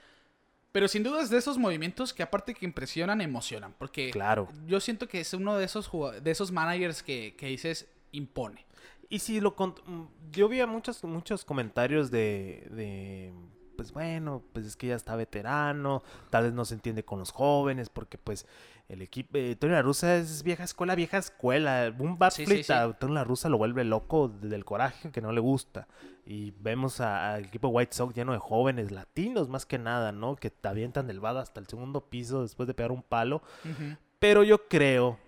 Pero 0.72 0.88
sin 0.88 1.04
duda 1.04 1.22
es 1.22 1.30
de 1.30 1.38
esos 1.38 1.58
movimientos 1.58 2.14
que 2.14 2.24
aparte 2.24 2.54
que 2.54 2.66
impresionan, 2.66 3.22
emocionan. 3.22 3.74
Porque 3.78 4.12
Claro. 4.12 4.50
yo 4.66 4.80
siento 4.80 5.08
que 5.08 5.22
es 5.22 5.34
uno 5.34 5.58
de 5.58 5.66
esos, 5.66 5.90
de 6.22 6.32
esos 6.32 6.52
managers 6.52 7.02
que, 7.04 7.36
que 7.38 7.48
dices 7.48 7.88
impone. 8.16 8.66
Y 9.10 9.20
si 9.20 9.40
lo 9.40 9.52
mm, 9.52 10.32
yo 10.32 10.48
vi 10.50 10.66
muchos 10.66 11.04
muchos 11.04 11.46
comentarios 11.46 12.10
de, 12.12 12.68
de 12.72 13.34
pues 13.76 13.92
bueno, 13.92 14.42
pues 14.54 14.66
es 14.66 14.76
que 14.76 14.88
ya 14.88 14.96
está 14.96 15.16
veterano, 15.16 16.04
tal 16.30 16.46
vez 16.46 16.54
no 16.54 16.66
se 16.66 16.74
entiende 16.76 17.04
con 17.04 17.20
los 17.20 17.32
jóvenes 17.32 17.90
porque 17.90 18.18
pues 18.18 18.48
el 18.88 19.02
equipo 19.02 19.38
eh, 19.38 19.56
Tony 19.56 19.74
La 19.74 19.82
Russa 19.82 20.16
es 20.18 20.44
vieja 20.44 20.64
escuela, 20.64 20.96
vieja 20.96 21.18
escuela, 21.18 21.94
un 21.98 22.18
bat 22.18 22.32
Sí, 22.34 22.46
sí, 22.46 22.52
flip 22.52 22.66
sí. 22.66 22.74
a 22.74 22.94
Tony 22.94 23.14
La 23.14 23.24
Russa 23.24 23.50
lo 23.50 23.58
vuelve 23.58 23.84
loco 23.84 24.28
del 24.30 24.66
coraje 24.66 25.12
que 25.12 25.22
no 25.22 25.32
le 25.32 25.42
gusta. 25.42 25.88
Y 26.26 26.52
vemos 26.60 27.02
al 27.02 27.46
equipo 27.46 27.68
White 27.68 27.96
Sox 27.96 28.16
lleno 28.16 28.32
de 28.32 28.40
jóvenes 28.40 28.92
latinos 28.92 29.48
más 29.48 29.66
que 29.66 29.78
nada, 29.78 30.12
¿no? 30.12 30.36
Que 30.36 30.50
te 30.50 30.68
avientan 30.68 31.06
del 31.06 31.20
bado 31.20 31.40
hasta 31.40 31.60
el 31.60 31.68
segundo 31.68 32.02
piso 32.10 32.42
después 32.42 32.66
de 32.68 32.74
pegar 32.74 32.92
un 32.92 33.04
palo. 33.04 33.44
Pero 34.18 34.44
yo 34.44 34.68
creo 34.68 35.20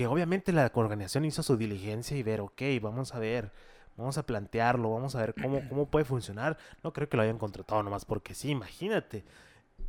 que 0.00 0.06
obviamente 0.06 0.50
la 0.50 0.72
organización 0.72 1.26
hizo 1.26 1.42
su 1.42 1.58
diligencia 1.58 2.16
y 2.16 2.22
ver, 2.22 2.40
ok, 2.40 2.62
vamos 2.80 3.14
a 3.14 3.18
ver, 3.18 3.52
vamos 3.98 4.16
a 4.16 4.24
plantearlo, 4.24 4.90
vamos 4.90 5.14
a 5.14 5.20
ver 5.20 5.34
cómo, 5.34 5.60
cómo 5.68 5.90
puede 5.90 6.06
funcionar. 6.06 6.56
No 6.82 6.94
creo 6.94 7.06
que 7.06 7.18
lo 7.18 7.22
hayan 7.22 7.36
contratado 7.36 7.82
nomás 7.82 8.06
porque 8.06 8.34
sí, 8.34 8.48
imagínate. 8.48 9.24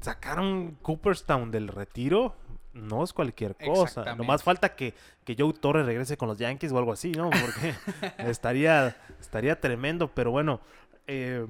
Sacaron 0.01 0.77
Cooperstown 0.81 1.49
del 1.49 1.69
retiro, 1.69 2.35
no 2.73 3.05
es 3.05 3.13
cualquier 3.13 3.55
cosa. 3.55 4.13
Nomás 4.15 4.43
falta 4.43 4.75
que, 4.75 4.93
que 5.23 5.37
Joe 5.39 5.53
Torres 5.53 5.85
regrese 5.85 6.17
con 6.17 6.27
los 6.27 6.37
Yankees 6.37 6.73
o 6.73 6.77
algo 6.77 6.91
así, 6.91 7.13
¿no? 7.13 7.29
Porque 7.29 7.73
estaría, 8.29 8.97
estaría 9.17 9.61
tremendo, 9.61 10.09
pero 10.13 10.31
bueno, 10.31 10.59
eh, 11.07 11.47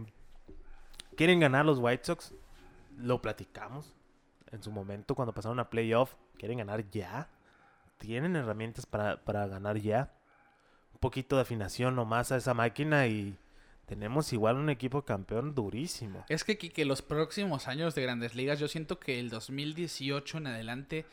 quieren 1.16 1.40
ganar 1.40 1.66
los 1.66 1.80
White 1.80 2.06
Sox, 2.06 2.36
lo 2.96 3.24
platicamos 3.24 3.96
en 4.52 4.62
su 4.62 4.70
momento 4.70 5.16
cuando 5.16 5.34
pasaron 5.34 5.60
a 5.60 5.72
playoff, 5.72 6.14
quieren 6.38 6.60
ganar 6.60 6.88
ya, 6.92 7.28
tienen 8.02 8.36
herramientas 8.36 8.86
para, 8.86 9.24
para 9.24 9.48
ganar 9.48 9.78
ya, 9.78 10.12
un 10.92 11.00
poquito 11.00 11.36
de 11.36 11.44
afinación 11.44 11.96
nomás 11.96 12.32
a 12.32 12.38
esa 12.38 12.54
máquina 12.54 13.08
y 13.08 13.38
tenemos 13.86 14.34
igual 14.34 14.58
un 14.58 14.70
equipo 14.70 15.04
campeón 15.04 15.54
durísimo. 15.54 16.26
Es 16.28 16.44
que, 16.44 16.58
que 16.58 16.86
los 16.86 17.02
próximos 17.02 17.68
años 17.68 17.94
de 17.94 18.02
grandes 18.02 18.36
ligas, 18.36 18.60
yo 18.60 18.68
siento 18.68 19.00
que 19.00 19.20
el 19.20 19.30
2018 19.30 20.40
en 20.40 20.48
adelante 20.48 21.06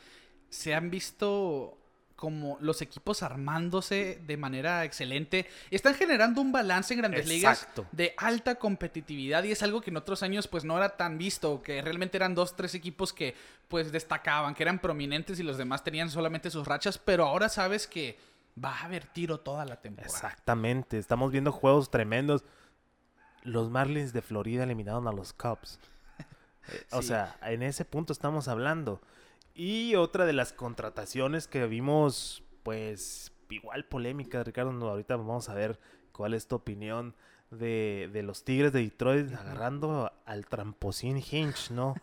se 0.49 0.73
han 0.73 0.89
visto 0.89 1.78
como 2.19 2.57
los 2.59 2.81
equipos 2.81 3.23
armándose 3.23 4.19
de 4.27 4.35
manera 4.35 4.83
excelente. 4.83 5.47
Están 5.71 5.95
generando 5.95 6.41
un 6.41 6.51
balance 6.51 6.93
en 6.93 6.99
grandes 6.99 7.29
ligas 7.29 7.65
de 7.93 8.13
alta 8.17 8.55
competitividad 8.55 9.41
y 9.45 9.53
es 9.53 9.63
algo 9.63 9.79
que 9.79 9.89
en 9.89 9.95
otros 9.95 10.21
años 10.21 10.45
pues 10.49 10.65
no 10.65 10.75
era 10.75 10.97
tan 10.97 11.17
visto, 11.17 11.61
que 11.61 11.81
realmente 11.81 12.17
eran 12.17 12.35
dos, 12.35 12.57
tres 12.57 12.75
equipos 12.75 13.13
que 13.13 13.35
pues 13.69 13.93
destacaban, 13.93 14.53
que 14.53 14.63
eran 14.63 14.79
prominentes 14.79 15.39
y 15.39 15.43
los 15.43 15.57
demás 15.57 15.81
tenían 15.81 16.09
solamente 16.09 16.49
sus 16.51 16.67
rachas, 16.67 16.97
pero 16.97 17.25
ahora 17.25 17.47
sabes 17.47 17.87
que 17.87 18.19
va 18.61 18.75
a 18.75 18.83
haber 18.83 19.05
tiro 19.05 19.39
toda 19.39 19.63
la 19.63 19.77
temporada. 19.79 20.13
Exactamente, 20.13 20.97
estamos 20.97 21.31
viendo 21.31 21.53
juegos 21.53 21.89
tremendos. 21.89 22.43
Los 23.43 23.69
Marlins 23.69 24.11
de 24.11 24.21
Florida 24.21 24.63
eliminaron 24.65 25.07
a 25.07 25.13
los 25.13 25.31
Cubs. 25.31 25.79
Eh, 26.67 26.85
O 26.91 27.01
Sí. 27.01 27.07
sea, 27.07 27.37
en 27.43 27.63
ese 27.63 27.85
punto 27.85 28.11
estamos 28.11 28.49
hablando. 28.49 29.01
Y 29.61 29.95
otra 29.95 30.25
de 30.25 30.31
las 30.31 30.53
contrataciones 30.53 31.45
que 31.49 31.67
vimos, 31.67 32.43
pues 32.63 33.33
igual 33.49 33.83
polémica, 33.83 34.41
Ricardo, 34.41 34.71
no, 34.71 34.87
ahorita 34.87 35.17
vamos 35.17 35.49
a 35.49 35.53
ver 35.53 35.77
cuál 36.13 36.33
es 36.33 36.47
tu 36.47 36.55
opinión 36.55 37.13
de, 37.51 38.09
de 38.13 38.23
los 38.23 38.45
Tigres 38.45 38.71
de 38.71 38.83
Detroit 38.83 39.33
agarrando 39.33 40.13
al 40.25 40.45
tramposín 40.45 41.17
Hinch, 41.17 41.71
¿no? 41.71 41.95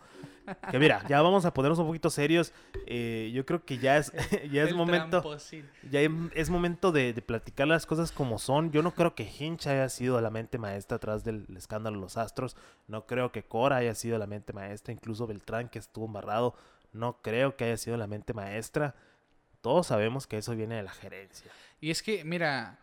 Que 0.70 0.78
mira, 0.78 1.04
ya 1.08 1.22
vamos 1.22 1.44
a 1.44 1.52
ponernos 1.52 1.78
un 1.80 1.86
poquito 1.86 2.08
serios. 2.08 2.52
Eh, 2.86 3.32
yo 3.34 3.44
creo 3.44 3.64
que 3.64 3.78
ya 3.78 3.96
es, 3.96 4.12
ya 4.52 4.62
es 4.62 4.68
El 4.68 4.76
momento, 4.76 5.20
tramposín. 5.22 5.68
ya 5.90 6.00
es 6.34 6.50
momento 6.50 6.92
de, 6.92 7.12
de 7.12 7.20
platicar 7.22 7.66
las 7.66 7.84
cosas 7.84 8.12
como 8.12 8.38
son. 8.38 8.70
Yo 8.70 8.82
no 8.82 8.94
creo 8.94 9.14
que 9.16 9.24
Hinch 9.24 9.66
haya 9.66 9.88
sido 9.88 10.20
la 10.20 10.30
mente 10.30 10.58
maestra 10.58 10.98
atrás 10.98 11.24
del 11.24 11.46
escándalo 11.56 11.96
de 11.96 12.02
los 12.02 12.16
Astros. 12.16 12.54
No 12.86 13.06
creo 13.06 13.32
que 13.32 13.42
Cora 13.42 13.76
haya 13.78 13.96
sido 13.96 14.18
la 14.18 14.28
mente 14.28 14.52
maestra. 14.52 14.92
Incluso 14.92 15.26
Beltrán, 15.26 15.68
que 15.68 15.80
estuvo 15.80 16.06
embarrado, 16.06 16.54
no 16.96 17.20
creo 17.22 17.56
que 17.56 17.64
haya 17.64 17.76
sido 17.76 17.96
la 17.96 18.06
mente 18.06 18.32
maestra. 18.32 18.94
Todos 19.60 19.88
sabemos 19.88 20.26
que 20.26 20.38
eso 20.38 20.54
viene 20.54 20.76
de 20.76 20.82
la 20.82 20.92
gerencia. 20.92 21.50
Y 21.80 21.90
es 21.90 22.02
que, 22.02 22.24
mira, 22.24 22.78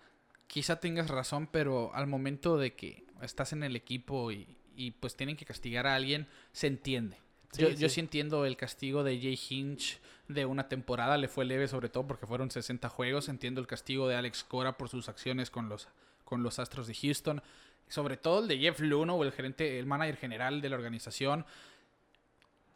quizá 0.48 0.80
tengas 0.80 1.10
razón, 1.10 1.48
pero 1.48 1.94
al 1.94 2.08
momento 2.08 2.58
de 2.58 2.74
que 2.76 3.06
estás 3.22 3.54
en 3.54 3.64
el 3.64 3.76
equipo 3.76 4.32
y, 4.32 4.58
y, 4.76 4.92
pues 4.92 5.16
tienen 5.16 5.36
que 5.36 5.46
castigar 5.46 5.88
a 5.88 5.96
alguien, 5.96 6.28
se 6.52 6.68
entiende. 6.68 7.18
Sí, 7.52 7.62
yo, 7.62 7.70
sí. 7.70 7.76
yo 7.78 7.90
sí 7.90 8.00
entiendo 8.00 8.46
el 8.46 8.58
castigo 8.58 9.04
de 9.04 9.20
Jay 9.20 9.40
Hinch 9.50 10.00
de 10.28 10.46
una 10.46 10.70
temporada, 10.70 11.18
le 11.18 11.28
fue 11.28 11.46
leve 11.46 11.68
sobre 11.68 11.90
todo 11.90 12.08
porque 12.08 12.26
fueron 12.26 12.52
60 12.52 12.90
juegos. 12.90 13.30
Entiendo 13.30 13.62
el 13.62 13.68
castigo 13.68 14.08
de 14.08 14.16
Alex 14.16 14.44
Cora 14.44 14.78
por 14.78 14.90
sus 14.90 15.10
acciones 15.10 15.50
con 15.50 15.70
los, 15.70 15.88
con 16.24 16.44
los 16.44 16.60
Astros 16.60 16.88
de 16.88 16.96
Houston. 16.96 17.42
Sobre 17.88 18.18
todo 18.18 18.42
el 18.42 18.48
de 18.48 18.58
Jeff 18.58 18.80
Luno, 18.80 19.16
o 19.16 19.24
el 19.24 19.32
gerente, 19.32 19.78
el 19.78 19.86
manager 19.86 20.18
general 20.18 20.62
de 20.62 20.70
la 20.70 20.76
organización. 20.76 21.46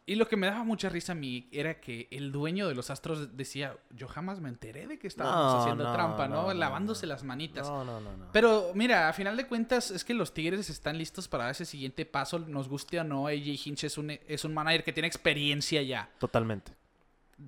Y 0.08 0.14
lo 0.14 0.26
que 0.26 0.38
me 0.38 0.46
daba 0.46 0.64
mucha 0.64 0.88
risa 0.88 1.12
a 1.12 1.14
mí 1.14 1.50
era 1.52 1.80
que 1.82 2.08
el 2.10 2.32
dueño 2.32 2.66
de 2.66 2.74
los 2.74 2.88
Astros 2.88 3.36
decía, 3.36 3.76
yo 3.90 4.08
jamás 4.08 4.40
me 4.40 4.48
enteré 4.48 4.86
de 4.86 4.98
que 4.98 5.06
estábamos 5.06 5.52
No, 5.52 5.60
haciendo 5.60 5.84
no, 5.84 5.92
trampa, 5.92 6.26
¿no? 6.26 6.54
Lavándose 6.54 7.06
las 7.06 7.24
manitas. 7.24 7.68
No, 7.68 7.84
no, 7.84 8.00
no, 8.00 8.16
no. 8.16 8.32
Pero 8.32 8.70
mira, 8.74 9.10
a 9.10 9.12
final 9.12 9.36
de 9.36 9.46
cuentas 9.46 9.90
es 9.90 10.06
que 10.06 10.14
los 10.14 10.32
Tigres 10.32 10.70
están 10.70 10.96
listos 10.96 11.28
para 11.28 11.50
ese 11.50 11.66
siguiente 11.66 12.06
paso, 12.06 12.38
nos 12.38 12.70
guste 12.70 12.98
o 12.98 13.04
no, 13.04 13.26
AJ 13.26 13.66
Hinch 13.66 13.84
es 13.84 13.98
un, 13.98 14.10
es 14.26 14.44
un 14.46 14.54
manager 14.54 14.82
que 14.82 14.94
tiene 14.94 15.08
experiencia 15.08 15.82
ya, 15.82 16.08
Totalmente. 16.18 16.72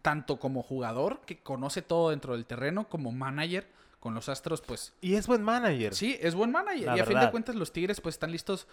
tanto 0.03 0.39
como 0.39 0.63
jugador, 0.63 1.23
que 1.23 1.39
conoce 1.43 1.81
todo 1.81 2.11
dentro 2.11 2.35
del 2.35 2.45
terreno, 2.45 2.91
como 2.91 3.11
manager 3.11 3.67
con 4.01 4.15
los 4.15 4.29
Astros, 4.29 4.61
pues 4.63 4.93
Y 5.03 5.15
es 5.15 5.27
buen 5.27 5.43
manager. 5.43 5.95
sí, 5.95 6.17
es 6.21 6.35
buen 6.35 6.51
manager. 6.51 6.87
La 6.87 6.97
y 6.97 7.01
a 7.01 7.05
fin 7.05 7.21
de 7.21 7.31
cuentas 7.31 7.55
los 7.55 7.73
Tigres 7.73 8.01
pues 8.01 8.15
están 8.17 8.33
listos 8.33 8.67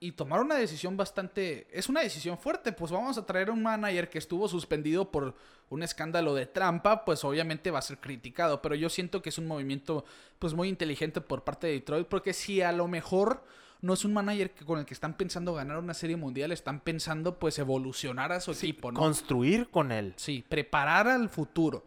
y 0.00 0.12
tomaron 0.12 0.46
una 0.46 0.54
decisión 0.54 0.96
bastante, 0.96 1.66
es 1.76 1.88
una 1.88 2.00
decisión 2.00 2.38
fuerte, 2.38 2.70
pues 2.72 2.92
vamos 2.92 3.18
a 3.18 3.26
traer 3.26 3.48
a 3.48 3.52
un 3.52 3.62
manager 3.62 4.08
que 4.08 4.18
estuvo 4.18 4.46
suspendido 4.48 5.10
por 5.10 5.34
un 5.70 5.82
escándalo 5.82 6.34
de 6.34 6.46
trampa, 6.46 7.04
pues 7.04 7.24
obviamente 7.24 7.72
va 7.72 7.80
a 7.80 7.82
ser 7.82 7.98
criticado, 7.98 8.62
pero 8.62 8.76
yo 8.76 8.88
siento 8.88 9.20
que 9.20 9.30
es 9.30 9.38
un 9.38 9.48
movimiento 9.48 10.04
pues 10.38 10.54
muy 10.54 10.68
inteligente 10.68 11.20
por 11.20 11.42
parte 11.42 11.66
de 11.66 11.72
Detroit, 11.74 12.06
porque 12.06 12.32
si 12.32 12.62
a 12.62 12.70
lo 12.70 12.86
mejor 12.86 13.42
no 13.80 13.94
es 13.94 14.04
un 14.04 14.12
manager 14.12 14.52
que- 14.52 14.64
con 14.64 14.78
el 14.78 14.86
que 14.86 14.94
están 14.94 15.16
pensando 15.16 15.52
ganar 15.54 15.78
una 15.78 15.94
serie 15.94 16.16
mundial, 16.16 16.52
están 16.52 16.78
pensando 16.80 17.38
pues 17.40 17.58
evolucionar 17.58 18.30
a 18.30 18.40
su 18.40 18.52
equipo, 18.52 18.92
¿no? 18.92 19.00
Construir 19.00 19.68
con 19.68 19.90
él. 19.90 20.14
Sí, 20.16 20.44
preparar 20.48 21.08
al 21.08 21.28
futuro. 21.28 21.84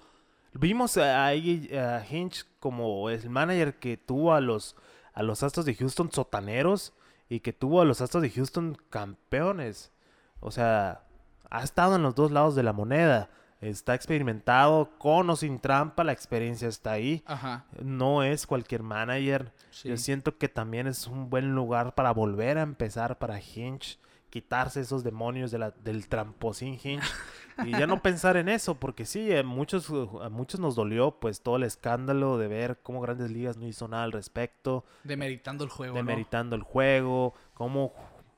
Vimos 0.53 0.97
a, 0.97 1.27
a 1.27 1.35
Hinch 1.35 2.45
como 2.59 3.09
el 3.09 3.29
manager 3.29 3.79
que 3.79 3.97
tuvo 3.97 4.33
a 4.33 4.41
los, 4.41 4.75
a 5.13 5.23
los 5.23 5.43
Astros 5.43 5.65
de 5.65 5.75
Houston 5.75 6.11
sotaneros 6.11 6.93
y 7.29 7.39
que 7.39 7.53
tuvo 7.53 7.81
a 7.81 7.85
los 7.85 8.01
Astros 8.01 8.21
de 8.23 8.29
Houston 8.31 8.77
campeones. 8.89 9.91
O 10.39 10.51
sea, 10.51 11.03
ha 11.49 11.63
estado 11.63 11.95
en 11.95 12.03
los 12.03 12.15
dos 12.15 12.31
lados 12.31 12.55
de 12.55 12.63
la 12.63 12.73
moneda. 12.73 13.29
Está 13.61 13.93
experimentado 13.93 14.89
con 14.97 15.29
o 15.29 15.35
sin 15.35 15.59
trampa, 15.59 16.03
la 16.03 16.11
experiencia 16.13 16.67
está 16.67 16.93
ahí. 16.93 17.23
Ajá. 17.27 17.65
No 17.81 18.23
es 18.23 18.47
cualquier 18.47 18.81
manager. 18.81 19.53
Sí. 19.69 19.87
Yo 19.89 19.97
siento 19.97 20.37
que 20.39 20.49
también 20.49 20.87
es 20.87 21.05
un 21.07 21.29
buen 21.29 21.53
lugar 21.53 21.93
para 21.93 22.11
volver 22.11 22.57
a 22.57 22.63
empezar 22.63 23.19
para 23.19 23.39
Hinch. 23.39 23.99
Quitarse 24.31 24.79
esos 24.81 25.03
demonios 25.03 25.51
de 25.51 25.59
la- 25.59 25.71
del 25.71 26.07
tramposín 26.07 26.79
Hinch. 26.83 27.03
y 27.65 27.71
ya 27.71 27.87
no 27.87 28.01
pensar 28.01 28.37
en 28.37 28.49
eso, 28.49 28.75
porque 28.79 29.05
sí, 29.05 29.35
a 29.35 29.43
muchos, 29.43 29.89
a 30.21 30.29
muchos 30.29 30.59
nos 30.59 30.75
dolió 30.75 31.11
pues 31.19 31.41
todo 31.41 31.55
el 31.57 31.63
escándalo 31.63 32.37
de 32.37 32.47
ver 32.47 32.79
cómo 32.83 33.01
Grandes 33.01 33.31
Ligas 33.31 33.57
no 33.57 33.67
hizo 33.67 33.87
nada 33.87 34.03
al 34.03 34.11
respecto, 34.11 34.85
Demeritando 35.03 35.63
el 35.63 35.69
juego, 35.69 35.93
¿no? 35.93 35.97
demeritando 35.97 36.55
el 36.55 36.63
juego, 36.63 37.33
cómo 37.53 37.93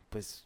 pues 0.10 0.46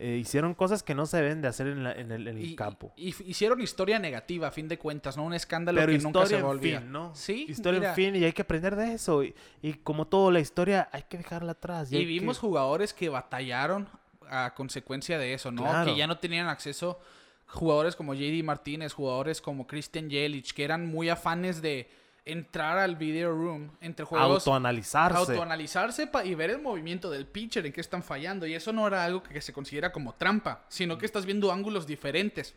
eh, 0.00 0.16
hicieron 0.16 0.54
cosas 0.54 0.84
que 0.84 0.94
no 0.94 1.06
se 1.06 1.16
deben 1.16 1.42
de 1.42 1.48
hacer 1.48 1.66
en, 1.66 1.82
la- 1.82 1.92
en 1.92 2.12
el, 2.12 2.28
en 2.28 2.38
el 2.38 2.44
Y- 2.44 2.54
campo. 2.54 2.92
Y, 2.96 3.08
hicieron 3.28 3.60
historia 3.60 3.98
negativa, 3.98 4.46
a 4.46 4.50
fin 4.52 4.68
de 4.68 4.78
cuentas, 4.78 5.16
¿no? 5.16 5.24
Un 5.24 5.34
escándalo 5.34 5.80
Pero 5.80 5.90
que 5.92 5.98
nunca 5.98 6.24
se 6.26 6.34
va 6.34 6.38
a 6.38 6.42
en 6.42 6.46
olvidar. 6.58 6.82
fin, 6.82 6.92
¿no? 6.92 7.12
Sí, 7.16 7.46
Historia 7.48 7.80
mira, 7.80 7.90
en 7.90 7.96
fin 7.96 8.14
y 8.16 8.22
hay 8.24 8.32
que 8.32 8.42
aprender 8.42 8.76
de 8.76 8.92
eso. 8.94 9.24
Y, 9.24 9.34
y 9.60 9.72
como 9.74 10.06
todo, 10.06 10.30
la 10.30 10.38
historia 10.38 10.88
hay 10.92 11.02
que 11.08 11.18
dejarla 11.18 11.50
atrás. 11.52 11.90
Y 11.92 12.04
vimos 12.04 12.36
que- 12.38 12.42
jugadores 12.46 12.94
que 12.94 13.08
batallaron 13.08 13.88
a 14.30 14.54
consecuencia 14.54 15.18
de 15.18 15.34
eso, 15.34 15.50
¿no? 15.50 15.62
Claro. 15.62 15.90
Que 15.90 15.98
ya 15.98 16.06
no 16.06 16.18
tenían 16.18 16.46
acceso. 16.46 17.00
Jugadores 17.48 17.96
como 17.96 18.14
JD 18.14 18.44
Martínez, 18.44 18.92
jugadores 18.92 19.40
como 19.40 19.66
Christian 19.66 20.10
Yelich, 20.10 20.52
que 20.52 20.64
eran 20.64 20.86
muy 20.86 21.08
afanes 21.08 21.62
de 21.62 21.88
entrar 22.28 22.78
al 22.78 22.96
video 22.96 23.32
room 23.32 23.70
entre 23.80 24.04
juegos. 24.04 24.46
autoanalizarse. 24.46 25.18
autoanalizarse 25.18 26.10
y 26.24 26.34
ver 26.34 26.50
el 26.50 26.60
movimiento 26.60 27.10
del 27.10 27.26
pitcher, 27.26 27.64
en 27.64 27.72
qué 27.72 27.80
están 27.80 28.02
fallando. 28.02 28.46
Y 28.46 28.54
eso 28.54 28.72
no 28.72 28.86
era 28.86 29.04
algo 29.04 29.22
que 29.22 29.40
se 29.40 29.52
considera 29.52 29.92
como 29.92 30.14
trampa, 30.14 30.64
sino 30.68 30.98
que 30.98 31.06
estás 31.06 31.24
viendo 31.24 31.50
ángulos 31.50 31.86
diferentes. 31.86 32.54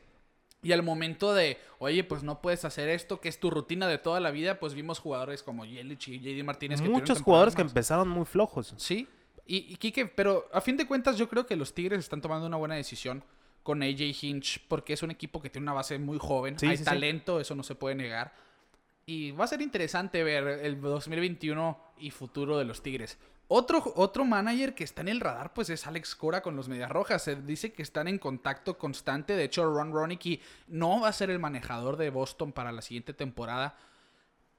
Y 0.64 0.74
al 0.74 0.84
momento 0.84 1.34
de, 1.34 1.58
oye, 1.80 2.04
pues 2.04 2.22
no 2.22 2.42
puedes 2.42 2.66
hacer 2.66 2.89
esto, 2.89 3.20
que 3.20 3.30
es 3.30 3.39
tu 3.39 3.50
rutina 3.50 3.88
de 3.88 3.98
toda 3.98 4.20
la 4.20 4.30
vida, 4.30 4.60
pues 4.60 4.76
vimos 4.76 5.00
jugadores 5.00 5.42
como 5.42 5.66
Yelich 5.66 6.10
y 6.10 6.20
JD 6.20 6.44
Martínez. 6.44 6.82
que 6.82 6.89
Muchos 6.89 7.22
jugadores 7.22 7.56
que 7.56 7.62
empezaron 7.62 8.10
muy 8.10 8.26
flojos. 8.26 8.74
Sí. 8.78 9.08
Y, 9.48 9.74
y 9.74 9.76
Quique, 9.78 10.06
pero 10.06 10.48
a 10.54 10.62
fin 10.62 10.78
de 10.78 10.86
cuentas 10.86 11.18
yo 11.18 11.28
creo 11.28 11.48
que 11.48 11.56
los 11.56 11.74
Tigres 11.74 12.00
están 12.00 12.22
tomando 12.22 12.46
una 12.46 12.58
buena 12.58 12.76
decisión 12.76 13.24
con 13.64 13.84
AJ 13.84 14.24
Hinch 14.24 14.66
porque 14.68 14.93
es 14.93 15.03
un 15.03 15.12
equipo 15.12 15.41
que 15.41 15.49
tiene 15.49 15.64
una 15.66 15.74
base 15.74 15.97
muy 15.99 16.18
joven. 16.20 16.57
Sí, 16.57 16.68
Hay 16.68 16.78
sí, 16.78 16.84
sí. 16.84 16.89
talento, 16.89 17.39
eso 17.39 17.55
no 17.55 17.64
se 17.64 17.76
puede 17.76 17.95
negar. 17.95 18.34
Y 19.05 19.32
va 19.32 19.45
a 19.45 19.47
ser 19.47 19.62
interesante 19.62 20.24
ver 20.24 20.47
el 20.64 20.80
2021 20.80 21.78
y 21.99 22.12
futuro 22.12 22.57
de 22.57 22.66
los 22.66 22.82
Tigres. 22.82 23.18
Otro, 23.47 23.84
otro 23.97 24.24
manager 24.24 24.74
que 24.74 24.86
está 24.86 25.01
en 25.01 25.09
el 25.09 25.20
radar, 25.20 25.53
pues 25.53 25.70
es 25.70 25.86
Alex 25.86 26.16
Cora 26.16 26.41
con 26.41 26.55
los 26.55 26.70
Medias 26.70 26.89
Rojas. 26.89 27.24
Se 27.24 27.36
dice 27.36 27.74
que 27.74 27.82
están 27.82 28.07
en 28.07 28.18
contacto 28.18 28.78
constante. 28.78 29.36
De 29.36 29.43
hecho, 29.43 29.66
Ron 29.66 29.91
Ronicky 29.91 30.39
no 30.68 31.01
va 31.01 31.09
a 31.09 31.14
ser 31.14 31.30
el 31.30 31.39
manejador 31.39 31.97
de 31.97 32.09
Boston 32.12 32.53
para 32.53 32.72
la 32.72 32.82
siguiente 32.82 33.14
temporada. 33.14 33.76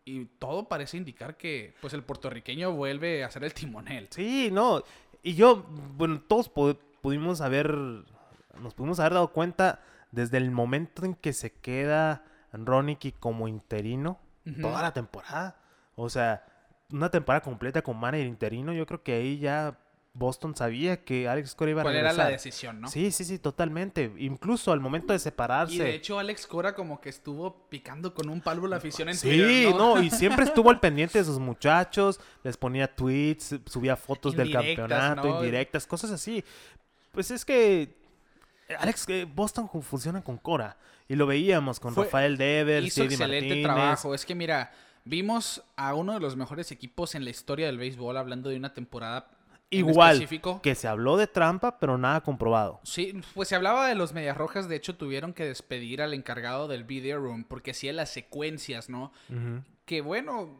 Y 0.04 0.26
todo 0.38 0.68
parece 0.68 0.98
indicar 0.98 1.36
que 1.38 1.74
pues 1.80 1.94
el 1.94 2.02
puertorriqueño 2.02 2.72
vuelve 2.72 3.24
a 3.24 3.30
ser 3.30 3.44
el 3.44 3.54
timonel. 3.54 4.08
Sí, 4.10 4.50
no. 4.52 4.82
Y 5.22 5.34
yo, 5.36 5.64
bueno, 5.96 6.20
todos 6.28 6.52
pu- 6.52 6.76
pudimos 7.00 7.40
haber, 7.40 7.74
nos 8.60 8.74
pudimos 8.74 9.00
haber 9.00 9.14
dado 9.14 9.32
cuenta 9.32 9.80
desde 10.10 10.36
el 10.38 10.50
momento 10.50 11.04
en 11.04 11.14
que 11.14 11.32
se 11.32 11.52
queda 11.52 12.24
Ronicky 12.52 13.12
como 13.12 13.48
interino 13.48 14.18
toda 14.60 14.82
la 14.82 14.92
temporada. 14.92 15.56
O 15.94 16.08
sea, 16.10 16.44
una 16.90 17.10
temporada 17.10 17.42
completa 17.42 17.82
con 17.82 17.98
manager 17.98 18.26
interino. 18.26 18.72
Yo 18.72 18.86
creo 18.86 19.02
que 19.02 19.14
ahí 19.14 19.38
ya 19.38 19.78
Boston 20.14 20.54
sabía 20.54 21.04
que 21.04 21.26
Alex 21.28 21.54
Cora 21.54 21.70
iba 21.70 21.80
a 21.80 21.84
¿Cuál 21.84 21.94
era 21.94 22.08
regresar. 22.10 22.26
la 22.26 22.32
decisión, 22.32 22.80
no? 22.82 22.88
Sí, 22.88 23.10
sí, 23.12 23.24
sí, 23.24 23.38
totalmente. 23.38 24.12
Incluso 24.18 24.72
al 24.72 24.80
momento 24.80 25.14
de 25.14 25.18
separarse. 25.18 25.74
Y 25.74 25.78
de 25.78 25.94
hecho 25.94 26.18
Alex 26.18 26.46
Cora 26.46 26.74
como 26.74 27.00
que 27.00 27.08
estuvo 27.08 27.68
picando 27.70 28.12
con 28.12 28.28
un 28.28 28.42
palo 28.42 28.66
la 28.66 28.76
afición 28.76 29.08
en 29.08 29.16
Sí, 29.16 29.28
Twitter, 29.28 29.74
no, 29.74 30.02
y 30.02 30.10
siempre 30.10 30.44
estuvo 30.44 30.68
al 30.68 30.80
pendiente 30.80 31.18
de 31.18 31.24
sus 31.24 31.38
muchachos, 31.38 32.20
les 32.42 32.58
ponía 32.58 32.94
tweets, 32.94 33.56
subía 33.66 33.96
fotos 33.96 34.36
del 34.36 34.52
campeonato, 34.52 35.28
¿no? 35.28 35.36
indirectas, 35.38 35.86
cosas 35.86 36.10
así. 36.10 36.44
Pues 37.12 37.30
es 37.30 37.44
que 37.46 38.01
Alex, 38.78 39.08
eh, 39.08 39.24
Boston 39.32 39.68
funciona 39.82 40.22
con 40.22 40.38
Cora 40.38 40.76
y 41.08 41.14
lo 41.16 41.26
veíamos 41.26 41.80
con 41.80 41.94
Fue- 41.94 42.04
Rafael 42.04 42.36
Devers, 42.36 42.86
Hizo 42.86 43.04
JD 43.04 43.12
excelente 43.12 43.46
Martínez. 43.48 43.64
trabajo. 43.64 44.14
Es 44.14 44.24
que 44.26 44.34
mira, 44.34 44.72
vimos 45.04 45.62
a 45.76 45.94
uno 45.94 46.12
de 46.14 46.20
los 46.20 46.36
mejores 46.36 46.70
equipos 46.72 47.14
en 47.14 47.24
la 47.24 47.30
historia 47.30 47.66
del 47.66 47.78
béisbol 47.78 48.16
hablando 48.16 48.50
de 48.50 48.56
una 48.56 48.72
temporada 48.74 49.28
Igual 49.70 50.16
específico. 50.16 50.60
que 50.62 50.74
se 50.74 50.86
habló 50.86 51.16
de 51.16 51.26
trampa, 51.26 51.78
pero 51.78 51.96
nada 51.96 52.20
comprobado. 52.20 52.80
Sí, 52.84 53.20
pues 53.34 53.48
se 53.48 53.54
hablaba 53.56 53.88
de 53.88 53.94
los 53.94 54.12
Medias 54.12 54.36
Rojas, 54.36 54.68
de 54.68 54.76
hecho 54.76 54.96
tuvieron 54.96 55.32
que 55.32 55.44
despedir 55.46 56.02
al 56.02 56.12
encargado 56.12 56.68
del 56.68 56.84
video 56.84 57.18
room 57.18 57.44
porque 57.44 57.70
hacía 57.70 57.92
las 57.94 58.10
secuencias, 58.10 58.90
¿no? 58.90 59.12
Que 59.86 60.02
bueno, 60.02 60.58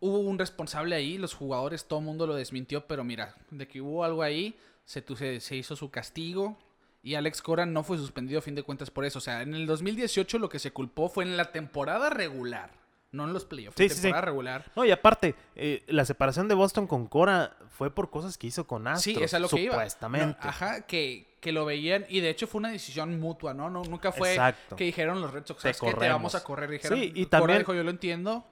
hubo 0.00 0.18
un 0.18 0.38
responsable 0.38 0.96
ahí, 0.96 1.18
los 1.18 1.34
jugadores, 1.34 1.84
todo 1.86 2.00
el 2.00 2.06
mundo 2.06 2.26
lo 2.26 2.34
desmintió, 2.34 2.86
pero 2.86 3.04
mira, 3.04 3.36
de 3.50 3.68
que 3.68 3.80
hubo 3.80 4.04
algo 4.04 4.22
ahí, 4.22 4.56
se, 4.84 5.04
se 5.40 5.56
hizo 5.56 5.76
su 5.76 5.90
castigo 5.90 6.58
y 7.02 7.14
Alex 7.16 7.42
Cora 7.42 7.66
no 7.66 7.82
fue 7.82 7.96
suspendido 7.98 8.38
a 8.38 8.42
fin 8.42 8.54
de 8.54 8.62
cuentas 8.62 8.90
por 8.90 9.04
eso. 9.04 9.18
O 9.18 9.22
sea, 9.22 9.42
en 9.42 9.54
el 9.54 9.66
2018 9.66 10.38
lo 10.38 10.48
que 10.48 10.58
se 10.58 10.72
culpó 10.72 11.08
fue 11.08 11.24
en 11.24 11.36
la 11.36 11.50
temporada 11.52 12.10
regular, 12.10 12.70
no 13.10 13.24
en 13.24 13.32
los 13.32 13.44
playoffs, 13.44 13.76
Sí, 13.76 13.88
sí, 13.88 14.12
regular. 14.12 14.70
No, 14.76 14.84
y 14.84 14.90
aparte, 14.90 15.34
eh, 15.56 15.82
la 15.88 16.04
separación 16.04 16.48
de 16.48 16.54
Boston 16.54 16.86
con 16.86 17.06
Cora 17.06 17.56
fue 17.76 17.92
por 17.94 18.10
cosas 18.10 18.38
que 18.38 18.46
hizo 18.46 18.66
con 18.66 18.86
Astros, 18.86 19.02
Sí, 19.16 19.22
es 19.22 19.32
lo 19.40 19.48
que 19.48 19.60
iba. 19.62 19.72
supuestamente. 19.74 20.38
No, 20.42 20.48
ajá, 20.48 20.82
que, 20.86 21.26
que 21.40 21.50
lo 21.52 21.64
veían 21.64 22.06
y 22.08 22.20
de 22.20 22.30
hecho 22.30 22.46
fue 22.46 22.60
una 22.60 22.70
decisión 22.70 23.18
mutua, 23.18 23.52
¿no? 23.52 23.68
no 23.68 23.82
nunca 23.82 24.12
fue 24.12 24.30
Exacto. 24.32 24.76
que 24.76 24.84
dijeron 24.84 25.20
los 25.20 25.32
Red 25.32 25.44
Sox, 25.46 25.58
Te 25.60 25.62
"¿Sabes 25.74 25.80
qué? 25.80 25.86
te 25.88 25.92
corremos". 25.94 26.14
vamos 26.16 26.34
a 26.36 26.44
correr. 26.44 26.70
Dijeron, 26.70 26.98
Sí, 26.98 27.12
y 27.14 27.24
Cora 27.26 27.38
también- 27.40 27.58
dijo, 27.58 27.74
yo 27.74 27.82
lo 27.82 27.90
entiendo. 27.90 28.46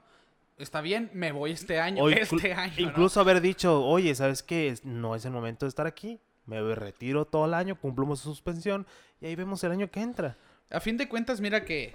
está 0.59 0.81
bien, 0.81 1.11
me 1.15 1.33
voy 1.33 1.53
este 1.53 1.79
año, 1.81 2.03
este 2.11 2.53
año. 2.53 2.75
¿no? 2.77 2.83
Incluso 2.83 3.21
haber 3.21 3.41
dicho, 3.41 3.83
oye, 3.85 4.15
¿sabes 4.15 4.43
qué? 4.43 4.75
No 4.83 5.15
es 5.15 5.25
el 5.25 5.31
momento 5.31 5.65
de 5.67 5.69
estar 5.71 5.87
aquí. 5.87 6.21
Me 6.51 6.75
retiro 6.75 7.25
todo 7.25 7.47
el 7.47 7.55
año, 7.55 7.77
cumplimos 7.77 8.21
suspensión 8.21 8.87
y 9.21 9.27
ahí 9.27 9.37
vemos 9.37 9.63
el 9.65 9.73
año 9.73 9.91
que 9.91 10.01
entra. 10.01 10.37
A 10.71 10.81
fin 10.81 10.97
de 10.97 11.09
cuentas, 11.09 11.41
mira 11.41 11.65
que, 11.65 11.95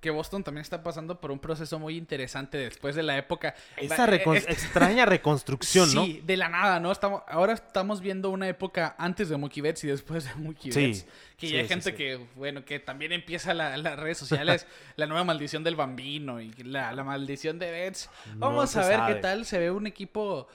que 0.00 0.08
Boston 0.10 0.42
también 0.42 0.62
está 0.62 0.82
pasando 0.82 1.20
por 1.20 1.30
un 1.30 1.38
proceso 1.38 1.78
muy 1.78 1.96
interesante 1.96 2.56
después 2.58 2.94
de 2.94 3.02
la 3.02 3.18
época. 3.18 3.54
Esa 3.76 4.06
recon- 4.06 4.36
es- 4.36 4.48
extraña 4.48 5.04
reconstrucción, 5.04 5.88
¿no? 5.94 6.04
Sí, 6.04 6.22
de 6.24 6.36
la 6.38 6.48
nada, 6.48 6.80
¿no? 6.80 6.90
Estamos, 6.92 7.22
ahora 7.28 7.52
estamos 7.52 8.00
viendo 8.00 8.30
una 8.30 8.48
época 8.48 8.94
antes 8.98 9.28
de 9.28 9.36
Mookie 9.36 9.60
Betts 9.60 9.84
y 9.84 9.88
después 9.88 10.24
de 10.24 10.34
Mookie 10.36 10.72
Sí, 10.72 10.86
Betts. 10.86 11.06
Que 11.36 11.46
sí, 11.48 11.52
ya 11.54 11.60
hay 11.60 11.68
gente 11.68 11.94
que, 11.94 12.26
bueno, 12.36 12.64
que 12.64 12.78
también 12.80 13.12
empieza 13.12 13.52
la- 13.54 13.76
las 13.76 13.98
redes 13.98 14.16
sociales, 14.18 14.66
la 14.96 15.06
nueva 15.06 15.24
maldición 15.24 15.62
del 15.64 15.76
bambino 15.76 16.40
y 16.40 16.50
la, 16.62 16.92
la 16.92 17.04
maldición 17.04 17.58
de 17.58 17.70
Betts. 17.70 18.08
Vamos 18.36 18.74
a 18.76 18.86
ver 18.86 18.96
sabe. 18.98 19.14
qué 19.14 19.20
tal 19.20 19.44
se 19.44 19.58
ve 19.58 19.70
un 19.70 19.86
equipo. 19.86 20.48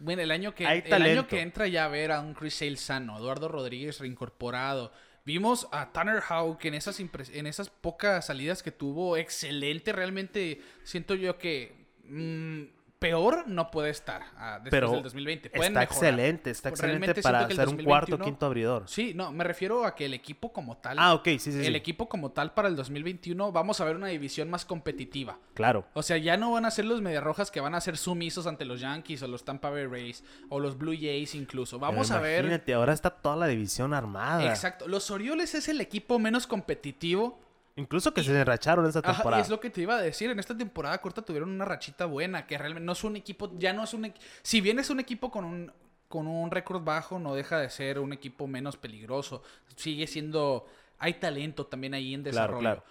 Bueno, 0.00 0.22
el 0.22 0.30
año 0.30 0.54
que, 0.54 0.66
Hay 0.66 0.82
el 0.84 1.02
año 1.02 1.28
que 1.28 1.42
entra 1.42 1.68
ya 1.68 1.84
a 1.84 1.88
ver 1.88 2.10
a 2.10 2.20
un 2.20 2.32
Chris 2.32 2.54
Sale 2.54 2.76
sano, 2.76 3.18
Eduardo 3.18 3.48
Rodríguez 3.48 3.98
reincorporado. 4.00 4.92
Vimos 5.26 5.68
a 5.72 5.92
Tanner 5.92 6.22
Houck 6.22 6.64
en 6.64 6.74
esas, 6.74 6.98
en 6.98 7.46
esas 7.46 7.68
pocas 7.68 8.26
salidas 8.26 8.62
que 8.62 8.72
tuvo, 8.72 9.18
excelente. 9.18 9.92
Realmente 9.92 10.62
siento 10.82 11.14
yo 11.14 11.36
que 11.36 11.86
mm, 12.04 12.62
peor 13.00 13.48
no 13.48 13.70
puede 13.70 13.90
estar 13.90 14.22
ah, 14.36 14.60
después 14.62 14.70
Pero 14.70 14.92
del 14.92 15.02
2020. 15.02 15.50
Pueden 15.50 15.72
está 15.72 15.80
mejorar. 15.80 16.10
excelente, 16.10 16.50
está 16.50 16.68
excelente 16.68 16.98
Realmente 16.98 17.22
para 17.22 17.46
el 17.46 17.56
ser 17.56 17.68
un 17.68 17.82
cuarto 17.82 18.12
2021 18.12 18.24
quinto 18.24 18.46
abridor. 18.46 18.82
Sí, 18.86 19.12
no, 19.14 19.32
me 19.32 19.42
refiero 19.42 19.84
a 19.84 19.94
que 19.96 20.04
el 20.04 20.14
equipo 20.14 20.52
como 20.52 20.76
tal. 20.76 20.98
Ah, 21.00 21.14
ok, 21.14 21.24
sí, 21.24 21.38
sí, 21.38 21.52
sí. 21.52 21.66
El 21.66 21.74
equipo 21.74 22.08
como 22.08 22.30
tal 22.30 22.52
para 22.52 22.68
el 22.68 22.76
2021 22.76 23.50
vamos 23.50 23.80
a 23.80 23.84
ver 23.84 23.96
una 23.96 24.08
división 24.08 24.50
más 24.50 24.64
competitiva. 24.64 25.38
Claro. 25.54 25.86
O 25.94 26.02
sea, 26.02 26.18
ya 26.18 26.36
no 26.36 26.52
van 26.52 26.66
a 26.66 26.70
ser 26.70 26.84
los 26.84 27.00
Mediarrojas 27.00 27.50
que 27.50 27.60
van 27.60 27.74
a 27.74 27.80
ser 27.80 27.96
sumisos 27.96 28.46
ante 28.46 28.66
los 28.66 28.80
Yankees 28.80 29.22
o 29.22 29.28
los 29.28 29.44
Tampa 29.44 29.70
Bay 29.70 29.86
Rays 29.86 30.22
o 30.50 30.60
los 30.60 30.76
Blue 30.76 30.94
Jays 30.94 31.34
incluso. 31.34 31.78
Vamos 31.78 32.08
Pero 32.08 32.20
a 32.20 32.22
ver. 32.22 32.40
Imagínate, 32.44 32.74
ahora 32.74 32.92
está 32.92 33.10
toda 33.10 33.36
la 33.36 33.46
división 33.46 33.94
armada. 33.94 34.46
Exacto. 34.46 34.86
Los 34.86 35.10
Orioles 35.10 35.54
es 35.54 35.68
el 35.68 35.80
equipo 35.80 36.18
menos 36.18 36.46
competitivo. 36.46 37.40
Incluso 37.76 38.12
que 38.12 38.22
se 38.22 38.38
enracharon 38.38 38.86
esta 38.86 38.98
Ajá, 39.00 39.14
temporada. 39.14 39.40
y 39.40 39.44
es 39.44 39.48
lo 39.48 39.60
que 39.60 39.70
te 39.70 39.80
iba 39.80 39.96
a 39.96 40.02
decir. 40.02 40.30
En 40.30 40.38
esta 40.38 40.56
temporada 40.56 40.98
corta 41.00 41.22
tuvieron 41.22 41.50
una 41.50 41.64
rachita 41.64 42.04
buena. 42.06 42.46
Que 42.46 42.58
realmente 42.58 42.84
no 42.84 42.92
es 42.92 43.04
un 43.04 43.16
equipo. 43.16 43.50
Ya 43.58 43.72
no 43.72 43.84
es 43.84 43.94
un. 43.94 44.12
Si 44.42 44.60
bien 44.60 44.78
es 44.78 44.90
un 44.90 45.00
equipo 45.00 45.30
con 45.30 45.44
un. 45.44 45.72
Con 46.08 46.26
un 46.26 46.50
récord 46.50 46.82
bajo, 46.82 47.20
no 47.20 47.36
deja 47.36 47.60
de 47.60 47.70
ser 47.70 48.00
un 48.00 48.12
equipo 48.12 48.48
menos 48.48 48.76
peligroso. 48.76 49.42
Sigue 49.76 50.06
siendo. 50.08 50.66
Hay 50.98 51.14
talento 51.14 51.66
también 51.66 51.94
ahí 51.94 52.12
en 52.14 52.22
Claro, 52.22 52.34
desarrollo. 52.34 52.60
claro. 52.60 52.84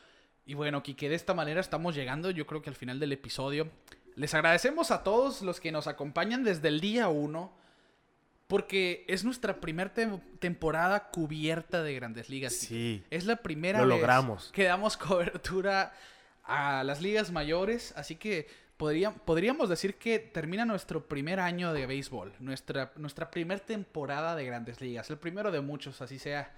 Y 0.45 0.53
bueno, 0.53 0.82
Kike, 0.82 1.09
de 1.09 1.15
esta 1.15 1.34
manera 1.34 1.59
estamos 1.59 1.93
llegando, 1.93 2.32
yo 2.32 2.47
creo 2.47 2.61
que 2.61 2.69
al 2.69 2.75
final 2.75 2.97
del 2.99 3.11
episodio. 3.11 3.69
Les 4.15 4.34
agradecemos 4.34 4.89
a 4.91 5.03
todos 5.03 5.41
los 5.43 5.59
que 5.59 5.71
nos 5.71 5.86
acompañan 5.88 6.43
desde 6.43 6.69
el 6.69 6.80
día 6.80 7.07
1, 7.09 7.51
porque 8.49 9.05
es 9.07 9.23
nuestra 9.23 9.61
primera 9.61 9.93
temporada 10.39 11.11
cubierta 11.11 11.83
de 11.83 11.93
grandes 11.93 12.29
ligas. 12.29 12.53
Sí. 12.53 13.03
Es 13.11 13.25
la 13.25 13.35
primera 13.35 13.77
Lo 13.81 13.85
vez 13.87 13.97
logramos. 13.99 14.49
que 14.51 14.63
damos 14.63 14.97
cobertura 14.97 15.93
a 16.43 16.83
las 16.83 16.99
ligas 16.99 17.31
mayores, 17.31 17.93
así 17.95 18.15
que 18.15 18.47
podría- 18.77 19.11
podríamos 19.11 19.69
decir 19.69 19.95
que 19.99 20.17
termina 20.17 20.65
nuestro 20.65 21.05
primer 21.07 21.39
año 21.39 21.73
de 21.73 21.85
béisbol, 21.85 22.33
nuestra, 22.39 22.91
nuestra 22.95 23.29
primera 23.29 23.63
temporada 23.63 24.35
de 24.35 24.45
grandes 24.45 24.81
ligas, 24.81 25.07
el 25.11 25.17
primero 25.19 25.51
de 25.51 25.61
muchos, 25.61 26.01
así 26.01 26.17
sea. 26.17 26.51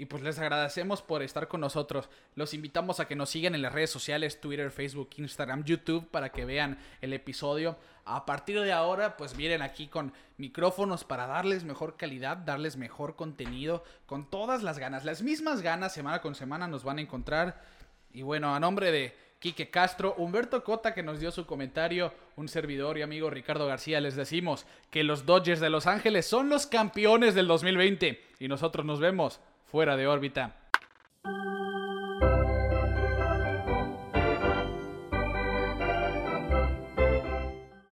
Y 0.00 0.06
pues 0.06 0.22
les 0.22 0.38
agradecemos 0.38 1.02
por 1.02 1.22
estar 1.22 1.46
con 1.46 1.60
nosotros. 1.60 2.08
Los 2.34 2.54
invitamos 2.54 3.00
a 3.00 3.06
que 3.06 3.14
nos 3.14 3.28
sigan 3.28 3.54
en 3.54 3.60
las 3.60 3.74
redes 3.74 3.90
sociales, 3.90 4.40
Twitter, 4.40 4.70
Facebook, 4.70 5.10
Instagram, 5.18 5.62
YouTube, 5.62 6.08
para 6.08 6.32
que 6.32 6.46
vean 6.46 6.78
el 7.02 7.12
episodio. 7.12 7.76
A 8.06 8.24
partir 8.24 8.58
de 8.62 8.72
ahora, 8.72 9.18
pues 9.18 9.36
vienen 9.36 9.60
aquí 9.60 9.88
con 9.88 10.14
micrófonos 10.38 11.04
para 11.04 11.26
darles 11.26 11.64
mejor 11.64 11.98
calidad, 11.98 12.38
darles 12.38 12.78
mejor 12.78 13.14
contenido, 13.14 13.84
con 14.06 14.30
todas 14.30 14.62
las 14.62 14.78
ganas. 14.78 15.04
Las 15.04 15.20
mismas 15.20 15.60
ganas, 15.60 15.92
semana 15.92 16.22
con 16.22 16.34
semana, 16.34 16.66
nos 16.66 16.82
van 16.82 16.96
a 16.96 17.02
encontrar. 17.02 17.60
Y 18.14 18.22
bueno, 18.22 18.54
a 18.54 18.58
nombre 18.58 18.92
de 18.92 19.14
Quique 19.38 19.68
Castro, 19.68 20.14
Humberto 20.16 20.64
Cota, 20.64 20.94
que 20.94 21.02
nos 21.02 21.20
dio 21.20 21.30
su 21.30 21.44
comentario, 21.44 22.14
un 22.36 22.48
servidor 22.48 22.96
y 22.96 23.02
amigo 23.02 23.28
Ricardo 23.28 23.66
García, 23.66 24.00
les 24.00 24.16
decimos 24.16 24.64
que 24.90 25.04
los 25.04 25.26
Dodgers 25.26 25.60
de 25.60 25.68
Los 25.68 25.86
Ángeles 25.86 26.24
son 26.24 26.48
los 26.48 26.66
campeones 26.66 27.34
del 27.34 27.46
2020. 27.48 28.18
Y 28.38 28.48
nosotros 28.48 28.86
nos 28.86 28.98
vemos 28.98 29.40
fuera 29.70 29.96
de 29.96 30.06
órbita. 30.06 30.52